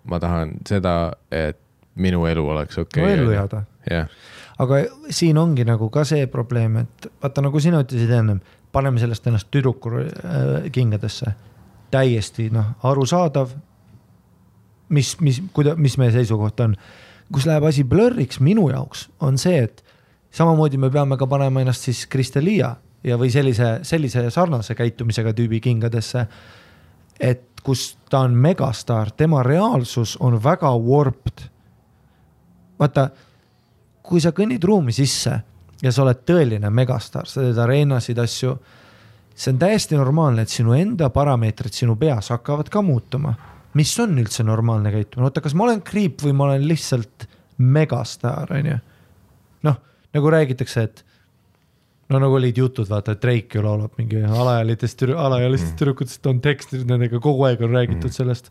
ma 0.07 0.19
tahan 0.23 0.53
seda, 0.67 1.13
et 1.32 1.59
minu 1.97 2.25
elu 2.30 2.43
oleks 2.53 2.78
okei 2.78 3.03
no 3.03 3.09
okay,. 3.09 3.19
ellu 3.19 3.32
jääda. 3.32 3.63
jah, 3.91 4.07
aga 4.58 4.82
siin 5.14 5.38
ongi 5.38 5.66
nagu 5.68 5.89
ka 5.93 6.03
see 6.08 6.28
probleem, 6.32 6.80
et 6.84 7.10
vaata, 7.22 7.43
nagu 7.45 7.60
sina 7.62 7.82
ütlesid 7.84 8.14
ennem, 8.20 8.39
paneme 8.74 9.01
sellest 9.01 9.28
ennast 9.30 9.51
tüdruku 9.53 9.93
äh, 10.01 10.72
kingadesse. 10.72 11.34
täiesti 11.91 12.49
noh, 12.51 12.66
arusaadav. 12.84 13.49
mis, 14.89 15.20
mis, 15.22 15.41
kuida-, 15.53 15.76
mis 15.76 15.97
meie 15.97 16.12
seisukoht 16.12 16.60
on. 16.60 16.76
kus 17.32 17.45
läheb 17.45 17.64
asi 17.64 17.84
blurriks 17.84 18.39
minu 18.39 18.70
jaoks, 18.70 19.10
on 19.20 19.38
see, 19.38 19.64
et 19.64 19.84
samamoodi 20.32 20.78
me 20.78 20.89
peame 20.89 21.18
ka 21.18 21.28
panema 21.28 21.62
ennast 21.62 21.82
siis 21.82 22.05
Kristelia 22.08 22.76
ja, 23.03 23.18
või 23.18 23.30
sellise, 23.32 23.80
sellise 23.84 24.30
sarnase 24.32 24.76
käitumisega 24.76 25.34
tüübi 25.34 25.60
kingadesse. 25.60 26.28
et 27.20 27.43
kus 27.64 27.97
ta 28.10 28.20
on 28.20 28.36
megastaar, 28.36 29.12
tema 29.12 29.43
reaalsus 29.43 30.18
on 30.20 30.43
väga 30.43 30.72
warped. 30.78 31.49
vaata 32.80 33.10
kui 34.08 34.22
sa 34.24 34.32
kõnnid 34.36 34.64
ruumi 34.64 34.95
sisse 34.95 35.36
ja 35.84 35.91
sa 35.93 36.03
oled 36.03 36.24
tõeline 36.28 36.72
megastaar, 36.74 37.28
sa 37.30 37.43
teed 37.43 37.58
areenasid, 37.62 38.18
asju, 38.24 38.55
see 39.38 39.51
on 39.53 39.60
täiesti 39.62 39.97
normaalne, 39.99 40.45
et 40.47 40.53
sinu 40.53 40.74
enda 40.78 41.12
parameetrid 41.14 41.76
sinu 41.76 41.95
peas 41.99 42.32
hakkavad 42.34 42.72
ka 42.74 42.82
muutuma. 42.82 43.36
mis 43.78 43.91
on 43.99 44.16
üldse 44.18 44.41
normaalne 44.43 44.89
käitumine, 44.89 45.28
oota, 45.28 45.41
kas 45.41 45.53
ma 45.53 45.68
olen 45.68 45.84
kriip 45.86 46.24
või 46.26 46.32
ma 46.34 46.47
olen 46.47 46.64
lihtsalt 46.68 47.28
megastaar, 47.62 48.49
onju. 48.58 48.78
noh, 49.68 49.76
nagu 50.16 50.32
räägitakse, 50.34 50.84
et 50.84 51.03
no 52.10 52.20
nagu 52.24 52.39
olid 52.39 52.58
jutud, 52.58 52.88
vaata, 52.89 53.14
et 53.14 53.22
Drake 53.22 53.60
ju 53.60 53.62
laulab 53.62 53.93
mingi 53.99 54.24
alaealistest, 54.24 55.03
alaealistest 55.03 55.74
Mm. 55.74 55.78
tüdrukutest 55.78 56.26
on 56.32 56.41
tekstid, 56.41 56.88
nendega 56.89 57.20
kogu 57.20 57.43
aeg 57.45 57.62
on 57.62 57.76
räägitud 57.76 58.10
sellest. 58.12 58.49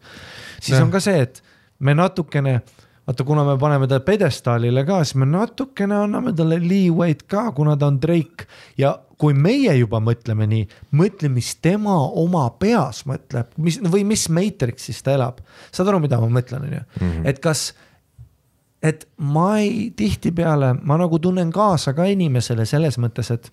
siis 0.61 0.77
Jah. 0.77 0.85
on 0.85 0.91
ka 0.93 1.01
see, 1.01 1.19
et 1.21 1.43
me 1.81 1.95
natukene, 1.95 2.61
vaata, 3.07 3.25
kuna 3.25 3.45
me 3.47 3.57
paneme 3.59 3.89
ta 3.91 4.01
pjedestaalile 4.05 4.85
ka, 4.87 5.01
siis 5.05 5.19
me 5.21 5.29
natukene 5.31 5.95
anname 6.05 6.33
talle 6.37 6.59
leeway'd 6.63 7.27
ka, 7.31 7.51
kuna 7.57 7.77
ta 7.77 7.91
on 7.91 8.01
Drake. 8.03 8.49
Ja 8.79 8.97
kui 9.19 9.35
meie 9.35 9.73
juba 9.79 10.01
mõtleme 10.05 10.47
nii, 10.51 10.67
mõtle, 10.99 11.31
mis 11.33 11.55
tema 11.65 11.97
oma 12.21 12.45
peas 12.61 13.05
mõtleb, 13.09 13.55
mis 13.57 13.79
või 13.81 14.05
mis 14.05 14.27
Matrixis 14.29 15.03
ta 15.03 15.15
elab. 15.17 15.41
saad 15.73 15.89
aru, 15.89 16.03
mida 16.05 16.21
ma 16.21 16.29
mõtlen, 16.29 16.67
onju, 16.69 16.83
et 17.25 17.41
kas 17.41 17.71
et 18.83 19.07
ma 19.19 19.57
ei, 19.59 19.91
tihtipeale 19.97 20.75
ma 20.83 20.99
nagu 21.01 21.19
tunnen 21.19 21.51
kaasa 21.51 21.95
ka 21.97 22.05
inimesele 22.13 22.67
selles 22.69 22.99
mõttes, 23.03 23.31
et 23.33 23.49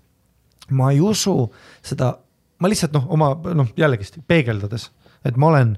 ma 0.72 0.92
ei 0.92 1.00
usu 1.04 1.48
seda, 1.82 2.14
ma 2.60 2.70
lihtsalt 2.72 2.94
noh, 2.96 3.08
oma 3.16 3.32
noh, 3.56 3.72
jällegist 3.80 4.20
peegeldades, 4.28 4.90
et 5.26 5.40
ma 5.40 5.50
olen, 5.54 5.74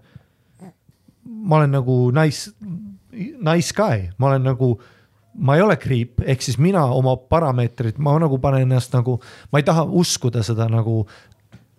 ma 1.25 1.61
olen 1.61 1.77
nagu 1.77 1.99
nice, 2.15 2.51
nice 3.15 3.73
guy, 3.75 4.09
ma 4.17 4.31
olen 4.31 4.45
nagu, 4.51 4.73
ma 5.35 5.55
ei 5.57 5.63
ole 5.65 5.77
kriip, 5.81 6.21
ehk 6.23 6.43
siis 6.43 6.59
mina 6.61 6.85
oma 6.95 7.15
parameetrid, 7.17 7.99
ma 7.99 8.15
nagu 8.21 8.39
panen 8.43 8.67
ennast 8.67 8.93
nagu, 8.95 9.17
ma 9.51 9.61
ei 9.61 9.67
taha 9.67 9.85
uskuda 9.85 10.43
seda 10.45 10.67
nagu 10.71 11.03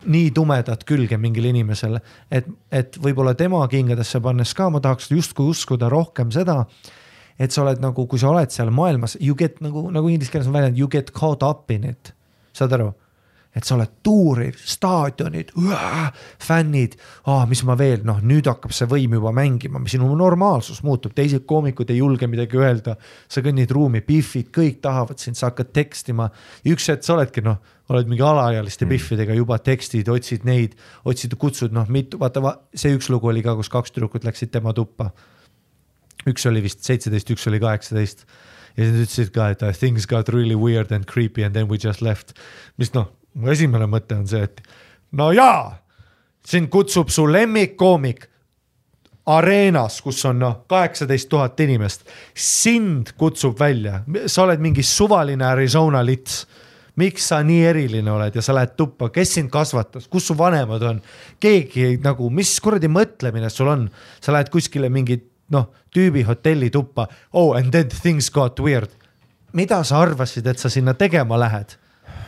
nii 0.06 0.30
tumedat 0.34 0.84
külge 0.86 1.18
mingile 1.18 1.50
inimesele, 1.50 2.00
et, 2.30 2.46
et 2.70 2.98
võib-olla 3.02 3.34
tema 3.38 3.62
kingadesse 3.70 4.20
pannes 4.22 4.52
ka 4.54 4.68
ma 4.70 4.82
tahaks 4.84 5.10
justkui 5.10 5.48
uskuda 5.50 5.88
rohkem 5.92 6.30
seda, 6.34 6.62
et 7.40 7.52
sa 7.52 7.64
oled 7.64 7.82
nagu, 7.82 8.06
kui 8.08 8.20
sa 8.20 8.30
oled 8.30 8.52
seal 8.52 8.70
maailmas, 8.74 9.16
you 9.20 9.36
get 9.38 9.58
nagu, 9.64 9.88
nagu 9.92 10.12
inglise 10.12 10.32
keeles 10.32 10.48
on 10.50 10.56
väljend, 10.56 10.78
you 10.78 10.88
get 10.92 11.12
caught 11.16 11.42
up 11.46 11.70
in 11.74 11.88
it, 11.90 12.12
saad 12.56 12.76
aru? 12.76 12.92
Et 13.56 13.64
sa 13.64 13.72
oled 13.76 13.92
tuuril, 14.04 14.56
staadionid, 14.68 15.52
fännid 16.44 16.96
ah,, 17.24 17.46
mis 17.48 17.62
ma 17.64 17.76
veel, 17.78 18.02
noh, 18.04 18.18
nüüd 18.20 18.48
hakkab 18.50 18.74
see 18.76 18.88
võim 18.90 19.16
juba 19.16 19.32
mängima, 19.36 19.80
sinu 19.88 20.10
normaalsus 20.18 20.82
muutub, 20.84 21.14
teised 21.16 21.46
koomikud 21.48 21.90
ei 21.92 22.02
julge 22.02 22.28
midagi 22.28 22.60
öelda. 22.60 22.96
sa 23.28 23.40
kõnnid 23.44 23.72
ruumi, 23.72 24.02
Biffid, 24.04 24.50
kõik 24.52 24.82
tahavad 24.84 25.22
sind, 25.22 25.40
sa 25.40 25.48
hakkad 25.50 25.72
tekstima. 25.72 26.28
üks 26.68 26.90
hetk 26.92 27.06
sa 27.06 27.16
oledki 27.16 27.44
noh, 27.46 27.56
oled 27.88 28.10
mingi 28.10 28.24
alaealiste 28.26 28.84
mm. 28.84 28.92
Biffidega 28.92 29.36
juba 29.38 29.58
tekstid, 29.58 30.10
otsid 30.12 30.44
neid, 30.44 30.76
otsid, 31.08 31.38
kutsud 31.40 31.72
noh, 31.72 31.88
mitu, 31.88 32.20
vaata 32.20 32.44
va,, 32.44 32.58
see 32.74 32.92
üks 32.96 33.08
lugu 33.14 33.32
oli 33.32 33.44
ka, 33.46 33.56
kus 33.56 33.72
kaks 33.72 33.96
tüdrukut 33.96 34.26
läksid 34.28 34.52
tema 34.52 34.76
tuppa. 34.76 35.12
üks 36.26 36.44
oli 36.50 36.60
vist 36.60 36.84
seitseteist, 36.84 37.30
üks 37.32 37.46
oli 37.48 37.62
kaheksateist 37.62 38.26
ja 38.76 38.84
siis 38.84 38.92
nad 38.92 39.04
ütlesid 39.06 39.30
ka, 39.32 39.48
et 39.54 39.78
things 39.78 40.04
got 40.06 40.28
really 40.28 40.56
weird 40.58 40.92
and 40.92 41.06
creepy 41.08 41.44
and 41.46 41.54
then 41.54 41.70
we 41.70 41.78
just 41.80 42.02
left. 42.02 42.34
mis 42.76 42.92
noh, 42.92 43.08
mu 43.36 43.52
esimene 43.52 43.88
mõte 43.90 44.16
on 44.16 44.26
see, 44.28 44.46
et 44.46 44.62
no 45.16 45.30
jaa, 45.34 45.74
sind 46.46 46.70
kutsub 46.72 47.10
su 47.12 47.26
lemmikkoomik 47.28 48.26
areenas, 49.26 49.98
kus 50.04 50.22
on 50.28 50.38
noh, 50.38 50.60
kaheksateist 50.70 51.28
tuhat 51.30 51.60
inimest, 51.64 52.06
sind 52.34 53.12
kutsub 53.18 53.58
välja, 53.58 54.00
sa 54.30 54.44
oled 54.44 54.62
mingi 54.62 54.84
suvaline 54.86 55.44
Arizona 55.46 56.04
lits. 56.06 56.44
Miks 56.96 57.26
sa 57.28 57.42
nii 57.44 57.64
eriline 57.68 58.08
oled 58.08 58.38
ja 58.38 58.40
sa 58.40 58.54
lähed 58.56 58.70
tuppa, 58.72 59.10
kes 59.12 59.34
sind 59.36 59.50
kasvatas, 59.52 60.06
kus 60.08 60.30
su 60.30 60.36
vanemad 60.38 60.84
on, 60.88 61.02
keegi 61.44 61.98
nagu, 62.00 62.30
mis 62.32 62.54
kuradi 62.64 62.88
mõtlemine 62.88 63.50
sul 63.52 63.68
on, 63.68 63.82
sa 64.24 64.32
lähed 64.32 64.48
kuskile 64.54 64.88
mingi 64.88 65.18
noh, 65.52 65.66
tüübi 65.92 66.24
hotelli 66.24 66.70
tuppa, 66.72 67.04
oh 67.36 67.52
and 67.58 67.74
then 67.74 67.90
things 67.92 68.30
got 68.32 68.62
weird. 68.64 68.88
mida 69.52 69.82
sa 69.84 70.00
arvasid, 70.04 70.46
et 70.46 70.58
sa 70.58 70.68
sinna 70.72 70.94
tegema 70.94 71.36
lähed? 71.40 71.76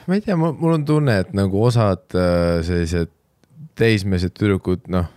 Ma 0.09 0.16
ei 0.16 0.24
tea, 0.24 0.36
mul 0.40 0.72
on 0.72 0.84
tunne, 0.88 1.18
et 1.22 1.34
nagu 1.36 1.62
osad 1.68 2.16
äh, 2.16 2.61
sellised 2.64 3.12
teismelised 3.78 4.34
tüdrukud, 4.34 4.86
noh, 4.90 5.11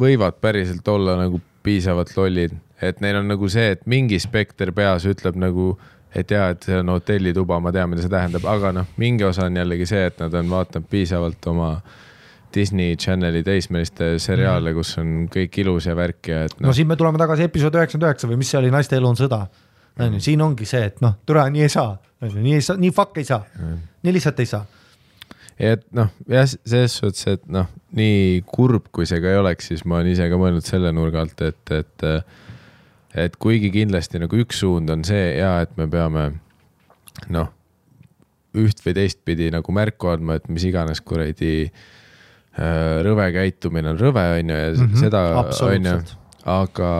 võivad 0.00 0.40
päriselt 0.42 0.88
olla 0.90 1.18
nagu 1.20 1.40
piisavalt 1.66 2.14
lollid, 2.16 2.54
et 2.82 3.02
neil 3.04 3.20
on 3.20 3.28
nagu 3.30 3.50
see, 3.52 3.74
et 3.76 3.84
mingi 3.90 4.18
spekter 4.22 4.72
peas 4.74 5.06
ütleb 5.08 5.38
nagu, 5.38 5.74
et 6.16 6.32
jaa, 6.32 6.48
et 6.54 6.66
see 6.66 6.80
on 6.80 6.94
hotellituba, 6.94 7.60
ma 7.62 7.72
tean, 7.74 7.92
mida 7.92 8.02
see 8.02 8.12
tähendab, 8.12 8.48
aga 8.50 8.72
noh, 8.80 8.90
mingi 9.00 9.26
osa 9.26 9.46
on 9.50 9.60
jällegi 9.60 9.88
see, 9.88 10.08
et 10.10 10.18
nad 10.22 10.34
on 10.34 10.50
vaadanud 10.50 10.88
piisavalt 10.90 11.50
oma 11.52 11.70
Disney 12.56 12.96
Channeli 12.96 13.42
teismeliste 13.44 14.14
seriaale, 14.22 14.72
kus 14.76 14.94
on 15.02 15.26
kõik 15.32 15.60
ilus 15.60 15.90
ja 15.90 15.96
värk 15.98 16.30
ja 16.32 16.44
et 16.46 16.56
no 16.58 16.70
noh, 16.70 16.76
siin 16.76 16.88
me 16.88 16.96
tuleme 16.96 17.20
tagasi 17.20 17.44
episood 17.50 17.76
üheksakümmend 17.76 18.08
üheksa 18.08 18.30
või 18.30 18.40
mis 18.40 18.52
see 18.52 18.60
oli, 18.62 18.72
naiste 18.72 18.96
elu 18.96 19.10
on 19.10 19.18
sõda. 19.18 19.44
On 19.98 20.16
ju, 20.16 20.20
siin 20.20 20.42
ongi 20.44 20.68
see, 20.68 20.84
et 20.90 21.00
noh, 21.04 21.16
türa 21.26 21.46
nii 21.52 21.66
ei 21.66 21.72
saa, 21.72 21.96
nii 22.22 22.56
ei 22.58 22.64
saa, 22.64 22.80
nii 22.80 22.92
fuck 22.94 23.18
ei 23.20 23.28
saa, 23.28 23.42
nii 24.02 24.16
lihtsalt 24.16 24.40
ei 24.44 24.50
saa. 24.50 24.64
et 25.58 25.86
noh, 25.96 26.10
jah, 26.28 26.48
selles 26.48 26.98
suhtes, 27.00 27.26
et 27.32 27.46
noh, 27.52 27.68
nii 27.96 28.42
kurb, 28.50 28.90
kui 28.92 29.08
see 29.08 29.22
ka 29.24 29.32
ei 29.32 29.40
oleks, 29.40 29.70
siis 29.72 29.86
ma 29.88 30.00
olen 30.00 30.12
ise 30.12 30.28
ka 30.30 30.40
mõelnud 30.40 30.66
selle 30.66 30.92
nurga 30.96 31.24
alt, 31.24 31.40
et, 31.46 31.76
et 31.76 32.10
et 33.16 33.36
kuigi 33.40 33.70
kindlasti 33.72 34.20
nagu 34.20 34.36
üks 34.36 34.60
suund 34.60 34.90
on 34.92 35.04
see 35.08 35.38
ja 35.38 35.62
et 35.64 35.70
me 35.80 35.86
peame 35.88 36.26
noh, 37.32 37.48
üht 38.56 38.82
või 38.84 38.96
teistpidi 38.96 39.48
nagu 39.54 39.72
märku 39.72 40.10
andma, 40.12 40.36
et 40.36 40.50
mis 40.52 40.64
iganes 40.68 41.00
kuradi 41.04 41.54
äh, 41.64 43.00
rõve 43.06 43.30
käitumine 43.32 43.94
on 43.94 44.00
rõve, 44.00 44.24
on 44.36 44.52
ju, 44.52 44.58
ja 44.60 44.72
mm 44.72 44.82
-hmm, 44.82 45.00
seda, 45.00 45.22
on 45.68 45.88
ju, 45.88 46.18
aga, 46.44 46.90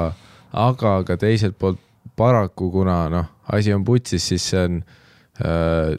aga 0.52 0.94
ka 1.04 1.18
teiselt 1.20 1.58
poolt 1.58 1.80
paraku, 2.16 2.70
kuna 2.72 3.06
noh, 3.12 3.32
asi 3.52 3.74
on 3.74 3.84
putsis, 3.84 4.28
siis 4.28 4.50
see 4.50 4.62
on 4.64 4.82
äh, 5.44 5.96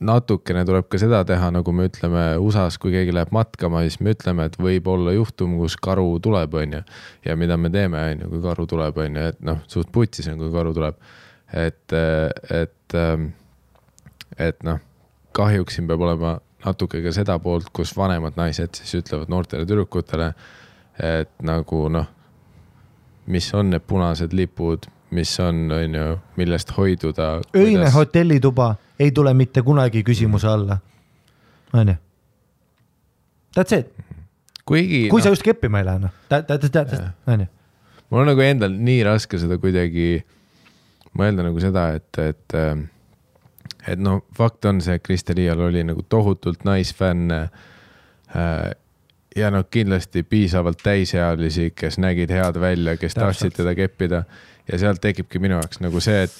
natukene 0.00 0.62
tuleb 0.66 0.86
ka 0.90 1.00
seda 1.00 1.24
teha, 1.26 1.50
nagu 1.54 1.72
me 1.74 1.88
ütleme 1.88 2.24
USA-s, 2.42 2.78
kui 2.78 2.92
keegi 2.94 3.14
läheb 3.14 3.32
matkama, 3.34 3.82
siis 3.86 3.98
me 4.04 4.14
ütleme, 4.14 4.46
et 4.46 4.58
võib 4.60 4.86
olla 4.92 5.14
juhtum, 5.16 5.56
kus 5.58 5.76
karu 5.82 6.06
tuleb, 6.22 6.54
on 6.54 6.76
ju. 6.78 6.82
ja 7.26 7.36
mida 7.36 7.56
me 7.58 7.70
teeme, 7.74 8.02
on 8.12 8.24
ju, 8.24 8.32
kui 8.34 8.42
karu 8.44 8.66
tuleb, 8.70 9.00
on 9.04 9.18
ju, 9.18 9.30
et 9.32 9.40
noh, 9.44 9.62
suht 9.70 9.90
putsis 9.94 10.28
on, 10.30 10.38
kui 10.38 10.52
karu 10.54 10.74
tuleb. 10.76 11.00
et, 11.52 11.96
et, 12.54 12.98
et 14.38 14.62
noh, 14.68 14.84
kahjuks 15.34 15.78
siin 15.78 15.88
peab 15.88 16.04
olema 16.06 16.36
natuke 16.64 17.02
ka 17.02 17.12
seda 17.14 17.38
poolt, 17.42 17.70
kus 17.74 17.94
vanemad 17.96 18.38
naised 18.38 18.78
siis 18.78 19.00
ütlevad 19.00 19.30
noortele 19.32 19.66
tüdrukutele, 19.66 20.32
et 21.02 21.34
nagu 21.46 21.84
noh, 21.90 22.06
mis 23.28 23.50
on 23.54 23.74
need 23.74 23.84
punased 23.86 24.34
lipud, 24.34 24.86
mis 25.10 25.40
on, 25.40 25.70
on 25.72 25.94
ju, 25.94 26.18
millest 26.36 26.76
hoiduda. 26.76 27.40
öine 27.56 27.90
hotellituba 27.90 28.74
ei 28.98 29.12
tule 29.12 29.34
mitte 29.34 29.62
kunagi 29.62 30.02
küsimuse 30.02 30.48
alla. 30.48 30.78
on 31.72 31.88
ju? 31.88 31.94
That's 33.58 33.78
it, 33.78 33.92
kuigi 34.64 35.08
kui 35.08 35.20
noh, 35.20 35.24
sa 35.24 35.32
just 35.32 35.42
keppima 35.42 35.78
ei 35.78 35.84
lähe, 35.84 35.98
noh, 35.98 36.10
on 37.26 37.40
ju. 37.40 37.46
mul 38.10 38.20
on 38.20 38.30
nagu 38.32 38.44
endal 38.44 38.74
nii 38.74 39.02
raske 39.04 39.40
seda 39.40 39.58
kuidagi 39.58 40.24
mõelda 41.18 41.46
nagu 41.46 41.60
seda, 41.62 41.88
et, 41.98 42.20
et, 42.20 42.58
et 43.88 44.02
noh, 44.02 44.20
fakt 44.36 44.68
on 44.68 44.82
see, 44.84 44.98
et 44.98 45.04
Kristi 45.04 45.36
Liial 45.36 45.60
oli 45.68 45.84
nagu 45.86 46.04
tohutult 46.08 46.64
naisfänne 46.68 47.40
äh,. 48.36 48.70
ja 49.36 49.50
noh, 49.54 49.64
kindlasti 49.70 50.22
piisavalt 50.22 50.80
täisealisi, 50.82 51.70
kes 51.70 51.98
nägid 51.98 52.30
head 52.34 52.60
välja, 52.60 52.96
kes 52.96 53.14
tahtsid 53.14 53.56
teda 53.56 53.74
keppida 53.78 54.24
ja 54.68 54.78
sealt 54.78 55.00
tekibki 55.00 55.40
minu 55.42 55.58
jaoks 55.58 55.82
nagu 55.84 56.00
see, 56.04 56.22
et 56.28 56.38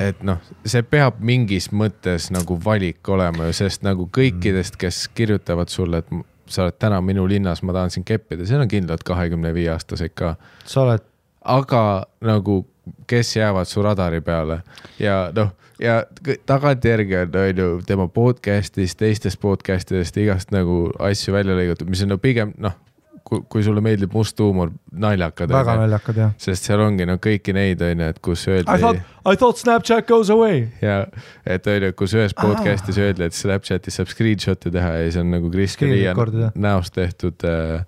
et 0.00 0.22
noh, 0.26 0.38
see 0.66 0.82
peab 0.86 1.18
mingis 1.24 1.70
mõttes 1.72 2.30
nagu 2.34 2.56
valik 2.64 3.08
olema 3.08 3.48
ju, 3.48 3.56
sest 3.60 3.84
nagu 3.86 4.06
kõikidest, 4.12 4.78
kes 4.80 5.06
kirjutavad 5.14 5.72
sulle, 5.72 6.00
et 6.00 6.14
sa 6.50 6.64
oled 6.64 6.78
täna 6.80 7.00
minu 7.04 7.26
linnas, 7.28 7.62
ma 7.62 7.74
tahan 7.76 7.92
sind 7.92 8.06
keppida, 8.08 8.46
seal 8.48 8.64
on 8.64 8.70
kindlalt 8.70 9.04
kahekümne 9.06 9.52
viie 9.56 9.70
aastased 9.72 10.14
ka. 10.18 10.34
Sa 10.68 10.84
oled, 10.84 11.04
aga 11.44 11.82
nagu, 12.24 12.62
kes 13.10 13.36
jäävad 13.36 13.68
su 13.68 13.84
radari 13.84 14.20
peale? 14.24 14.60
Ja 15.00 15.28
noh, 15.36 15.54
ja 15.80 16.02
tagantjärgi 16.46 17.16
on, 17.22 17.38
on 17.40 17.62
ju 17.62 17.68
tema 17.86 18.08
podcast'ist, 18.08 18.98
teistest 19.00 19.40
podcast 19.40 19.92
idest 19.92 20.16
igast 20.20 20.52
nagu 20.54 20.88
asju 20.98 21.34
välja 21.34 21.56
lõigatud, 21.56 21.88
mis 21.90 22.04
on 22.04 22.14
no 22.14 22.20
pigem 22.20 22.52
noh, 22.60 22.76
kui, 23.24 23.64
sulle 23.64 23.80
meeldib 23.84 24.12
must 24.14 24.38
huumor, 24.40 24.70
naljakad. 24.92 25.52
väga 25.52 25.76
naljakad 25.80 26.20
jah. 26.20 26.32
sest 26.40 26.68
seal 26.68 26.82
ongi 26.84 27.06
no 27.08 27.16
kõiki 27.22 27.54
neid 27.56 27.82
on 27.84 28.04
ju, 28.04 28.08
et 28.14 28.20
kus 28.24 28.46
I 28.46 28.56
öeldi 28.56 28.78
thought, 28.82 29.12
I 29.24 29.40
thought 29.40 29.60
Snapchat 29.60 30.08
goes 30.08 30.32
away. 30.34 30.66
ja 30.84 31.04
et 31.46 31.66
on 31.70 31.88
ju, 31.88 31.92
kus 31.98 32.16
ühes 32.18 32.36
podcast'is 32.38 33.00
öeldi, 33.00 33.28
et 33.28 33.36
Snapchatis 33.36 34.00
saab 34.00 34.12
screenshot'e 34.12 34.72
teha 34.74 34.96
ja 34.98 35.06
siis 35.08 35.20
on 35.22 35.32
nagu 35.34 35.52
Liia 35.54 36.12
record'ida. 36.12 36.52
näost 36.54 36.94
tehtud 36.94 37.46
äh, 37.48 37.86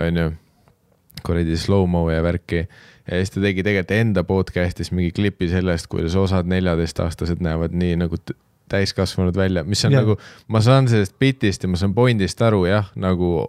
on 0.00 0.22
ju 0.22 0.30
kuradi 1.26 1.56
slow-mo 1.56 2.08
ja 2.10 2.22
värki. 2.22 2.66
ja 3.06 3.18
siis 3.18 3.30
ta 3.34 3.40
tegi 3.40 3.62
tegelikult 3.66 3.96
enda 3.96 4.24
podcast'is 4.24 4.92
mingi 4.96 5.12
klipi 5.12 5.48
sellest, 5.52 5.90
kuidas 5.92 6.16
osad 6.16 6.48
neljateistaastased 6.48 7.42
näevad 7.44 7.76
nii 7.76 7.98
nagu 8.00 8.16
täiskasvanud 8.70 9.36
välja, 9.36 9.64
mis 9.64 9.84
on 9.84 9.92
yeah. 9.92 10.04
nagu, 10.04 10.16
ma 10.48 10.60
saan 10.62 10.88
sellest 10.88 11.18
bitist 11.18 11.66
ja 11.66 11.68
ma 11.68 11.80
saan 11.80 11.94
point'ist 11.94 12.42
aru 12.46 12.64
jah, 12.70 12.92
nagu 12.94 13.48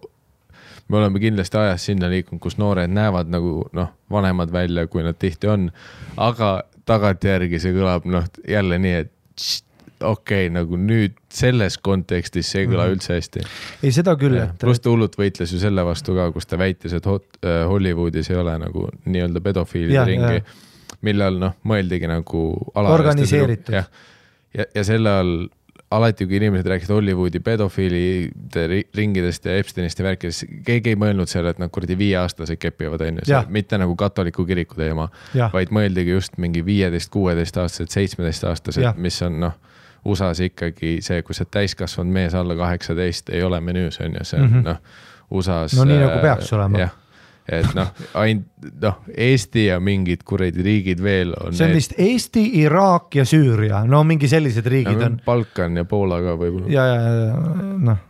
me 0.92 1.00
oleme 1.00 1.22
kindlasti 1.24 1.58
ajas 1.58 1.88
sinna 1.90 2.10
liikunud, 2.12 2.42
kus 2.44 2.58
noored 2.60 2.92
näevad 2.92 3.32
nagu 3.32 3.66
noh, 3.78 3.92
vanemad 4.12 4.52
välja, 4.54 4.86
kui 4.92 5.04
nad 5.06 5.18
tihti 5.20 5.48
on. 5.48 5.70
aga 6.18 6.54
tagantjärgi 6.86 7.60
see 7.64 7.76
kõlab 7.76 8.08
noh, 8.10 8.28
jälle 8.48 8.80
nii, 8.82 8.96
et 9.06 9.12
okei 10.02 10.48
okay,, 10.48 10.50
nagu 10.54 10.78
nüüd 10.82 11.14
selles 11.32 11.78
kontekstis 11.78 12.50
see 12.52 12.64
ei 12.66 12.68
kõla 12.72 12.88
Mhm. 12.88 12.96
üldse 12.98 13.14
hästi. 13.16 13.46
ei, 13.84 13.92
seda 13.96 14.16
küll, 14.20 14.36
et 14.42 14.58
pluss 14.60 14.82
ta 14.82 14.90
hullult 14.90 15.16
võitles 15.20 15.54
ju 15.54 15.60
selle 15.62 15.86
vastu 15.86 16.16
ka, 16.18 16.32
kus 16.36 16.50
ta 16.50 16.58
väitis, 16.58 16.94
et 16.98 17.06
hot, 17.06 17.28
äh, 17.46 17.64
Hollywoodis 17.70 18.30
ei 18.34 18.36
ole 18.42 18.58
nagu 18.60 18.90
nii-öelda 19.06 19.42
pedofiilide 19.42 20.06
ringi 20.06 20.44
millal 21.06 21.38
noh, 21.42 21.56
mõeldigi 21.68 22.10
nagu. 22.10 22.44
Organiseeritud. 22.78 23.74
jah, 23.74 23.88
ja, 24.54 24.66
ja 24.76 24.84
selle 24.88 25.10
all 25.22 25.36
alati, 25.92 26.26
kui 26.28 26.38
inimesed 26.40 26.68
rääkisid 26.68 26.94
Hollywoodi 26.94 27.40
pedofiilide 27.44 28.68
ri- 28.68 28.86
ringidest 28.96 29.46
ja 29.46 29.58
Epsteinist 29.60 30.00
ja 30.00 30.06
värkidest, 30.06 30.46
keegi 30.66 30.94
ei 30.94 31.00
mõelnud 31.00 31.30
seal, 31.30 31.50
et 31.52 31.60
nad 31.60 31.72
kuradi 31.74 31.98
viieaastased 32.00 32.60
kepivad, 32.62 33.04
onju 33.08 33.28
Jah., 33.28 33.50
mitte 33.50 33.78
nagu 33.82 33.96
katoliku 34.00 34.46
kiriku 34.48 34.80
teema, 34.80 35.10
vaid 35.54 35.74
mõeldigi 35.76 36.16
just 36.16 36.40
mingi 36.42 36.64
viieteist, 36.66 37.12
kuueteistaastased, 37.12 37.92
seitsmeteistaastased 37.92 39.02
mis 39.02 39.22
on 39.28 39.40
noh, 39.44 39.60
USA-s 40.06 40.40
ikkagi 40.48 40.98
see, 41.06 41.22
kui 41.28 41.36
sa 41.38 41.46
täiskasvanud 41.46 42.14
mees 42.14 42.36
alla 42.36 42.56
kaheksateist, 42.58 43.30
ei 43.30 43.44
ole 43.44 43.60
menüüs 43.62 44.00
on 44.02 44.16
ju, 44.18 44.24
see 44.26 44.40
on 44.40 44.48
mm. 44.48 44.56
-hmm. 44.56 44.64
noh, 44.64 44.78
USA-s. 45.32 45.76
No 45.78 45.86
nii, 45.86 46.00
nagu 46.00 46.20
peaks 46.22 46.54
olema. 46.54 46.80
jah, 46.80 46.96
et 47.60 47.74
noh, 47.78 47.90
ainult 48.22 48.48
noh, 48.82 49.02
Eesti 49.18 49.66
ja 49.68 49.80
mingid 49.84 50.24
kuradi 50.28 50.64
riigid 50.66 51.02
veel 51.04 51.34
on. 51.40 51.56
see 51.58 51.68
on 51.68 51.76
vist 51.78 51.98
Eesti, 51.98 52.46
Iraak 52.62 53.18
ja 53.20 53.26
Süüria, 53.28 53.84
no 53.90 54.04
mingi 54.08 54.30
sellised 54.32 54.68
riigid 54.72 55.02
on. 55.02 55.20
Balkan 55.26 55.82
ja 55.82 55.86
Poola 55.90 56.22
ka 56.24 56.38
võib-olla. 56.40 56.72
ja, 56.72 56.88
ja, 56.88 57.12
ja 57.26 57.68
noh 57.92 58.08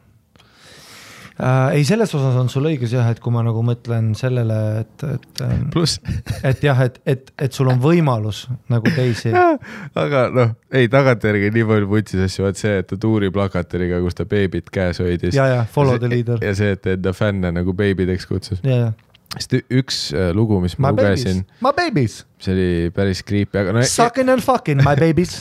äh,. 1.42 1.76
ei, 1.76 1.84
selles 1.86 2.16
osas 2.16 2.36
on 2.38 2.50
sul 2.52 2.68
õigus 2.70 2.94
jah, 2.94 3.08
et 3.12 3.20
kui 3.22 3.34
ma 3.34 3.44
nagu 3.46 3.64
mõtlen 3.66 4.12
sellele, 4.18 4.58
et, 4.82 5.06
et, 5.16 5.44
pluss, 5.74 6.00
et 6.48 6.64
jah, 6.66 6.80
et, 6.86 7.00
et, 7.10 7.32
et 7.42 7.54
sul 7.56 7.72
on 7.72 7.82
võimalus 7.82 8.44
nagu 8.72 8.94
teisi. 8.96 9.34
aga 10.04 10.26
noh, 10.34 10.56
ei 10.76 10.90
tagantjärgi 10.92 11.52
nii 11.56 11.68
palju 11.74 11.92
vutsis 11.92 12.26
asju, 12.28 12.48
vaat 12.48 12.62
see, 12.62 12.76
et 12.84 12.90
ta 12.92 13.00
tuuriplakatiriga, 13.02 14.02
kus 14.06 14.20
ta 14.20 14.28
beebit 14.30 14.70
käes 14.74 15.02
hoidis. 15.04 15.36
ja, 15.38 15.48
ja 15.52 15.64
follow 15.70 16.00
the 16.02 16.12
leader. 16.12 16.42
ja 16.44 16.54
see, 16.58 16.76
et 16.78 16.92
enda 16.96 17.16
fänne 17.18 17.54
nagu 17.56 17.76
beebideks 17.78 18.30
kutsus. 18.30 18.62
ja, 18.64 18.86
ja. 18.88 18.92
Sest 19.38 19.56
üks 19.72 20.00
äh, 20.16 20.32
lugu, 20.36 20.60
mis 20.64 20.76
ma 20.80 20.92
My 20.92 20.98
lugesin,, 21.00 21.44
my 21.64 21.72
babies, 21.76 22.22
see 22.42 22.54
oli 22.56 22.70
päris 22.96 23.24
creepy, 23.28 23.60
aga 23.62 23.76
no, 23.76 23.84
sucking 23.88 24.32
and 24.32 24.44
fucking 24.44 24.84
my 24.84 24.96
babies. 25.00 25.38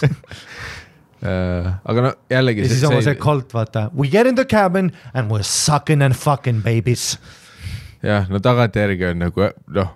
äh, 1.26 1.70
aga 1.84 2.04
no 2.06 2.12
jällegi 2.30 2.66
ja 2.66 2.70
siis 2.70 2.84
oma 2.88 3.02
see 3.04 3.16
cult, 3.20 3.54
vaata, 3.56 3.88
we 3.96 4.10
get 4.12 4.30
in 4.30 4.38
the 4.38 4.46
cabin 4.48 4.92
and 5.14 5.30
we 5.32 5.40
are 5.40 5.46
sucking 5.46 6.04
and 6.06 6.14
fucking 6.18 6.62
babies. 6.66 7.16
jah, 8.06 8.28
no 8.30 8.40
tagantjärgi 8.44 9.10
on 9.10 9.24
nagu 9.26 9.48
noh, 9.76 9.94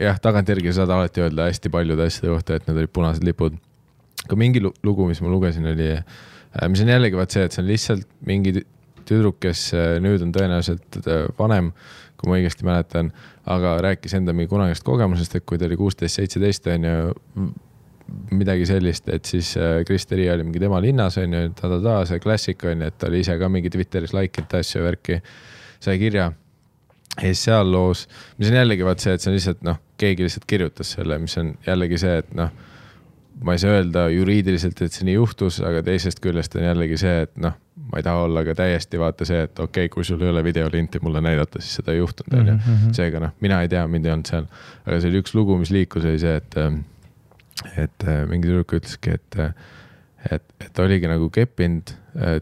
jah, 0.00 0.20
tagantjärgi 0.22 0.72
saad 0.74 0.92
alati 0.94 1.26
öelda 1.26 1.50
hästi 1.50 1.72
paljude 1.74 2.08
asjade 2.08 2.32
kohta, 2.32 2.56
et 2.56 2.68
need 2.68 2.80
olid 2.80 2.94
punased 2.96 3.26
lipud. 3.26 3.58
aga 4.24 4.38
mingi 4.40 4.62
lu- 4.64 4.74
lugu, 4.86 5.08
mis 5.10 5.20
ma 5.20 5.28
lugesin, 5.28 5.68
oli, 5.68 5.90
mis 6.72 6.80
on 6.80 6.94
jällegi 6.94 7.20
vaat 7.20 7.36
see, 7.36 7.44
et 7.44 7.52
see 7.52 7.60
on 7.60 7.68
lihtsalt 7.68 8.08
mingi 8.24 8.56
tü- 8.56 8.64
tüdruk, 9.04 9.36
kes 9.44 9.66
äh, 9.76 9.98
nüüd 10.00 10.24
on 10.24 10.32
tõenäoliselt 10.32 11.02
äh, 11.04 11.26
vanem 11.36 11.74
kui 12.24 12.30
ma 12.30 12.38
õigesti 12.40 12.64
mäletan, 12.66 13.10
aga 13.50 13.76
rääkis 13.84 14.14
enda 14.16 14.32
mingi 14.32 14.48
kunagist 14.48 14.84
kogemusest, 14.86 15.36
et 15.36 15.46
kui 15.46 15.58
ta 15.60 15.68
oli 15.68 15.76
kuusteist, 15.76 16.20
seitseteist 16.20 16.68
on 16.72 16.86
ju, 16.88 17.48
midagi 18.36 18.66
sellist, 18.68 19.08
et 19.08 19.24
siis 19.24 19.54
Kristeri 19.88 20.28
oli 20.32 20.44
mingi 20.44 20.60
tema 20.60 20.80
linnas 20.80 21.16
on 21.20 21.32
ju, 21.32 21.50
ta-ta-ta, 21.56 21.98
see 22.08 22.22
klassika 22.24 22.70
on 22.72 22.84
ju, 22.84 22.92
et 22.92 22.96
ta 23.00 23.08
oli 23.10 23.20
ise 23.24 23.36
ka 23.40 23.48
mingi 23.52 23.72
Twitteris 23.72 24.12
like 24.16 24.40
inud 24.42 24.56
asju 24.60 24.84
värki, 24.84 25.20
sai 25.84 25.98
kirja. 26.00 26.30
Ja 27.14 27.30
siis 27.30 27.44
seal 27.46 27.68
loos, 27.70 28.08
mis 28.38 28.50
on 28.50 28.56
jällegi 28.58 28.86
vaat 28.86 29.02
see, 29.02 29.12
et 29.14 29.22
see 29.22 29.30
on 29.30 29.36
lihtsalt 29.36 29.60
noh, 29.66 29.76
keegi 30.00 30.24
lihtsalt 30.26 30.46
kirjutas 30.50 30.94
selle, 30.96 31.18
mis 31.22 31.36
on 31.38 31.52
jällegi 31.66 31.98
see, 32.02 32.16
et 32.24 32.32
noh, 32.34 32.50
ma 33.46 33.54
ei 33.54 33.60
saa 33.62 33.76
öelda 33.76 34.08
juriidiliselt, 34.10 34.82
et 34.82 34.94
see 34.94 35.06
nii 35.06 35.14
juhtus, 35.14 35.60
aga 35.62 35.84
teisest 35.86 36.22
küljest 36.24 36.56
on 36.58 36.66
jällegi 36.66 36.98
see, 37.04 37.20
et 37.28 37.36
noh, 37.38 37.54
ma 37.94 38.00
ei 38.02 38.06
taha 38.06 38.24
olla 38.26 38.42
ka 38.42 38.56
täiesti 38.58 38.98
vaata 38.98 39.26
see, 39.28 39.44
et 39.46 39.60
okei 39.62 39.86
okay,, 39.86 39.92
kui 39.92 40.02
sul 40.04 40.22
ei 40.24 40.32
ole 40.32 40.42
videolinti 40.42 40.98
mulle 41.02 41.20
näidata, 41.22 41.60
siis 41.62 41.76
seda 41.78 41.92
ei 41.94 42.00
juhtunud, 42.00 42.34
on 42.40 42.48
ju. 42.50 42.54
Mhm, 42.56 42.94
seega 42.96 43.20
noh, 43.22 43.32
mina 43.44 43.60
ei 43.62 43.68
tea, 43.70 43.84
mind 43.90 44.08
ei 44.08 44.14
olnud 44.16 44.30
seal, 44.32 44.48
aga 44.82 44.98
see 44.98 45.12
oli 45.12 45.20
üks 45.22 45.34
lugu, 45.38 45.58
mis 45.60 45.70
liikus, 45.70 46.06
oli 46.10 46.18
see, 46.18 46.34
et, 46.40 46.52
et 47.84 48.06
mingi 48.32 48.50
tüdruk 48.50 48.74
ütleski, 48.80 49.14
et 49.14 49.30
et, 50.34 50.46
et 50.64 50.78
oligi 50.80 51.06
nagu 51.06 51.28
keppinud 51.30 51.92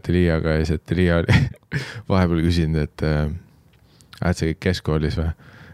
Teliaga 0.05 0.57
ja 0.57 0.63
siis, 0.63 0.79
et 0.79 0.85
Telia 0.89 1.19
oli 1.21 1.33
vahepeal 2.09 2.41
küsinud, 2.47 2.87
et 2.87 2.99
oled 3.03 4.39
sa 4.39 4.49
kõik 4.49 4.61
keskkoolis 4.69 5.15
või? 5.19 5.29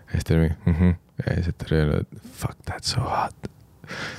ja 0.10 0.18
siis 0.18 0.28
ta 0.28 0.36
oli 0.36 0.44
mingi 0.48 0.60
mhmh 0.66 0.94
ja 1.24 1.28
siis 1.46 1.56
ta 1.56 1.62
oli 1.70 1.78
öelnud 1.84 2.08
fuck 2.42 2.60
that's 2.68 2.90
so 2.96 3.02
hot 3.06 3.40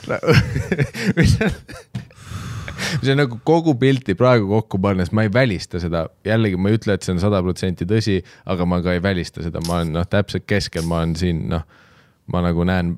mis 3.01 3.11
on, 3.13 3.21
nagu 3.21 3.39
kogu 3.47 3.75
pilti 3.81 4.17
praegu 4.19 4.49
kokku 4.51 4.81
pannes, 4.83 5.13
ma 5.17 5.25
ei 5.27 5.33
välista 5.33 5.81
seda, 5.83 6.07
jällegi 6.27 6.59
ma 6.61 6.71
ei 6.71 6.79
ütle, 6.79 6.97
et 6.97 7.07
see 7.07 7.15
on 7.15 7.23
sada 7.23 7.43
protsenti 7.45 7.89
tõsi, 7.89 8.21
aga 8.51 8.67
ma 8.69 8.81
ka 8.85 8.95
ei 8.97 9.03
välista 9.05 9.45
seda, 9.45 9.63
ma 9.69 9.81
olen 9.81 9.95
noh, 9.99 10.07
täpselt 10.11 10.47
keskel, 10.51 10.87
ma 10.89 11.03
olen 11.03 11.17
siin 11.19 11.47
noh, 11.53 11.67
ma 12.31 12.45
nagu 12.47 12.67
näen 12.69 12.95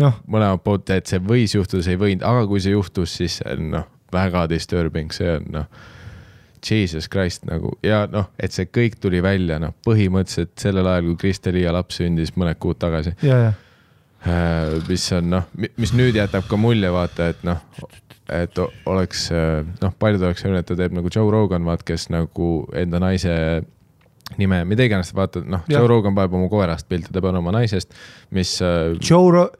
noh, 0.00 0.20
mõlemat 0.30 0.64
poolt, 0.64 0.90
et 0.94 1.10
see 1.10 1.22
võis 1.22 1.54
juhtuda, 1.56 1.84
see 1.86 1.96
ei 1.96 2.02
võinud, 2.02 2.26
aga 2.26 2.44
kui 2.50 2.60
see 2.62 2.74
juhtus, 2.74 3.16
siis 3.20 3.40
see 3.40 3.56
on 3.56 3.72
noh, 3.76 3.88
väga 4.12 4.46
disturbing, 4.50 5.14
see 5.14 5.38
on 5.38 5.50
noh 5.60 5.88
Jesus 6.60 7.06
Christ 7.08 7.46
nagu 7.48 7.70
ja 7.84 8.02
noh, 8.10 8.26
et 8.36 8.52
see 8.52 8.68
kõik 8.68 8.98
tuli 9.00 9.22
välja, 9.24 9.56
noh, 9.62 9.72
põhimõtteliselt 9.86 10.52
sellel 10.60 10.88
ajal, 10.90 11.08
kui 11.08 11.20
Kristeliia 11.24 11.72
laps 11.72 12.00
sündis 12.02 12.34
mõned 12.36 12.60
kuud 12.60 12.76
tagasi. 12.82 13.14
ja 13.24 13.54
mis 14.88 15.06
on 15.16 15.30
noh, 15.32 15.48
mis 15.56 15.94
nüüd 15.96 16.18
jätab 16.18 16.44
ka 16.48 16.58
mulje, 16.60 16.90
vaata, 16.92 17.30
et 17.32 17.44
noh, 17.46 17.62
et 18.34 18.60
oleks 18.90 19.28
noh, 19.30 19.92
paljud 19.98 20.22
oleks 20.28 20.44
öelnud, 20.46 20.62
et 20.62 20.68
ta 20.70 20.76
teeb 20.78 20.94
nagu 20.96 21.12
Joe 21.12 21.30
Rogan, 21.32 21.64
vaat, 21.68 21.84
kes 21.86 22.08
nagu 22.12 22.50
enda 22.78 23.00
naise 23.02 23.34
nime, 24.38 24.62
mida 24.68 24.86
iganes, 24.86 25.10
vaata, 25.16 25.42
noh, 25.46 25.64
Joe 25.70 25.88
Rogan 25.90 26.14
paneb 26.16 26.36
oma 26.38 26.50
koerast 26.52 26.88
pilte, 26.90 27.12
ta 27.14 27.22
paneb 27.24 27.42
oma 27.42 27.54
naisest, 27.58 27.94
mis. 28.36 28.56
Joe 29.02 29.34
Ro-, 29.34 29.50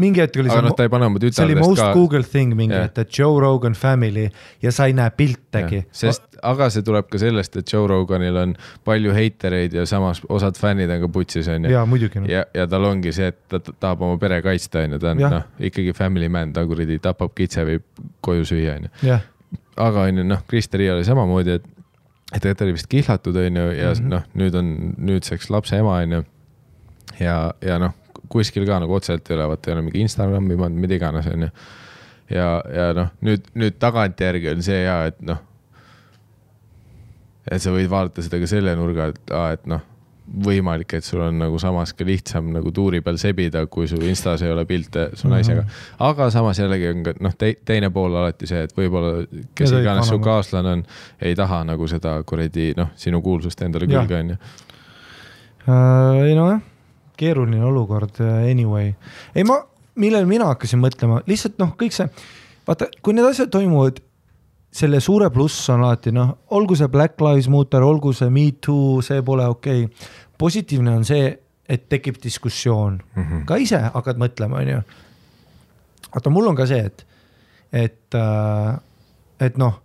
mingi 0.00 0.22
hetk 0.22 0.38
oli 0.42 0.50
aga 0.50 0.58
see 0.58 0.66
noh, 0.66 0.74
ta 0.76 0.86
ei 0.86 0.90
pane 0.90 1.06
oma 1.06 1.20
see 1.20 1.28
oli 1.28 1.54
tütardest 1.54 1.68
most 1.68 1.80
ka. 1.80 1.88
Google 1.94 2.26
thing 2.26 2.54
mingi 2.58 2.74
hetk, 2.74 2.98
et 3.04 3.18
Joe 3.18 3.38
Rogan 3.42 3.76
family 3.78 4.24
ja 4.62 4.72
sa 4.74 4.88
ei 4.90 4.96
näe 4.96 5.12
piltegi. 5.14 5.84
sest, 5.94 6.26
aga 6.42 6.68
see 6.74 6.84
tuleb 6.86 7.06
ka 7.12 7.20
sellest, 7.22 7.58
et 7.60 7.72
Joe 7.72 7.86
Roganil 7.90 8.38
on 8.40 8.56
palju 8.86 9.14
heitereid 9.14 9.76
ja 9.78 9.86
samas 9.86 10.22
osad 10.28 10.58
fännid 10.58 10.90
on 10.90 11.04
ka 11.04 11.10
putsis, 11.14 11.48
onju. 11.52 11.70
jaa, 11.70 11.84
muidugi 11.86 12.24
noh. 12.24 12.30
ja, 12.30 12.44
ja 12.56 12.66
tal 12.70 12.88
ongi 12.90 13.14
see, 13.14 13.30
et 13.30 13.40
ta 13.48 13.62
ta 13.62 13.76
tahab 13.86 14.02
oma 14.08 14.18
pere 14.22 14.40
kaitsta, 14.44 14.82
onju, 14.88 15.00
ta 15.02 15.14
on 15.14 15.22
noh, 15.22 15.48
ikkagi 15.70 15.94
family 15.96 16.30
man, 16.32 16.52
ta 16.56 16.66
kuradi 16.66 16.98
tapab 17.02 17.34
kitse, 17.38 17.66
viib 17.68 17.86
koju 18.24 18.50
süüa, 18.50 18.78
onju. 18.80 18.92
jah, 19.06 19.24
aga 19.80 20.08
onju 20.10 20.26
noh, 20.26 20.44
Krister 20.50 20.82
Riia 20.82 20.98
oli 20.98 21.06
samamoodi, 21.06 21.60
et, 21.60 21.70
et 22.32 22.40
tegelikult 22.42 22.66
oli 22.66 22.78
vist 22.80 22.90
kihlatud, 22.90 23.42
onju, 23.46 23.68
ja 23.78 23.92
mm. 23.94 24.00
-hmm. 24.00 24.14
noh, 24.16 24.30
nüüd 24.34 24.58
on 24.58 24.74
nüüdseks 24.98 25.54
lapse 25.54 25.78
ema, 25.78 26.00
onju. 26.02 26.24
ja, 27.20 27.38
ja 27.62 27.78
noh, 27.78 27.94
kuskil 28.34 28.66
ka 28.68 28.80
nagu 28.82 28.98
otseselt 28.98 29.30
ei 29.30 29.38
ole, 29.38 29.48
vaata 29.54 29.70
ei 29.70 29.76
ole 29.78 29.86
mingi 29.86 30.02
Instagrami 30.04 30.58
pannud, 30.58 30.82
mida 30.84 30.98
iganes, 30.98 31.30
onju. 31.30 31.48
ja, 32.34 32.50
ja 32.74 32.90
noh, 32.98 33.10
nüüd, 33.24 33.46
nüüd 33.54 33.78
tagantjärgi 33.82 34.50
on 34.56 34.62
see 34.66 34.82
hea, 34.84 35.00
et 35.12 35.22
noh, 35.24 35.40
et 37.50 37.60
sa 37.62 37.72
võid 37.74 37.90
vaadata 37.92 38.22
seda 38.24 38.40
ka 38.42 38.48
selle 38.48 38.72
nurga 38.78 39.10
alt, 39.10 39.34
et 39.52 39.66
noh, 39.70 39.82
võimalik, 40.44 40.94
et 40.96 41.04
sul 41.04 41.20
on 41.20 41.36
nagu 41.36 41.58
samas 41.60 41.90
ka 41.92 42.04
lihtsam 42.08 42.46
nagu 42.54 42.70
tuuri 42.72 43.02
peal 43.04 43.18
sebida, 43.20 43.66
kui 43.68 43.84
sul 43.90 44.00
Instas 44.08 44.40
ei 44.42 44.48
ole 44.54 44.64
pilte 44.64 45.10
su 45.12 45.26
Mhm. 45.28 45.34
naisega. 45.34 45.64
aga 46.00 46.30
samas 46.32 46.58
jällegi 46.58 46.88
on 46.94 47.02
ka 47.04 47.12
noh 47.20 47.34
te,, 47.36 47.50
teine 47.64 47.90
pool 47.92 48.16
alati 48.16 48.46
see, 48.48 48.62
et 48.64 48.72
võib-olla 48.72 49.26
kes 49.54 49.74
iganes 49.76 50.08
su 50.08 50.18
kaaslane 50.24 50.70
on, 50.78 50.84
ei 51.20 51.34
taha 51.36 51.60
nagu 51.68 51.86
seda 51.92 52.16
kuradi 52.24 52.72
noh, 52.76 52.88
sinu 52.96 53.20
kuulsust 53.22 53.60
endale 53.62 53.84
külge 53.86 54.16
onju. 54.22 54.36
äh,. 55.68 56.24
ei 56.24 56.34
nojah, 56.34 56.60
keeruline 57.16 57.64
olukord 57.64 58.20
äh, 58.20 58.50
anyway. 58.50 58.92
ei 59.34 59.44
ma, 59.44 59.60
millele 59.94 60.26
mina 60.26 60.48
hakkasin 60.52 60.82
mõtlema, 60.82 61.20
lihtsalt 61.28 61.58
noh, 61.62 61.74
kõik 61.78 61.94
see, 61.94 62.08
vaata, 62.66 62.90
kui 63.02 63.14
need 63.16 63.28
asjad 63.28 63.52
toimuvad, 63.54 64.00
selle 64.74 64.98
suure 65.02 65.30
pluss 65.30 65.68
on 65.70 65.84
alati 65.86 66.12
noh, 66.14 66.34
olgu 66.56 66.76
see 66.78 66.90
Black 66.90 67.20
Lives 67.22 67.48
Matter, 67.52 67.84
olgu 67.86 68.12
see 68.16 68.30
Me 68.34 68.48
Too, 68.60 69.02
see 69.06 69.22
pole 69.22 69.46
okei 69.46 69.84
okay.. 69.86 70.08
positiivne 70.38 70.96
on 70.98 71.06
see, 71.06 71.30
et 71.68 71.88
tekib 71.88 72.18
diskussioon 72.22 72.98
mm, 72.98 73.22
-hmm. 73.22 73.44
ka 73.48 73.56
ise 73.56 73.78
hakkad 73.94 74.18
mõtlema, 74.20 74.60
onju. 74.60 74.82
vaata, 76.14 76.30
mul 76.30 76.50
on 76.50 76.56
ka 76.58 76.66
see, 76.66 76.82
et, 76.84 77.06
et 77.72 78.18
äh,, 78.18 78.74
et 79.40 79.56
noh, 79.58 79.80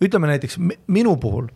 ütleme 0.00 0.26
näiteks 0.26 0.58
mi- 0.58 0.78
minu 0.86 1.16
puhul, 1.16 1.48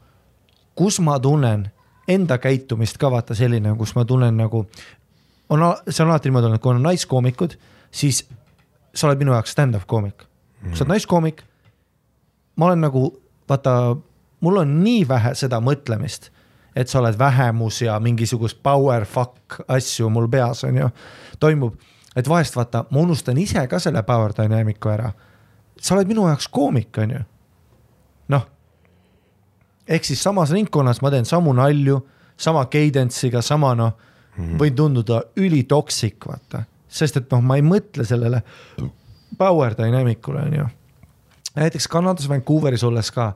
kus 0.74 1.00
ma 1.00 1.18
tunnen 1.20 1.68
enda 2.08 2.38
käitumist 2.38 2.98
ka 2.98 3.10
vaata 3.10 3.34
selline, 3.34 3.76
kus 3.78 3.94
ma 3.94 4.04
tunnen 4.04 4.36
nagu 4.36 4.66
on, 5.52 5.76
see 5.88 6.04
on 6.04 6.10
alati 6.10 6.30
niimoodi 6.30 6.48
olnud, 6.48 6.62
kui 6.62 6.72
on 6.74 6.82
naiskoomikud, 6.82 7.56
siis 7.90 8.22
sa 8.94 9.08
oled 9.08 9.20
minu 9.20 9.34
jaoks 9.36 9.52
stand-up 9.52 9.86
koomik. 9.86 10.24
kui 10.62 10.76
sa 10.76 10.84
oled 10.84 10.94
naiskoomik, 10.94 11.42
ma 12.56 12.66
olen 12.70 12.84
nagu 12.86 13.04
vaata, 13.48 13.96
mul 14.40 14.62
on 14.62 14.78
nii 14.84 15.02
vähe 15.08 15.34
seda 15.38 15.60
mõtlemist, 15.60 16.30
et 16.76 16.88
sa 16.88 17.00
oled 17.00 17.18
vähemus 17.18 17.82
ja 17.82 17.98
mingisugust 18.00 18.62
power 18.62 19.04
fuck 19.04 19.60
asju 19.68 20.08
mul 20.10 20.28
peas 20.32 20.64
on 20.64 20.78
ju, 20.78 20.88
toimub, 21.40 21.76
et 22.16 22.28
vahest 22.28 22.56
vaata, 22.56 22.86
ma 22.90 23.02
unustan 23.04 23.38
ise 23.38 23.66
ka 23.68 23.80
selle 23.82 24.02
power 24.08 24.32
dynamic'u 24.36 24.92
ära. 24.92 25.12
sa 25.80 25.94
oled 25.94 26.08
minu 26.08 26.28
jaoks 26.28 26.48
koomik, 26.48 26.98
on 26.98 27.10
ju. 27.10 27.20
noh, 28.28 28.46
ehk 29.88 30.04
siis 30.04 30.22
samas 30.22 30.50
ringkonnas 30.50 31.02
ma 31.02 31.10
teen 31.10 31.24
samu 31.24 31.52
nalju, 31.52 32.00
sama 32.36 32.64
cadence'iga, 32.66 33.42
sama 33.42 33.74
noh, 33.74 33.92
võin 34.38 34.76
tunduda 34.76 35.22
ülitoksik, 35.36 36.26
vaata, 36.26 36.64
sest 36.88 37.16
et 37.20 37.30
noh, 37.32 37.42
ma 37.44 37.58
ei 37.58 37.64
mõtle 37.66 38.04
sellele 38.08 38.42
power 39.38 39.76
dynamic 39.76 40.28
ule, 40.28 40.44
on 40.46 40.54
ju. 40.56 40.66
näiteks 41.56 41.88
Kanadas 41.88 42.28
Vancouveris 42.28 42.84
olles 42.84 43.10
ka, 43.10 43.32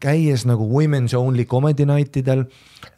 käies 0.00 0.44
nagu 0.46 0.66
women's 0.70 1.14
only 1.16 1.44
comedy 1.44 1.86
night 1.86 2.16
idel 2.16 2.44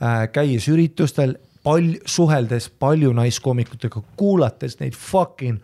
äh,, 0.03 0.29
käies 0.33 0.69
üritustel, 0.69 1.37
palju, 1.65 2.01
suheldes 2.07 2.69
palju 2.69 3.13
naiskoomikutega, 3.13 4.03
kuulates 4.17 4.79
neid 4.81 4.97
fucking 4.97 5.59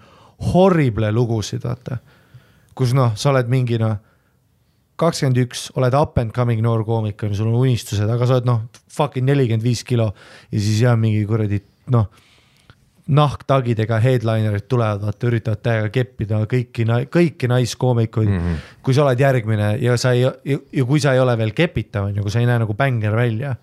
horrible 0.55 1.13
lugusid, 1.13 1.65
vaata. 1.65 1.99
kus 2.75 2.95
noh, 2.95 3.13
sa 3.17 3.31
oled 3.31 3.49
mingi 3.49 3.79
noh, 3.79 3.97
kakskümmend 4.97 5.39
üks, 5.45 5.69
oled 5.77 5.95
up 5.95 6.19
and 6.19 6.33
coming 6.33 6.63
noor 6.63 6.85
koomik 6.85 7.23
on 7.23 7.31
ju, 7.31 7.37
sul 7.43 7.53
on 7.53 7.61
unistused, 7.61 8.09
aga 8.09 8.27
sa 8.27 8.39
oled 8.39 8.49
noh, 8.49 8.65
fucking 8.91 9.27
nelikümmend 9.27 9.63
viis 9.63 9.85
kilo 9.85 10.13
ja 10.51 10.59
siis 10.59 10.81
jah, 10.83 10.99
mingi 10.99 11.25
kuradi 11.27 11.61
noh, 11.93 12.09
nahktagidega 13.15 13.99
headlinerid 14.01 14.65
tulevad, 14.69 15.03
vaata, 15.05 15.29
üritavad 15.29 15.61
täiega 15.65 15.91
keppida 15.93 16.41
kõiki, 16.49 16.87
kõiki 17.13 17.49
naiskoomikuid 17.53 18.31
mm. 18.31 18.39
-hmm. 18.39 18.63
kui 18.83 18.95
sa 18.97 19.05
oled 19.05 19.21
järgmine 19.21 19.75
ja 19.83 19.97
sa 20.01 20.15
ei, 20.17 20.25
ja 20.25 20.85
kui 20.89 21.01
sa 21.01 21.13
ei 21.13 21.21
ole 21.21 21.37
veel 21.39 21.53
kepitav, 21.53 22.09
on 22.09 22.17
ju, 22.17 22.23
kui 22.23 22.33
sa 22.33 22.41
ei 22.41 22.49
näe 22.49 22.63
nagu 22.63 22.75
bänger 22.75 23.17
välja, 23.17 23.57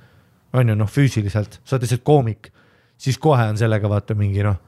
on 0.53 0.69
ju 0.69 0.75
noh, 0.75 0.89
füüsiliselt, 0.89 1.59
sa 1.63 1.75
oled 1.75 1.87
lihtsalt 1.87 2.03
koomik, 2.03 2.51
siis 2.97 3.17
kohe 3.17 3.47
on 3.49 3.57
sellega 3.57 3.89
vaata 3.89 4.15
mingi 4.15 4.43
noh, 4.45 4.59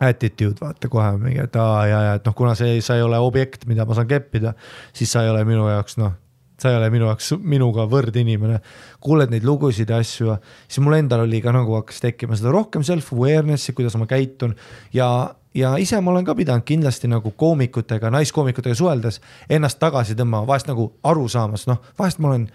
attitude 0.00 0.60
vaata 0.60 0.88
kohe 0.88 1.16
mingi, 1.18 1.40
et 1.42 1.56
aa 1.56 1.86
ja, 1.86 2.02
ja 2.02 2.14
et 2.20 2.26
noh, 2.26 2.34
kuna 2.34 2.54
see, 2.54 2.80
sa 2.80 2.96
ei 2.96 3.02
ole 3.02 3.18
objekt, 3.18 3.66
mida 3.66 3.86
ma 3.88 3.98
saan 3.98 4.06
keppida, 4.06 4.54
siis 4.92 5.10
sa 5.12 5.24
ei 5.24 5.30
ole 5.30 5.42
minu 5.48 5.66
jaoks 5.68 5.98
noh, 5.98 6.14
sa 6.62 6.70
ei 6.70 6.78
ole 6.78 6.88
minu 6.94 7.08
jaoks 7.10 7.32
minuga 7.42 7.86
võrdinimene. 7.90 8.60
kuuled 9.02 9.32
neid 9.34 9.44
lugusid 9.44 9.90
ja 9.90 9.98
asju, 10.02 10.36
siis 10.68 10.82
mul 10.84 10.98
endal 11.00 11.26
oli 11.26 11.42
ka 11.42 11.54
nagu 11.54 11.74
hakkas 11.80 12.02
tekkima 12.04 12.38
seda 12.38 12.54
rohkem 12.54 12.84
self-awareness'i, 12.86 13.74
kuidas 13.74 13.96
ma 13.98 14.06
käitun 14.06 14.54
ja, 14.94 15.08
ja 15.54 15.74
ise 15.82 16.00
ma 16.00 16.12
olen 16.14 16.26
ka 16.26 16.36
pidanud 16.38 16.66
kindlasti 16.68 17.10
nagu 17.10 17.34
koomikutega, 17.36 18.12
naiskoomikutega 18.14 18.78
suheldes 18.78 19.20
ennast 19.50 19.80
tagasi 19.82 20.14
tõmbama, 20.18 20.46
vahest 20.46 20.70
nagu 20.70 20.92
aru 21.02 21.28
saamas, 21.28 21.66
noh, 21.70 21.82
vahest 21.98 22.22
ma 22.22 22.34
olen 22.34 22.50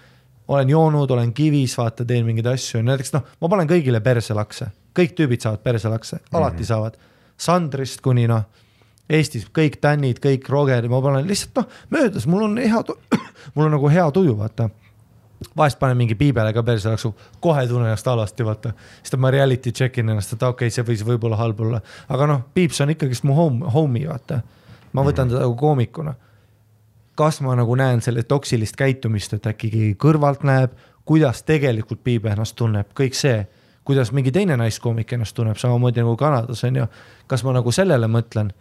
olen 0.48 0.70
joonud, 0.70 1.12
olen 1.12 1.34
kivis, 1.36 1.74
vaata, 1.78 2.06
teen 2.08 2.26
mingeid 2.26 2.48
asju, 2.54 2.80
näiteks 2.86 3.12
noh, 3.18 3.26
ma 3.42 3.50
panen 3.52 3.68
kõigile 3.68 4.00
perselakse, 4.04 4.70
kõik 4.96 5.18
tüübid 5.18 5.44
saavad 5.44 5.60
perselakse, 5.66 6.22
alati 6.32 6.56
mm 6.56 6.62
-hmm. 6.62 6.68
saavad. 6.70 6.96
Sandrist 7.38 8.02
kuni 8.02 8.28
noh, 8.28 8.46
Eestis 9.10 9.46
kõik 9.56 9.78
tännid, 9.80 10.20
kõik 10.24 10.50
rogerid, 10.52 10.90
ma 10.92 11.00
panen 11.04 11.28
lihtsalt 11.30 11.62
noh, 11.62 11.80
möödas, 11.94 12.26
mul 12.28 12.44
on 12.50 12.58
hea, 12.60 12.82
mul 13.56 13.70
on 13.70 13.74
nagu 13.78 13.92
hea 13.92 14.06
tuju, 14.12 14.36
vaata. 14.38 14.70
vahest 15.58 15.80
panen 15.80 15.98
mingi 15.98 16.16
piibele 16.16 16.52
ka 16.54 16.64
perse 16.64 16.90
laksu, 16.90 17.14
kohe 17.40 17.68
tunnen 17.68 17.88
ennast 17.88 18.06
halvasti, 18.06 18.46
vaata. 18.46 18.74
siis 19.04 19.16
ma 19.18 19.32
reality 19.32 19.72
check 19.72 19.98
in 19.98 20.10
ennast, 20.10 20.34
et 20.34 20.44
okei 20.44 20.68
okay,, 20.68 20.76
see 20.76 20.84
võis 20.84 21.06
võib-olla 21.08 21.40
halb 21.40 21.60
olla, 21.62 21.82
aga 22.10 22.28
noh, 22.28 22.42
piips 22.54 22.82
on 22.84 22.92
ikkagist 22.92 23.24
mu 23.24 23.36
home, 23.38 23.72
homie, 23.74 24.08
vaata. 24.10 24.42
ma 24.92 25.06
võtan 25.08 25.32
teda 25.32 25.46
nagu 25.46 25.56
koomikuna. 25.56 26.16
kas 27.16 27.42
ma 27.42 27.56
nagu 27.56 27.76
näen 27.76 28.02
selle 28.02 28.24
toksilist 28.24 28.76
käitumist, 28.76 29.34
et 29.34 29.48
äkki 29.48 29.72
keegi 29.72 29.96
kõrvalt 29.96 30.44
näeb, 30.44 30.76
kuidas 31.06 31.44
tegelikult 31.44 32.04
piib 32.04 32.26
ennast 32.26 32.56
tunneb, 32.56 32.92
kõik 32.94 33.16
see 33.16 33.46
kuidas 33.88 34.12
mingi 34.12 34.32
teine 34.36 34.58
naiskoomik 34.60 35.14
ennast 35.16 35.36
tunneb, 35.36 35.56
samamoodi 35.56 36.04
nagu 36.04 36.18
Kanadas 36.20 36.64
on 36.68 36.76
ju. 36.76 36.86
kas 37.28 37.44
ma 37.48 37.54
nagu 37.56 37.72
sellele 37.72 38.08
mõtlen, 38.12 38.52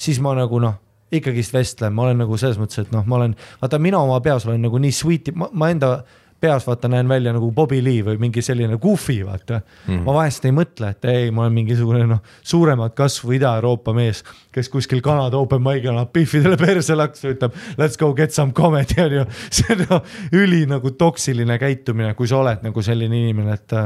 siis 0.00 0.20
ma 0.22 0.34
nagu 0.38 0.62
noh, 0.62 0.78
ikkagist 1.12 1.54
vestlen, 1.54 1.94
ma 1.94 2.06
olen 2.06 2.22
nagu 2.24 2.38
selles 2.38 2.58
mõttes, 2.60 2.84
et 2.84 2.94
noh, 2.94 3.04
ma 3.06 3.18
olen, 3.20 3.36
vaata 3.60 3.80
mina 3.82 4.00
oma 4.00 4.20
peas 4.24 4.46
olen 4.46 4.62
nagu 4.62 4.78
nii 4.80 4.94
sweet'i, 4.94 5.34
ma 5.34 5.70
enda 5.72 5.98
peas 6.40 6.64
vaata 6.64 6.88
näen 6.88 7.08
välja 7.08 7.32
nagu 7.36 7.50
Bobby 7.52 7.82
Lee 7.84 8.04
või 8.04 8.16
mingi 8.20 8.42
selline 8.42 8.78
goofy, 8.80 9.18
vaata 9.26 9.58
mm. 9.60 9.88
-hmm. 9.88 10.04
ma 10.06 10.14
vahest 10.16 10.44
ei 10.48 10.54
mõtle, 10.56 10.92
et 10.94 11.04
ei, 11.10 11.30
ma 11.30 11.44
olen 11.44 11.58
mingisugune 11.58 12.06
noh, 12.08 12.22
suuremat 12.42 12.94
kasvu 12.96 13.34
Ida-Euroopa 13.36 13.92
mees, 13.96 14.22
kes 14.52 14.70
kuskil 14.72 15.02
Kanada 15.04 15.36
open 15.36 15.60
mic'il 15.62 15.90
annab 15.92 16.12
Biffidele 16.12 16.56
perse 16.60 16.96
laksu, 16.96 17.34
ütleb 17.34 17.58
let's 17.76 18.00
go 18.00 18.12
get 18.14 18.32
some 18.32 18.52
comedy 18.56 19.02
on 19.02 19.18
ju. 19.18 19.26
see 19.58 19.74
on 19.74 19.84
no, 19.90 20.00
üli 20.32 20.62
nagu 20.70 20.94
toksiline 20.96 21.58
käitumine, 21.60 22.14
kui 22.14 22.30
sa 22.30 22.40
oled 22.40 22.64
nagu 22.64 22.82
selline 22.82 23.20
inimene, 23.20 23.58
et 23.58 23.76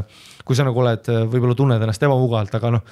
kui 0.44 0.54
sa 0.54 0.68
nagu 0.68 0.78
oled, 0.84 1.10
võib-olla 1.32 1.58
tunned 1.58 1.82
ennast 1.82 2.06
ebamugavalt, 2.06 2.54
aga 2.54 2.76
noh 2.76 2.86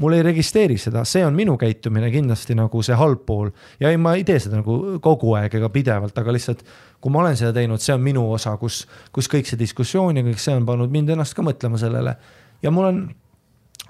mul 0.00 0.16
ei 0.16 0.22
registreeri 0.24 0.78
seda, 0.80 1.04
see 1.08 1.24
on 1.26 1.34
minu 1.36 1.56
käitumine 1.60 2.08
kindlasti 2.12 2.56
nagu 2.56 2.82
see 2.84 2.96
halb 2.96 3.24
pool 3.28 3.50
ja 3.80 3.90
ei, 3.92 3.98
ma 4.00 4.14
ei 4.16 4.24
tee 4.24 4.38
seda 4.40 4.60
nagu 4.60 4.98
kogu 5.04 5.34
aeg 5.38 5.54
ega 5.58 5.68
pidevalt, 5.72 6.16
aga 6.18 6.34
lihtsalt 6.34 6.62
kui 7.02 7.12
ma 7.12 7.22
olen 7.24 7.36
seda 7.38 7.52
teinud, 7.56 7.82
see 7.82 7.94
on 7.94 8.04
minu 8.04 8.24
osa, 8.32 8.54
kus, 8.60 8.82
kus 9.12 9.28
kõik 9.30 9.48
see 9.48 9.60
diskussioon 9.60 10.20
ja 10.20 10.24
kõik 10.26 10.40
see 10.40 10.54
on 10.56 10.66
pannud 10.68 10.92
mind 10.92 11.12
ennast 11.12 11.36
ka 11.36 11.44
mõtlema 11.44 11.80
sellele 11.80 12.16
ja 12.62 12.72
mul 12.72 12.88
on 12.88 13.02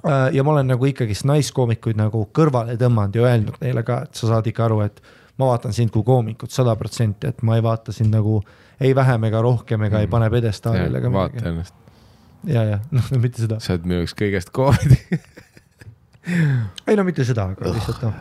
äh, 0.03 0.33
ja 0.35 0.45
ma 0.45 0.57
olen 0.57 0.73
nagu 0.75 0.91
ikkagist 0.91 1.29
naiskoomikuid 1.31 2.01
nagu 2.01 2.25
kõrvale 2.35 2.79
tõmmanud 2.81 3.19
ja 3.19 3.29
öelnud 3.29 3.61
neile 3.63 3.87
ka, 3.87 4.03
et 4.09 4.19
sa 4.19 4.33
saad 4.33 4.51
ikka 4.51 4.67
aru, 4.67 4.81
et 4.89 4.99
ma 5.39 5.53
vaatan 5.53 5.77
sind 5.77 5.95
kui 5.95 6.05
koomikut 6.07 6.51
sada 6.53 6.75
protsenti, 6.77 7.31
et 7.31 7.47
ma 7.47 7.57
ei 7.59 7.65
vaata 7.65 7.95
sind 7.95 8.13
nagu 8.15 8.41
ei 8.83 8.95
vähem 8.97 9.31
ega 9.31 9.41
rohkem 9.45 9.87
ega 9.87 10.01
mm. 10.01 10.07
ei 10.07 10.11
pane 10.11 10.31
pjedestaalile 10.31 10.99
ega 10.99 11.13
midagi. 11.13 11.39
vaata 11.39 11.49
ennast. 11.55 11.75
ja, 12.45 12.65
ja 12.75 12.83
noh, 12.97 13.15
mitte 13.23 13.47
seda. 13.47 13.61
sa 13.63 13.77
oled 13.77 13.87
minu 13.87 14.03
jaoks 14.03 14.19
kõigest 14.19 14.53
koomedi 14.57 14.99
ei 16.89 16.97
no 16.97 17.05
mitte 17.05 17.25
seda, 17.27 17.49
aga 17.55 17.73
lihtsalt 17.75 18.05
noh, 18.07 18.21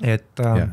et 0.00 0.40
äh, 0.40 0.56
yeah. 0.56 0.70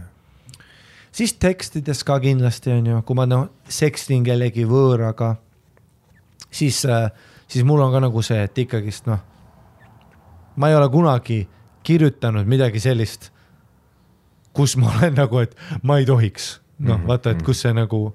siis 1.11 1.35
tekstides 1.39 2.03
ka 2.07 2.19
kindlasti 2.23 2.73
on 2.75 2.91
ju, 2.93 3.01
kui 3.07 3.19
ma 3.19 3.27
noh 3.29 3.49
sekstin 3.69 4.23
kellegi 4.27 4.65
võõraga, 4.69 5.35
siis 6.51 6.83
äh,, 6.85 7.09
siis 7.47 7.67
mul 7.67 7.83
on 7.83 7.91
ka 7.95 8.03
nagu 8.07 8.23
see, 8.25 8.39
et 8.47 8.63
ikkagist 8.65 9.09
noh, 9.09 9.19
ma 10.55 10.71
ei 10.71 10.77
ole 10.77 10.89
kunagi 10.91 11.43
kirjutanud 11.83 12.47
midagi 12.47 12.81
sellist, 12.83 13.31
kus 14.55 14.75
ma 14.79 14.91
olen 14.95 15.15
nagu, 15.19 15.43
et 15.43 15.55
ma 15.83 15.99
ei 15.99 16.07
tohiks, 16.07 16.59
noh 16.79 16.95
mm 16.95 17.01
-hmm. 17.03 17.07
vaata, 17.07 17.35
et 17.35 17.43
kus 17.43 17.61
see 17.61 17.73
nagu 17.73 18.09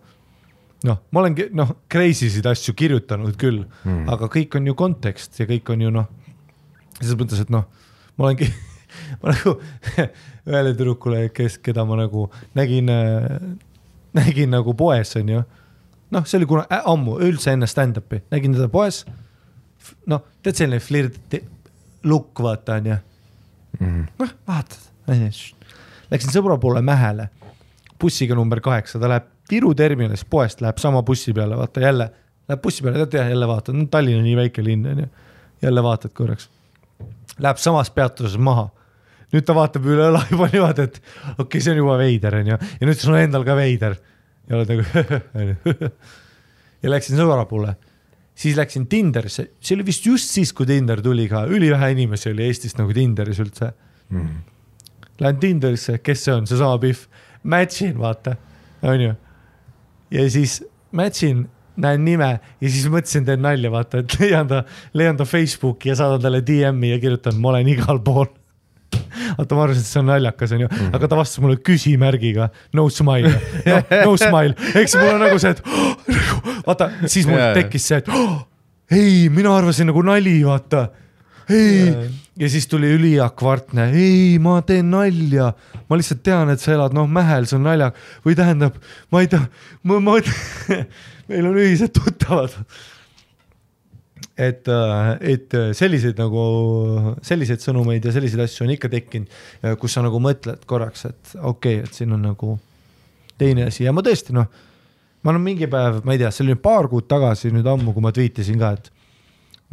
noh, 0.85 1.01
ma 1.11 1.21
olen 1.21 1.37
noh, 1.53 1.77
crazy 1.91 2.29
sid 2.31 2.47
asju 2.47 2.75
kirjutanud 2.75 3.37
küll 3.41 3.65
mm, 3.65 3.85
-hmm. 3.85 4.13
aga 4.13 4.29
kõik 4.29 4.57
on 4.57 4.67
ju 4.67 4.75
kontekst 4.75 5.41
ja 5.41 5.47
kõik 5.47 5.73
on 5.73 5.81
ju 5.81 5.91
noh, 5.91 6.07
selles 7.01 7.17
mõttes, 7.19 7.41
et 7.41 7.51
noh 7.51 7.65
ma 8.17 8.29
olengi 8.29 8.49
ma 9.23 9.33
nagu 9.35 9.55
ühele 10.49 10.73
tüdrukule, 10.75 11.27
kes, 11.35 11.59
keda 11.65 11.85
ma 11.89 11.99
nagu 11.99 12.29
nägin, 12.57 12.91
nägin 14.17 14.53
nagu 14.55 14.75
poes, 14.79 15.15
onju. 15.21 15.43
noh, 16.15 16.27
see 16.29 16.39
oli 16.41 16.49
kuna 16.51 16.67
äh, 16.69 16.85
ammu, 16.91 17.19
üldse 17.25 17.55
enne 17.55 17.69
stand-up'i, 17.71 18.23
nägin 18.35 18.57
teda 18.57 18.69
poes. 18.73 19.05
noh, 20.11 20.25
tead 20.45 20.61
selline 20.61 20.83
flirt, 20.85 21.39
lukk, 22.05 22.43
vaata 22.45 22.79
onju. 22.81 22.99
Mhm. 23.81 24.03
noh, 24.21 24.35
vaatad, 24.49 24.91
läksin 26.13 26.35
sõbra 26.35 26.59
poole 26.61 26.83
Mähele, 26.85 27.31
bussiga 28.01 28.37
number 28.39 28.61
kaheksa, 28.65 29.01
ta 29.01 29.11
läheb 29.11 29.31
Viru 29.51 29.75
terminalist 29.77 30.25
poest, 30.33 30.63
läheb 30.65 30.79
sama 30.81 31.03
bussi 31.05 31.35
peale, 31.37 31.57
vaata 31.59 31.83
jälle, 31.83 32.07
läheb 32.49 32.63
bussi 32.65 32.85
peale, 32.85 33.03
tead 33.03 33.19
jah, 33.19 33.29
jälle 33.29 33.49
vaatad, 33.49 33.77
no 33.77 33.85
Tallinn 33.93 34.23
on 34.23 34.25
nii 34.25 34.37
väike 34.39 34.65
linn 34.65 34.87
onju. 34.89 35.09
jälle 35.63 35.83
vaatad 35.85 36.13
korraks 36.17 36.49
läheb 37.43 37.61
samas 37.63 37.91
peatuses 37.95 38.37
maha. 38.39 38.69
nüüd 39.35 39.47
ta 39.47 39.55
vaatab 39.57 39.87
üle 39.91 40.11
õla 40.13 40.21
juba 40.31 40.47
niimoodi, 40.53 40.85
et 40.87 41.01
okei 41.01 41.43
okay,, 41.43 41.63
see 41.63 41.73
on 41.73 41.81
juba 41.81 41.97
veider, 41.99 42.37
onju, 42.39 42.59
ja 42.81 42.87
nüüd 42.87 43.01
sul 43.01 43.17
on 43.17 43.25
endal 43.25 43.47
ka 43.47 43.57
veider. 43.59 43.97
ja 44.49 44.59
oled 44.59 44.71
nagu 44.71 45.91
ja 46.85 46.93
läksin 46.93 47.19
sõbra 47.19 47.47
poole, 47.51 47.75
siis 48.37 48.59
läksin 48.59 48.87
Tinderisse, 48.91 49.49
see 49.59 49.77
oli 49.79 49.87
vist 49.89 50.07
just 50.07 50.31
siis, 50.31 50.53
kui 50.55 50.69
Tinder 50.69 51.03
tuli 51.03 51.27
ka, 51.31 51.47
ülivähe 51.51 51.93
inimesi 51.97 52.31
oli 52.31 52.47
Eestist 52.49 52.79
nagu 52.79 52.95
Tinderis 52.95 53.41
üldse. 53.43 53.73
Mm.. 54.13 54.43
Lähen 55.23 55.41
Tinderisse, 55.41 55.99
kes 56.03 56.27
see 56.27 56.35
on, 56.35 56.47
seesama 56.51 56.79
Pihv, 56.83 57.07
match 57.51 57.87
in 57.87 57.99
vaata, 57.99 58.37
onju. 58.85 59.15
ja 60.15 60.31
siis 60.31 60.61
match 60.93 61.27
in 61.27 61.47
näen 61.81 62.05
nime 62.07 62.31
ja 62.61 62.71
siis 62.71 62.87
mõtlesin, 62.91 63.27
teen 63.27 63.43
nalja, 63.43 63.71
vaata, 63.73 64.03
et 64.05 64.17
leian 64.21 64.49
ta, 64.51 64.63
leian 64.95 65.19
ta 65.19 65.27
Facebooki 65.29 65.91
ja 65.91 65.99
saadan 65.99 66.23
talle 66.23 66.43
DM-i 66.47 66.95
ja 66.95 67.03
kirjutan, 67.03 67.39
ma 67.41 67.55
olen 67.55 67.71
igal 67.75 68.01
pool. 68.05 68.31
Vaata, 68.95 69.57
ma 69.57 69.65
arvasin, 69.67 69.83
et 69.83 69.91
see 69.91 70.01
on 70.01 70.11
naljakas, 70.11 70.53
onju. 70.55 70.69
-hmm. 70.71 70.97
aga 70.97 71.09
ta 71.09 71.17
vastas 71.19 71.41
mulle 71.43 71.57
küsimärgiga, 71.57 72.49
no 72.75 72.89
smile, 72.91 73.35
no 74.05 74.17
smile, 74.17 74.55
siis 74.73 74.97
mul 75.01 75.15
on 75.15 75.25
nagu 75.27 75.39
see, 75.39 75.51
et 75.51 75.63
vaata, 76.69 76.91
siis 77.07 77.27
mul 77.27 77.41
tekkis 77.59 77.89
see, 77.91 78.03
et 78.03 78.11
ei, 79.01 79.29
mina 79.31 79.57
arvasin 79.57 79.91
nagu 79.91 80.03
nali, 80.03 80.39
vaata. 80.47 80.89
Ei. 81.51 81.89
Yeah., 81.89 82.13
ja 82.39 82.49
siis 82.51 82.67
tuli 82.67 82.89
üliakvartne, 82.97 83.91
ei, 83.95 84.39
ma 84.43 84.59
teen 84.67 84.91
nalja, 84.91 85.53
ma 85.89 85.99
lihtsalt 85.99 86.23
tean, 86.27 86.51
et 86.51 86.63
sa 86.63 86.73
elad 86.75 86.95
noh, 86.97 87.07
Mähel, 87.11 87.47
see 87.47 87.59
on 87.61 87.67
naljak 87.69 87.99
või 88.27 88.35
tähendab, 88.39 88.79
ma 89.15 89.23
ei 89.23 89.31
tea, 89.31 89.45
ma, 89.87 90.01
ma 90.03 90.17
meil 91.31 91.49
on 91.49 91.57
ühised 91.61 91.95
tuttavad. 91.97 92.57
et, 94.37 94.69
äh, 94.69 95.09
et 95.35 95.57
selliseid 95.79 96.19
nagu, 96.19 96.45
selliseid 97.23 97.63
sõnumeid 97.63 98.05
ja 98.05 98.13
selliseid 98.15 98.43
asju 98.47 98.67
on 98.67 98.73
ikka 98.75 98.91
tekkinud, 98.91 99.35
kus 99.79 99.95
sa 99.95 100.03
nagu 100.03 100.19
mõtled 100.23 100.65
korraks, 100.67 101.05
et 101.11 101.35
okei 101.41 101.79
okay,, 101.79 101.85
et 101.85 102.01
siin 102.01 102.15
on 102.17 102.25
nagu 102.33 102.57
teine 103.39 103.69
asi 103.69 103.87
ja 103.87 103.93
ma 103.95 104.03
tõesti 104.03 104.35
noh, 104.35 104.49
ma 105.23 105.33
olen 105.33 105.45
mingi 105.45 105.69
päev, 105.71 106.03
ma 106.05 106.15
ei 106.15 106.23
tea, 106.23 106.33
see 106.35 106.45
oli 106.47 106.59
paar 106.61 106.89
kuud 106.91 107.07
tagasi 107.11 107.53
nüüd 107.55 107.69
ammu, 107.71 107.95
kui 107.95 108.05
ma 108.05 108.13
tweetisin 108.15 108.61
ka, 108.61 108.75
et 108.75 108.91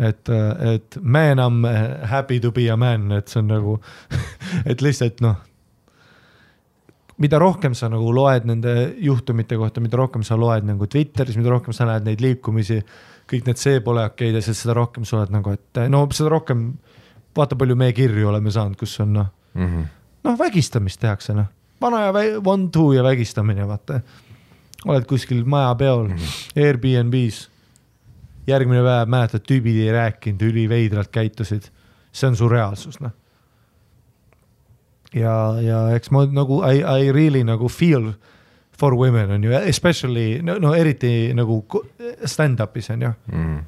et, 0.02 0.30
et 0.72 0.98
man 1.04 1.40
I 1.40 1.48
m 1.50 1.66
happy 2.10 2.40
to 2.40 2.52
be 2.52 2.70
a 2.72 2.78
man, 2.78 3.12
et 3.12 3.30
see 3.30 3.42
on 3.42 3.52
nagu 3.52 3.78
et 4.70 4.82
lihtsalt 4.82 5.22
noh 5.22 5.51
mida 7.18 7.40
rohkem 7.40 7.76
sa 7.78 7.90
nagu 7.92 8.12
loed 8.16 8.46
nende 8.50 8.74
juhtumite 9.04 9.58
kohta, 9.60 9.82
mida 9.84 10.00
rohkem 10.00 10.24
sa 10.24 10.38
loed 10.40 10.66
nagu 10.68 10.88
Twitteris, 10.88 11.38
mida 11.40 11.52
rohkem 11.54 11.76
sa 11.76 11.88
näed 11.90 12.08
neid 12.08 12.24
liikumisi, 12.24 12.80
kõik 13.30 13.48
need 13.48 13.62
see 13.62 13.82
pole 13.84 14.06
okeid 14.10 14.38
ja 14.38 14.44
seda 14.46 14.76
rohkem 14.78 15.06
sa 15.08 15.20
oled 15.20 15.34
nagu, 15.34 15.56
et 15.56 15.84
no 15.92 16.04
seda 16.16 16.32
rohkem, 16.34 16.72
vaata 17.38 17.58
palju 17.60 17.78
me 17.80 17.92
kirju 17.96 18.32
oleme 18.32 18.54
saanud, 18.54 18.78
kus 18.80 18.98
on 19.04 19.14
noh 19.20 19.30
mm 19.54 19.68
-hmm., 19.68 19.88
noh 20.28 20.40
vägistamist 20.40 21.02
tehakse 21.02 21.36
noh, 21.38 21.48
vana 21.82 22.06
ja 22.08 22.12
one 22.46 22.70
two 22.72 22.94
ja 22.94 23.04
vägistamine, 23.04 23.68
vaata. 23.68 24.02
oled 24.86 25.06
kuskil 25.06 25.46
majapeol 25.46 26.08
mm 26.08 26.16
-hmm. 26.16 26.66
Airbnb-s, 26.66 27.50
järgmine 28.48 28.82
päev 28.82 29.08
mäletad, 29.08 29.42
tüübid 29.46 29.78
ei 29.78 29.92
rääkinud, 29.92 30.42
üliveidralt 30.42 31.12
käitusid, 31.12 31.70
see 32.12 32.28
on 32.30 32.36
su 32.36 32.50
reaalsus 32.50 33.00
noh 33.00 33.12
ja, 35.14 35.36
ja 35.62 35.80
eks 35.96 36.12
ma 36.12 36.26
nagu 36.32 36.62
I, 36.68 36.82
I 36.82 37.12
really 37.12 37.44
nagu 37.48 37.70
feel 37.70 38.14
for 38.78 38.96
women 38.98 39.32
on 39.32 39.44
ju, 39.44 39.54
especially 39.54 40.42
no, 40.42 40.58
no 40.60 40.74
eriti 40.74 41.32
nagu 41.38 41.62
stand-up'is 42.26 42.90
on 42.96 43.02
ju. 43.02 43.14
Mm.. 43.32 43.60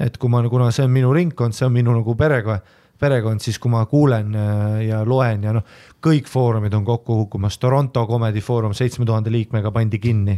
et 0.00 0.18
kui 0.20 0.28
ma, 0.32 0.42
kuna 0.48 0.70
see 0.72 0.84
on 0.84 0.92
minu 0.92 1.12
ringkond, 1.12 1.56
see 1.56 1.66
on 1.66 1.72
minu 1.72 1.92
nagu 1.96 2.14
perega, 2.16 2.58
perekond, 3.00 3.40
siis 3.44 3.58
kui 3.60 3.72
ma 3.72 3.84
kuulen 3.88 4.34
äh, 4.36 4.82
ja 4.88 5.02
loen 5.04 5.44
ja 5.44 5.54
noh, 5.56 5.64
kõik 6.04 6.28
foorumid 6.28 6.74
on 6.76 6.84
kokku 6.84 7.22
kukkumas, 7.24 7.58
Toronto 7.60 8.06
Comedy 8.08 8.40
Forum 8.44 8.76
seitsme 8.76 9.08
tuhande 9.08 9.32
liikmega 9.32 9.72
pandi 9.72 10.00
kinni. 10.00 10.36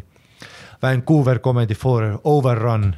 Vancouver 0.82 1.40
Comedy 1.42 1.74
Forum, 1.74 2.20
Overrun 2.24 2.92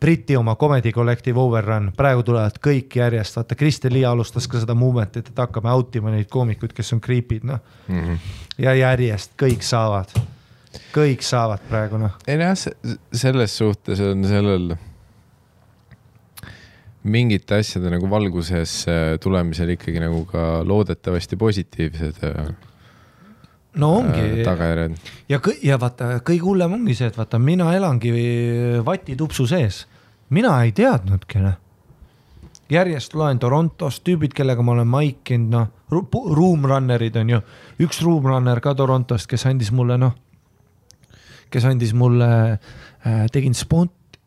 Briti 0.00 0.36
oma 0.36 0.56
Comedy 0.56 0.92
Collective 0.92 1.38
Overrun, 1.40 1.92
praegu 1.96 2.24
tulevad 2.26 2.56
kõik 2.62 2.96
järjest, 2.98 3.36
vaata 3.38 3.54
Kristjan 3.54 3.94
Lee 3.94 4.06
alustas 4.06 4.48
ka 4.50 4.58
seda 4.60 4.74
movement'it, 4.74 5.30
et 5.30 5.38
hakkame 5.38 5.70
out 5.70 5.94
ima 5.96 6.10
neid 6.10 6.26
koomikuid, 6.32 6.74
kes 6.74 6.92
on 6.96 7.02
creep'id, 7.04 7.46
noh. 7.46 7.60
Mm 7.88 8.00
-hmm.. 8.00 8.32
ja 8.58 8.74
järjest 8.74 9.36
kõik 9.42 9.62
saavad, 9.62 10.10
kõik 10.94 11.22
saavad 11.22 11.62
praegu, 11.68 12.02
noh. 12.02 12.18
ei 12.26 12.40
noh, 12.40 12.58
selles 13.12 13.56
suhtes 13.56 14.00
on 14.00 14.26
sellel 14.26 14.74
mingite 17.04 17.54
asjade 17.60 17.90
nagu 17.92 18.08
valguses 18.10 18.84
äh, 18.88 19.16
tulemisel 19.20 19.74
ikkagi 19.76 20.00
nagu 20.00 20.24
ka 20.24 20.64
loodetavasti 20.64 21.36
positiivsed 21.36 22.22
äh, 22.24 22.54
no 23.74 23.90
ongi 23.98 24.20
äh, 24.20 24.44
tagajärjed. 24.44 24.96
ja, 25.28 25.40
ja 25.62 25.78
vaata, 25.80 26.18
kõige 26.26 26.46
hullem 26.46 26.78
ongi 26.78 26.96
see, 26.98 27.10
et 27.10 27.18
vaata, 27.18 27.38
mina 27.42 27.72
elangi 27.76 28.12
vatitupsu 28.86 29.46
sees, 29.50 29.84
mina 30.34 30.56
ei 30.64 30.72
teadnudki 30.76 31.42
noh. 31.42 31.56
järjest 32.70 33.14
loen 33.18 33.38
Torontost 33.38 34.04
tüübid, 34.06 34.34
kellega 34.36 34.62
ma 34.62 34.76
olen 34.76 34.88
maikinud, 34.88 35.50
noh, 35.52 35.72
roomrunner'id 36.38 37.16
on 37.20 37.34
ju, 37.36 37.42
üks 37.84 38.00
roomrunner 38.04 38.62
ka 38.64 38.74
Torontost, 38.78 39.28
kes 39.30 39.46
andis 39.50 39.72
mulle 39.74 39.98
noh, 40.00 40.14
kes 41.50 41.66
andis 41.70 41.94
mulle 41.94 42.30
äh,, 42.54 43.26
tegin 43.32 43.54
spont-, 43.58 44.18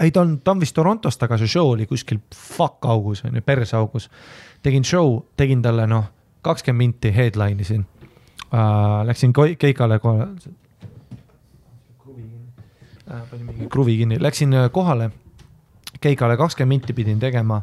ei 0.00 0.12
ta 0.14 0.24
on, 0.24 0.38
ta 0.40 0.56
on 0.56 0.64
vist 0.64 0.76
Torontost, 0.76 1.22
aga 1.22 1.38
see 1.40 1.50
show 1.50 1.74
oli 1.74 1.86
kuskil 1.90 2.20
fuck 2.34 2.84
augus 2.88 3.24
on 3.24 3.36
ju, 3.36 3.44
perseaugus. 3.44 4.08
tegin 4.62 4.84
show, 4.84 5.22
tegin 5.36 5.62
talle 5.62 5.86
noh, 5.86 6.10
kakskümmend 6.42 6.78
minti 6.78 7.14
headline 7.14 7.60
isin 7.60 7.86
uh,. 8.52 9.06
Läksin 9.06 9.32
koi- 9.32 9.56
keikale 9.56 9.98
kohe. 9.98 10.26
panin 13.30 13.46
mingi 13.46 13.66
kruvi 13.72 13.96
kinni, 13.96 14.18
läksin 14.20 14.52
äh, 14.54 14.70
kohale, 14.72 15.10
keikale 16.00 16.36
kakskümmend 16.36 16.68
minti 16.82 16.92
pidin 16.92 17.18
tegema 17.20 17.62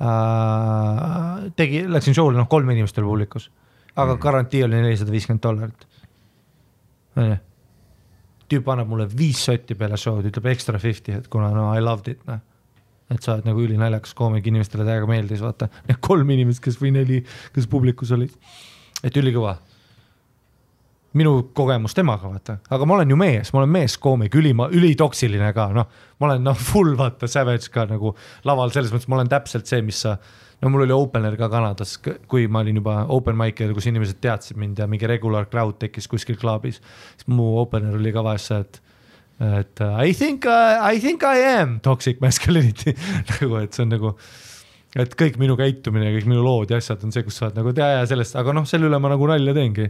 uh,. 0.00 1.50
tegi, 1.56 1.84
läksin 1.92 2.14
show'le, 2.16 2.36
noh, 2.40 2.48
kolm 2.48 2.70
inimest 2.72 2.98
oli 2.98 3.06
publikus, 3.10 3.50
aga 3.96 4.14
Mhm. 4.14 4.20
garantii 4.22 4.64
oli 4.64 4.80
nelisada 4.82 5.12
viiskümmend 5.12 5.42
dollarit. 5.44 5.86
onju 7.16 7.36
tüüp 8.48 8.68
annab 8.72 8.88
mulle 8.88 9.04
viis 9.12 9.42
sotti 9.44 9.74
peale 9.76 9.96
show'd, 10.00 10.24
ütleb 10.24 10.46
extra 10.48 10.78
fifty, 10.80 11.12
et 11.12 11.28
kuna 11.28 11.50
no 11.52 11.74
I 11.76 11.80
loved 11.84 12.08
it, 12.08 12.20
noh. 12.26 12.38
et 13.10 13.22
sa 13.22 13.34
oled 13.34 13.44
nagu 13.44 13.60
ülinaljakas 13.60 14.14
koomik, 14.16 14.46
inimestele 14.46 14.84
täiega 14.88 15.06
meeldis, 15.08 15.40
vaata, 15.44 15.68
need 15.88 15.98
kolm 16.00 16.30
inimest, 16.30 16.62
kes 16.64 16.78
või 16.80 16.92
neli, 16.96 17.18
kes 17.54 17.66
publikus 17.68 18.10
olid. 18.16 18.32
et 19.04 19.14
ülikõva. 19.16 19.58
Minu 21.16 21.32
kogemus 21.56 21.94
temaga, 21.96 22.28
vaata, 22.28 22.58
aga 22.68 22.86
ma 22.88 22.98
olen 22.98 23.14
ju 23.14 23.16
mees, 23.16 23.52
ma 23.54 23.62
olen 23.62 23.70
meeskoomik, 23.78 24.34
ülima, 24.36 24.68
ülitoksiline 24.74 25.52
ka, 25.56 25.70
noh. 25.72 25.88
ma 26.20 26.28
olen 26.28 26.44
noh, 26.44 26.58
full 26.58 26.98
vaata 26.98 27.30
savage 27.30 27.72
ka 27.72 27.86
nagu 27.88 28.12
laval, 28.48 28.74
selles 28.74 28.92
mõttes 28.92 29.08
ma 29.08 29.16
olen 29.16 29.30
täpselt 29.32 29.70
see, 29.70 29.80
mis 29.86 30.02
sa 30.04 30.18
no 30.60 30.72
mul 30.74 30.84
oli 30.84 30.94
opener 30.94 31.36
ka 31.38 31.48
Kanadas, 31.52 31.96
kui 32.02 32.48
ma 32.50 32.64
olin 32.64 32.80
juba 32.80 32.98
open 33.14 33.38
mic'il, 33.38 33.72
kus 33.76 33.88
inimesed 33.90 34.20
teadsid 34.24 34.58
mind 34.60 34.82
ja 34.82 34.88
mingi 34.90 35.08
regular 35.08 35.48
crowd 35.50 35.78
tekkis 35.80 36.10
kuskil 36.10 36.38
klubis, 36.40 36.82
siis 37.16 37.30
mu 37.30 37.54
opener 37.62 37.96
oli 37.96 38.12
ka 38.14 38.26
vahest 38.26 38.52
see, 38.52 38.60
et 38.66 38.84
et 39.38 39.80
uh, 39.86 40.00
I 40.02 40.12
think 40.18 40.46
uh,, 40.50 40.82
I 40.82 40.98
think 40.98 41.22
I 41.22 41.44
am 41.60 41.78
toxic 41.78 42.18
masculinity. 42.20 42.90
Nagu, 43.30 43.60
et 43.62 43.76
see 43.76 43.84
on 43.84 43.92
nagu, 43.94 44.10
et 44.98 45.12
kõik 45.14 45.36
minu 45.38 45.54
käitumine 45.54 46.08
ja 46.08 46.14
kõik 46.16 46.26
minu 46.26 46.42
lood 46.42 46.72
ja 46.74 46.80
asjad 46.82 47.04
on 47.06 47.14
see, 47.14 47.22
kus 47.22 47.38
sa 47.38 47.46
oled 47.46 47.60
nagu, 47.60 47.70
et 47.70 47.78
jaa, 47.78 47.92
jaa 48.00 48.08
sellest, 48.10 48.34
aga 48.40 48.54
noh, 48.56 48.66
selle 48.66 48.88
üle 48.90 48.98
ma 48.98 49.12
nagu 49.12 49.28
nalja 49.30 49.54
teengi 49.54 49.86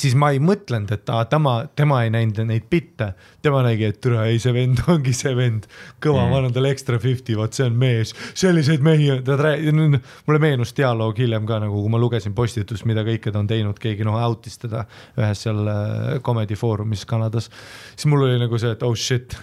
siis 0.00 0.14
ma 0.18 0.30
ei 0.34 0.40
mõtlenud, 0.42 0.92
et 0.94 1.10
aa, 1.12 1.24
tema, 1.30 1.60
tema 1.76 2.02
ei 2.04 2.12
näinud 2.14 2.40
neid 2.48 2.68
bitte, 2.70 3.12
tema 3.42 3.62
nägi, 3.66 3.86
et 3.88 4.00
türa 4.02 4.26
ei, 4.28 4.40
see 4.42 4.52
vend 4.54 4.82
ongi 4.90 5.14
see 5.16 5.34
vend, 5.38 5.68
kõva 6.02 6.24
mm., 6.24 6.32
ma 6.32 6.40
annan 6.40 6.54
talle 6.56 6.72
extra 6.74 6.98
fifty, 7.02 7.36
vot 7.38 7.54
see 7.54 7.66
on 7.68 7.76
mees, 7.78 8.14
selliseid 8.38 8.84
mehi, 8.84 9.10
ta 9.26 9.36
räägib, 9.38 9.98
mulle 10.26 10.42
meenus 10.42 10.74
dialoog 10.76 11.18
hiljem 11.22 11.46
ka 11.48 11.60
nagu, 11.62 11.82
kui 11.82 11.92
ma 11.92 12.00
lugesin 12.02 12.34
postitust, 12.38 12.86
mida 12.88 13.04
kõike 13.06 13.32
ta 13.34 13.42
on 13.42 13.50
teinud, 13.50 13.78
keegi 13.82 14.06
noh 14.06 14.18
out'is 14.18 14.58
teda 14.62 14.84
ühes 15.18 15.44
seal 15.46 15.62
äh, 15.70 16.18
comedy 16.26 16.58
foorumis 16.58 17.06
Kanadas, 17.08 17.50
siis 17.94 18.08
mul 18.10 18.26
oli 18.26 18.40
nagu 18.42 18.58
see, 18.60 18.74
et 18.74 18.84
oh 18.86 18.96
shit, 18.98 19.36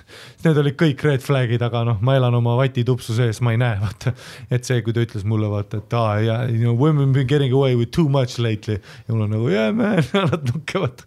need 0.45 0.59
olid 0.61 0.79
kõik 0.79 1.05
red 1.07 1.23
flag'id, 1.25 1.63
aga 1.65 1.85
noh, 1.87 2.01
ma 2.05 2.17
elan 2.19 2.35
oma 2.37 2.57
vatitupsu 2.59 3.15
sees, 3.17 3.41
ma 3.45 3.55
ei 3.55 3.61
näe, 3.61 3.79
vaata, 3.81 4.15
et 4.51 4.67
see, 4.67 4.83
kui 4.85 4.95
ta 4.95 5.03
ütles 5.05 5.23
mulle 5.27 5.49
vaata, 5.51 5.79
et 5.83 5.95
aa 5.95 6.19
ja 6.23 6.37
you 6.49 6.63
know 6.63 6.75
women 6.75 7.11
been 7.13 7.27
getting 7.27 7.53
away 7.53 7.75
with 7.75 7.91
too 7.91 8.09
much 8.09 8.39
lately. 8.39 8.79
Ja 9.07 9.13
mul 9.13 9.25
on 9.27 9.35
nagu 9.35 9.49
yeah 9.49 9.71
man, 9.73 10.03
nad 10.31 10.51
nukevad. 10.53 11.05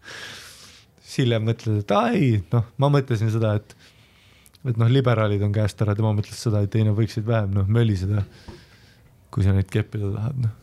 Siis 1.18 1.26
hiljem 1.26 1.48
mõtled, 1.48 1.80
et 1.82 1.94
aa 1.94 2.12
ei, 2.14 2.30
noh, 2.52 2.68
ma 2.78 2.90
mõtlesin 2.94 3.32
seda, 3.34 3.56
et 3.58 3.74
et 4.68 4.78
noh, 4.78 4.88
liberaalid 4.90 5.42
on 5.46 5.52
käest 5.54 5.80
ära, 5.82 5.94
tema 5.96 6.12
mõtles 6.12 6.38
seda, 6.38 6.60
et 6.62 6.74
ei 6.76 6.84
nad 6.84 6.96
võiksid 6.96 7.26
vähem 7.26 7.52
noh 7.54 7.68
möliseda, 7.70 8.24
kui 9.32 9.44
sa 9.46 9.54
neid 9.54 9.68
keppida 9.72 10.10
tahad, 10.14 10.40
noh. 10.44 10.54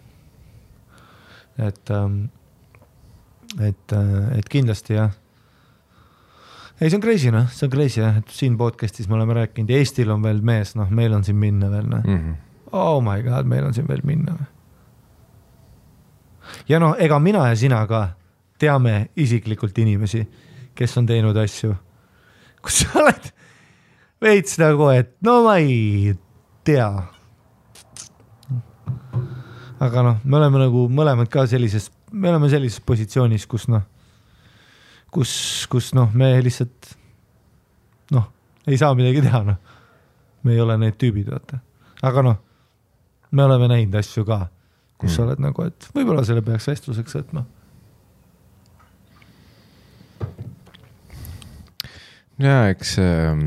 et 1.68 1.94
ähm,, 1.95 2.26
et, 3.64 3.95
et 4.36 4.49
kindlasti 4.52 4.98
jah. 4.98 5.14
ei, 6.80 6.90
see 6.90 6.98
on 6.98 7.06
crazy 7.06 7.32
noh, 7.32 7.48
see 7.52 7.68
on 7.68 7.76
crazy 7.76 8.02
jah, 8.03 8.19
et 8.19 8.36
siin 8.36 8.57
podcast'is 8.60 9.07
me 9.10 9.19
oleme 9.19 9.40
rääkinud, 9.40 9.72
Eestil 9.72 10.11
on 10.14 10.23
veel 10.26 10.44
mees, 10.45 10.76
noh, 10.80 10.91
meil 10.91 11.15
on 11.15 11.23
siin 11.27 11.40
minna 11.40 11.72
veel 11.72 11.88
noh 11.88 12.03
mm. 12.03 12.19
-hmm. 12.19 12.36
oh 12.72 12.99
my 13.03 13.23
god, 13.23 13.48
meil 13.48 13.65
on 13.65 13.73
siin 13.73 13.88
veel 13.88 14.03
minna. 14.03 14.38
ja 16.68 16.80
noh, 16.80 16.95
ega 16.99 17.19
mina 17.19 17.48
ja 17.48 17.56
sina 17.56 17.88
ka 17.88 18.10
teame 18.61 19.10
isiklikult 19.19 19.77
inimesi, 19.82 20.23
kes 20.76 20.98
on 20.99 21.07
teinud 21.10 21.38
asju, 21.40 21.73
kus 22.64 22.84
sa 22.84 23.02
oled 23.02 23.27
veits 24.23 24.57
nagu, 24.61 24.90
et 24.95 25.14
no 25.26 25.41
ma 25.45 25.57
ei 25.64 26.15
tea. 26.68 26.90
aga 29.86 30.06
noh, 30.06 30.22
me 30.23 30.40
oleme 30.40 30.64
nagu 30.65 30.86
mõlemad 30.90 31.30
ka 31.32 31.45
sellises, 31.52 31.90
me 32.11 32.32
oleme 32.32 32.49
sellises 32.49 32.82
positsioonis, 32.82 33.45
kus 33.52 33.68
noh, 33.72 33.84
kus, 35.14 35.32
kus 35.72 35.91
noh, 35.98 36.10
me 36.15 36.32
lihtsalt 36.44 36.95
noh, 38.15 38.32
ei 38.68 38.80
saa 38.80 38.95
midagi 38.98 39.22
teha, 39.27 39.44
noh. 39.52 39.77
me 40.44 40.56
ei 40.56 40.64
ole 40.64 40.80
need 40.80 40.98
tüübid, 41.02 41.30
vaata, 41.32 41.60
aga 42.06 42.26
noh 42.26 42.41
me 43.36 43.44
oleme 43.44 43.68
näinud 43.68 43.95
asju 43.99 44.23
ka, 44.26 44.45
kus 44.98 45.10
mm. 45.11 45.15
sa 45.15 45.23
oled 45.26 45.41
nagu, 45.44 45.68
et 45.68 45.88
võib-olla 45.95 46.23
selle 46.27 46.44
peaks 46.45 46.69
vestluseks 46.72 47.18
võtma. 47.19 47.44
Ja 52.40 52.68
eks 52.70 52.98
äh, 52.99 53.40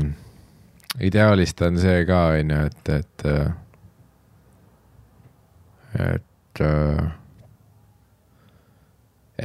ideaalist 0.99 1.61
on 1.61 1.77
see 1.81 2.03
ka 2.07 2.19
onju, 2.37 2.59
et, 2.69 2.89
et, 2.89 3.25
et, 5.99 6.63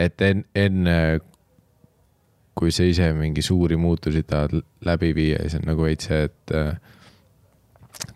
et 0.06 0.26
en, 0.28 0.44
enne, 0.64 0.98
kui 2.54 2.72
sa 2.74 2.86
ise 2.88 3.10
mingi 3.18 3.42
suuri 3.44 3.76
muutusi 3.76 4.22
tahad 4.22 4.62
läbi 4.86 5.12
viia, 5.16 5.42
siis 5.42 5.58
on 5.60 5.68
nagu 5.68 5.86
veits 5.86 6.08
see, 6.08 6.22
et 6.30 6.54
äh, 6.54 6.76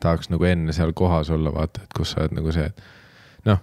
tahaks 0.01 0.31
nagu 0.33 0.49
enne 0.49 0.75
seal 0.77 0.95
kohas 0.97 1.31
olla, 1.35 1.53
vaata, 1.55 1.85
et 1.85 1.97
kus 1.97 2.15
sa 2.15 2.25
oled 2.25 2.39
nagu 2.39 2.55
see, 2.55 2.71
et 2.71 3.45
noh, 3.49 3.61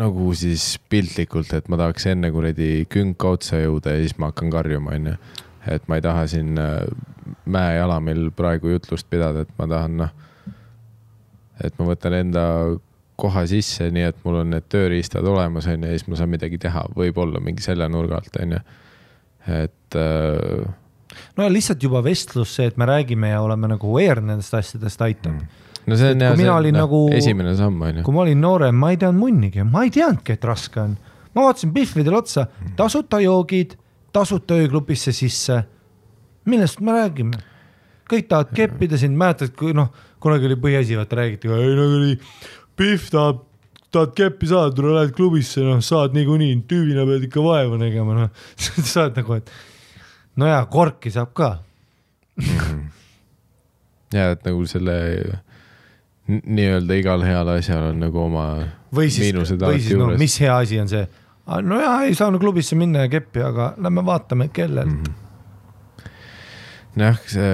nagu 0.00 0.32
siis 0.38 0.72
piltlikult, 0.90 1.54
et 1.54 1.70
ma 1.70 1.78
tahaks 1.80 2.06
enne 2.12 2.30
kuradi 2.34 2.84
künka 2.90 3.36
otsa 3.36 3.58
jõuda 3.58 3.96
ja 3.96 4.02
siis 4.04 4.18
ma 4.18 4.30
hakkan 4.30 4.52
karjuma, 4.52 4.98
onju 4.98 5.16
et 5.68 5.88
ma 5.88 5.98
ei 5.98 6.04
taha 6.04 6.26
siin 6.30 6.58
äh, 6.58 6.84
mäejalamil 7.50 8.30
praegu 8.36 8.74
jutlust 8.74 9.08
pidada, 9.10 9.44
et 9.44 9.52
ma 9.58 9.68
tahan 9.70 9.98
noh, 10.00 10.14
et 11.64 11.76
ma 11.78 11.88
võtan 11.90 12.16
enda 12.20 12.44
koha 13.20 13.44
sisse, 13.48 13.90
nii 13.92 14.06
et 14.08 14.20
mul 14.24 14.40
on 14.42 14.54
need 14.54 14.66
tööriistad 14.72 15.26
olemas, 15.28 15.68
onju, 15.68 15.88
ja 15.88 15.98
siis 15.98 16.08
ma 16.08 16.18
saan 16.18 16.32
midagi 16.32 16.60
teha, 16.60 16.86
võib-olla 16.96 17.42
mingi 17.44 17.64
selle 17.64 17.88
nurga 17.92 18.20
alt, 18.20 18.38
onju. 18.40 18.60
et 19.60 19.98
äh, 20.00 20.70
no 21.36 21.46
ja 21.46 21.52
lihtsalt 21.52 21.82
juba 21.84 22.02
vestlus, 22.04 22.54
see, 22.56 22.70
et 22.70 22.78
me 22.80 22.88
räägime 22.88 23.32
ja 23.32 23.42
oleme 23.44 23.70
nagu 23.74 23.92
aware 23.92 24.24
nendest 24.24 24.54
asjadest 24.56 25.02
aitab 25.04 25.34
mm.. 25.34 25.60
no 25.90 25.98
see 26.00 26.14
on 26.14 26.24
jah 26.24 26.36
mina 26.38 26.56
olin 26.56 26.76
no, 26.76 26.86
nagu- 26.86 27.04
esimene 27.16 27.54
samm, 27.58 27.80
onju. 27.90 28.06
kui 28.06 28.16
ma 28.16 28.24
olin 28.24 28.40
noorem, 28.40 28.80
ma 28.80 28.92
ei 28.94 29.00
teadnud 29.00 29.20
munnigi, 29.20 29.64
ma 29.66 29.84
ei 29.86 29.94
teadnudki, 29.94 30.38
et 30.38 30.48
raske 30.48 30.82
on. 30.82 30.96
ma 31.34 31.46
vaatasin 31.48 31.74
Biffidele 31.76 32.20
otsa, 32.20 32.46
tasuta 32.78 33.20
joogid, 33.24 33.76
tasuta 34.12 34.54
ööklubisse 34.54 35.12
sisse. 35.12 35.64
millest 36.44 36.80
me 36.80 36.92
räägime? 36.92 37.38
kõik 38.10 38.26
tahavad 38.26 38.54
keppida 38.56 38.98
sind, 38.98 39.14
mäletad, 39.18 39.52
kui 39.54 39.74
noh, 39.76 39.92
kunagi 40.22 40.48
oli 40.48 40.56
põhiasi, 40.58 40.96
vaata 40.98 41.20
räägiti, 41.20 41.50
ei 41.54 41.76
no 41.78 41.86
kuradi, 41.92 42.16
Pihv 42.80 43.06
tahab, 43.12 43.42
tahad 43.92 44.14
keppi 44.16 44.48
saada, 44.50 44.72
tule 44.74 44.94
lähed 44.96 45.12
klubisse, 45.14 45.62
noh, 45.66 45.82
saad 45.84 46.16
niikuinii, 46.16 46.56
tüübina 46.70 47.04
pead 47.08 47.28
ikka 47.28 47.44
vaeva 47.44 47.78
nägema, 47.78 48.16
noh. 48.16 48.48
sa 48.90 49.04
oled 49.04 49.20
nagu, 49.20 49.38
et 49.38 49.52
no 50.40 50.50
jaa, 50.50 50.64
korki 50.72 51.12
saab 51.14 51.34
ka. 51.36 51.52
ja 54.16 54.30
et 54.32 54.44
nagu 54.46 54.66
selle 54.66 54.96
nii-öelda 56.30 56.98
igal 56.98 57.24
heal 57.26 57.48
asjal 57.56 57.90
on 57.90 57.98
nagu 58.04 58.20
oma 58.22 58.44
või 58.94 59.10
siis, 59.10 59.34
või 59.34 59.80
siis 59.82 59.98
no 59.98 60.12
mis 60.18 60.36
hea 60.42 60.54
asi 60.62 60.78
on 60.80 60.90
see, 60.90 61.02
no 61.62 61.80
jaa, 61.80 62.02
ei 62.06 62.14
saanud 62.14 62.40
klubisse 62.40 62.76
minna 62.78 63.06
ja 63.06 63.10
keppi, 63.12 63.42
aga 63.44 63.72
lähme 63.76 64.04
vaatame, 64.06 64.48
kellelt 64.54 64.90
mm. 64.90 65.14
jah, 67.02 67.18
see, 67.26 67.52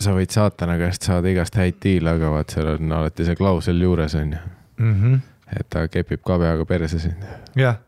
sa 0.00 0.14
võid 0.16 0.32
saatana 0.34 0.78
käest 0.80 1.06
saada 1.08 1.32
igast 1.32 1.58
häid 1.60 1.80
diile, 1.84 2.16
aga 2.16 2.32
vaat 2.36 2.56
seal 2.56 2.74
on 2.76 2.98
alati 3.00 3.26
see 3.28 3.38
klausel 3.38 3.80
juures 3.82 4.16
onju, 4.18 4.42
mm. 4.78 4.94
-hmm. 5.00 5.18
et 5.60 5.70
ta 5.70 5.86
kepib 5.88 6.24
ka 6.26 6.38
peaga 6.42 6.68
perse 6.68 6.98
sind. 6.98 7.26
jah, 7.56 7.80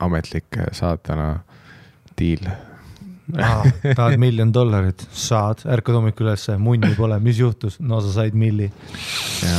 ametlik 0.00 0.58
saatana 0.72 1.36
diil. 2.18 2.48
tahad 3.96 4.18
miljon 4.24 4.52
dollarit, 4.54 5.08
saad, 5.10 5.64
ärkad 5.66 5.94
hommikul 5.98 6.28
ülesse, 6.28 6.58
munni 6.58 6.94
pole, 6.94 7.18
mis 7.20 7.38
juhtus, 7.38 7.80
no 7.80 8.00
sa 8.00 8.12
said 8.20 8.34
milli 8.34 8.70
ja 9.42 9.56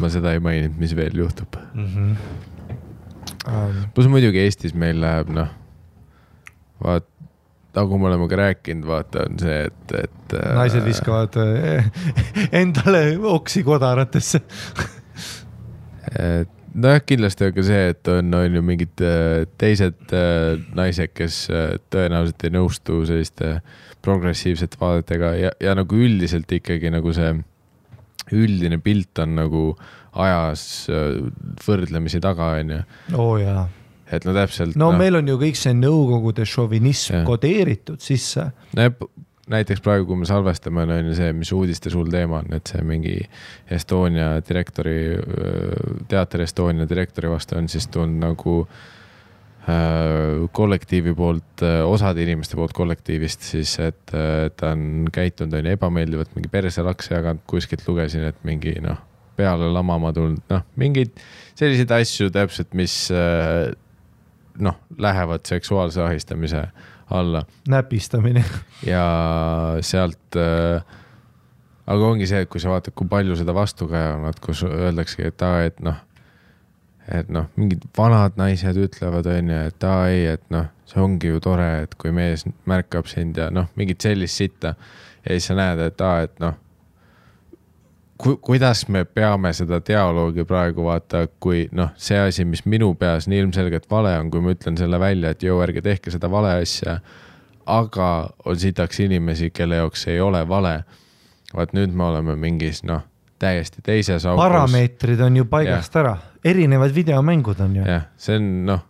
ma 0.00 0.10
seda 0.12 0.34
ei 0.34 0.42
maininud, 0.42 0.76
mis 0.78 0.96
veel 0.96 1.16
juhtub. 1.24 1.56
mm. 1.74 1.86
-hmm. 1.86 2.52
Pluss 3.94 4.10
muidugi 4.10 4.42
Eestis 4.44 4.74
meil 4.78 5.00
läheb 5.02 5.30
noh, 5.34 5.50
vaat 6.84 7.08
nagu 7.74 7.98
me 7.98 8.08
oleme 8.10 8.26
ka 8.30 8.38
rääkinud, 8.38 8.86
vaata 8.86 9.24
on 9.28 9.38
see, 9.40 9.60
et, 9.68 9.94
et. 9.98 10.34
naised 10.54 10.82
äh, 10.82 10.86
viskavad 10.86 11.38
äh, 11.42 11.88
endale 12.62 13.06
oksi 13.34 13.64
kodaratesse 13.66 14.40
et 16.14 16.52
nojah, 16.74 17.00
kindlasti 17.06 17.48
on 17.48 17.56
ka 17.56 17.64
see, 17.66 17.88
et 17.94 18.12
on, 18.12 18.36
on 18.38 18.60
ju 18.60 18.62
mingid 18.66 19.02
äh, 19.04 19.46
teised 19.60 20.14
naised, 20.74 21.14
kes 21.16 21.40
tõenäoliselt 21.94 22.46
ei 22.46 22.54
nõustu 22.54 23.02
selliste 23.08 23.56
progressiivsete 24.04 24.78
vaadetega 24.80 25.34
ja, 25.40 25.50
ja 25.62 25.74
nagu 25.78 25.98
üldiselt 25.98 26.52
ikkagi 26.52 26.92
nagu 26.94 27.14
see 27.16 27.34
üldine 28.34 28.78
pilt 28.80 29.18
on 29.20 29.34
nagu 29.36 29.64
ajas 30.14 30.66
võrdlemisi 31.64 32.20
taga, 32.22 32.54
onju. 32.60 32.82
oo 33.16 33.32
oh, 33.32 33.40
jaa 33.42 33.64
et 34.12 34.24
no 34.26 34.34
täpselt. 34.36 34.78
no 34.78 34.92
meil 34.96 35.18
on 35.20 35.28
ju 35.28 35.36
kõik 35.40 35.58
see 35.58 35.76
Nõukogude 35.76 36.46
šovinism 36.48 37.24
kodeeritud 37.28 38.02
sisse. 38.04 38.50
näiteks 39.50 39.84
praegu, 39.84 40.06
kui 40.08 40.22
me 40.22 40.28
salvestame, 40.28 40.86
on 40.88 41.10
ju 41.10 41.14
see, 41.18 41.32
mis 41.36 41.52
uudiste 41.56 41.92
suur 41.92 42.08
teema 42.12 42.42
on, 42.42 42.52
et 42.56 42.72
see 42.72 42.82
mingi 42.86 43.16
Estonia 43.72 44.34
direktori, 44.44 44.98
Teater 46.08 46.44
Estonia 46.46 46.88
direktori 46.88 47.32
vastu 47.32 47.58
on 47.58 47.68
siis 47.72 47.88
tulnud 47.92 48.22
nagu 48.24 48.58
äh, 48.64 50.44
kollektiivi 50.52 51.14
poolt, 51.16 51.64
osade 51.84 52.24
inimeste 52.24 52.56
poolt 52.60 52.76
kollektiivist 52.76 53.44
siis, 53.52 53.78
et 53.84 54.04
ta 54.56 54.72
on 54.72 55.08
käitunud, 55.12 55.58
on 55.58 55.68
ju, 55.68 55.76
ebameeldivalt, 55.78 56.36
mingi 56.36 56.52
perselakse 56.52 57.16
jaganud, 57.16 57.44
kuskilt 57.48 57.84
lugesin, 57.88 58.28
et 58.30 58.40
mingi 58.48 58.78
noh, 58.84 59.00
peale 59.36 59.70
lamama 59.72 60.12
tulnud, 60.14 60.42
noh, 60.50 60.64
mingeid 60.80 61.14
selliseid 61.58 61.92
asju 61.96 62.30
täpselt, 62.34 62.74
mis 62.74 62.96
äh, 63.14 63.72
noh, 64.58 64.78
lähevad 64.98 65.46
seksuaalse 65.46 66.02
ahistamise 66.02 66.66
alla. 67.10 67.44
näpistamine. 67.68 68.44
ja 68.86 69.06
sealt 69.80 70.36
äh,, 70.36 70.82
aga 71.86 72.06
ongi 72.06 72.26
see, 72.26 72.44
et 72.44 72.50
kui 72.50 72.62
sa 72.62 72.72
vaatad, 72.72 72.94
kui 72.96 73.08
palju 73.08 73.36
seda 73.38 73.54
vastukaja 73.54 74.16
on, 74.16 74.26
vaat 74.28 74.40
kus 74.44 74.64
öeldaksegi, 74.68 75.28
et 75.28 75.46
aa, 75.46 75.62
et 75.68 75.80
noh, 75.84 76.00
et 77.12 77.28
noh, 77.32 77.50
mingid 77.60 77.84
vanad 77.98 78.38
naised 78.40 78.78
ütlevad, 78.80 79.28
onju, 79.28 79.60
et 79.68 79.88
aa 79.88 80.08
ei, 80.12 80.26
et 80.36 80.44
noh, 80.54 80.70
see 80.88 81.02
ongi 81.02 81.32
ju 81.32 81.40
tore, 81.44 81.70
et 81.84 81.94
kui 82.00 82.12
mees 82.14 82.46
märkab 82.70 83.08
sind 83.10 83.38
ja 83.40 83.50
noh, 83.52 83.68
mingit 83.76 84.04
sellist 84.04 84.40
sitta. 84.40 84.74
ja 85.24 85.36
siis 85.36 85.50
sa 85.50 85.58
näed, 85.58 85.80
et 85.84 86.00
aa, 86.04 86.24
et 86.28 86.38
noh 86.42 86.60
ku, 88.18 88.36
kuidas 88.36 88.84
me 88.88 89.04
peame 89.04 89.52
seda 89.56 89.80
dialoogi 89.86 90.44
praegu 90.48 90.86
vaata, 90.88 91.26
kui 91.40 91.66
noh, 91.72 91.92
see 91.96 92.18
asi, 92.18 92.46
mis 92.48 92.64
minu 92.66 92.92
peas 92.98 93.28
nii 93.30 93.44
ilmselgelt 93.44 93.88
vale 93.90 94.14
on, 94.20 94.30
kui 94.30 94.44
ma 94.44 94.54
ütlen 94.54 94.78
selle 94.80 95.00
välja, 95.00 95.34
et 95.34 95.42
joo, 95.42 95.60
ärge 95.64 95.82
tehke 95.84 96.14
seda 96.14 96.30
vale 96.30 96.54
asja. 96.62 96.98
aga 97.66 98.08
on 98.44 98.58
sitaks 98.60 99.00
inimesi, 99.00 99.50
kelle 99.50 99.76
jaoks 99.80 100.02
see 100.04 100.14
ei 100.14 100.20
ole 100.20 100.42
vale. 100.48 100.84
vaat 101.54 101.72
nüüd 101.72 101.92
me 101.94 102.04
oleme 102.04 102.34
mingis 102.36 102.82
noh, 102.84 103.04
täiesti 103.38 103.82
teises 103.82 104.26
augus. 104.26 104.42
parameetrid 104.42 105.20
on 105.20 105.36
ju 105.36 105.44
paigast 105.44 105.94
ja. 105.94 106.00
ära, 106.00 106.16
erinevad 106.44 106.94
videomängud 106.94 107.60
on 107.60 107.76
ju. 107.76 107.86
jah, 107.88 108.10
see 108.16 108.36
on 108.36 108.50
noh 108.66 108.82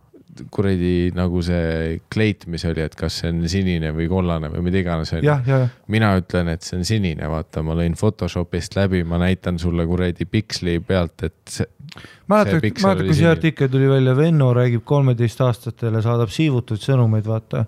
kuradi 0.53 1.13
nagu 1.15 1.43
see 1.45 1.99
kleit, 2.13 2.47
mis 2.51 2.65
oli, 2.69 2.83
et 2.85 2.95
kas 2.99 3.21
see 3.21 3.31
on 3.33 3.45
sinine 3.51 3.93
või 3.95 4.09
kollane 4.11 4.51
või 4.53 4.65
mida 4.67 4.81
iganes 4.83 5.13
on 5.15 5.25
ju. 5.25 5.59
mina 5.93 6.11
ütlen, 6.19 6.51
et 6.55 6.67
see 6.67 6.79
on 6.79 6.85
sinine, 6.89 7.29
vaata, 7.31 7.63
ma 7.67 7.77
lõin 7.79 7.97
Photoshopist 7.99 8.77
läbi, 8.79 9.05
ma 9.07 9.21
näitan 9.23 9.59
sulle 9.63 9.87
kuradi 9.87 10.27
piksli 10.31 10.79
pealt, 10.85 11.27
et 11.29 11.39
see. 11.51 11.69
mäletad, 12.31 12.65
mäletad, 12.65 13.07
kui 13.07 13.19
see 13.19 13.31
artikkel 13.31 13.71
tuli 13.73 13.89
välja, 13.91 14.17
Venno 14.19 14.51
räägib 14.57 14.85
kolmeteistaastastele, 14.89 16.03
saadab 16.05 16.33
siivutuid 16.35 16.83
sõnumeid, 16.83 17.27
vaata. 17.31 17.65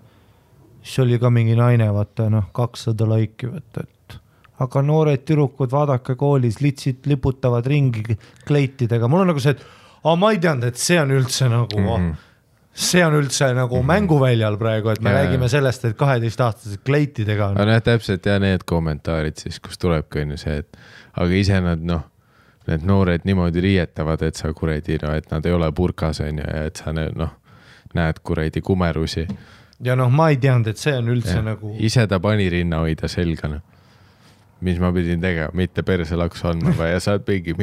siis 0.81 0.99
oli 1.05 1.19
ka 1.19 1.31
mingi 1.33 1.55
naine, 1.55 1.89
vaata 1.93 2.29
noh, 2.33 2.51
kakssada 2.55 3.07
laiki, 3.09 3.51
vaata, 3.53 3.87
et 3.87 4.19
aga 4.63 4.81
noored 4.81 5.23
tüdrukud, 5.25 5.71
vaadake 5.71 6.15
koolis, 6.17 6.61
litsid 6.61 7.05
liputavad 7.05 7.67
ringi 7.69 8.17
kleitidega, 8.47 9.07
mul 9.07 9.23
on 9.23 9.31
nagu 9.35 9.43
see, 9.43 9.53
et 9.53 9.67
aga 10.03 10.15
ma 10.19 10.31
ei 10.33 10.39
teadnud, 10.41 10.71
et 10.71 10.81
see 10.81 10.97
on 11.01 11.13
üldse 11.13 11.51
nagu 11.51 11.77
mm. 11.79 11.91
-hmm 11.91 12.23
see 12.77 13.01
on 13.05 13.15
üldse 13.17 13.49
nagu 13.57 13.79
mhm. 13.79 13.87
mänguväljal 13.89 14.57
praegu, 14.61 14.91
et 14.93 15.01
me 15.01 15.13
ja, 15.13 15.23
räägime 15.23 15.49
sellest, 15.49 15.85
et 15.89 15.97
kaheteistaastased 15.97 16.83
kleitidega 16.85 17.51
on. 17.51 17.57
nojah, 17.57 17.81
täpselt 17.83 18.25
ja 18.25 18.37
need 18.41 18.65
kommentaarid 18.69 19.41
siis, 19.41 19.59
kus 19.63 19.81
tulebki 19.81 20.21
on 20.25 20.35
ju 20.35 20.41
see, 20.43 20.61
et 20.61 20.79
aga 21.17 21.39
ise 21.39 21.61
nad 21.63 21.81
noh, 21.81 22.05
need 22.67 22.85
noored 22.85 23.25
niimoodi 23.25 23.63
riietavad, 23.63 24.21
et 24.27 24.37
sa 24.37 24.51
kuradi 24.53 24.99
no, 25.01 25.15
et 25.17 25.31
nad 25.31 25.45
ei 25.45 25.55
ole 25.55 25.71
purkas 25.73 26.21
on 26.21 26.43
ju 26.43 26.45
ja 26.45 26.67
et 26.69 26.83
sa 26.83 26.93
noh, 26.93 27.33
näed 27.97 28.21
kuradi 28.23 28.61
kumerusi. 28.61 29.25
ja 29.83 29.97
noh, 29.97 30.13
ma 30.13 30.29
ei 30.29 30.37
teadnud, 30.37 30.69
et 30.69 30.81
see 30.81 30.93
on 30.99 31.09
üldse 31.15 31.39
ja. 31.39 31.47
nagu. 31.49 31.73
ise 31.79 32.05
ta 32.07 32.21
pani 32.21 32.49
rinnahoidja 32.53 33.09
selga 33.09 33.51
noh 33.55 33.65
mis 34.61 34.79
ma 34.81 34.89
pidin 34.93 35.21
tegema, 35.21 35.53
mitte 35.53 35.83
perselaksu 35.85 36.47
andma 36.49 36.73
või 36.79 36.93
ja 36.93 37.01
sa 37.01 37.17
oled 37.17 37.27
mingi, 37.29 37.53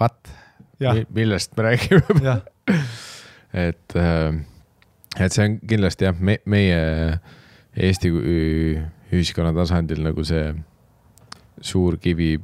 what, 0.00 0.32
millest 1.12 1.56
me 1.56 1.70
räägime 1.70 2.36
et, 3.52 3.96
äh, 3.96 4.32
et 5.20 5.32
see 5.32 5.46
on 5.46 5.60
kindlasti 5.68 6.08
jah 6.08 6.18
me,, 6.18 6.38
meie 6.44 6.82
Eesti 7.72 8.10
ühiskonna 9.12 9.52
tasandil 9.56 10.02
nagu 10.04 10.24
see 10.28 10.50
suur 11.64 11.96
kivi, 12.02 12.34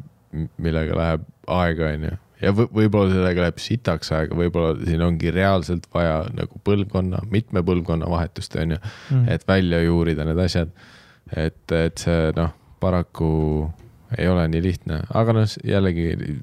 millega 0.61 0.97
läheb 0.97 1.27
aega, 1.53 1.91
onju. 1.97 2.13
ja 2.41 2.53
võib-olla 2.55 3.11
sellega 3.13 3.45
läheb 3.45 3.61
sitaks 3.61 4.13
aega, 4.17 4.37
võib-olla 4.39 4.77
siin 4.87 5.03
ongi 5.05 5.33
reaalselt 5.35 5.89
vaja 5.93 6.23
nagu 6.37 6.61
põlvkonna, 6.65 7.25
mitme 7.33 7.65
põlvkonna 7.67 8.09
vahetust, 8.09 8.57
onju 8.61 8.79
mm., 8.79 9.27
et 9.35 9.45
välja 9.49 9.83
juurida 9.85 10.25
need 10.29 10.41
asjad. 10.45 10.73
et, 11.37 11.61
et 11.73 12.05
see 12.05 12.33
noh, 12.37 12.55
paraku 12.81 13.33
ei 14.17 14.29
ole 14.33 14.47
nii 14.49 14.65
lihtne, 14.65 15.03
aga 15.13 15.35
noh, 15.37 15.57
jällegi 15.65 16.39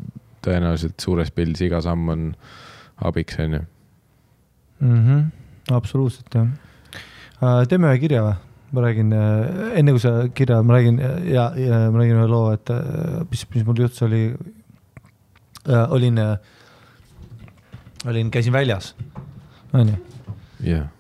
tõenäoliselt 0.46 1.02
suures 1.02 1.32
pildis 1.34 1.66
iga 1.66 1.82
samm 1.82 2.12
on 2.14 2.28
abiks, 3.02 3.40
onju 3.42 3.64
mm. 4.80 5.06
-hmm. 5.06 5.24
absoluutselt 5.74 6.36
jah. 6.36 6.48
Äh, 7.44 7.68
teeme 7.68 7.92
ühe 7.92 8.00
kirja 8.00 8.24
või? 8.24 8.36
ma 8.76 8.82
räägin, 8.82 9.14
äh, 9.14 9.78
enne 9.80 9.92
kui 9.96 10.00
sa 10.00 10.28
kirja, 10.36 10.62
ma 10.64 10.74
räägin 10.74 11.00
ja, 11.32 11.52
ja 11.56 11.92
ma 11.92 12.02
räägin 12.02 12.20
ühe 12.20 12.28
loo, 12.28 12.52
et 12.52 12.70
äh, 12.70 13.24
mis, 13.32 13.46
mis 13.54 13.66
mul 13.66 13.80
jutus 13.80 14.02
oli 14.02 14.36
äh,. 15.68 15.92
olin 15.92 16.18
äh,, 16.18 16.38
olin, 18.06 18.32
käisin 18.32 18.54
väljas, 18.54 18.96
onju 19.74 19.96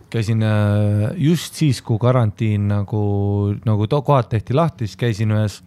käisin 0.10 0.44
äh, 0.44 1.12
just 1.18 1.54
siis, 1.54 1.82
kui 1.82 2.00
karantiin 2.00 2.68
nagu, 2.68 3.56
nagu 3.66 3.88
kohad 3.88 4.30
tehti 4.30 4.54
lahti, 4.54 4.88
siis 4.88 4.98
käisin 4.98 5.32
ühes, 5.36 5.60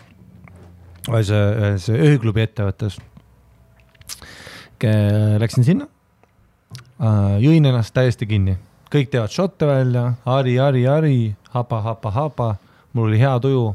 ühes, 1.10 1.30
ühes 1.34 1.88
ööklubi 1.92 2.46
ettevõttes. 2.46 2.98
Läksin 4.78 5.64
sinna 5.64 5.88
Äh, 5.88 5.97
jõin 7.42 7.66
ennast 7.66 7.94
täiesti 7.94 8.26
kinni, 8.26 8.56
kõik 8.92 9.10
teevad 9.12 9.32
šotte 9.32 9.66
välja, 9.68 10.12
hari, 10.24 10.56
hari, 10.58 10.84
hari, 10.84 11.18
hapa, 11.54 11.80
hapa, 11.84 12.10
hapa, 12.10 12.48
mul 12.92 13.10
oli 13.10 13.20
hea 13.20 13.36
tuju. 13.40 13.68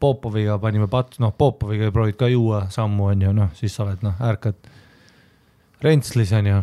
Popoviga 0.00 0.54
panime 0.58 0.86
pat-, 0.88 1.18
noh, 1.20 1.32
Popoviga 1.36 1.90
proovid 1.92 2.16
ka 2.16 2.28
juua 2.32 2.62
sammu, 2.72 3.10
on 3.12 3.22
ju, 3.22 3.32
noh, 3.36 3.50
siis 3.54 3.74
sa 3.76 3.84
oled, 3.84 4.00
noh, 4.00 4.14
ärkad 4.24 4.56
rentslis, 5.84 6.32
on 6.32 6.46
ju. 6.46 6.62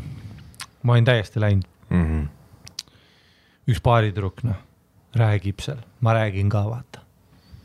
ma 0.84 0.94
olin 0.94 1.06
täiesti 1.06 1.40
läinud 1.40 1.66
mm. 1.90 2.04
-hmm. 2.06 2.24
üks 3.68 3.82
baaritüdruk, 3.84 4.42
noh, 4.44 4.58
räägib 5.16 5.62
seal, 5.62 5.78
ma 6.02 6.14
räägin 6.14 6.50
ka, 6.50 6.64
vaata. 6.66 7.00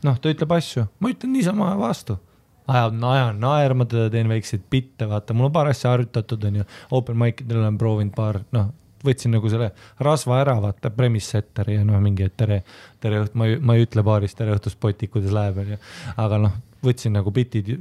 noh, 0.03 0.19
ta 0.19 0.29
ütleb 0.29 0.51
asju, 0.51 0.85
ma 0.99 1.09
ütlen 1.09 1.33
niisama 1.33 1.73
vastu 1.79 2.19
ajab, 2.67 2.95
ajan 3.09 3.41
naerma 3.41 3.87
teda, 3.89 4.09
teen 4.13 4.29
väikseid 4.31 4.63
bitte, 4.71 5.07
vaata, 5.09 5.35
mul 5.35 5.49
on 5.49 5.55
paar 5.55 5.69
asja 5.71 5.91
harjutatud, 5.93 6.47
onju. 6.49 6.65
Open 6.95 7.19
mic 7.19 7.43
idel 7.43 7.61
olen 7.63 7.77
proovinud 7.79 8.15
paar, 8.15 8.39
noh, 8.55 8.69
võtsin 9.03 9.33
nagu 9.35 9.49
selle 9.51 9.71
rasva 10.03 10.39
ära, 10.43 10.55
vaata, 10.63 10.91
premise 10.95 11.35
setteri 11.35 11.77
ja 11.77 11.83
noh, 11.87 11.99
mingi, 12.03 12.29
et 12.29 12.37
tere, 12.39 12.61
tere 13.03 13.23
õht-, 13.25 13.35
ma 13.39 13.49
ei, 13.49 13.59
ma 13.59 13.75
ei 13.75 13.83
ütle 13.87 14.05
baaris 14.05 14.35
tere 14.37 14.55
õhtust 14.55 14.79
poti, 14.79 15.11
kuidas 15.11 15.35
läheb, 15.35 15.59
onju. 15.65 15.79
aga 16.23 16.39
noh, 16.45 16.55
võtsin 16.83 17.15
nagu 17.15 17.33
bitid, 17.35 17.75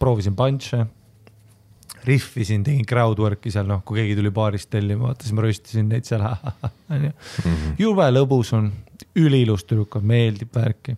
proovisin 0.00 0.36
punch'e, 0.38 0.84
rihvisin, 2.06 2.62
tegin 2.64 2.86
crowdwork'i 2.88 3.50
seal, 3.52 3.66
noh, 3.68 3.82
kui 3.84 3.98
keegi 3.98 4.14
tuli 4.20 4.30
baarist 4.34 4.70
tellima, 4.72 5.10
vaata, 5.10 5.26
siis 5.26 5.34
ma 5.36 5.44
röstisin 5.44 5.90
neid 5.90 6.06
seal, 6.08 6.22
onju. 6.94 7.10
Mhm. 7.42 7.74
jube 7.82 8.06
lõbus 8.14 8.54
on, 8.56 8.70
üliilus 9.18 9.66
tüdruk 9.66 9.98
on, 9.98 10.06
meeldib 10.06 10.54
värki. 10.54 10.94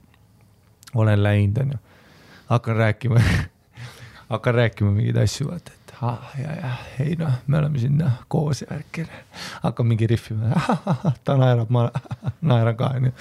olen 1.01 1.23
läinud, 1.23 1.65
onju 1.65 1.81
hakkan 2.53 2.77
rääkima 2.77 3.21
hakkan 4.33 4.55
rääkima 4.61 4.91
mingeid 4.95 5.19
asju, 5.23 5.49
vaata, 5.51 5.73
et 5.77 5.95
ah, 6.03 6.33
ja, 6.41 6.53
ja 6.61 6.73
ei 7.05 7.17
noh, 7.21 7.35
me 7.47 7.59
oleme 7.61 7.81
siin 7.83 7.97
noh, 8.01 8.21
koos 8.33 8.63
ja 8.65 8.71
värki. 8.71 9.07
hakkan 9.63 9.87
mingi 9.89 10.09
rihvima, 10.11 10.53
ta 11.25 11.37
naerab, 11.41 11.71
ma 11.73 11.87
naeran 12.53 12.77
ka, 12.79 12.93
onju. 12.99 13.13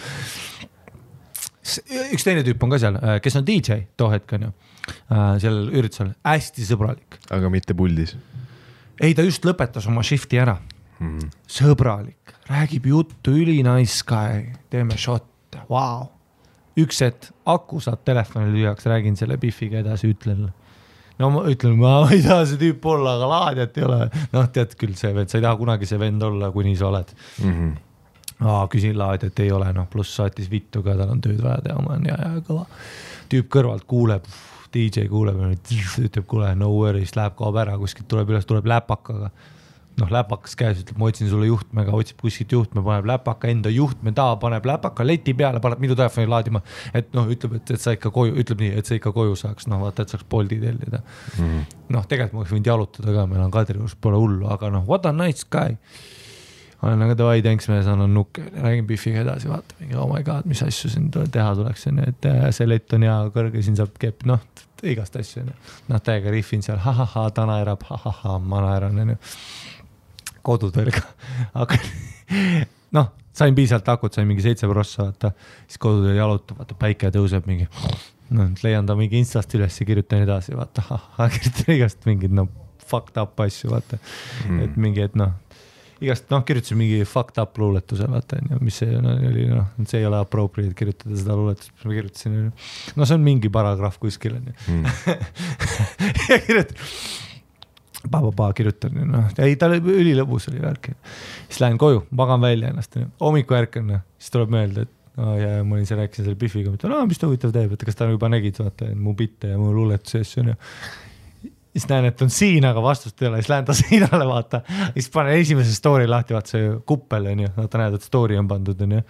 üks 2.11 2.25
teine 2.25 2.43
tüüp 2.47 2.63
on 2.65 2.73
ka 2.73 2.79
seal, 2.81 2.97
kes 3.23 3.37
on 3.39 3.45
DJ 3.47 3.83
too 3.99 4.09
hetk 4.13 4.33
onju, 4.37 4.51
sellel 5.43 5.69
üritusel, 5.77 6.13
hästi 6.27 6.65
sõbralik. 6.67 7.19
aga 7.31 7.51
mitte 7.53 7.75
puldis? 7.77 8.15
ei, 9.01 9.13
ta 9.17 9.25
just 9.25 9.45
lõpetas 9.47 9.87
oma 9.89 10.03
shift'i 10.05 10.39
ära 10.41 10.59
Mhm. 11.01 11.31
sõbralik, 11.49 12.29
räägib 12.45 12.85
juttu, 12.85 13.31
ülinais 13.33 14.03
guy, 14.05 14.51
teeme 14.69 14.93
šotte, 15.01 15.63
vau. 15.69 16.11
Üks 16.85 17.01
hetk, 17.05 17.29
aku 17.49 17.81
saab 17.83 18.03
telefoni 18.07 18.51
lüüaks, 18.53 18.87
räägin 18.89 19.15
selle 19.19 19.37
Biffiga 19.41 19.81
edasi, 19.81 20.11
ütlen. 20.15 20.49
no 21.19 21.29
ma 21.33 21.45
ütlen, 21.51 21.77
ma 21.79 21.95
ei 22.11 22.23
taha 22.25 22.45
see 22.49 22.59
tüüp 22.61 22.85
olla, 22.93 23.15
aga 23.19 23.29
laadijat 23.31 23.79
ei 23.79 23.87
ole. 23.87 24.01
noh, 24.33 24.49
tead 24.53 24.75
küll 24.79 24.97
see 24.99 25.13
vend, 25.15 25.31
sa 25.31 25.39
ei 25.39 25.45
taha 25.45 25.57
kunagi 25.59 25.89
see 25.89 26.01
vend 26.01 26.23
olla, 26.27 26.51
kuni 26.51 26.75
sa 26.79 26.89
oled. 26.91 27.15
Mhm. 27.43 27.71
Aa, 28.41 28.65
küsin 28.73 28.97
laadijat 28.97 29.39
ei 29.43 29.51
ole, 29.53 29.67
noh, 29.77 29.85
pluss 29.89 30.15
saatis 30.17 30.49
vittu 30.49 30.81
ka, 30.81 30.95
tal 30.97 31.13
on 31.13 31.21
tööd 31.21 31.41
vaja 31.43 31.61
teha, 31.67 31.81
ma 31.85 31.93
olen 31.93 32.07
ja, 32.09 32.17
ja 32.17 32.45
kõva. 32.47 32.65
tüüp 33.29 33.51
kõrvalt 33.53 33.85
kuuleb, 33.87 34.25
DJ 34.73 35.05
kuuleb, 35.11 35.37
ütleb, 36.01 36.25
kuule, 36.25 36.49
no 36.57 36.71
worries, 36.73 37.13
läheb, 37.15 37.35
kaob 37.37 37.59
ära, 37.61 37.75
kuskilt 37.77 38.07
tuleb 38.09 38.31
üles, 38.33 38.47
tuleb 38.49 38.65
läpakaga. 38.71 39.29
noh, 40.01 40.11
läpakas 40.11 40.55
käes, 40.59 40.81
ütleb, 40.83 40.99
ma 40.99 41.09
otsin 41.11 41.29
sulle 41.31 41.49
juhtmega, 41.49 41.93
otsib 41.95 42.21
kuskilt 42.21 42.55
juhtme, 42.55 42.83
paneb 42.85 43.09
läpaka 43.11 43.51
enda 43.51 43.71
juhtme 43.73 44.13
taha, 44.17 44.37
paneb 44.41 44.65
läpaka 44.67 45.05
leti 45.07 45.35
peale, 45.37 45.61
paneb 45.63 45.83
minu 45.83 45.97
telefoni 45.97 46.29
laadima. 46.31 46.63
et 46.97 47.13
noh, 47.17 47.29
ütleb, 47.31 47.59
et, 47.61 47.75
et 47.75 47.83
sa 47.83 47.95
ikka 47.97 48.13
koju, 48.13 48.35
ütleb 48.41 48.63
nii, 48.65 48.71
et 48.81 48.89
sa 48.89 48.97
ikka 48.97 49.13
koju 49.15 49.37
saaks, 49.39 49.69
noh 49.71 49.83
vaata, 49.85 50.05
et 50.05 50.15
saaks 50.15 50.27
Bolti 50.31 50.59
tellida. 50.61 51.03
noh, 51.37 52.07
tegelikult 52.07 52.37
ma 52.37 52.43
oleks 52.43 52.55
võinud 52.55 52.73
jalutada 52.73 53.15
ka, 53.19 53.27
meil 53.29 53.45
on 53.45 53.53
Kadriorus, 53.53 53.95
pole 53.99 54.19
hullu, 54.19 54.49
aga 54.51 54.71
noh, 54.73 54.87
what 54.89 55.05
a 55.05 55.13
nice 55.15 55.47
guy 55.49 55.77
olen 56.81 57.03
aga 57.05 57.15
davai, 57.17 57.41
thanks 57.45 57.67
mees, 57.69 57.85
annan 57.89 58.13
nukke, 58.15 58.43
räägin 58.57 58.87
Biffiga 58.89 59.21
edasi, 59.21 59.49
vaata 59.51 59.77
mingi 59.79 59.97
oh 60.01 60.07
my 60.09 60.23
god, 60.25 60.47
mis 60.49 60.63
asju 60.65 60.89
siin 60.89 61.09
teha 61.13 61.51
tuleks, 61.57 61.85
onju, 61.91 62.07
et 62.09 62.27
äh, 62.29 62.47
see 62.55 62.65
lett 62.69 62.95
on 62.97 63.05
hea 63.05 63.17
kõrge, 63.35 63.61
siin 63.65 63.77
saab 63.77 63.93
kepp, 64.01 64.25
noh, 64.29 64.41
igast 64.89 65.17
asju, 65.19 65.43
onju. 65.43 65.57
noh, 65.91 66.01
täiega 66.01 66.33
rihvin 66.33 66.65
seal 66.65 66.81
ha,, 66.81 66.95
ha-ha-ha, 66.97 67.27
ta 67.37 67.45
naerab 67.49 67.85
ha,, 67.85 67.99
ha-ha-ha, 68.01 68.39
ma 68.41 68.63
naeran, 68.65 68.97
onju. 69.03 69.17
kodutõrg, 70.45 70.97
aga 71.63 71.79
noh, 72.97 73.11
sain 73.35 73.57
piisavalt 73.57 73.91
akut, 73.95 74.15
sain 74.15 74.27
mingi 74.29 74.45
seitse 74.45 74.69
prossa, 74.69 75.09
vaata, 75.09 75.33
siis 75.67 75.81
koduteel 75.81 76.19
jalutab, 76.19 76.61
vaata 76.61 76.77
päike 76.79 77.11
tõuseb 77.15 77.47
mingi. 77.49 77.69
noh, 78.31 78.51
leian 78.63 78.87
ta 78.87 78.95
mingi 78.95 79.19
instast 79.19 79.53
üles 79.59 79.79
ja 79.79 79.87
kirjutan 79.87 80.25
edasi, 80.25 80.55
vaata, 80.57 81.01
kirjutan 81.37 81.75
igast 81.77 82.09
mingeid 82.09 82.35
noh, 82.35 82.51
fucked 82.91 83.17
up 83.21 83.39
asju, 83.39 83.71
vaata 83.71 83.99
mm., 84.01 84.65
et 84.65 84.77
mingi, 84.79 85.07
et 85.07 85.17
noh 85.19 85.37
igast 86.01 86.31
noh, 86.33 86.41
kirjutasin 86.45 86.79
mingi 86.79 87.03
fucked 87.05 87.37
up 87.41 87.57
luuletuse, 87.61 88.07
vaata 88.09 88.39
onju, 88.41 88.57
mis 88.65 88.79
see 88.81 89.01
no, 89.03 89.13
oli 89.29 89.45
noh, 89.51 89.67
see 89.85 90.01
ei 90.01 90.07
ole 90.09 90.17
appropriate 90.21 90.73
kirjutada 90.77 91.17
seda 91.19 91.35
luuletust, 91.37 91.73
mis 91.75 91.85
ma 91.85 91.97
kirjutasin 91.97 92.37
onju. 92.39 92.53
no 92.97 93.07
see 93.07 93.17
on 93.19 93.27
mingi 93.27 93.51
paragrahv 93.53 93.99
kuskil 94.01 94.39
onju 94.39 94.55
ja 96.31 96.39
kirjutan, 96.47 96.81
pa-pa-pa 98.07 98.51
kirjutan 98.57 98.97
noh, 99.11 99.29
ei 99.43 99.57
ta 99.59 99.69
oli 99.69 99.81
ülilõbus 99.81 100.49
oli 100.51 100.63
värk. 100.63 100.91
siis 101.47 101.61
lähen 101.63 101.77
koju, 101.81 102.05
magan 102.17 102.41
välja 102.41 102.71
ennast 102.71 102.97
onju, 102.97 103.11
hommikul 103.21 103.59
ärkan 103.61 103.87
noh, 103.91 104.03
siis 104.19 104.33
tuleb 104.33 104.53
meelde, 104.53 104.87
et 104.87 105.21
oh, 105.21 105.35
ja 105.39 105.61
ma 105.67 105.77
olin 105.77 105.87
seal, 105.89 106.01
rääkisin 106.01 106.27
selle 106.27 106.39
Biffiga, 106.39 106.73
mõtlen, 106.73 106.95
aa, 106.97 107.05
mis 107.09 107.21
ta 107.21 107.29
huvitav 107.29 107.53
teeb, 107.55 107.75
et 107.75 107.85
kas 107.87 107.99
ta 107.99 108.09
juba 108.09 108.31
nägid, 108.31 108.57
vaata 108.61 108.89
mu 108.97 109.15
bitte 109.17 109.53
ja 109.53 109.61
mu 109.61 109.71
luuletusi 109.75 110.17
ja 110.19 110.27
asju 110.27 110.43
onju 110.45 110.57
siis 111.71 111.87
näen, 111.87 112.09
et 112.09 112.21
on 112.21 112.31
siin, 112.31 112.65
aga 112.67 112.83
vastust 112.83 113.21
ei 113.21 113.29
ole, 113.29 113.39
siis 113.41 113.51
lähen 113.51 113.67
ta 113.67 113.75
seinale, 113.83 114.27
vaata. 114.27 114.61
siis 114.93 115.09
panen 115.13 115.39
esimese 115.39 115.75
story 115.75 116.07
lahti, 116.09 116.35
vaata 116.35 116.55
see 116.55 116.73
kuppel 116.87 117.31
on 117.31 117.45
ju, 117.45 117.53
vaata 117.57 117.83
näed, 117.83 117.97
et 117.97 118.07
story 118.07 118.39
on 118.39 118.49
pandud, 118.49 118.83
on 118.87 118.97
ju. 118.97 119.05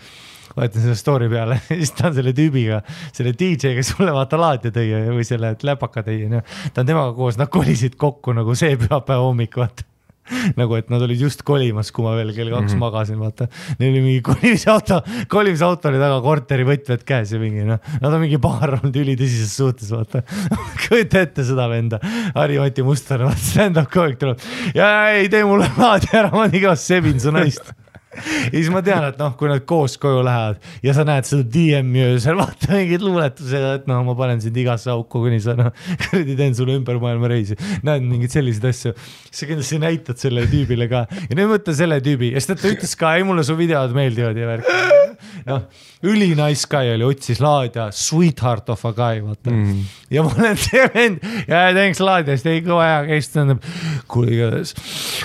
Vaatan 0.55 0.85
selle 0.85 0.97
story 0.99 1.29
peale, 1.31 1.59
siis 1.69 1.93
ta 1.97 2.09
on 2.09 2.17
selle 2.17 2.33
tüübiga, 2.37 2.81
selle 3.15 3.35
DJ, 3.37 3.75
kes 3.77 3.93
mulle 3.99 4.15
vaata 4.15 4.39
laadija 4.41 4.75
tõi 4.75 4.89
või 5.11 5.27
selle 5.27 5.55
läpaka 5.63 6.05
tõi, 6.07 6.19
on 6.27 6.39
ju. 6.39 6.43
ta 6.73 6.83
on 6.83 6.91
temaga 6.91 7.15
koos, 7.17 7.39
nad 7.41 7.51
kolisid 7.53 7.97
kokku 7.99 8.35
nagu 8.37 8.57
see 8.57 8.75
pühapäeva 8.79 9.23
hommik, 9.27 9.57
vaata 9.61 9.87
nagu, 10.59 10.75
et 10.77 10.89
nad 10.91 11.01
olid 11.03 11.21
just 11.21 11.43
kolimas, 11.47 11.91
kui 11.93 12.05
ma 12.05 12.13
veel 12.17 12.31
kell 12.35 12.51
kaks 12.51 12.61
mm 12.61 12.73
-hmm. 12.73 12.83
magasin, 12.83 13.19
vaata. 13.19 13.47
Neil 13.79 13.91
oli 13.91 14.01
mingi 14.05 14.21
kolimisauto, 14.25 15.01
kolimisauto 15.27 15.89
oli 15.89 15.99
taga 16.01 16.21
korteri 16.21 16.65
võtmed 16.67 17.03
käes 17.07 17.33
ja 17.33 17.41
mingi 17.41 17.65
noh, 17.67 17.79
nad 18.01 18.13
on 18.13 18.21
mingi 18.21 18.39
paar 18.41 18.77
olnud 18.77 18.95
ülitõsises 19.03 19.55
suhtes, 19.57 19.91
vaata. 19.91 20.23
kujuta 20.87 21.25
ette 21.25 21.45
seda 21.47 21.67
venda, 21.71 21.99
Harri-Mati 22.35 22.85
Mustar, 22.85 23.25
vaata 23.27 23.45
stand-up 23.51 23.91
kogu 23.91 24.07
aeg 24.07 24.19
tuleb 24.21 24.49
ja 24.75 24.91
ei 25.17 25.29
tee 25.29 25.43
mulle 25.45 25.69
laadi 25.77 26.11
ära, 26.13 26.31
ma 26.33 26.47
nii 26.47 26.65
kõvasti 26.65 26.95
sebin 26.95 27.19
su 27.19 27.33
naist 27.35 27.73
ja 28.11 28.51
siis 28.57 28.69
ma 28.73 28.81
tean, 28.85 29.05
et 29.07 29.19
noh, 29.21 29.33
kui 29.39 29.49
nad 29.51 29.63
koos 29.67 29.95
koju 30.01 30.23
lähevad 30.27 30.59
ja 30.83 30.95
sa 30.95 31.05
näed 31.07 31.27
seda 31.27 31.45
DM-i 31.53 32.03
öösel, 32.09 32.37
vaata 32.39 32.73
mingeid 32.73 33.05
luuletusega, 33.05 33.73
et 33.79 33.87
noh, 33.91 34.03
ma 34.07 34.15
panen 34.19 34.43
sind 34.43 34.57
igasse 34.59 34.91
auku, 34.93 35.23
kuni 35.25 35.39
sa 35.43 35.55
noh, 35.59 35.71
kuradi 36.05 36.37
teen 36.39 36.57
sulle 36.57 36.75
ümber 36.79 36.99
maailma 37.01 37.31
reisi. 37.31 37.57
näed 37.87 38.05
mingeid 38.05 38.35
selliseid 38.35 38.67
asju, 38.71 38.95
sa 39.31 39.49
kindlasti 39.49 39.81
näitad 39.81 40.21
sellele 40.21 40.51
tüübile 40.51 40.89
ka 40.91 41.05
ja 41.07 41.37
nüüd 41.37 41.53
mõtle 41.55 41.75
selle 41.77 42.01
tüübi 42.03 42.33
ja 42.35 42.43
siis 42.43 42.51
ta 42.51 42.75
ütles 42.75 42.97
ka, 42.99 43.15
ei 43.17 43.27
mulle 43.27 43.47
su 43.47 43.57
videod 43.59 43.95
meeldivad 43.95 44.37
ja 44.37 44.51
värk. 44.55 45.00
noh, 45.47 45.63
üli 46.07 46.31
nice 46.37 46.67
guy 46.71 46.93
oli, 46.95 47.07
otsis 47.07 47.41
laadija, 47.43 47.89
sweetheart 47.95 48.69
of 48.73 48.85
a 48.89 48.93
guy, 48.97 49.21
vaata 49.25 49.51
mm. 49.51 49.63
-hmm. 49.69 50.01
ja 50.17 50.25
ma 50.25 50.33
olen 50.37 50.59
see 50.65 50.89
vend 50.95 51.23
ja 51.47 51.63
thanks 51.77 52.03
laadijast, 52.03 52.49
ei 52.51 52.65
kõva 52.65 52.89
hea 52.89 52.99
käis, 53.13 53.31
tähendab, 53.33 53.65
kuule 54.11 54.35
igatahes 54.35 54.75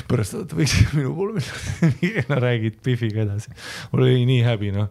pärast 0.09 0.39
vaata 0.39 0.60
võiks 0.62 0.78
minu 0.97 1.14
poole 1.16 1.43
minna, 2.01 2.24
no 2.31 2.40
räägid 2.48 2.81
Biffiga 2.85 3.27
edasi, 3.27 3.52
mul 3.93 4.09
oli 4.09 4.24
nii 4.28 4.43
häbi 4.47 4.73
noh 4.77 4.90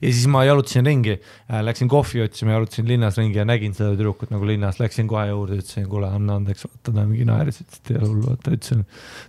ja 0.00 0.08
siis 0.12 0.26
ma 0.32 0.42
jalutasin 0.44 0.86
ringi 0.86 1.14
äh,, 1.16 1.60
läksin 1.64 1.88
kohvi 1.88 2.22
otsima, 2.24 2.54
jalutasin 2.56 2.88
linnas 2.88 3.18
ringi 3.20 3.38
ja 3.38 3.44
nägin 3.48 3.74
seda 3.76 3.92
tüdrukut 3.94 4.32
nagu 4.32 4.48
linnas, 4.48 4.80
läksin 4.80 5.08
kohe 5.10 5.26
juurde, 5.28 5.60
ütlesin, 5.60 5.86
kuule, 5.90 6.08
anna 6.08 6.38
andeks, 6.40 6.64
vaata 6.68 6.94
ta 6.96 7.06
mingi 7.06 7.26
naeris, 7.28 7.60
ütles, 7.64 7.82
et 7.82 7.92
ei 7.92 8.00
ole 8.00 8.08
hullu, 8.08 8.26
vaata 8.32 8.54
ütlesin 8.56 8.84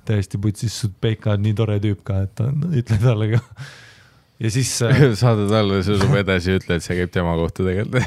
täiesti 0.07 0.41
putsis, 0.41 0.81
Peika 1.03 1.35
on 1.35 1.45
nii 1.45 1.55
tore 1.57 1.79
tüüp 1.83 2.03
ka, 2.07 2.21
et 2.27 2.35
ta- 2.39 2.51
ütle 2.51 2.99
talle 3.03 3.31
ka. 3.35 3.43
Ja 4.41 4.51
siis 4.51 4.73
äh, 4.81 5.03
saada 5.21 5.45
talle, 5.49 5.81
sõnum 5.85 6.15
edasi, 6.19 6.57
ütle, 6.59 6.77
et 6.77 6.85
see 6.85 6.97
käib 6.97 7.13
tema 7.13 7.35
kohta 7.39 7.65
tegelikult. 7.67 8.03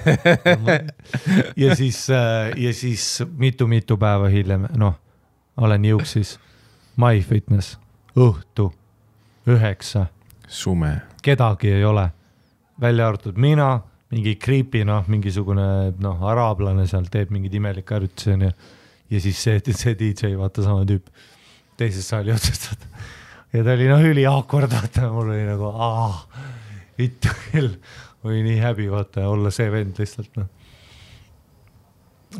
ja 1.65 1.77
siis, 1.79 2.01
ja 2.11 2.75
siis 2.75 3.07
mitu-mitu 3.39 3.99
päeva 4.01 4.31
hiljem, 4.33 4.69
noh, 4.81 4.99
olen 5.57 5.87
jõuksis, 5.93 6.37
MyFitness, 7.01 7.79
õhtu 8.19 8.71
üheksa, 9.51 10.07
sume. 10.49 10.97
kedagi 11.23 11.73
ei 11.75 11.85
ole, 11.85 12.09
välja 12.81 13.09
arvatud 13.09 13.39
mina, 13.41 13.77
mingi 14.15 14.37
creepy 14.41 14.85
noh, 14.87 15.07
mingisugune 15.11 15.67
noh, 16.03 16.25
araablane 16.31 16.87
seal 16.91 17.07
teeb 17.11 17.33
mingeid 17.35 17.55
imelikke 17.59 17.97
harjutusi 17.97 18.35
onju. 18.35 18.51
ja 19.11 19.21
siis 19.21 19.43
see, 19.43 19.61
see 19.71 19.95
DJ, 19.99 20.35
vaata 20.39 20.65
sama 20.65 20.87
tüüp 20.89 21.11
teises 21.79 22.07
saali 22.09 22.33
otsast, 22.35 22.71
vaata. 22.71 23.05
Ja 23.55 23.63
ta 23.65 23.75
oli 23.77 23.87
noh, 23.91 24.03
üli 24.11 24.25
awkward, 24.29 24.73
vaata, 24.75 25.09
mul 25.13 25.31
oli 25.35 25.45
nagu 25.47 25.71
aa, 25.71 26.09
vittu 26.99 27.31
küll, 27.51 27.71
oli 28.27 28.43
nii 28.47 28.59
häbi 28.63 28.89
vaata 28.93 29.29
olla 29.31 29.51
see 29.55 29.69
vend 29.73 29.99
lihtsalt 30.01 30.37
noh. 30.41 30.49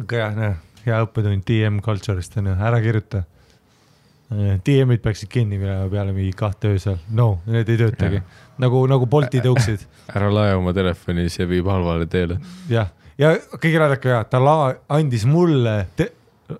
aga 0.01 0.25
jah, 0.25 0.35
noh, 0.39 0.57
hea 0.87 0.99
õppetund 1.07 1.45
DM 1.49 1.79
culture'ist 1.85 2.35
onju, 2.41 2.57
ära 2.59 2.81
kirjuta. 2.85 3.23
DM-id 4.35 5.03
peaksid 5.05 5.29
kinni 5.31 5.59
minema 5.61 5.85
peale 5.93 6.11
mingi 6.17 6.33
kahte 6.35 6.73
öösel, 6.73 6.97
no 7.15 7.37
need 7.47 7.69
ei 7.71 7.77
töötagi, 7.79 8.19
nagu, 8.59 8.81
nagu 8.91 9.07
Bolti 9.07 9.39
tõuksid. 9.45 9.85
Ära 10.17 10.31
lae 10.33 10.55
oma 10.57 10.73
telefoni, 10.75 11.29
see 11.31 11.47
viib 11.47 11.69
halvale 11.71 12.09
teele. 12.11 12.41
jah, 12.73 12.89
ja 13.21 13.35
kõige 13.53 13.79
raadaka 13.79 14.09
ja 14.17 14.23
ta 14.27 14.41
la-, 14.43 14.75
andis 14.97 15.27
mulle 15.29 15.77
te- 15.95 16.11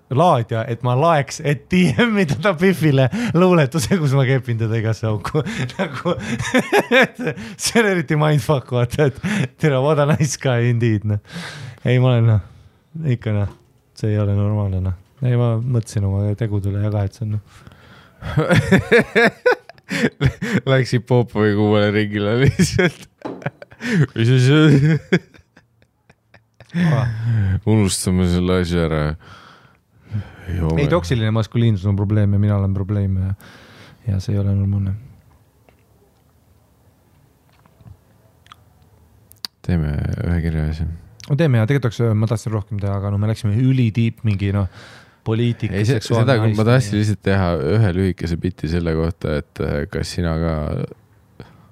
laadija, 0.09 0.63
et 0.71 0.81
ma 0.85 0.95
laeks, 0.97 1.41
et 1.45 1.65
DM-ida 1.71 2.35
ta 2.43 2.53
Biffile 2.57 3.05
luuletuse, 3.37 3.97
kus 4.01 4.15
ma 4.17 4.23
kepin 4.27 4.57
teda 4.61 4.75
igasse 4.79 5.05
auku. 5.09 5.43
nagu 5.77 6.15
see 7.57 7.81
on 7.81 7.85
eriti 7.91 8.15
mindfuck, 8.19 8.67
vaata, 8.75 8.99
et 9.11 9.17
tere, 9.61 9.77
what 9.83 9.99
a 10.01 10.03
nice 10.09 10.37
guy 10.41 10.59
indeed, 10.71 11.03
noh. 11.09 11.19
ei, 11.85 11.95
ma 11.99 12.05
olen 12.15 12.25
noh, 12.33 12.41
ikka 13.15 13.29
noh, 13.35 13.51
see 13.97 14.09
ei 14.13 14.19
ole 14.21 14.33
normaalne, 14.37 14.79
noh. 14.89 14.95
ei, 15.21 15.35
ma 15.39 15.47
mõtlesin 15.61 16.03
oma 16.09 16.19
tegudele 16.39 16.77
ja 16.87 16.91
kahetsen, 16.93 17.27
noh. 17.37 17.43
Läksid 20.65 21.03
Popovi 21.05 21.51
kuuele 21.53 21.91
ringile 21.93 22.31
lihtsalt. 22.41 23.01
mis 24.15 24.29
asi, 24.33 24.97
unustame 27.69 28.25
selle 28.31 28.53
asja 28.63 28.79
ära. 28.87 29.01
ei, 30.47 30.87
toksiline 30.91 31.31
maskuliinsus 31.35 31.85
on 31.89 31.95
probleem 31.95 32.33
ja 32.33 32.39
mina 32.39 32.57
olen 32.57 32.73
probleem 32.73 33.17
ja, 33.17 33.33
ja 34.07 34.19
see 34.19 34.35
ei 34.35 34.41
ole 34.41 34.55
normaalne. 34.55 34.95
teeme 39.65 39.95
ühe 40.27 40.41
kirja 40.43 40.67
asja. 40.69 40.85
no 41.29 41.35
teeme 41.39 41.57
ja 41.57 41.65
tegelikult 41.69 41.89
oleks, 41.89 42.19
ma 42.21 42.29
tahtsin 42.29 42.53
rohkem 42.53 42.81
teha, 42.81 42.99
aga 42.99 43.09
no 43.13 43.17
me 43.21 43.31
läksime 43.31 43.55
ülitiip 43.57 44.21
mingi 44.27 44.51
noh, 44.53 44.67
poliitika, 45.25 45.73
ei, 45.79 45.87
seda, 45.89 46.37
ma 46.45 46.67
tahtsin 46.67 46.99
lihtsalt 46.99 47.23
teha 47.25 47.49
ühe 47.77 47.95
lühikese 47.97 48.37
biti 48.41 48.69
selle 48.69 48.93
kohta, 48.97 49.39
et 49.41 49.63
äh, 49.65 49.79
kas 49.89 50.13
sina 50.17 50.35
ka 50.41 50.53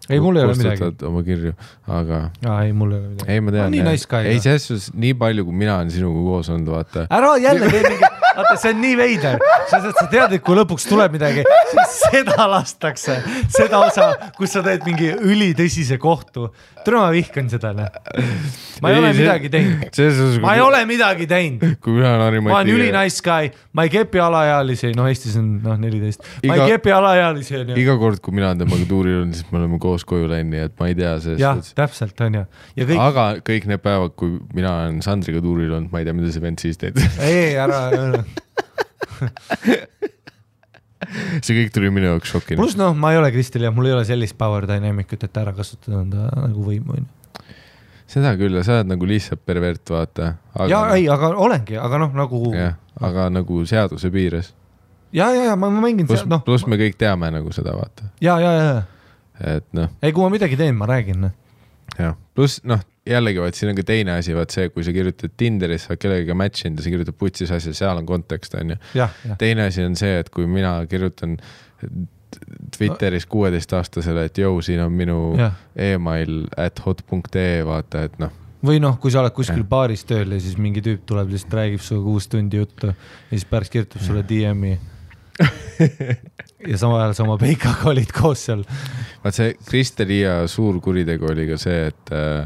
ei, 0.09 0.19
mul 0.19 0.38
ei 0.38 0.43
ole 0.43 0.55
midagi. 0.59 1.05
oma 1.07 1.21
kirju, 1.23 1.53
aga 1.88 2.19
aa, 2.45 2.57
ei, 2.65 2.73
mul 2.75 2.91
ei 2.91 2.99
ole 2.99 3.11
midagi. 3.13 3.31
ei, 3.31 3.43
ma 3.43 3.53
tean 3.55 3.71
nii 3.71 3.85
nice 3.88 4.09
guy, 4.09 4.27
ei, 4.27 4.41
selles 4.43 4.67
suhtes 4.67 4.89
nii 4.99 5.13
palju, 5.19 5.45
kui 5.47 5.55
mina 5.63 5.77
olen 5.80 5.93
sinuga 5.93 6.25
koos 6.27 6.51
olnud, 6.53 6.73
vaata. 6.73 7.05
ära 7.13 7.31
jälle 7.43 7.69
tee 7.71 7.84
mingi, 7.88 8.09
vaata, 8.35 8.55
see 8.59 8.73
on 8.73 8.81
nii 8.84 8.97
veider, 8.99 9.47
sa 9.71 9.80
sa 9.85 10.05
tead, 10.11 10.35
et 10.38 10.43
kui 10.43 10.57
lõpuks 10.59 10.88
tuleb 10.89 11.15
midagi, 11.15 11.45
siis 11.71 11.97
seda 12.09 12.47
lastakse, 12.51 13.19
seda 13.53 13.84
osa, 13.88 14.09
kus 14.38 14.55
sa 14.57 14.65
teed 14.65 14.84
mingi 14.89 15.13
ülitõsise 15.13 15.99
kohtu. 16.01 16.49
tule, 16.85 16.99
ma 17.01 17.10
vihkan 17.14 17.49
seda, 17.51 17.72
noh. 17.77 17.89
ma 18.84 18.91
ei, 18.91 18.95
ei 18.95 19.01
ole 19.01 19.11
midagi 19.18 19.51
teinud, 19.53 19.99
ma 20.43 20.55
ei 20.57 20.64
ole 20.64 20.81
midagi 20.89 21.27
teinud, 21.30 21.77
kui 21.84 21.97
mina 21.97 22.14
olen 22.15 22.19
ma 22.19 22.26
olen 22.26 22.34
Harimati 22.34 22.76
üli 22.76 22.89
nice 22.95 23.23
guy, 23.26 23.49
ma 23.76 23.85
ei 23.88 23.93
kepi 23.93 24.22
alaealisi, 24.23 24.93
noh, 24.97 25.10
Eestis 25.11 25.38
on 25.41 25.49
noh, 25.64 25.77
neliteist, 25.81 26.23
ma 26.43 26.57
Iga- 26.57 26.68
ei 26.68 26.76
kepi 26.76 26.95
alaealisi, 26.95 27.57
onju. 27.61 27.77
iga 27.84 27.97
kord, 28.01 28.22
kui 28.23 28.38
mina 28.38 28.51
olen 28.51 28.64
temaga 28.65 28.89
tuuril 28.89 29.19
olnud, 29.22 29.38
siis 29.39 29.49
me 29.51 29.61
oleme 29.61 29.81
koos 29.84 30.07
koju 30.10 30.31
läinud, 30.31 30.53
nii 30.53 30.65
et 30.69 30.76
ma 30.80 30.89
ei 30.91 30.97
tea 30.99 31.14
selles 31.23 31.43
jah, 31.43 31.61
täpselt 31.80 32.26
onju, 32.27 32.45
kõik, 32.80 32.97
aga 33.10 33.27
kõik 33.51 33.69
need 33.72 33.84
päevad, 33.85 34.18
kui 34.19 34.38
mina 34.55 34.77
olen 34.84 35.03
Sandriga 35.05 35.43
tuuril 35.43 35.72
olnud, 35.73 35.91
ma 35.93 36.03
ei 36.03 36.10
tea, 36.10 36.18
mida 36.18 36.34
see 36.34 36.43
vend 36.43 36.64
siis 36.64 36.81
teeb. 36.81 36.99
ei, 37.19 37.53
ära, 37.60 37.85
ära 37.93 38.23
see 41.43 41.57
kõik 41.57 41.73
tuli 41.75 41.91
minu 41.93 42.11
jaoks 42.11 42.31
šokina. 42.34 42.59
pluss 42.61 42.77
noh, 42.80 42.95
ma 42.97 43.13
ei 43.13 43.19
ole 43.19 43.31
Kristel 43.34 43.67
ja 43.67 43.73
mul 43.73 43.89
ei 43.89 43.95
ole 43.97 44.05
sellist 44.07 44.38
power 44.39 44.67
dynamic 44.69 45.11
ut, 45.15 45.27
et 45.27 45.41
ära 45.41 45.53
kasutada 45.57 46.01
enda 46.03 46.30
nagu 46.38 46.65
võimu 46.65 46.97
onju. 46.97 47.07
seda 48.13 48.34
küll, 48.39 48.59
sa 48.65 48.80
oled 48.80 48.91
nagu 48.93 49.09
lihtsalt 49.09 49.43
pervert, 49.45 49.84
vaata. 49.89 50.34
ja 50.69 50.84
ei, 50.97 51.07
aga 51.11 51.34
olengi, 51.34 51.77
aga 51.80 52.01
noh, 52.05 52.15
nagu 52.17 52.43
ja, 52.53 52.69
jah, 52.69 52.80
aga 53.09 53.30
nagu 53.34 53.63
seaduse 53.69 54.11
piires. 54.13 54.53
ja, 55.11 55.31
ja, 55.35 55.49
ja 55.51 55.59
ma, 55.59 55.71
ma 55.73 55.84
mängin 55.84 56.09
pluss 56.09 56.23
seal, 56.23 56.31
noh, 56.34 56.43
pluss 56.45 56.67
me 56.69 56.80
kõik 56.81 56.99
teame 56.99 57.31
nagu 57.34 57.53
seda, 57.55 57.75
vaata. 57.77 58.11
ja, 58.23 58.39
ja, 58.43 58.55
ja, 58.59 58.73
et 59.57 59.69
noh, 59.75 59.91
ei, 60.01 60.15
kui 60.15 60.25
ma 60.25 60.31
midagi 60.34 60.59
teen, 60.59 60.77
ma 60.77 60.89
räägin, 60.89 61.27
noh. 61.27 61.38
jah, 61.97 62.17
pluss 62.38 62.61
noh, 62.67 62.81
jällegi 63.09 63.41
vaat 63.43 63.57
siin 63.57 63.73
on 63.73 63.77
ka 63.80 63.85
teine 63.88 64.17
asi, 64.19 64.35
vaat 64.35 64.53
see, 64.55 64.69
kui 64.71 64.85
sa 64.85 64.93
kirjutad 64.95 65.34
Tinderis, 65.38 65.85
sa 65.85 65.93
oled 65.93 66.01
kellegagi 66.03 66.38
match 66.39 66.67
inud 66.67 66.80
ja 66.80 66.85
sa 66.85 66.93
kirjutad 66.93 67.17
putsis 67.19 67.51
asja, 67.51 67.73
seal 67.75 67.99
on 67.99 68.07
kontekst, 68.07 68.55
jah, 68.55 68.77
jah, 68.95 69.38
teine 69.39 69.67
asi 69.67 69.84
on 69.84 69.97
see, 69.99 70.19
et 70.21 70.31
kui 70.34 70.47
mina 70.49 70.77
kirjutan 70.89 71.38
Twitteris 72.73 73.27
kuueteistaastasele, 73.30 74.23
et 74.30 74.39
jõu, 74.41 74.61
siin 74.65 74.81
on 74.81 74.95
minu 74.95 75.17
email 75.75 76.45
at 76.57 76.80
hot.ee, 76.85 77.59
vaata, 77.67 78.07
et 78.07 78.15
noh, 78.23 78.31
või 78.63 78.80
noh, 78.80 78.95
kui 79.01 79.11
sa 79.11 79.21
oled 79.21 79.35
kuskil 79.35 79.61
Jah. 79.61 79.69
baaris 79.69 80.05
tööl 80.07 80.38
ja 80.38 80.39
siis 80.41 80.55
mingi 80.61 80.81
tüüp 80.84 81.03
tuleb, 81.09 81.34
lihtsalt 81.34 81.59
räägib 81.59 81.84
sinuga 81.84 82.07
kuus 82.07 82.30
tundi 82.31 82.61
juttu 82.61 82.93
ja 82.93 82.95
siis 83.34 83.45
pärast 83.49 83.73
kirjutab 83.73 84.05
sulle 84.05 84.23
DM-i. 84.30 84.77
ja 86.71 86.77
samal 86.80 87.01
ajal 87.01 87.15
sa 87.17 87.23
oma 87.25 87.35
peikaga 87.41 87.89
olid 87.91 88.11
koos 88.15 88.45
seal. 88.47 88.61
vaat 89.23 89.35
see 89.35 89.55
Kristeliia 89.67 90.43
suur 90.47 90.77
kuritegu 90.84 91.27
oli 91.34 91.47
ka 91.49 91.57
see, 91.59 91.89
et 91.89 92.13
äh, 92.15 92.45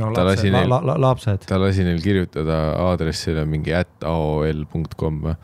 no 0.00 0.08
Ta 0.16 0.24
lasi 0.26 0.50
neil- 0.50 0.68
la, 0.70 0.80
la, 0.82 0.94
lapsed. 1.00 1.44
ta 1.48 1.58
lasi 1.62 1.84
neil 1.86 2.00
kirjutada 2.02 2.56
aadressile 2.88 3.44
mingi 3.48 3.74
at 3.76 4.04
aol.com 4.08 5.20
või, 5.26 5.34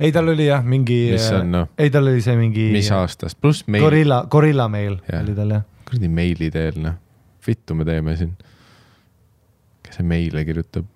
ei, 0.00 0.12
tal 0.14 0.30
oli 0.32 0.46
jah, 0.48 0.62
mingi, 0.64 1.00
on 1.38 1.50
noh, 1.52 1.68
ei, 1.78 1.90
tal 1.94 2.08
oli 2.10 2.22
see 2.24 2.36
mingi 2.40 2.68
mis 2.74 2.88
aastast, 2.94 3.38
pluss 3.42 3.66
meil, 3.68 3.84
Gorilla, 3.84 4.22
Gorilla 4.30 4.68
Mail 4.72 4.98
Jah. 5.08 5.22
oli 5.24 5.34
tal 5.36 5.52
jah. 5.58 5.66
kuradi 5.88 6.08
meili 6.20 6.50
teel 6.54 6.78
noh, 6.84 6.96
vittu 7.46 7.76
me 7.78 7.84
teeme 7.88 8.16
siin. 8.20 8.32
kes 9.84 10.00
see 10.00 10.06
meile 10.08 10.44
kirjutab 10.48 10.88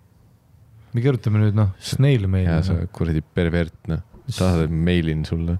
me 0.93 1.01
kirjutame 1.05 1.41
nüüd 1.41 1.57
noh, 1.57 1.71
Snail 1.81 2.27
Mail 2.29 2.49
ja. 2.49 2.59
sa 2.67 2.75
kuradi 2.93 3.23
pervert 3.35 3.77
noh, 3.89 4.03
saadad 4.29 4.71
meilin 4.73 5.25
sulle. 5.29 5.59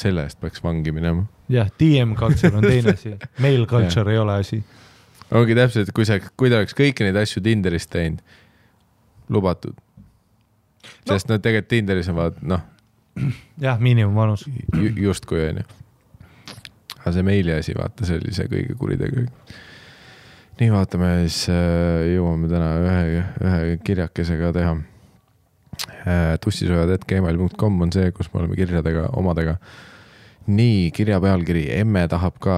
selle 0.00 0.22
eest 0.24 0.38
peaks 0.40 0.62
vangi 0.64 0.92
minema. 0.96 1.24
jah, 1.50 1.68
DM 1.80 2.14
culture 2.16 2.54
on 2.56 2.62
teine 2.64 2.94
asi, 2.94 3.16
mail 3.42 3.66
culture 3.72 4.12
ei 4.12 4.18
ole 4.22 4.36
asi. 4.44 4.60
Ongi 5.36 5.54
täpselt, 5.58 5.92
kui 5.94 6.06
sa, 6.08 6.18
kui 6.36 6.50
ta 6.50 6.60
oleks 6.60 6.74
kõiki 6.78 7.06
neid 7.06 7.18
asju 7.20 7.42
Tinderis 7.44 7.86
teinud, 7.90 8.22
lubatud 9.30 9.76
no.. 9.76 11.14
sest 11.14 11.30
no 11.30 11.38
tegelikult 11.38 11.70
Tinderis 11.70 12.10
on 12.12 12.18
vaat 12.18 12.40
noh, 12.46 12.62
jah, 13.66 13.80
miinimumvanus. 13.82 14.46
ju- 14.48 14.94
justkui 15.06 15.42
onju. 15.48 15.66
aga 17.00 17.14
see 17.16 17.26
meili 17.26 17.54
asi, 17.54 17.74
vaata, 17.78 18.06
see 18.08 18.20
oli 18.20 18.34
see 18.36 18.50
kõige 18.50 18.76
kuritegu. 18.80 19.26
nii, 20.60 20.70
vaatame 20.74 21.12
siis 21.26 21.44
äh, 21.52 22.14
jõuame 22.14 22.50
täna 22.52 22.72
ühe, 22.84 23.26
ühe 23.40 23.76
kirjakesega 23.84 24.54
teha. 24.56 24.78
tussisojad.gmail.com 26.40 27.86
on 27.86 27.92
see, 27.94 28.10
kus 28.12 28.28
me 28.32 28.42
oleme 28.42 28.58
kirjadega, 28.58 29.08
omadega. 29.16 29.56
nii, 30.50 30.90
kirja 30.96 31.20
pealkiri, 31.22 31.68
emme 31.78 32.06
tahab 32.10 32.40
ka. 32.42 32.56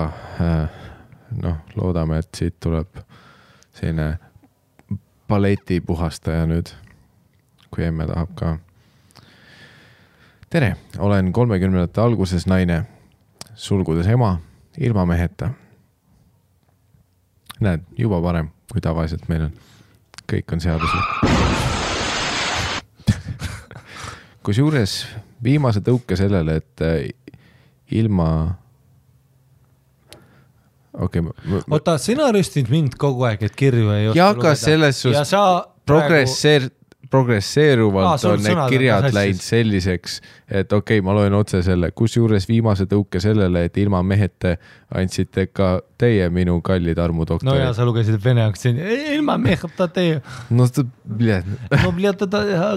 noh, 1.43 1.57
loodame, 1.77 2.19
et 2.19 2.35
siit 2.37 2.59
tuleb 2.61 3.01
selline 3.73 4.19
balletipuhastaja 5.29 6.47
nüüd, 6.51 6.75
kui 7.73 7.87
emme 7.87 8.07
tahab 8.11 8.35
ka 8.37 8.57
tere, 10.53 10.77
olen 10.99 11.33
kolmekümnendate 11.33 12.01
alguses 12.01 12.45
naine, 12.47 12.83
sulgudes 13.55 14.07
ema, 14.07 14.37
ilma 14.79 15.07
meheta. 15.09 15.51
näed, 17.63 17.81
juba 17.97 18.19
parem, 18.23 18.49
kui 18.73 18.81
tavaliselt 18.83 19.29
meil 19.31 19.47
on. 19.47 19.53
kõik 20.33 20.53
on 20.53 20.61
seaduslik. 20.61 21.05
kusjuures 24.45 25.07
viimase 25.45 25.81
tõuke 25.81 26.17
sellele, 26.17 26.57
et 26.61 26.85
äh, 26.85 27.09
ilma, 27.91 28.59
okei 30.93 31.24
okay,, 31.24 31.62
oota, 31.70 31.97
sina 31.98 32.28
rüstid 32.35 32.70
mind 32.73 32.97
kogu 33.01 33.27
aeg, 33.28 33.47
et 33.48 33.56
kirju 33.59 33.93
ei 33.94 34.09
oska 34.10 34.19
ja 34.19 34.28
aga 34.35 34.55
selles 34.59 35.02
ja 35.05 35.24
suhtes 35.24 35.35
progresseer-, 35.89 36.70
progresseeruvalt 37.13 38.25
Aa, 38.25 38.33
on 38.33 38.43
need 38.45 38.61
kirjad 38.73 39.09
läinud 39.13 39.43
selliseks, 39.45 40.19
et 40.49 40.73
okei 40.73 40.99
okay,, 40.99 41.05
ma 41.05 41.15
loen 41.17 41.35
otse 41.37 41.61
selle, 41.65 41.93
kusjuures 41.97 42.47
viimase 42.49 42.87
tõuke 42.91 43.21
sellele, 43.23 43.67
et 43.69 43.77
ilma 43.83 44.01
meheta 44.07 44.55
andsite 44.97 45.47
ka 45.53 45.75
teie 46.01 46.29
minu 46.33 46.59
kallid 46.65 46.99
armudoktor. 47.03 47.49
no 47.49 47.57
ja 47.59 47.73
sa 47.77 47.87
lugesid 47.89 48.17
vene 48.25 48.45
aktsendi, 48.47 48.85
ilma 49.17 49.37
meheta 49.41 49.89
teie. 49.93 50.21
no 50.51 50.69
ta, 50.69 50.85
bled. 51.05 51.51
no 51.83 51.93
bled, 51.97 52.25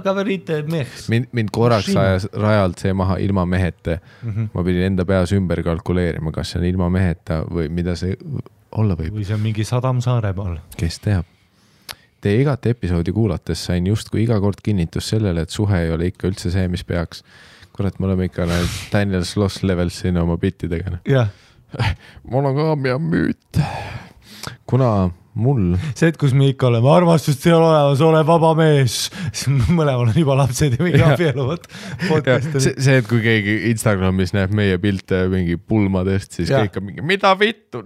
kaverite 0.03 0.61
mehs. 0.71 1.07
mind, 1.11 1.31
mind 1.35 1.53
korraks 1.55 1.95
ajas 1.95 2.27
rajalt 2.33 2.83
see 2.83 2.93
maha 2.93 3.19
ilma 3.23 3.45
meheta 3.45 3.99
mm. 3.99 4.31
-hmm. 4.31 4.49
ma 4.53 4.65
pidin 4.67 4.89
enda 4.91 5.05
peas 5.05 5.31
ümber 5.35 5.63
kalkuleerima, 5.63 6.35
kas 6.35 6.51
see 6.51 6.59
on 6.59 6.67
ilma 6.73 6.89
meheta 6.89 7.43
või 7.51 7.69
mida 7.69 7.95
see 7.95 8.17
olla 8.71 8.99
võib. 8.99 9.15
või 9.15 9.23
see 9.23 9.37
on 9.37 9.47
mingi 9.47 9.63
sadam 9.63 10.03
Saaremaal. 10.03 10.59
kes 10.77 10.99
teab 10.99 11.34
Teie 12.25 12.41
igat 12.41 12.65
episoodi 12.65 13.13
kuulates 13.13 13.67
sain 13.67 13.85
justkui 13.85 14.23
iga 14.23 14.39
kord 14.41 14.63
kinnitust 14.65 15.13
sellele, 15.13 15.43
et 15.45 15.53
suhe 15.53 15.83
ei 15.85 15.91
ole 15.93 16.09
ikka 16.09 16.25
üldse 16.31 16.49
see, 16.53 16.65
mis 16.71 16.81
peaks. 16.87 17.21
kurat, 17.75 17.99
me 17.99 18.07
oleme 18.07 18.25
ikka 18.29 18.47
need 18.49 18.77
Daniel 18.89 19.25
Sloss 19.27 19.61
levels 19.67 19.99
siin 20.01 20.17
oma 20.17 20.37
bittidega. 20.41 20.97
jah, 21.05 21.29
monogaamia 22.33 22.97
müüt. 22.97 23.61
kuna 24.65 25.11
mul, 25.35 25.75
see 25.93 26.07
hetk, 26.07 26.17
kus 26.23 26.33
me 26.33 26.49
ikka 26.53 26.69
oleme, 26.71 26.89
armastust 26.95 27.45
ei 27.45 27.53
ole 27.53 27.67
olemas, 27.67 28.01
ole 28.07 28.23
vaba 28.27 28.53
mees, 28.57 28.97
mõlemal 29.77 30.07
on 30.07 30.17
juba 30.17 30.39
lapsed 30.39 30.77
ja 30.79 30.81
mingi 30.87 31.03
abielluvad. 31.05 31.69
see, 32.07 32.73
see, 32.73 32.97
et 33.01 33.09
kui 33.09 33.21
keegi 33.21 33.57
Instagramis 33.69 34.33
näeb 34.35 34.55
meie 34.55 34.79
pilte 34.81 35.25
mingi 35.31 35.59
pulmadest, 35.59 36.39
siis 36.39 36.49
Jah. 36.49 36.65
kõik 36.65 36.81
on 36.81 36.89
mingi, 36.89 37.05
mida 37.05 37.35
vittu, 37.37 37.83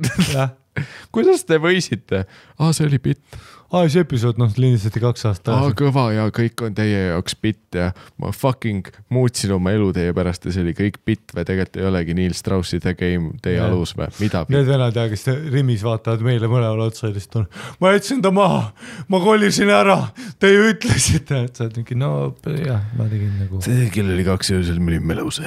kuidas 1.16 1.44
te 1.49 1.60
võisite? 1.61 2.24
aa, 2.56 2.72
see 2.72 2.88
oli 2.88 3.02
bitt. 3.10 3.26
Aa 3.70 3.90
see 3.91 4.02
episood 4.02 4.40
noh 4.41 4.54
lindistati 4.58 5.02
kaks 5.04 5.26
aastat 5.30 5.52
aa, 5.54 5.60
tagasi. 5.68 5.78
kõva 5.82 6.06
ja 6.16 6.26
kõik 6.34 6.64
on 6.66 6.76
teie 6.78 7.02
jaoks 7.12 7.36
bitt 7.41 7.78
ja 7.78 7.91
ma 8.22 8.32
fucking 8.36 8.88
muutsin 9.14 9.54
oma 9.56 9.74
elu 9.76 9.91
teie 9.96 10.14
pärast 10.18 10.48
ja 10.48 10.54
see 10.56 10.64
oli 10.66 10.74
kõik 10.78 11.00
bitt 11.06 11.36
või 11.36 11.46
tegelikult 11.46 11.80
ei 11.80 11.88
olegi 11.90 12.16
Neil 12.18 12.36
Straussi 12.38 12.80
The 12.82 12.96
Game 12.98 13.36
teie 13.44 13.60
Jah. 13.60 13.70
alus 13.70 13.94
või 13.98 14.10
mida? 14.24 14.44
Need 14.50 14.70
venad 14.70 14.98
ja 14.98 15.06
kes 15.12 15.28
Rimis 15.54 15.84
vaatavad 15.86 16.24
meile 16.26 16.50
mõlemale 16.52 16.90
otsa 16.90 17.10
ja 17.10 17.16
lihtsalt 17.16 17.44
on, 17.44 17.50
ma 17.84 17.94
jätsin 17.94 18.24
ta 18.26 18.34
maha, 18.34 18.64
ma 19.12 19.22
kolisin 19.24 19.70
ära, 19.74 20.00
te 20.41 20.54
ju 20.54 20.72
ütlesite, 20.74 21.44
et 21.46 21.60
sa 21.60 21.68
oled 21.68 21.82
mingi 21.82 22.00
no 22.00 22.14
jah, 22.58 22.82
ma 22.98 23.10
tegin 23.12 23.36
nagu, 23.44 23.62
see 23.66 23.90
kell 23.94 24.10
oli 24.16 24.26
kaks 24.28 24.54
öösel, 24.58 24.82
me 24.82 24.96
olime 24.96 25.18
elus. 25.18 25.41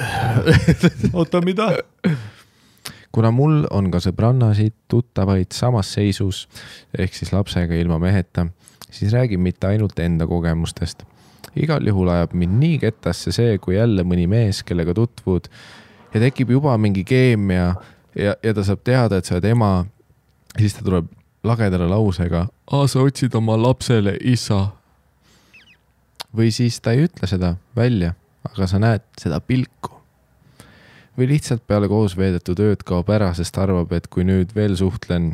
oota 1.13 1.43
mida? 1.43 1.73
kuna 3.13 3.31
mul 3.31 3.63
on 3.71 3.91
ka 3.93 4.01
sõbrannasid, 4.01 4.73
tuttavaid 4.89 5.53
samas 5.53 5.91
seisus 5.93 6.47
ehk 6.97 7.13
siis 7.13 7.33
lapsega 7.33 7.77
ilma 7.77 7.99
meheta, 8.01 8.47
siis 8.89 9.13
räägin 9.13 9.41
mitte 9.41 9.67
ainult 9.69 9.99
enda 9.99 10.27
kogemustest. 10.27 11.03
igal 11.55 11.85
juhul 11.87 12.09
ajab 12.09 12.33
mind 12.33 12.57
nii 12.59 12.77
kettasse 12.81 13.31
see, 13.31 13.57
kui 13.61 13.75
jälle 13.75 14.03
mõni 14.03 14.25
mees, 14.27 14.63
kellega 14.63 14.93
tutvud 14.97 15.49
ja 16.13 16.19
tekib 16.19 16.49
juba 16.49 16.77
mingi 16.77 17.03
keemia 17.03 17.75
ja, 18.15 18.35
ja 18.43 18.53
ta 18.53 18.63
saab 18.63 18.81
teada, 18.83 19.17
et 19.17 19.25
sa 19.25 19.35
oled 19.37 19.45
ema. 19.45 19.85
siis 20.57 20.73
ta 20.73 20.85
tuleb 20.85 21.05
lagedale 21.43 21.87
lausega, 21.89 22.47
aa, 22.71 22.87
sa 22.87 22.99
otsid 22.99 23.35
oma 23.35 23.57
lapsele 23.61 24.17
isa. 24.21 24.67
või 26.33 26.49
siis 26.51 26.81
ta 26.81 26.91
ei 26.91 27.05
ütle 27.05 27.27
seda 27.29 27.55
välja, 27.75 28.15
aga 28.49 28.67
sa 28.67 28.79
näed 28.79 29.05
seda 29.21 29.39
pilku 29.39 30.02
või 31.17 31.29
lihtsalt 31.33 31.65
peale 31.67 31.87
koos 31.91 32.17
veedetud 32.17 32.59
ööd 32.59 32.83
kaob 32.87 33.09
ära, 33.13 33.33
sest 33.37 33.57
arvab, 33.61 33.91
et 33.93 34.07
kui 34.07 34.25
nüüd 34.27 34.55
veel 34.55 34.77
suhtlen, 34.79 35.33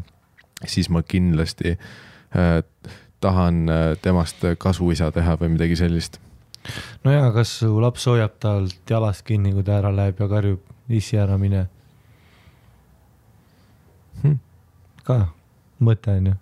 siis 0.67 0.89
ma 0.89 1.03
kindlasti 1.03 1.75
äh, 1.75 2.59
tahan 3.23 3.65
äh, 3.69 3.85
temast 4.01 4.43
kasuisa 4.57 5.11
teha 5.15 5.37
või 5.39 5.55
midagi 5.55 5.79
sellist. 5.79 6.19
no 7.03 7.11
ja 7.11 7.31
kas 7.35 7.59
su 7.63 7.73
laps 7.81 8.05
hoiab 8.11 8.39
talt 8.39 8.89
jalast 8.89 9.25
kinni, 9.25 9.53
kui 9.55 9.63
ta 9.63 9.79
ära 9.79 9.91
läheb 9.95 10.19
ja 10.19 10.27
karjub 10.27 10.63
issi 10.89 11.17
ära 11.17 11.37
mine 11.37 11.67
Hm. 14.23 14.35
ka 15.07 15.29
mõte 15.79 16.11
on 16.19 16.31
ju. 16.31 16.35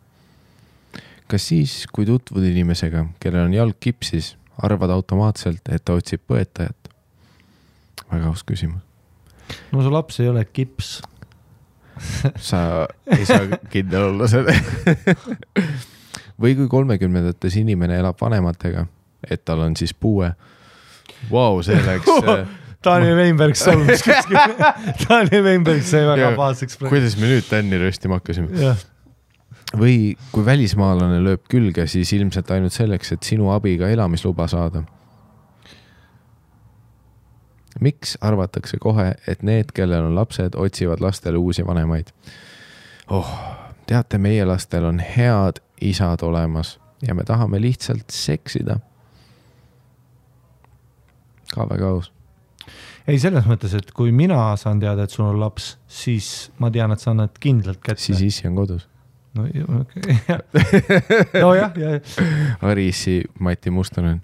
kas 1.29 1.45
siis, 1.51 1.83
kui 1.93 2.07
tutvud 2.07 2.45
inimesega, 2.47 3.05
kellel 3.21 3.49
on 3.49 3.53
jalg 3.53 3.77
kipsis, 3.83 4.35
arvad 4.63 4.93
automaatselt, 4.95 5.61
et 5.69 5.83
ta 5.85 5.97
otsib 5.99 6.23
põetajat? 6.29 6.91
väga 8.07 8.31
aus 8.31 8.45
küsimus. 8.47 8.86
No 9.71 9.83
su 9.83 9.93
laps 9.93 10.19
ei 10.23 10.29
ole 10.31 10.45
kips. 10.45 10.97
sa 12.49 12.59
ei 13.09 13.25
saa 13.25 13.59
kindel 13.71 14.11
olla 14.11 14.27
selle. 14.29 14.53
või 16.41 16.53
kui 16.59 16.69
kolmekümnendates 16.69 17.57
inimene 17.57 17.97
elab 18.01 18.19
vanematega, 18.21 18.85
et 19.29 19.43
tal 19.45 19.65
on 19.65 19.75
siis 19.79 19.93
puue. 19.97 20.29
Vau, 21.31 21.61
see 21.65 21.79
läks, 21.81 22.11
Daniel 22.87 23.17
Weinberg 23.17 23.57
solvus 23.57 24.03
kuskil. 24.05 24.37
Daniel 25.07 25.43
Weinberg 25.47 25.81
sai 25.83 26.05
väga 26.07 26.29
pahaseks 26.37 26.77
kuidas 26.83 27.17
me 27.17 27.31
nüüd 27.31 27.47
Tänni 27.49 27.79
röstima 27.81 28.21
hakkasime? 28.21 28.75
või 29.75 30.13
kui 30.31 30.45
välismaalane 30.47 31.17
lööb 31.25 31.41
külge, 31.51 31.83
siis 31.91 32.13
ilmselt 32.15 32.51
ainult 32.55 32.71
selleks, 32.71 33.11
et 33.17 33.25
sinu 33.27 33.49
abiga 33.51 33.89
elamisluba 33.91 34.45
saada. 34.47 34.85
Miks 37.79 38.17
arvatakse 38.21 38.77
kohe, 38.81 39.13
et 39.27 39.43
need, 39.43 39.71
kellel 39.73 40.09
on 40.09 40.15
lapsed, 40.15 40.55
otsivad 40.55 41.01
lastele 41.01 41.37
uusi 41.37 41.65
vanemaid? 41.67 42.11
oh, 43.09 43.29
teate, 43.87 44.17
meie 44.17 44.45
lastel 44.45 44.85
on 44.85 44.99
head 44.99 45.61
isad 45.81 46.21
olemas 46.21 46.79
ja 47.07 47.15
me 47.15 47.23
tahame 47.23 47.61
lihtsalt 47.61 48.09
seksida. 48.09 48.79
ka 51.53 51.69
väga 51.69 51.89
aus. 51.89 52.11
ei 53.07 53.19
selles 53.19 53.45
mõttes, 53.47 53.73
et 53.77 53.91
kui 53.95 54.11
mina 54.11 54.55
saan 54.57 54.79
teada, 54.79 55.03
et 55.03 55.13
sul 55.13 55.25
on 55.25 55.39
laps, 55.39 55.77
siis 55.87 56.51
ma 56.59 56.71
tean, 56.71 56.91
et 56.91 56.99
sa 56.99 57.11
annad 57.11 57.37
kindlalt 57.39 57.81
kätte. 57.83 58.03
siis 58.03 58.21
issi 58.21 58.47
on 58.47 58.55
kodus. 58.55 58.87
no 59.37 59.47
okei, 59.81 60.17
jah. 60.27 60.41
nojah, 61.41 61.77
ja, 61.77 61.91
ja 61.91 61.99
Arissi 62.61 63.23
Mati 63.39 63.69
Mustonen. 63.69 64.21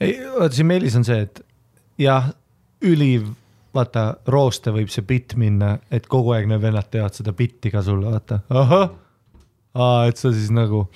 ei, 0.00 0.18
vaata 0.38 0.54
siin 0.54 0.66
Meelis 0.66 0.96
on 0.96 1.04
see, 1.04 1.20
et 1.20 1.44
jah, 2.00 2.30
üli, 2.86 3.14
vaata, 3.74 4.04
rooste 4.30 4.72
võib 4.74 4.90
see 4.92 5.06
bitt 5.06 5.36
minna, 5.40 5.76
et 5.92 6.08
kogu 6.10 6.34
aeg 6.34 6.48
need 6.50 6.62
vennad 6.62 6.88
teevad 6.90 7.16
seda 7.16 7.34
bitti 7.36 7.72
ka 7.72 7.82
sulle, 7.86 8.10
vaata, 8.10 8.42
ahah. 8.50 8.92
aa, 9.74 10.06
et 10.10 10.20
sa 10.20 10.32
siis 10.34 10.50
nagu, 10.54 10.86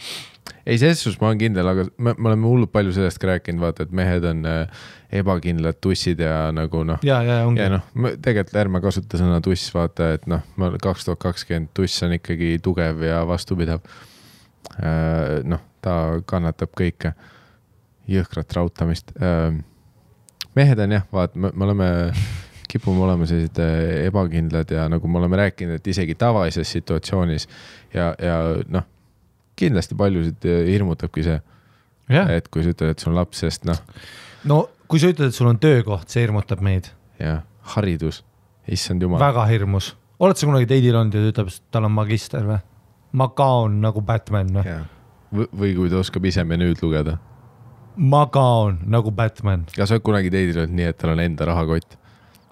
ei, 0.64 0.78
selles 0.80 1.02
suhtes 1.04 1.20
ma 1.20 1.30
olen 1.30 1.40
kindel, 1.42 1.68
aga 1.70 1.84
me, 1.98 2.14
me 2.16 2.30
oleme 2.30 2.48
hullult 2.48 2.72
palju 2.72 2.94
sellest 2.96 3.20
ka 3.22 3.28
rääkinud, 3.34 3.62
vaata, 3.62 3.86
et 3.86 3.92
mehed 3.96 4.24
on 4.28 4.40
äh, 4.48 4.86
ebakindlad 5.20 5.78
tussid 5.84 6.22
ja 6.24 6.48
nagu 6.56 6.82
noh, 6.88 7.04
ja, 7.06 7.20
ja 7.26 7.42
ongi 7.46 7.62
ja. 7.62 7.76
noh, 7.76 8.16
tegelikult 8.24 8.58
ärme 8.64 8.80
kasuta 8.84 9.20
sõna 9.20 9.42
tuss, 9.44 9.68
vaata, 9.74 10.14
et 10.16 10.26
noh, 10.30 10.42
ma 10.60 10.72
kaks 10.82 11.06
tuhat 11.08 11.20
kakskümmend 11.22 11.70
tuss 11.76 12.02
on 12.06 12.16
ikkagi 12.16 12.56
tugev 12.64 13.04
ja 13.04 13.22
vastupidav. 13.28 13.84
noh, 15.44 15.60
ta 15.84 15.94
kannatab 16.26 16.72
kõike, 16.72 17.12
jõhkrat 18.08 18.56
rautamist. 18.56 19.12
Mehed 20.54 20.78
on 20.78 20.96
jah, 20.96 21.06
vaata, 21.12 21.38
me, 21.38 21.50
me 21.54 21.66
oleme, 21.66 21.88
kipume 22.70 23.04
olema 23.06 23.26
sellised 23.28 23.58
äh, 23.62 24.06
ebakindlad 24.08 24.70
ja 24.74 24.88
nagu 24.90 25.08
me 25.08 25.20
oleme 25.20 25.40
rääkinud, 25.44 25.80
et 25.80 25.90
isegi 25.92 26.16
tavalises 26.18 26.70
situatsioonis 26.76 27.48
ja, 27.94 28.12
ja 28.18 28.38
noh, 28.68 28.86
kindlasti 29.58 29.98
paljusid 29.98 30.46
äh, 30.50 30.62
hirmutabki 30.72 31.26
see, 31.26 31.40
jah, 32.12 32.30
et 32.34 32.48
kui 32.52 32.64
sa 32.64 32.74
ütled, 32.74 32.94
et 32.94 33.04
sul 33.04 33.14
on 33.14 33.20
laps, 33.22 33.42
sest 33.44 33.68
noh, 33.68 33.80
no 34.50 34.64
kui 34.90 35.02
sa 35.02 35.10
ütled, 35.12 35.32
et 35.32 35.36
sul 35.36 35.50
on 35.50 35.60
töökoht, 35.62 36.08
see 36.12 36.24
hirmutab 36.24 36.62
meid 36.64 36.90
jah, 37.20 37.42
haridus, 37.74 38.22
issand 38.70 39.02
jumal. 39.02 39.22
väga 39.22 39.46
hirmus. 39.50 39.94
oled 40.22 40.38
sa 40.38 40.48
kunagi 40.48 40.70
teidil 40.70 40.98
olnud 40.98 41.18
ja 41.18 41.26
ta 41.26 41.34
ütleb, 41.34 41.52
et 41.52 41.70
tal 41.74 41.88
on 41.90 41.94
magister 41.94 42.46
või? 42.48 42.60
Magaon 43.14 43.76
nagu 43.78 44.00
Batman 44.02 44.50
või, 44.58 45.46
või 45.54 45.70
kui 45.76 45.90
ta 45.90 46.00
oskab 46.00 46.24
ise 46.26 46.42
menüüd 46.46 46.80
lugeda. 46.82 47.18
Magaon 47.96 48.80
nagu 48.90 49.12
Batman. 49.14 49.66
kas 49.76 49.88
sa 49.88 49.98
oled 49.98 50.06
kunagi 50.06 50.32
teidil 50.34 50.64
olnud 50.64 50.74
nii, 50.80 50.90
et 50.90 50.98
tal 50.98 51.14
on 51.14 51.22
enda 51.22 51.46
rahakott 51.46 51.96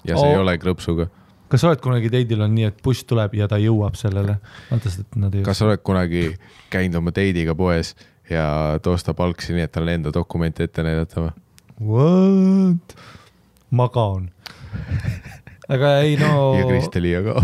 ja 0.07 0.17
see 0.17 0.29
oh. 0.29 0.31
ei 0.31 0.39
ole 0.39 0.55
krõpsuga? 0.63 1.09
kas 1.53 1.65
sa 1.65 1.73
oled 1.73 1.83
kunagi 1.85 2.11
teidil 2.13 2.45
on 2.45 2.55
nii, 2.55 2.71
et 2.71 2.79
buss 2.85 3.05
tuleb 3.09 3.35
ja 3.37 3.49
ta 3.51 3.59
jõuab 3.61 3.99
sellele? 3.99 4.39
vaata 4.71 4.93
et 4.93 5.19
nad 5.21 5.35
ei. 5.35 5.45
kas 5.47 5.61
sa 5.61 5.69
oled 5.69 5.83
kunagi 5.85 6.29
käinud 6.73 7.01
oma 7.03 7.15
deidiga 7.17 7.57
poes 7.59 7.95
ja 8.31 8.45
ta 8.83 8.95
ostab 8.95 9.21
algsi 9.25 9.57
nii, 9.57 9.67
et 9.67 9.75
tal 9.75 9.89
on 9.89 9.95
enda 9.97 10.15
dokumente 10.15 10.69
ette 10.69 10.85
näidata 10.87 11.27
või? 11.27 11.35
What? 11.83 12.97
Magaon. 13.73 14.31
aga 15.69 15.97
ei 16.05 16.17
no. 16.21 16.33
ja 16.61 16.69
Kristeliia 16.69 17.23
ka. 17.27 17.43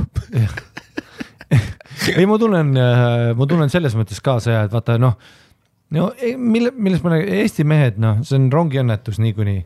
ei, 2.18 2.26
ma 2.28 2.38
tunnen, 2.38 2.72
ma 3.34 3.48
tunnen 3.50 3.72
selles 3.72 3.96
mõttes 3.98 4.22
kaasa 4.24 4.54
ja 4.54 4.64
et 4.68 4.74
vaata 4.74 4.98
noh, 5.00 5.18
no 5.90 6.08
ei, 6.20 6.36
mille, 6.36 6.72
millest 6.76 7.04
ma 7.04 7.14
räägin, 7.14 7.34
Eesti 7.42 7.64
mehed, 7.68 8.00
noh, 8.02 8.20
see 8.26 8.38
on 8.38 8.48
rongiõnnetus 8.52 9.20
niikuinii. 9.22 9.62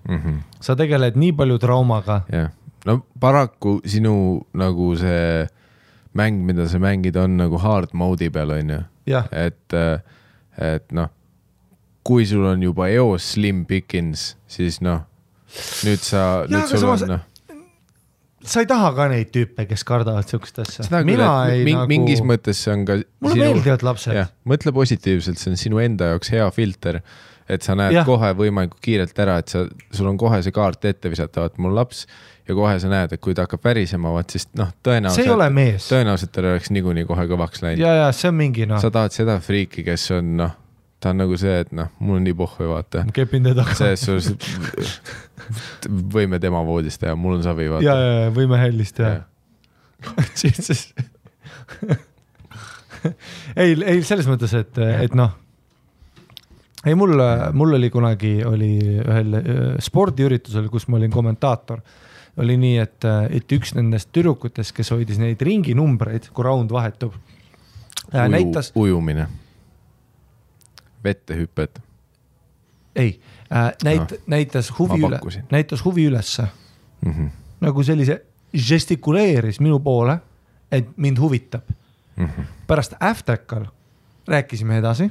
sa 0.62 0.76
tegeled 0.78 1.18
nii 1.18 1.32
palju 1.38 1.58
traumaga, 1.62 2.22
jah, 2.32 2.52
no 2.86 3.00
paraku 3.20 3.80
sinu 3.86 4.14
nagu 4.58 4.92
see 5.00 5.46
mäng, 6.18 6.44
mida 6.46 6.68
sa 6.68 6.78
mängid, 6.82 7.16
on 7.16 7.38
nagu 7.40 7.58
hard 7.58 7.94
mode'i 7.96 8.30
peal, 8.30 8.54
onju. 8.54 8.82
jah, 9.10 9.28
et, 9.32 9.78
et 10.58 10.86
noh, 10.94 11.10
kui 12.06 12.26
sul 12.26 12.46
on 12.46 12.62
juba 12.62 12.90
eos 12.92 13.32
Slim 13.34 13.64
Pickens, 13.66 14.32
siis 14.50 14.80
noh, 14.84 15.04
nüüd 15.86 16.02
sa, 16.02 16.44
nüüd 16.50 16.70
sul 16.70 16.88
on 16.88 17.06
noh, 17.16 17.28
sa 18.44 18.62
ei 18.62 18.68
taha 18.70 18.92
ka 18.96 19.08
neid 19.12 19.32
tüüpe, 19.34 19.66
kes 19.70 19.84
kardavad 19.88 20.28
siukest 20.28 20.62
asja 20.62 20.86
küll, 20.86 21.08
mina 21.08 21.28
et 21.48 21.58
ei 21.58 21.66
ming, 21.66 21.78
nagu, 21.80 21.90
mingis 21.92 22.22
mõttes 22.26 22.62
see 22.64 22.74
on 22.74 22.86
ka 22.88 22.98
mulle 23.24 23.38
meeldivad 23.38 23.84
lapsed 23.86 24.18
mõtle 24.48 24.74
positiivselt, 24.76 25.40
see 25.40 25.52
on 25.52 25.60
sinu 25.60 25.82
enda 25.82 26.12
jaoks 26.12 26.32
hea 26.34 26.48
filter, 26.54 27.00
et 27.50 27.64
sa 27.66 27.76
näed 27.78 27.94
ja. 27.98 28.04
kohe 28.08 28.32
võimalikult 28.38 28.82
kiirelt 28.84 29.24
ära, 29.24 29.38
et 29.42 29.52
sa, 29.52 29.64
sul 29.94 30.10
on 30.10 30.20
kohe 30.20 30.42
see 30.44 30.54
kaart 30.54 30.90
ette 30.90 31.12
visata, 31.12 31.46
vaat 31.46 31.58
mul 31.62 31.74
laps 31.76 32.06
ja 32.48 32.56
kohe 32.58 32.74
sa 32.82 32.90
näed, 32.90 33.14
et 33.14 33.22
kui 33.22 33.36
ta 33.36 33.46
hakkab 33.46 33.62
värisema, 33.64 34.12
vaat 34.14 34.34
siis 34.34 34.48
noh, 34.58 34.72
see 34.72 34.80
ei 34.80 34.88
tõenäoliselt, 34.88 35.34
ole 35.36 35.50
mees. 35.54 35.86
tõenäoliselt 35.92 36.34
tal 36.34 36.50
oleks 36.52 36.72
niikuinii 36.74 37.06
kohe 37.08 37.28
kõvaks 37.30 37.62
läinud. 37.64 37.84
ja, 37.84 37.94
ja 38.00 38.10
see 38.16 38.32
on 38.32 38.38
mingi 38.40 38.66
noh 38.70 38.82
sa, 38.82 38.90
tahad 38.94 39.14
seda 39.14 39.38
friiki, 39.42 39.86
kes 39.86 40.08
on 40.18 40.34
noh, 40.40 40.56
ta 41.02 41.10
on 41.10 41.18
nagu 41.18 41.36
see, 41.40 41.56
et 41.64 41.72
noh, 41.74 41.90
mul 41.98 42.20
on 42.20 42.24
nii 42.26 42.36
pohhu, 42.38 42.68
vaata. 42.70 43.04
kepin 43.14 43.42
teda 43.48 43.64
taga. 43.64 43.74
selles 43.78 44.04
suhtes 44.06 45.00
võime 46.14 46.38
tema 46.42 46.62
voodis 46.66 46.98
teha, 47.02 47.16
mul 47.18 47.38
on 47.40 47.44
savi, 47.44 47.66
ja, 47.66 47.74
vaata. 47.74 47.86
ja, 47.88 47.94
ja 48.22 48.32
võime 48.34 48.60
hellist 48.62 48.94
teha. 49.00 49.16
ei, 53.62 53.74
ei 53.74 54.02
selles 54.06 54.28
mõttes, 54.30 54.54
et, 54.58 54.78
et 54.78 55.14
noh, 55.18 55.34
ei 56.86 56.94
mul, 56.98 57.18
mul 57.58 57.78
oli 57.78 57.90
kunagi 57.94 58.32
oli 58.46 58.72
ühel 59.02 59.36
äh, 59.38 59.44
spordiüritusel, 59.82 60.66
kus 60.70 60.88
ma 60.90 60.98
olin 60.98 61.12
kommentaator, 61.14 61.82
oli 62.42 62.56
nii, 62.58 62.78
et, 62.82 63.06
et 63.38 63.54
üks 63.58 63.74
nendest 63.76 64.10
tüdrukutest, 64.14 64.74
kes 64.74 64.94
hoidis 64.94 65.18
neid 65.20 65.42
ringinumbreid, 65.44 66.30
kui 66.32 66.46
raund 66.46 66.72
vahetub, 66.72 67.12
näitas, 68.12 68.72
ujumine. 68.78 69.28
Vette 71.04 71.34
hüpped. 71.36 71.80
ei, 72.96 73.20
näit-, 73.84 74.20
näitas 74.26 74.78
huvi 74.78 75.00
üle 75.00 75.20
näitas 75.50 75.84
huvi 75.84 76.04
ülesse 76.06 76.46
Mm 77.02 77.12
-hmm. 77.12 77.30
nagu 77.60 77.82
sellise, 77.82 78.24
žestikuleeris 78.54 79.60
minu 79.60 79.80
poole, 79.80 80.18
et 80.72 80.96
mind 80.96 81.18
huvitab 81.18 81.62
Mm 82.16 82.26
-hmm. 82.26 82.44
pärast 82.66 82.94
Aftekal 83.00 83.64
rääkisime 84.28 84.78
edasi. 84.78 85.10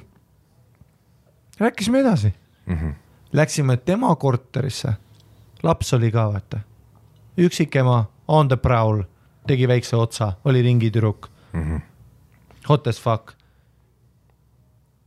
rääkisime 1.59 1.99
edasi, 1.99 2.33
Mm 2.65 2.75
-hmm. 2.77 2.93
läksime 3.33 3.77
tema 3.77 4.15
korterisse. 4.15 4.93
laps 5.63 5.93
oli 5.93 6.11
ka 6.11 6.33
vaata, 6.33 6.59
üksikema 7.37 8.05
on 8.27 8.47
the 8.47 8.55
prowl, 8.57 9.01
tegi 9.47 9.67
väikse 9.67 9.95
otsa, 9.95 10.33
oli 10.45 10.61
ringitüdruk, 10.61 11.27
Mm 11.53 11.63
-hmm. 11.77 11.81
hot 12.69 12.87
as 12.87 13.01
fuck. 13.01 13.31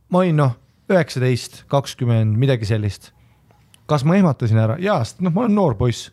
ma 0.09 0.17
olin 0.17 0.35
noh, 0.37 0.57
üheksateist, 0.89 1.63
kakskümmend, 1.71 2.37
midagi 2.37 2.65
sellist. 2.65 3.11
kas 3.85 4.03
ma 4.03 4.15
ehmatasin 4.15 4.57
ära? 4.57 4.77
jaa, 4.81 5.03
sest 5.03 5.21
noh, 5.21 5.33
ma 5.33 5.45
olen 5.45 5.55
noor 5.55 5.75
poiss, 5.75 6.11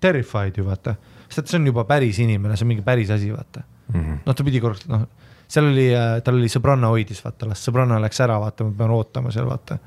terrified 0.00 0.56
ju 0.56 0.64
vaata, 0.64 0.94
sest 1.28 1.38
et 1.38 1.48
see 1.48 1.58
on 1.58 1.66
juba 1.66 1.84
päris 1.84 2.18
inimene, 2.22 2.56
see 2.56 2.64
on 2.64 2.72
mingi 2.74 2.86
päris 2.86 3.10
asi, 3.10 3.32
vaata 3.32 3.66
Mm 3.94 4.00
-hmm. 4.00 4.18
noh, 4.26 4.34
ta 4.34 4.44
pidi 4.44 4.60
korraks, 4.60 4.86
noh, 4.86 5.00
seal 5.48 5.66
oli, 5.66 5.88
tal 6.24 6.34
oli 6.34 6.48
sõbranna 6.48 6.86
hoidis, 6.92 7.24
vaata, 7.24 7.48
las 7.48 7.64
sõbranna 7.68 8.00
läks 8.00 8.20
ära, 8.20 8.36
vaata, 8.40 8.64
ma 8.64 8.70
pean 8.78 8.90
ootama 8.90 9.30
seal, 9.30 9.46
vaata. 9.46 9.78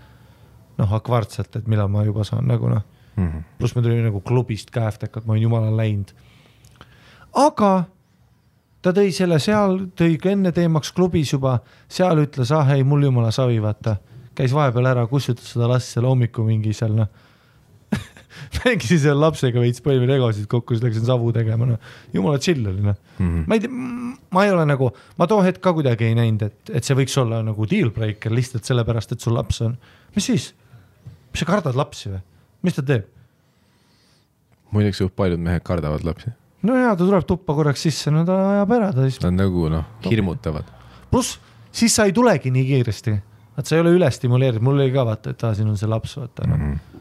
noh, 0.78 0.94
akvaartselt, 0.94 1.56
et 1.56 1.68
millal 1.68 1.88
ma 1.88 2.04
juba 2.04 2.24
saan 2.24 2.48
nagu 2.48 2.70
noh, 2.70 2.84
Mm 3.16 3.28
-hmm. 3.28 3.44
pluss 3.58 3.76
me 3.76 3.82
tulime 3.82 4.02
nagu 4.02 4.22
klubist 4.22 4.72
ka 4.72 4.88
Aftekat, 4.88 5.26
ma 5.26 5.34
olin 5.34 5.44
jumala 5.44 5.78
läinud. 5.78 6.14
aga 7.34 7.84
ta 8.82 8.91
tõi 8.91 9.12
selle 9.12 9.40
seal, 9.40 9.78
tõi 9.95 10.18
ka 10.18 10.30
enne 10.30 10.52
teemaks 10.52 10.91
klubis 10.91 11.34
juba, 11.34 11.60
seal 11.88 12.18
ütles, 12.26 12.52
ah 12.52 12.72
ei, 12.76 12.84
mul 12.84 13.04
jumala 13.04 13.32
savi, 13.32 13.62
vaata. 13.62 13.95
Käis 14.38 14.53
vahepeal 14.55 14.89
ära, 14.93 15.05
kustutas 15.10 15.51
seda 15.53 15.69
last 15.72 15.93
seal 15.93 16.07
hommikul 16.10 16.47
mingi 16.47 16.73
seal 16.76 16.95
noh 16.97 17.11
mängisin 18.64 18.99
seal 19.03 19.19
lapsega 19.22 19.61
veits, 19.61 19.81
panime 19.85 20.07
legosid 20.10 20.47
kokku, 20.49 20.76
siis 20.76 20.84
läksin 20.85 21.05
savu 21.05 21.30
tegema, 21.35 21.68
noh, 21.69 21.93
jumala 22.15 22.41
chill 22.41 22.65
oli 22.69 22.81
noh 22.81 22.97
mm 23.19 23.30
-hmm.. 23.30 23.45
ma 23.47 23.57
ei 23.57 23.64
tea, 23.64 24.18
ma 24.34 24.45
ei 24.45 24.53
ole 24.55 24.65
nagu, 24.69 24.89
ma 25.18 25.27
too 25.30 25.41
hetk 25.45 25.61
ka 25.61 25.73
kuidagi 25.77 26.10
ei 26.10 26.18
näinud, 26.18 26.47
et, 26.49 26.73
et 26.73 26.84
see 26.84 26.97
võiks 26.97 27.18
olla 27.22 27.43
nagu 27.45 27.69
deal 27.69 27.93
breaker 27.93 28.34
lihtsalt 28.34 28.65
sellepärast, 28.65 29.14
et 29.14 29.22
sul 29.22 29.38
laps 29.38 29.61
on. 29.61 29.77
mis 30.15 30.30
siis? 30.31 30.53
mis 31.31 31.43
sa 31.43 31.49
kardad 31.49 31.77
lapsi 31.77 32.10
või? 32.10 32.22
mis 32.65 32.80
ta 32.80 32.85
teeb? 32.85 33.10
muideks 34.73 34.97
suht 34.97 35.15
paljud 35.15 35.39
mehed 35.39 35.61
kardavad 35.64 36.03
lapsi. 36.03 36.34
no 36.64 36.77
ja 36.77 36.95
ta 36.95 37.05
tuleb 37.05 37.26
tuppa 37.30 37.53
korraks 37.53 37.85
sisse, 37.85 38.11
no 38.11 38.26
ta 38.26 38.38
ajab 38.57 38.77
ära, 38.80 38.93
ta 38.93 39.05
siis. 39.05 39.22
Nad 39.22 39.38
nagu 39.38 39.69
noh, 39.69 39.85
hirmutavad. 40.10 40.69
pluss 41.11 41.38
siis 41.73 41.95
sa 41.95 42.07
ei 42.07 42.14
tulegi 42.14 42.51
nii 42.53 42.65
kiiresti, 42.69 43.15
vaat 43.55 43.69
sa 43.69 43.77
ei 43.77 43.84
ole 43.85 43.93
üle 43.97 44.09
stimuleeritud, 44.11 44.65
mul 44.65 44.81
oli 44.81 44.91
ka 44.93 45.05
vaata, 45.07 45.34
et 45.34 45.43
aa, 45.45 45.53
siin 45.57 45.69
on 45.69 45.77
see 45.80 45.89
laps, 45.89 46.17
vaata 46.17 46.47
noh 46.49 46.57
mm 46.57 46.73
-hmm 46.73 46.93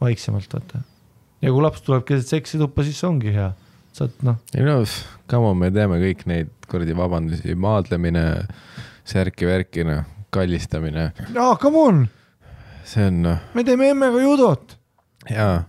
vaiksemalt 0.00 0.54
vaata. 0.54 0.82
ja 1.42 1.52
kui 1.52 1.62
laps 1.62 1.82
tuleb 1.86 2.04
keset 2.08 2.34
seksi 2.34 2.60
tuppa, 2.60 2.84
siis 2.86 3.00
ongi 3.06 3.32
hea, 3.34 3.50
saad 3.96 4.14
noh. 4.26 4.38
ei 4.54 4.66
no, 4.66 4.80
come 5.30 5.52
on, 5.52 5.58
me 5.62 5.70
teame 5.74 6.00
kõik 6.02 6.24
neid 6.30 6.52
kuradi 6.68 6.96
vabandusi, 6.96 7.54
maadlemine, 7.58 8.24
särki-värki, 9.08 9.86
noh, 9.88 10.04
kallistamine. 10.34 11.10
aa, 11.34 11.56
come 11.60 11.82
on. 11.82 12.04
see 12.88 13.08
on 13.10 13.24
noh. 13.26 13.42
me 13.54 13.66
teeme 13.66 13.90
emmega 13.94 14.22
judot. 14.22 14.78
jaa, 15.30 15.64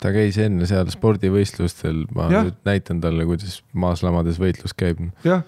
ta 0.00 0.14
käis 0.14 0.38
enne 0.40 0.68
seal 0.70 0.90
spordivõistlustel, 0.92 2.06
ma 2.16 2.30
ja. 2.32 2.46
nüüd 2.48 2.60
näitan 2.68 3.02
talle, 3.04 3.28
kuidas 3.28 3.60
maaslamades 3.72 4.40
võitlus 4.40 4.76
käib. 4.76 5.04
jah, 5.26 5.44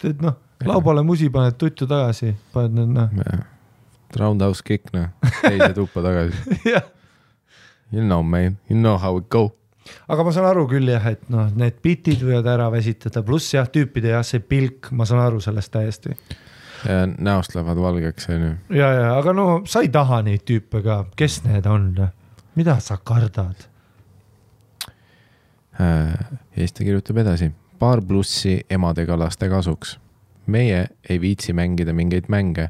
teed 0.00 0.24
noh, 0.24 0.40
laubale 0.66 1.04
musi 1.06 1.30
paned 1.32 1.60
tuttu 1.60 1.88
tagasi, 1.90 2.34
paned 2.56 2.80
need 2.80 2.96
noh. 2.96 3.46
Roundhouse 4.16 4.64
kick 4.64 4.92
noh, 4.94 5.10
teise 5.42 5.74
tuppa 5.78 6.04
tagasi 6.04 6.62
jah 6.64 6.86
You 7.90 8.02
know 8.04 8.22
man, 8.22 8.58
you 8.68 8.76
know 8.76 8.98
how 8.98 9.16
it 9.16 9.28
go. 9.28 9.54
aga 10.08 10.24
ma 10.24 10.32
saan 10.36 10.44
aru 10.50 10.66
küll 10.68 10.90
jah, 10.92 11.04
et 11.08 11.22
noh, 11.32 11.46
need 11.56 11.78
bitid 11.80 12.20
võivad 12.20 12.48
ära 12.52 12.66
väsitada, 12.68 13.22
pluss 13.24 13.54
jah, 13.54 13.64
tüüpide 13.72 14.10
jah, 14.12 14.24
see 14.26 14.42
pilk, 14.44 14.90
ma 14.92 15.06
saan 15.08 15.22
aru 15.22 15.40
sellest 15.40 15.72
täiesti. 15.72 16.12
näost 17.16 17.56
lähevad 17.56 17.80
valgeks, 17.80 18.28
onju. 18.34 18.50
ja, 18.76 18.90
ja 18.92 19.06
aga 19.16 19.32
no 19.32 19.46
sa 19.66 19.80
ei 19.80 19.88
taha 19.92 20.20
neid 20.26 20.44
tüüpe 20.44 20.82
ka, 20.84 20.98
kes 21.16 21.40
need 21.46 21.66
on? 21.66 21.88
mida 22.58 22.76
sa 22.84 22.98
kardad? 23.00 23.64
Äh, 25.80 26.12
Eesti 26.58 26.84
kirjutab 26.84 27.22
edasi, 27.24 27.48
paar 27.78 28.02
plussi 28.04 28.58
emadega 28.68 29.16
laste 29.16 29.48
kasuks. 29.48 29.96
meie 30.46 30.86
ei 31.08 31.20
viitsi 31.20 31.52
mängida 31.52 31.92
mingeid 31.96 32.28
mänge 32.28 32.68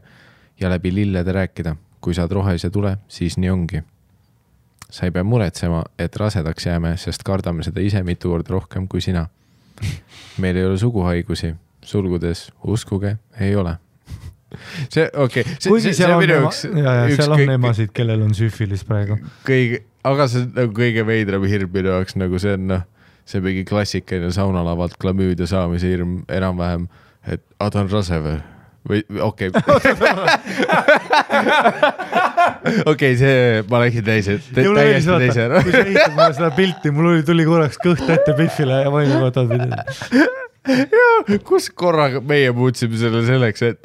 ja 0.60 0.70
läbi 0.70 0.94
lillede 0.94 1.32
rääkida. 1.32 1.76
kui 2.00 2.14
saad 2.14 2.30
rohelise 2.30 2.70
tule, 2.70 2.96
siis 3.08 3.36
nii 3.38 3.50
ongi 3.50 3.82
sa 4.90 5.06
ei 5.06 5.12
pea 5.12 5.24
muretsema, 5.24 5.82
et 5.98 6.16
rasedaks 6.16 6.66
jääme, 6.66 6.94
sest 7.00 7.24
kardame 7.26 7.64
seda 7.66 7.82
ise 7.84 8.02
mitu 8.06 8.32
korda 8.32 8.54
rohkem 8.56 8.88
kui 8.88 9.00
sina. 9.04 9.26
meil 10.38 10.56
ei 10.56 10.64
ole 10.66 10.78
suguhaigusi, 10.78 11.52
sulgudes 11.84 12.48
uskuge, 12.64 13.16
ei 13.40 13.56
ole. 13.56 13.76
see, 14.92 15.10
okei 15.14 15.42
okay,. 15.42 15.56
kuigi 15.68 15.92
seal 15.94 16.16
on, 16.16 16.24
ema, 16.24 16.50
ja, 16.80 16.94
ja 16.94 17.16
seal 17.16 17.34
on 17.36 17.50
emasid, 17.52 17.92
kellel 17.94 18.22
on 18.24 18.34
süfilis 18.34 18.84
praegu. 18.88 19.18
kõige, 19.46 19.82
aga 20.08 20.28
see 20.32 20.48
nagu 20.48 20.72
kõige 20.74 21.04
veidram 21.06 21.44
hirm 21.44 21.74
minu 21.74 21.92
jaoks 21.92 22.16
nagu 22.16 22.40
see 22.40 22.56
on 22.56 22.64
noh, 22.72 22.86
see 23.28 23.44
mingi 23.44 23.66
klassikaline 23.68 24.32
saunalavalt 24.32 24.96
klamüüdia 24.98 25.46
saamise 25.50 25.92
hirm 25.92 26.22
enam-vähem, 26.32 26.88
et 27.28 27.44
aa 27.60 27.68
ta 27.70 27.84
on 27.84 27.92
rase 27.92 28.22
või 28.24 28.38
või 28.88 29.02
okei 29.20 29.50
okay. 29.52 29.62
okei 32.84 32.92
okay,, 32.92 33.16
see, 33.20 33.62
ma 33.70 33.82
läksin 33.84 34.06
teise, 34.06 34.38
täiesti 34.54 35.18
teise 35.24 35.44
ära. 35.46 35.62
kui 35.64 35.74
sa 35.74 35.82
ehitad 35.84 36.14
mulle 36.16 36.30
seda 36.38 36.50
pilti, 36.56 36.94
mul 36.94 37.10
oli, 37.12 37.26
tuli 37.26 37.48
korraks 37.48 37.80
kõht 37.82 38.06
ette 38.14 38.36
Biffile 38.38 38.82
ja 38.84 38.92
ma 38.92 39.02
olin 39.02 39.26
oot, 39.28 39.36
mida. 39.52 39.84
ja, 40.68 41.10
kus 41.48 41.68
korraga 41.74 42.22
meie 42.24 42.54
muutsime 42.56 42.96
selle 43.00 43.24
selleks, 43.28 43.66
et 43.68 43.78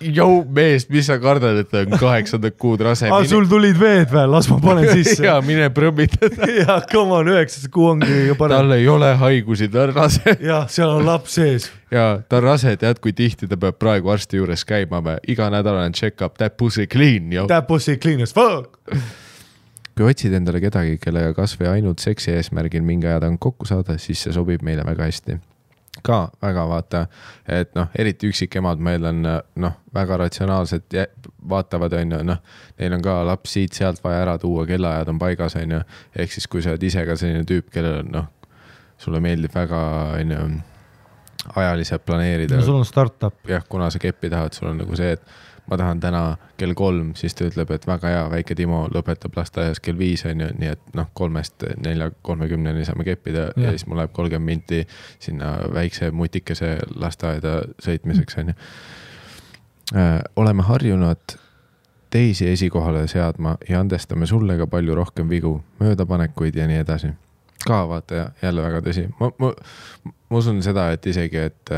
Jou 0.00 0.42
mees, 0.52 0.84
mis 0.92 1.06
sa 1.08 1.16
kardad, 1.20 1.56
et 1.62 1.72
on 1.78 1.94
kaheksandat 1.96 2.56
kuud 2.60 2.82
rase? 2.84 3.08
aa, 3.08 3.24
sul 3.28 3.46
tulid 3.48 3.78
veed 3.80 4.10
või, 4.12 4.24
las 4.28 4.48
ma 4.52 4.58
panen 4.60 4.90
sisse 4.92 5.24
ja 5.28 5.38
mine 5.44 5.70
prõmmitada 5.72 6.48
ja 6.60 6.78
come 6.90 7.16
on, 7.16 7.30
üheksas 7.32 7.70
kuu 7.72 7.88
ongi 7.94 8.08
kõige 8.10 8.36
parem. 8.40 8.60
tal 8.60 8.76
ei 8.76 8.88
ole 8.92 9.14
haigusi, 9.22 9.70
ta 9.72 9.86
on 9.86 9.94
rase. 9.96 10.36
jah, 10.50 10.68
seal 10.72 10.92
on 10.98 11.06
laps 11.08 11.38
sees. 11.40 11.70
ja 11.94 12.06
ta 12.28 12.42
on 12.42 12.48
rase, 12.50 12.76
tead, 12.80 13.00
kui 13.00 13.16
tihti 13.16 13.48
ta 13.48 13.56
peab 13.60 13.80
praegu 13.80 14.12
arsti 14.12 14.42
juures 14.42 14.66
käima 14.68 15.00
või? 15.04 15.16
iganädalane 15.32 15.96
check-up, 15.96 16.36
that 16.42 16.58
pussy 16.60 16.86
clean. 16.86 17.32
That 17.48 17.68
pussy 17.70 17.96
clean 17.96 18.20
as 18.26 18.36
fuck 18.36 18.76
kui 19.96 20.04
otsid 20.12 20.34
endale 20.36 20.60
kedagi, 20.60 20.98
kellega 21.00 21.32
kasvõi 21.32 21.70
ainult 21.78 22.04
seksi 22.04 22.34
eesmärgil 22.36 22.84
mingi 22.84 23.08
aja 23.08 23.22
tagant 23.22 23.40
kokku 23.40 23.64
saada, 23.64 23.96
siis 23.96 24.20
see 24.26 24.34
sobib 24.36 24.60
meile 24.66 24.84
väga 24.84 25.08
hästi 25.08 25.38
ka 26.06 26.20
väga 26.42 26.66
vaata, 26.70 27.02
et 27.58 27.74
noh, 27.78 27.90
eriti 27.98 28.30
üksikemad, 28.30 28.82
ma 28.82 28.94
eeldan, 28.96 29.24
noh, 29.62 29.74
väga 29.94 30.20
ratsionaalselt 30.22 30.96
vaatavad, 31.50 31.96
on 31.98 32.16
ju, 32.16 32.22
noh, 32.30 32.62
neil 32.78 32.96
on 32.96 33.04
ka 33.04 33.18
laps 33.26 33.56
siit-sealt 33.56 34.02
vaja 34.04 34.22
ära 34.24 34.36
tuua, 34.42 34.66
kellaajad 34.68 35.12
on 35.12 35.20
paigas, 35.22 35.58
on 35.60 35.76
ju. 35.78 35.82
ehk 36.16 36.32
siis, 36.32 36.48
kui 36.50 36.64
sa 36.64 36.74
oled 36.74 36.86
ise 36.86 37.04
ka 37.08 37.18
selline 37.18 37.46
tüüp, 37.48 37.68
kellel 37.74 38.00
on 38.04 38.14
noh, 38.20 38.30
sulle 39.02 39.20
meeldib 39.24 39.54
väga, 39.54 39.82
on 40.20 40.36
ju, 40.36 40.46
ajaliselt 41.54 42.06
planeerida. 42.06 42.56
no 42.56 42.66
sul 42.66 42.80
on 42.80 42.88
startup. 42.88 43.36
jah, 43.48 43.64
kuna 43.68 43.90
sa 43.90 44.02
keppi 44.02 44.30
tahad, 44.32 44.54
sul 44.56 44.70
on 44.72 44.80
nagu 44.82 44.98
see, 44.98 45.16
et 45.16 45.22
ma 45.70 45.76
tahan 45.76 46.00
täna 46.00 46.22
kell 46.56 46.74
kolm, 46.78 47.12
siis 47.18 47.34
ta 47.34 47.46
ütleb, 47.48 47.70
et 47.74 47.86
väga 47.86 48.12
hea, 48.12 48.24
väike 48.30 48.54
Timo 48.58 48.84
lõpetab 48.92 49.36
lasteaias 49.36 49.80
kell 49.82 49.98
viis, 49.98 50.24
on 50.28 50.40
ju, 50.40 50.50
nii 50.60 50.72
et 50.74 50.94
noh, 50.98 51.08
kolmest 51.14 51.66
nelja 51.84 52.10
kolmekümneni 52.26 52.84
saame 52.86 53.06
keppida 53.06 53.48
ja. 53.48 53.56
ja 53.66 53.74
siis 53.74 53.86
mul 53.86 54.00
läheb 54.00 54.14
kolmkümmend 54.16 54.46
minti 54.46 54.84
sinna 55.18 55.56
väikse 55.74 56.10
mutikese 56.10 56.76
lasteaeda 56.94 57.58
sõitmiseks, 57.82 58.38
on 58.42 58.54
ju. 58.54 58.56
Äh, 59.96 60.20
oleme 60.36 60.64
harjunud 60.66 61.36
teisi 62.10 62.48
esikohale 62.48 63.06
seadma 63.10 63.56
ja 63.68 63.80
andestame 63.80 64.26
sulle 64.26 64.56
ka 64.58 64.66
palju 64.70 64.94
rohkem 64.94 65.28
vigu, 65.30 65.60
möödapanekuid 65.80 66.56
ja 66.56 66.66
nii 66.66 66.82
edasi 66.82 67.12
ka 67.66 67.82
vaata 67.88 68.30
jälle 68.42 68.62
väga 68.62 68.80
tõsi, 68.84 69.06
ma, 69.20 69.30
ma, 69.42 69.50
ma 70.30 70.38
usun 70.38 70.62
seda, 70.62 70.90
et 70.94 71.06
isegi, 71.10 71.40
et, 71.50 71.72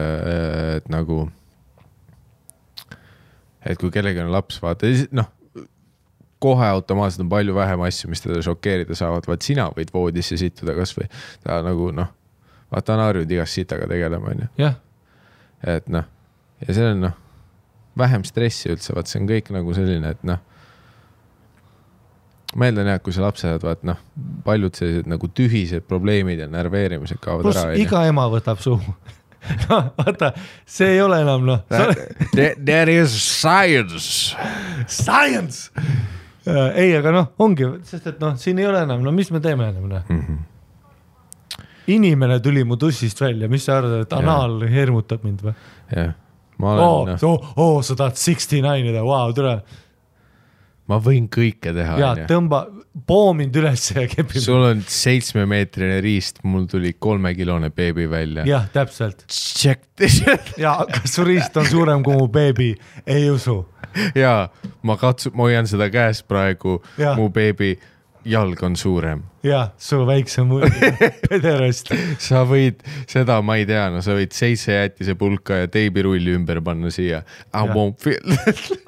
et 0.77 0.89
nagu 0.93 1.23
et 3.69 3.81
kui 3.81 3.93
kellelgi 3.93 4.23
on 4.25 4.33
laps, 4.33 4.63
vaata, 4.65 4.91
noh, 5.17 5.29
kohe 6.43 6.67
automaatselt 6.67 7.25
on 7.27 7.31
palju 7.33 7.55
vähem 7.55 7.83
asju, 7.87 8.11
mis 8.11 8.23
teda 8.23 8.41
šokeerida 8.45 8.97
saavad, 8.99 9.27
vaat 9.29 9.47
sina 9.47 9.69
võid 9.75 9.91
voodisse 9.95 10.39
sittuda 10.39 10.75
kasvõi 10.79 11.09
ta 11.45 11.61
nagu 11.67 11.91
noh, 11.95 12.13
vaata 12.73 12.95
on 12.95 13.05
harjunud 13.07 13.33
igast 13.35 13.59
sitaga 13.59 13.89
tegelema, 13.91 14.35
onju. 14.35 14.71
et 15.75 15.89
noh, 15.91 16.07
ja 16.63 16.77
see 16.77 16.93
on 16.93 17.03
noh, 17.09 17.17
vähem 17.99 18.27
stressi 18.27 18.71
üldse, 18.73 18.95
vaat 18.95 19.11
see 19.11 19.21
on 19.23 19.31
kõik 19.31 19.51
nagu 19.55 19.75
selline, 19.77 20.15
et 20.15 20.23
noh 20.29 20.45
ma 22.57 22.69
eeldan 22.69 22.89
jah, 22.89 23.01
kui 23.05 23.13
sa 23.13 23.27
lapse 23.27 23.45
saad, 23.45 23.65
vaat 23.65 23.83
noh, 23.85 23.99
paljud 24.47 24.79
sellised 24.79 25.09
nagu 25.11 25.29
tühised 25.37 25.85
probleemid 25.91 26.41
ja 26.41 26.49
närveerimised 26.49 27.21
kaovad 27.21 27.45
Plus, 27.51 27.59
ära. 27.61 27.75
iga 27.77 28.07
ema 28.09 28.25
võtab 28.33 28.63
suhu 28.65 28.95
noh, 29.69 29.93
vaata, 29.99 30.33
see 30.67 30.95
ei 30.97 31.01
ole 31.05 31.23
enam 31.25 31.47
noh. 31.49 31.65
There 32.35 33.01
is 33.01 33.17
science. 33.23 34.37
Science 34.87 35.71
ei, 36.49 36.93
aga 36.97 37.13
noh, 37.15 37.27
ongi, 37.45 37.67
sest 37.89 38.07
et 38.13 38.23
noh, 38.23 38.37
siin 38.41 38.61
ei 38.61 38.69
ole 38.69 38.83
enam, 38.87 39.03
no 39.05 39.13
mis 39.15 39.31
me 39.35 39.41
teeme 39.45 39.69
enam 39.69 39.89
noh 39.91 40.05
mm 40.09 40.21
-hmm. 40.21 41.67
inimene 41.95 42.41
tuli 42.41 42.65
mu 42.65 42.77
tussist 42.77 43.21
välja, 43.21 43.49
mis 43.49 43.65
sa 43.65 43.79
arvad, 43.79 44.01
et 44.03 44.13
anaal 44.13 44.63
ja. 44.63 44.69
hirmutab 44.69 45.25
mind 45.25 45.43
või? 45.43 45.55
jah, 45.97 46.15
ma 46.59 46.73
olen 46.73 46.85
oh, 46.85 47.09
no.. 47.09 47.17
oo, 47.29 47.53
oo, 47.57 47.83
sa 47.83 47.97
tahad 47.97 48.17
sixty 48.17 48.63
nine 48.63 48.91
ida, 48.91 49.05
vau, 49.05 49.33
tule 49.33 49.63
ma 50.89 50.99
võin 51.03 51.29
kõike 51.33 51.73
teha. 51.77 51.97
ja 52.01 52.13
tõmba, 52.29 52.63
poo 53.09 53.33
mind 53.37 53.57
üles 53.61 53.91
ja 53.93 54.07
kepi. 54.11 54.41
sul 54.43 54.65
on 54.71 54.83
seitsmemeetrine 54.89 56.01
riist, 56.05 56.41
mul 56.49 56.67
tuli 56.71 56.95
kolmekilone 56.99 57.71
beebi 57.75 58.09
välja. 58.11 58.47
jah, 58.49 58.69
täpselt. 58.75 59.27
Check 59.29 59.91
this 59.99 60.23
ja 60.59 60.79
kas 60.93 61.19
su 61.19 61.27
riist 61.29 61.57
on 61.61 61.69
suurem 61.69 62.07
kui 62.07 62.17
mu 62.19 62.29
beebi? 62.33 62.73
ei 63.07 63.29
usu. 63.31 63.61
ja 64.17 64.49
ma 64.83 64.99
katsun, 65.01 65.37
ma 65.37 65.49
hoian 65.49 65.69
seda 65.69 65.91
käes 65.93 66.25
praegu, 66.27 66.81
mu 67.17 67.29
beebi 67.33 67.77
jalg 68.29 68.61
on 68.65 68.77
suurem. 68.77 69.23
jah, 69.45 69.71
su 69.81 70.01
väiksem 70.09 70.51
pederast 71.29 71.93
sa 72.23 72.43
võid 72.49 72.81
seda, 73.09 73.39
ma 73.45 73.59
ei 73.61 73.69
tea, 73.69 73.87
no 73.93 74.01
sa 74.05 74.17
võid 74.17 74.33
seitse 74.37 74.75
jätisepulka 74.75 75.63
ja 75.63 75.71
teibirulli 75.73 76.35
ümber 76.37 76.63
panna 76.65 76.91
siia. 76.93 77.23
I 77.53 77.69
ja. 77.69 77.77
won't 77.77 78.01
feel 78.01 78.37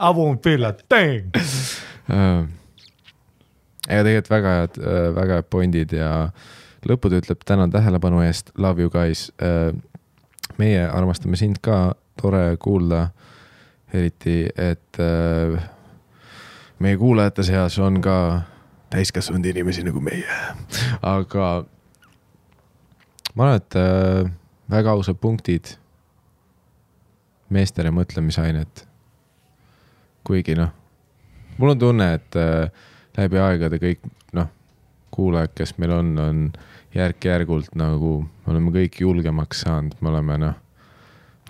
I 0.08 0.12
won't 0.16 0.44
feel 0.44 0.68
a 0.68 0.74
thing 0.88 1.28
uh,. 2.10 2.48
ega 3.88 4.02
tegelikult 4.06 4.30
väga 4.30 4.56
head 4.58 4.80
uh,, 4.82 5.14
väga 5.16 5.40
head 5.40 5.50
point'id 5.50 5.94
ja 5.96 6.10
lõppude 6.88 7.20
ütleb 7.20 7.44
tänan 7.46 7.72
tähelepanu 7.72 8.22
eest, 8.26 8.52
love 8.58 8.82
you 8.82 8.90
guys 8.90 9.28
uh,. 9.42 9.72
meie 10.58 10.84
armastame 10.88 11.38
sind 11.40 11.62
ka, 11.62 11.94
tore 12.20 12.56
kuulda. 12.60 13.08
eriti, 13.90 14.44
et 14.54 14.98
meie 16.78 16.96
kuulajate 16.96 17.42
seas 17.42 17.78
on 17.82 17.96
ka 18.00 18.42
täiskasvanud 18.90 19.46
inimesi 19.50 19.82
nagu 19.86 20.00
meie, 20.02 20.38
aga 21.02 21.48
ma 23.34 23.46
arvan, 23.46 23.60
et 23.60 23.76
äh, 23.78 24.30
väga 24.70 24.94
ausad 24.96 25.20
punktid 25.22 25.76
meestele 27.50 27.92
mõtlemisainet. 27.94 28.86
kuigi 30.26 30.54
noh, 30.54 30.70
mul 31.60 31.74
on 31.74 31.80
tunne, 31.80 32.08
et 32.16 32.38
äh, 32.40 32.70
läbi 33.18 33.40
aegade 33.40 33.80
kõik 33.82 34.04
noh, 34.36 34.48
kuulajad, 35.14 35.52
kes 35.58 35.76
meil 35.82 35.94
on, 35.94 36.12
on 36.22 36.44
järk-järgult 36.94 37.74
nagu, 37.78 38.20
me 38.24 38.54
oleme 38.54 38.72
kõik 38.74 39.00
julgemaks 39.04 39.64
saanud, 39.66 39.98
me 40.00 40.12
oleme 40.12 40.38
noh, 40.40 40.56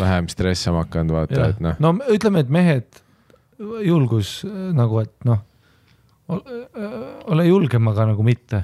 vähem 0.00 0.28
stressama 0.32 0.84
hakanud, 0.86 1.14
vaata, 1.16 1.52
et 1.52 1.62
noh. 1.62 1.78
no 1.82 1.94
ütleme, 2.12 2.44
et 2.44 2.52
mehed, 2.52 3.00
julgus 3.84 4.40
nagu, 4.76 5.02
et 5.04 5.28
noh, 5.28 5.44
ole 6.30 7.46
julgem, 7.48 7.88
aga 7.90 8.10
nagu 8.12 8.24
mitte. 8.24 8.62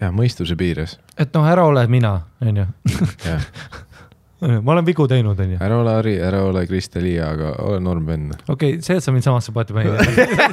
jah, 0.00 0.12
mõistuse 0.14 0.56
piires. 0.56 0.98
et 1.18 1.32
noh, 1.34 1.46
ära 1.46 1.66
ole 1.68 1.86
mina, 1.90 2.16
onju. 2.40 2.66
jah 3.26 3.46
ma 4.40 4.72
olen 4.72 4.86
vigu 4.86 5.04
teinud, 5.08 5.38
onju. 5.40 5.58
ära 5.60 5.76
ole 5.82 5.94
Harri, 5.98 6.14
ära 6.24 6.40
ole 6.48 6.62
Krista-Li, 6.68 7.12
aga 7.20 7.52
ole 7.66 7.80
Norm 7.84 8.06
Venn. 8.08 8.30
okei 8.46 8.76
okay,, 8.76 8.84
see, 8.84 8.96
et 8.96 9.04
sa 9.04 9.12
mind 9.12 9.26
samasse 9.26 9.52
paati 9.52 9.74
panid 9.76 9.92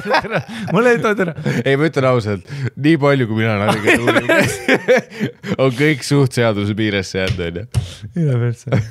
mulle 0.74 0.92
ei 0.92 1.00
tohi 1.04 1.24
ära. 1.24 1.34
ei, 1.62 1.76
ma 1.80 1.88
ütlen 1.88 2.08
ausalt, 2.10 2.50
nii 2.76 2.98
palju, 3.00 3.28
kui 3.30 3.38
mina 3.40 3.54
olen 3.56 3.70
Harriga 3.70 3.94
tuurinud 4.02 5.38
on 5.64 5.72
kõik 5.78 6.04
suht 6.04 6.36
seaduse 6.36 6.76
piiresse 6.78 7.22
jäänud, 7.22 7.40
onju. 7.46 7.84
üle 8.24 8.40
persse. 8.42 8.82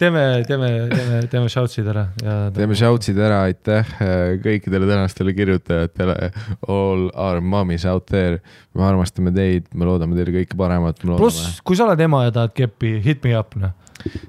teeme, 0.00 0.24
teeme, 0.48 0.70
teeme, 0.94 1.20
teeme 1.34 1.52
shout'id 1.52 1.90
ära 1.92 2.06
ja. 2.24 2.38
teeme 2.56 2.78
shout'id 2.78 3.20
ära, 3.28 3.42
aitäh 3.50 3.92
äh, 4.00 4.38
kõikidele 4.44 4.88
tänastele 4.88 5.34
kirjutajatele. 5.36 6.30
All 6.68 7.10
our 7.12 7.42
mommies 7.44 7.84
out 7.88 8.08
there. 8.08 8.40
me 8.78 8.84
armastame 8.86 9.32
teid, 9.34 9.68
me 9.74 9.88
loodame 9.88 10.16
teile 10.16 10.32
kõike 10.40 10.56
paremat. 10.56 11.04
pluss, 11.04 11.60
kui 11.66 11.76
sa 11.76 11.84
oled 11.88 12.00
ema 12.00 12.24
ja 12.28 12.34
tahad 12.34 12.56
keppi, 12.56 12.96
hit 13.04 13.24
me 13.26 13.36
up, 13.36 13.56
noh 13.58 13.76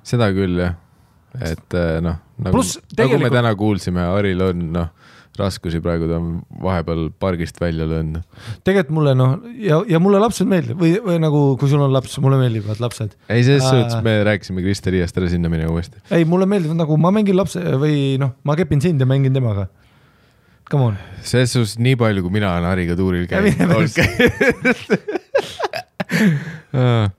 seda 0.04 0.32
küll 0.36 0.62
jah, 0.62 0.78
et 1.40 1.78
äh, 1.78 2.00
noh, 2.04 2.22
nagu, 2.42 2.64
tegelikult... 2.64 2.98
nagu 3.04 3.22
me 3.24 3.34
täna 3.34 3.56
kuulsime, 3.60 4.08
Haril 4.10 4.48
on 4.50 4.66
noh 4.76 4.96
raskusi 5.40 5.80
praegu, 5.84 6.08
ta 6.10 6.18
on 6.20 6.30
vahepeal 6.64 7.10
pargist 7.22 7.60
välja 7.62 7.88
löönud. 7.90 8.24
tegelikult 8.68 8.96
mulle 8.98 9.16
noh, 9.18 9.36
ja, 9.64 9.80
ja 9.88 10.00
mulle 10.04 10.20
lapsed 10.22 10.48
meeldivad 10.50 10.80
või, 10.82 10.94
või 11.06 11.20
nagu, 11.24 11.42
kui 11.60 11.72
sul 11.72 11.84
on 11.86 11.94
laps, 11.94 12.18
mulle 12.24 12.40
meeldivad 12.42 12.82
lapsed. 12.84 13.16
ei, 13.30 13.44
selles 13.48 13.68
suhtes 13.68 14.00
me 14.06 14.18
rääkisime 14.28 14.64
Krister 14.66 14.96
Riiast, 14.96 15.18
ära 15.20 15.30
sinna 15.32 15.52
mine 15.52 15.68
uuesti. 15.72 16.02
ei, 16.12 16.26
mulle 16.30 16.46
meeldivad 16.50 16.78
nagu 16.82 16.98
ma 17.02 17.14
mängin 17.16 17.38
lapse 17.40 17.62
või 17.82 18.18
noh, 18.22 18.36
ma 18.44 18.58
kepin 18.60 18.84
sind 18.84 19.02
ja 19.02 19.08
mängin 19.10 19.36
temaga. 19.36 19.70
Come 20.70 20.92
on. 20.92 21.00
selles 21.26 21.56
suhtes 21.56 21.80
nii 21.82 21.96
palju, 21.98 22.22
kui 22.26 22.34
mina 22.36 22.52
olen 22.58 22.70
Hariga 22.70 22.98
tuuril 23.00 23.26
käinud 23.30 23.58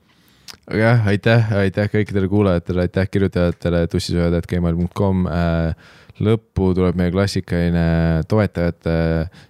jah, 0.77 1.07
aitäh, 1.07 1.51
aitäh 1.57 1.89
kõikidele 1.91 2.29
kuulajatele, 2.31 2.85
aitäh 2.87 3.09
kirjutajatele 3.11 3.85
tussisööjad.gmail.com 3.91 5.25
äh, 5.27 5.89
lõppu 6.21 6.71
tuleb 6.77 6.97
meie 6.99 7.11
klassikaline 7.13 8.23
toetajate 8.29 8.95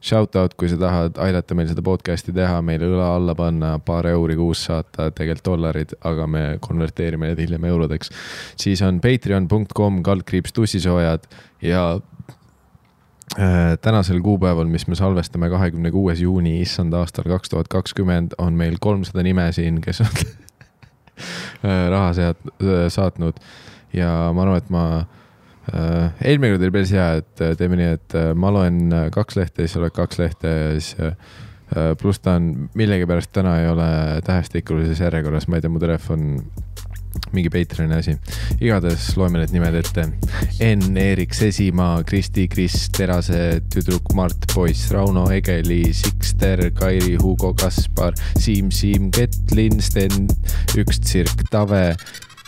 shout 0.03 0.35
out, 0.39 0.55
kui 0.59 0.69
sa 0.71 0.79
tahad 0.81 1.17
aidata 1.21 1.57
meil 1.57 1.69
seda 1.71 1.83
podcast'i 1.85 2.33
teha, 2.35 2.61
meile 2.65 2.89
õla 2.89 3.11
alla 3.17 3.35
panna, 3.37 3.73
paar 3.85 4.07
euri 4.11 4.37
kuus 4.39 4.65
saata, 4.69 5.09
tegelikult 5.15 5.49
dollarid, 5.51 5.95
aga 6.07 6.27
me 6.29 6.43
konverteerime 6.63 7.31
need 7.31 7.43
hiljem 7.43 7.67
eurodeks. 7.71 8.13
siis 8.59 8.81
on 8.85 9.01
patreon.com 9.03 10.01
kaldkriips 10.05 10.53
tussisoojad 10.57 11.27
ja 11.65 11.83
äh, 13.39 13.73
tänasel 13.81 14.21
kuupäeval, 14.21 14.69
mis 14.71 14.87
me 14.87 14.95
salvestame, 14.95 15.49
kahekümne 15.49 15.91
kuues 15.91 16.21
juuni, 16.21 16.59
issand 16.61 16.93
aastal 16.93 17.27
kaks 17.31 17.53
tuhat 17.53 17.67
kakskümmend, 17.67 18.37
on 18.37 18.53
meil 18.53 18.79
kolmsada 18.79 19.23
nime 19.25 19.51
siin, 19.55 19.81
kes 19.83 20.05
on 20.05 20.15
raha 21.95 22.13
sealt, 22.17 22.51
äh, 22.61 22.87
saatnud. 22.91 23.39
Ja 23.95 24.31
ma 24.35 24.45
arvan, 24.45 24.61
et 24.61 24.69
ma 24.71 24.83
äh,, 25.01 26.09
eelmine 26.23 26.55
kord 26.55 26.65
oli 26.65 26.75
päris 26.77 26.93
hea, 26.95 27.07
et 27.21 27.43
äh, 27.43 27.55
teeme 27.59 27.79
nii, 27.79 27.93
et 27.99 28.17
ma 28.39 28.51
loen 28.53 28.83
kaks 29.13 29.39
lehte, 29.39 29.63
siis 29.63 29.75
sa 29.75 29.83
loed 29.83 29.95
kaks 29.95 30.21
lehte 30.21 30.51
ja 30.51 30.69
siis 30.77 30.93
äh, 31.01 31.15
pluss 31.99 32.19
ta 32.19 32.35
on 32.39 32.69
millegipärast 32.75 33.31
täna 33.31 33.57
ei 33.61 33.69
ole 33.71 33.87
tähestikulises 34.27 34.99
järjekorras, 34.99 35.47
ma 35.47 35.59
ei 35.59 35.63
tea, 35.63 35.71
mu 35.71 35.79
telefon 35.79 36.25
mingi 37.35 37.51
Patreoni 37.53 37.95
asi. 37.95 38.15
igatahes 38.59 39.11
loeme 39.17 39.41
need 39.41 39.53
nimed 39.55 39.77
ette. 39.79 40.07
Enn, 40.61 40.97
Eerik 40.97 41.33
Sesimaa, 41.37 42.03
Kristi, 42.07 42.47
Kris, 42.51 42.89
Terase 42.95 43.61
tüdruk, 43.73 44.13
Mart 44.17 44.47
Poiss, 44.53 44.89
Rauno 44.91 45.27
Egeli, 45.33 45.93
Sikster, 45.93 46.67
Kairi, 46.77 47.15
Hugo 47.21 47.53
Kaspar, 47.53 48.17
Siim, 48.39 48.71
Siim, 48.71 49.11
Ketlin, 49.15 49.79
Sten, 49.81 50.27
üks 50.77 51.01
tsirk, 51.03 51.47
Tave, 51.51 51.95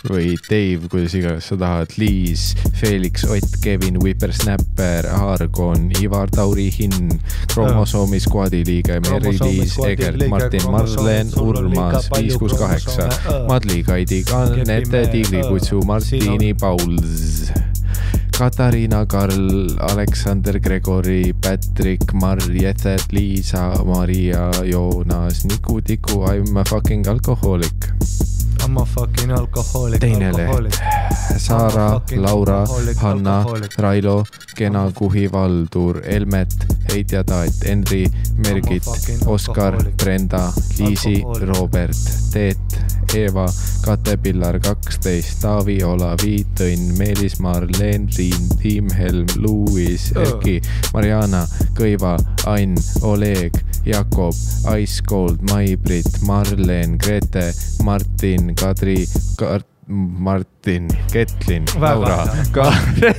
või 0.08 0.36
Dave, 0.50 0.90
kuidas 0.92 1.14
iganes 1.16 1.48
sa 1.48 1.56
tahad, 1.60 1.94
Liis, 1.98 2.54
Felix 2.80 3.24
Ott, 3.24 3.58
Kevin, 3.64 4.00
Whippersnapper, 4.04 5.08
Argon, 5.08 5.90
Ivar 6.02 6.32
Tauri 6.34 6.68
Hinn, 6.76 7.14
Kromosoomi 7.54 8.20
skuadi 8.20 8.64
liige, 8.68 9.00
Meri-Liis, 9.08 9.78
Egert, 9.88 10.26
Martin, 10.28 10.66
Marlen, 10.72 11.32
Urmas, 11.40 12.10
viis, 12.18 12.36
kuus, 12.40 12.56
kaheksa, 12.60 13.08
Madli, 13.48 13.84
Kaidi, 13.88 14.24
Kanete, 14.28 15.06
Tiigrikutsu, 15.14 15.84
Martini, 15.88 16.54
Pauls. 16.54 17.52
Katariina, 18.34 19.06
Karl, 19.06 19.78
Aleksander, 19.92 20.60
Gregori, 20.60 21.34
Patrick, 21.40 22.14
Marjethet, 22.18 23.14
Liisa, 23.14 23.70
Maria, 23.86 24.50
Joonas, 24.66 25.46
Niku, 25.46 25.80
Tiku, 25.86 26.26
I 26.28 26.42
m 26.42 26.58
a 26.58 26.66
fucking 26.66 27.08
alcoholic 27.08 28.33
I 28.64 28.66
m 28.66 28.78
a 28.78 28.86
fucking 28.86 29.32
alcoholic. 29.32 30.00
teine 30.00 30.32
leht, 30.32 30.80
Saara, 31.38 32.02
Laura, 32.16 32.66
Hanna, 33.02 33.44
Railo, 33.78 34.24
Kena, 34.56 34.92
Kuhi, 34.92 35.28
Valdur, 35.28 36.02
Elmet, 36.06 36.54
Heidja 36.90 37.24
Taat, 37.24 37.66
Henri, 37.66 38.06
Mergit, 38.38 38.86
Oskar, 39.28 39.76
Brenda, 39.98 40.54
Liisi, 40.80 41.24
Robert, 41.52 41.98
Teet, 42.32 42.58
Eeva, 43.14 43.46
Kate 43.84 44.18
Pillar 44.18 44.60
kaksteist, 44.60 45.42
Taavi, 45.42 45.82
Olavi, 45.84 46.46
Tõnn, 46.56 46.96
Meelis, 46.98 47.40
Marleen, 47.44 48.08
Riin, 48.18 48.48
Tiim 48.62 48.90
Helm, 48.96 49.28
Luis, 49.44 50.12
Erki, 50.16 50.62
Mariana, 50.94 51.44
Kõiva, 51.76 52.16
Ain, 52.46 52.76
Oleg, 53.02 53.54
Jakob, 53.86 54.34
Ice 54.78 55.02
Cold, 55.10 55.42
Mai-Brit, 55.52 56.06
Marleen, 56.28 56.98
Grete, 56.98 57.54
Martin, 57.84 58.56
Kadri, 58.56 59.06
Kart-, 59.40 59.68
Martin, 59.88 60.88
Ketlin, 61.12 61.66
Laura, 61.80 62.28
Kaarel, 62.52 63.14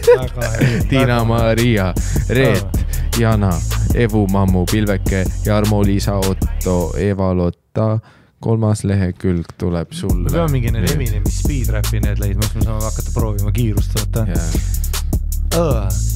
Tiina-Maria, 0.89 1.95
Reet, 2.29 2.87
Jana, 3.19 3.53
Evu 3.95 4.27
Mammu, 4.27 4.65
Pilveke, 4.71 5.25
Jarmo-Liisa, 5.47 6.15
Otto, 6.15 6.95
Eva-Lotta 6.97 7.99
kolmas 8.45 8.85
lehekülg 8.85 9.47
tuleb 9.59 9.93
sulle. 9.93 10.29
me 10.29 10.37
peame 10.37 10.53
mingi 10.53 10.73
need 10.75 10.91
Eminemi 10.93 11.33
speedräpi 11.33 12.01
need 12.05 12.21
leidma, 12.21 12.45
siis 12.45 12.61
me 12.61 12.67
saame 12.69 12.85
hakata 12.85 13.15
proovima 13.17 13.53
kiirust 13.57 13.97
võtta 13.97 14.27
yeah.. 14.29 14.93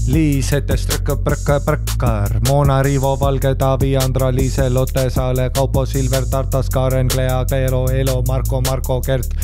Liis 0.08 0.50
Hetestrekk, 0.50 1.10
Präkka, 1.24 1.60
Präkkar, 1.60 2.40
Moona 2.48 2.82
Riivo, 2.82 3.16
Valge, 3.20 3.54
Taavi, 3.54 3.96
Andra, 3.96 4.30
Liise, 4.32 4.70
Lotte, 4.70 5.10
Saale, 5.10 5.50
Kaupo, 5.54 5.86
Silver, 5.86 6.26
Tartas, 6.26 6.68
Karen, 6.68 7.08
Klea, 7.08 7.44
Kleelo, 7.44 7.86
Elo, 7.90 8.22
Marko, 8.26 8.60
Marko, 8.60 9.00
Gert 9.00 9.34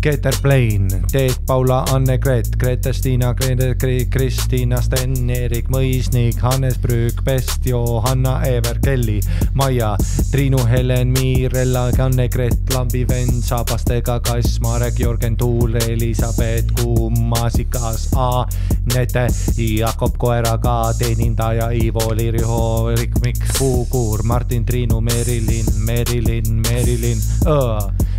Keeter 0.00 0.32
Plain, 0.40 0.88
Teet, 1.12 1.44
Paula, 1.46 1.84
Anne-Gret, 1.92 2.56
Grete, 2.56 2.92
Stiina, 2.92 3.34
Kristiina, 3.34 4.80
Sten, 4.80 5.28
Erik 5.28 5.68
Mõisnik, 5.68 6.40
Hannes 6.40 6.78
Brüük, 6.80 7.20
Pest, 7.24 7.66
Johanna, 7.68 8.40
Eever, 8.48 8.78
Kelly, 8.80 9.20
Maia, 9.54 9.96
Triinu, 10.30 10.62
Helen, 10.64 11.12
Miirella, 11.12 11.90
Anne-Gret, 11.98 12.72
Lambi 12.72 13.04
vend, 13.04 13.42
Saabastega 13.44 14.20
kass, 14.24 14.60
Marek, 14.64 14.96
Jörgen 14.98 15.36
Tuul, 15.36 15.76
Elizabeth 15.84 16.72
Kuum, 16.80 17.20
Maasikas, 17.28 18.08
A, 18.16 18.46
Nete, 18.94 19.28
Jakob 19.56 20.16
Koeraga, 20.18 20.94
teenindaja 20.98 21.70
Ivo, 21.72 22.14
Liriho, 22.14 22.90
Rikmik, 22.96 23.38
Puukuur, 23.58 24.22
Martin, 24.22 24.64
Triinu, 24.64 25.00
Merilin, 25.00 25.66
Merilin, 25.84 26.62
Merilin, 26.64 27.22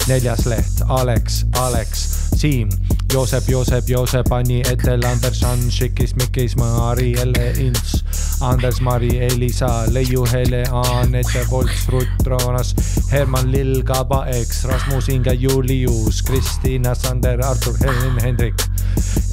neljas 0.08 0.46
leht, 0.46 0.82
Alex, 0.88 1.46
Alex. 1.54 1.72
Alex, 1.82 2.22
Siim, 2.36 2.70
Joosep, 3.12 3.44
Joosep, 3.44 3.88
Joosep, 3.88 4.32
Anni, 4.32 4.62
Etel, 4.62 5.04
Anderson, 5.04 5.60
Šikis, 5.70 6.14
Mikis, 6.16 6.56
Mari, 6.56 7.14
Elle, 7.20 7.52
Ints, 7.60 8.06
Anders, 8.42 8.80
Mari, 8.80 9.20
Elisa, 9.20 9.86
Leiu, 9.92 10.24
Hele, 10.32 10.64
Anette, 10.72 11.46
Volts, 11.50 11.90
Rutt, 11.90 12.08
Roonas, 12.24 12.74
Herman, 13.12 13.52
Lill, 13.52 13.84
Kaba, 13.84 14.26
Eks, 14.30 14.64
Rasmus, 14.64 15.10
Inge, 15.10 15.36
Julius, 15.36 16.22
Kristiina, 16.22 16.96
Sander, 16.96 17.44
Artur, 17.44 17.76
Helen, 17.78 18.18
Hendrik 18.18 18.56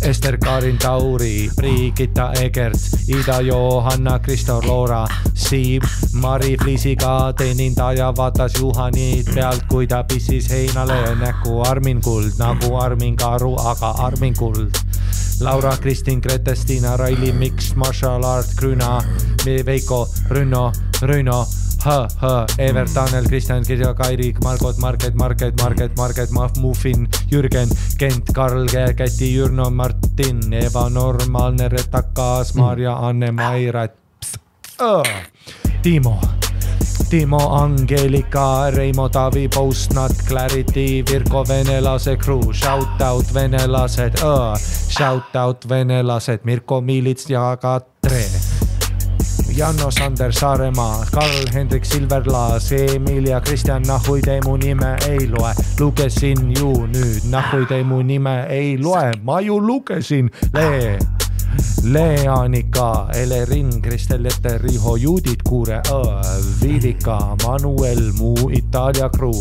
Ester 0.03 0.39
Karin 0.39 0.79
Tauri, 0.79 1.51
Brigitta 1.57 2.33
Egert, 2.41 2.79
Ida 3.09 3.43
Johanna, 3.43 4.19
Kristo 4.19 4.61
Loora, 4.63 5.07
Siim, 5.35 5.83
Mari 6.13 6.57
Fliisiga 6.57 7.33
teenindaja 7.37 8.13
vaatas 8.17 8.55
Juhanit 8.61 9.35
pealt, 9.35 9.67
kui 9.69 9.87
ta 9.87 10.05
pissis 10.05 10.49
heinale 10.51 11.15
näkku 11.19 11.63
Armin 11.67 12.01
Kuld 12.01 12.39
nagu 12.39 12.77
Armin 12.77 13.17
Karu, 13.17 13.57
aga 13.71 13.93
Armin 14.05 14.35
Kuld. 14.35 14.73
Laura, 15.41 15.77
Kristin, 15.77 16.21
Grete, 16.21 16.55
Stiina, 16.57 16.97
Raili, 16.99 17.33
Miks, 17.33 17.75
Marshall, 17.77 18.25
Art, 18.25 18.47
Grüna, 18.57 19.03
Veiko, 19.45 20.07
Rünno, 20.31 20.73
Rüno, 21.01 21.47
H, 21.85 22.09
H, 22.21 22.47
Evert, 22.59 22.91
Tanel, 22.93 23.29
Kristjan, 23.29 23.63
Kirja, 23.63 23.95
Kairi, 23.95 24.35
Margot, 24.43 24.77
Marget, 24.79 25.15
Marget, 25.15 25.55
Marget, 25.61 25.97
Marget, 25.97 26.31
Muffin, 26.59 27.09
Jürgen, 27.31 27.69
Kent, 27.99 28.33
Karl, 28.35 28.67
Käti, 28.67 29.31
Jürno, 29.35 29.71
Martin, 29.71 30.53
Eva, 30.53 30.89
Normaalne, 30.89 31.69
Retakas, 31.69 32.55
Maarja, 32.55 32.99
Anne, 32.99 33.31
Mairat, 33.31 33.95
Timo 35.83 36.38
Timo 37.09 37.39
Angelika, 37.63 38.71
Reimo 38.71 39.09
Taavi, 39.09 39.49
Postnat, 39.49 40.13
Clarity, 40.29 41.03
Virko 41.03 41.43
Venelase 41.43 42.19
crew, 42.19 42.53
shout 42.53 43.01
out 43.01 43.25
venelased, 43.33 44.19
shout 44.91 45.35
out 45.35 45.65
venelased, 45.65 46.45
Mirko 46.45 46.81
Miilits 46.83 47.31
ja 47.31 47.57
Katre. 47.57 48.25
Janno 49.57 49.91
Sander 49.91 50.33
Saaremaa, 50.33 51.07
Karl-Hendrik 51.11 51.85
Silverlaas, 51.85 52.73
Emil 52.73 53.27
ja 53.27 53.41
Kristjan, 53.41 53.83
nahhui 53.89 54.21
te 54.21 54.41
mu 54.45 54.57
nime 54.57 54.97
ei 55.09 55.27
loe, 55.29 55.55
lugesin 55.81 56.53
ju 56.59 56.75
nüüd, 56.93 57.25
nahhui 57.31 57.65
te 57.67 57.83
mu 57.83 58.03
nime 58.03 58.43
ei 58.51 58.77
loe, 58.77 59.13
ma 59.23 59.41
ju 59.41 59.61
lugesin, 59.61 60.29
Le. 60.53 60.99
Leanika, 61.85 63.09
Elerin, 63.15 63.81
Kristel 63.83 64.25
Jette, 64.25 64.59
Riho, 64.59 64.97
Judit 64.97 65.43
Kuure, 65.43 65.81
Viidika, 66.61 67.37
Manuel, 67.45 68.13
mu 68.19 68.35
Itaalia 68.51 69.09
crew, 69.11 69.33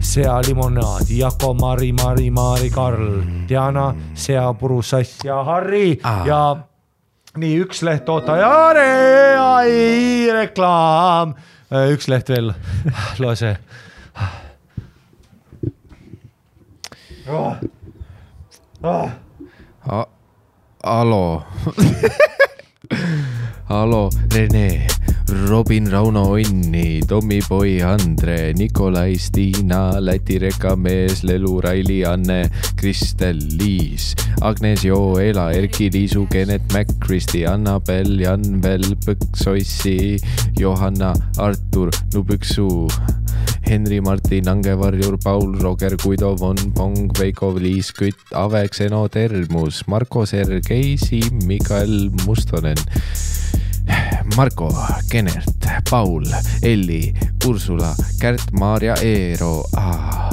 Sea 0.00 0.40
limonaad, 0.46 1.08
Jako, 1.10 1.54
Mari, 1.54 1.92
Mari, 1.92 2.30
Maari, 2.30 2.70
Karl, 2.70 3.22
Diana, 3.48 3.94
Sea, 4.14 4.52
Puru, 4.54 4.82
Sass 4.82 5.18
ja 5.24 5.42
Harri 5.44 5.98
Ah. 6.04 6.22
ja 6.26 6.56
nii 7.36 7.58
üks 7.64 7.82
leht 7.82 8.08
oota 8.12 8.34
ai, 8.36 10.28
reklaam, 10.36 11.34
üks 11.94 12.08
leht 12.12 12.28
veel, 12.28 12.52
loe 13.18 13.36
see 13.36 13.56
oh.. 17.32 17.56
Oh. 18.82 19.10
A- 20.82 21.00
Alo 21.00 21.44
Alo, 23.72 24.10
Rene, 24.28 24.86
Robin, 25.48 25.86
Rauno, 25.86 26.36
Onni, 26.36 27.00
Tommipoi, 27.00 27.80
Andre, 27.80 28.52
Nikolai, 28.52 29.16
Stiina, 29.16 29.98
Läti 29.98 30.36
rekamees, 30.38 31.22
Lelu, 31.24 31.58
Raili, 31.58 32.04
Anne, 32.04 32.50
Kristel, 32.76 33.38
Liis, 33.56 34.14
Agnes, 34.42 34.84
Joela, 34.84 35.54
Erki, 35.56 35.88
Liisu, 35.88 36.26
Genet, 36.28 36.60
Mac, 36.74 36.86
Kristi, 37.00 37.46
Annabel, 37.46 38.20
Janvel, 38.20 38.84
Põksossi, 39.06 40.20
Johanna, 40.52 41.14
Artur, 41.38 41.88
Nubüksu, 42.12 42.90
Henri, 43.64 44.02
Martin, 44.02 44.48
Angevarjur, 44.52 45.16
Paul, 45.24 45.56
Roger, 45.62 45.96
Guido, 45.96 46.36
Von 46.36 46.56
Pong, 46.74 47.08
Veiko, 47.16 47.54
Liis 47.58 47.90
Kütt, 47.96 48.20
Ave, 48.34 48.68
Xeno, 48.68 49.08
Termus, 49.08 49.86
Marko, 49.88 50.26
Sergei, 50.26 50.98
Siim, 50.98 51.40
Mikael, 51.46 52.10
Mustonen, 52.26 52.76
Marko, 54.36 54.70
Genert, 55.10 55.66
Paul, 55.90 56.24
Elli, 56.62 57.14
Ursula, 57.46 57.94
Kärt, 58.20 58.52
Maarja, 58.52 58.94
Eero. 59.02 59.64
Eero 59.76 60.32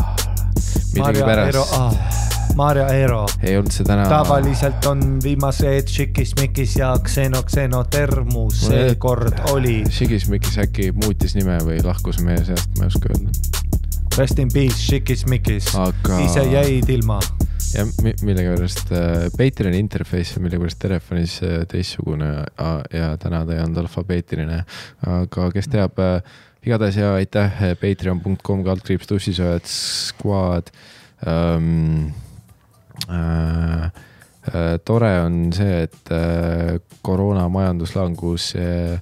millegipärast 0.96 1.74
ah,, 1.74 1.94
Maarja 2.56 2.88
Eero 2.88 3.26
ei 3.44 3.58
olnud 3.58 3.72
see 3.72 3.86
täna. 3.86 4.06
tavaliselt 4.10 4.86
on 4.90 5.04
viimased 5.24 5.88
Šikis-Mikis 5.94 6.78
ja 6.80 6.94
Xeno, 7.06 7.44
Xeno 7.48 7.84
Termus, 7.92 8.62
seekord 8.68 9.40
oli 9.54 9.84
Šigis-Mikis 9.90 10.58
äkki 10.66 10.92
muutis 11.04 11.36
nime 11.38 11.60
või 11.66 11.80
lahkus 11.86 12.22
meie 12.26 12.42
seast, 12.46 12.72
ma 12.80 12.88
ei 12.88 12.94
oska 12.94 13.14
öelda. 13.14 13.38
Rest 14.18 14.40
in 14.42 14.50
peace, 14.54 14.82
Šikis-Mikis 14.90 15.72
Aga- 15.80 16.20
ise 16.26 16.44
jäid 16.52 16.90
ilma. 16.90 17.20
Ja 17.74 17.86
mi- 18.04 18.16
millegipärast 18.26 18.92
äh, 18.92 19.30
Patreoni 19.38 19.80
interface 19.80 20.38
on 20.38 20.46
millegipärast 20.48 20.80
telefonis 20.82 21.40
äh, 21.44 21.64
teistsugune 21.70 22.30
ja, 22.58 22.70
ja 22.94 23.10
täna 23.22 23.44
ta 23.46 23.56
ei 23.56 23.64
olnud 23.64 23.84
alfabeetiline, 23.84 24.64
aga 25.08 25.50
kes 25.54 25.70
teab 25.72 26.00
äh,, 26.04 26.22
igatahes 26.66 26.98
ja 27.00 27.14
aitäh, 27.20 27.62
patreon.com 27.82 28.64
kaldkriips 28.68 29.10
tussisööjad 29.12 29.70
squad 29.70 30.74
ähm,. 31.28 32.10
Äh, 33.10 33.86
äh, 33.86 34.76
tore 34.86 35.14
on 35.24 35.54
see, 35.56 35.86
et 35.86 36.12
äh, 36.12 36.76
koroona 37.02 37.46
majanduslangus 37.50 38.52
äh, 38.60 39.00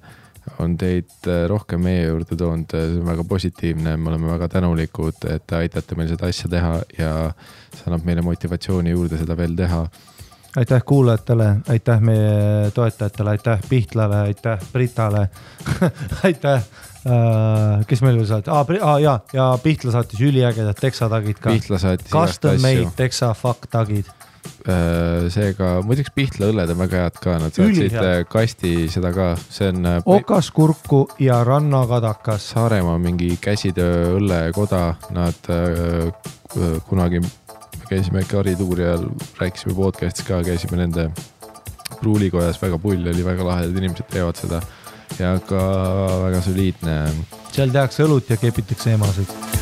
on 0.61 0.77
teid 0.79 1.09
äh, 1.27 1.47
rohkem 1.49 1.81
meie 1.83 2.05
juurde 2.05 2.37
toonud, 2.39 2.71
see 2.71 2.99
on 3.01 3.09
väga 3.09 3.25
positiivne, 3.27 3.95
me 3.97 4.11
oleme 4.13 4.29
väga 4.31 4.47
tänulikud, 4.53 5.25
et 5.33 5.47
te 5.49 5.57
aitate 5.57 5.97
meil 5.97 6.11
seda 6.13 6.29
asja 6.29 6.51
teha 6.51 6.75
ja 6.99 7.11
see 7.77 7.89
annab 7.91 8.05
meile 8.07 8.25
motivatsiooni 8.25 8.93
juurde 8.95 9.19
seda 9.21 9.37
veel 9.37 9.55
teha. 9.57 9.85
aitäh 10.57 10.83
kuulajatele, 10.85 11.47
aitäh 11.69 12.01
meie 12.01 12.71
toetajatele, 12.73 13.29
aitäh 13.37 13.59
Pihtlale, 13.69 14.21
aitäh 14.31 14.59
Britale, 14.73 15.27
aitäh 16.27 16.63
äh,, 17.07 17.85
kes 17.87 18.01
meil 18.01 18.17
veel 18.19 18.29
saatis 18.29 18.53
ah,, 18.53 18.65
ah, 18.81 18.99
ja, 19.01 19.19
ja 19.33 19.47
Pihtla 19.63 19.93
saatis 19.95 20.21
üliägedad 20.21 20.79
teksatagid 20.81 21.41
ka. 21.41 21.53
Custom 22.09 22.61
made 22.63 22.91
teksa 22.97 23.33
fuck 23.37 23.69
tagid. 23.71 24.09
seega 25.33 25.81
muideks 25.83 26.11
Pihtla 26.15 26.49
õlled 26.51 26.71
on 26.71 26.79
väga 26.79 27.03
head 27.05 27.19
ka, 27.23 27.35
nad 27.41 27.55
saatsid 27.55 27.95
äh, 27.99 28.21
kasti 28.29 28.73
seda 28.91 29.11
ka, 29.15 29.29
see 29.51 29.69
on 29.73 29.85
äh, 29.85 29.97
okaskurku 30.05 31.03
ja 31.23 31.41
rannakadakas. 31.47 32.49
Saaremaa 32.55 32.97
mingi 33.01 33.33
käsitööõllekoda, 33.43 34.83
nad 35.15 35.51
äh, 35.51 36.07
äh, 36.55 36.79
kunagi 37.87 38.11
me 38.11 38.19
käisime 38.19 38.23
Karituuri 38.27 38.83
ajal, 38.83 39.05
rääkisime 39.39 39.73
podcast'is 39.75 40.25
ka, 40.27 40.41
käisime 40.43 40.77
nende 40.77 41.09
pruulikojas, 41.99 42.59
väga 42.61 42.77
pull 42.77 43.07
oli, 43.07 43.23
väga 43.23 43.45
lahedad 43.45 43.77
inimesed 43.77 44.09
teevad 44.11 44.35
seda 44.35 44.61
ja 45.19 45.37
ka 45.39 45.61
väga 46.25 46.41
soliidne. 46.41 46.97
seal 47.51 47.71
tehakse 47.71 48.03
õlut 48.03 48.29
ja 48.29 48.37
kepitakse 48.37 48.93
emasid. 48.93 49.56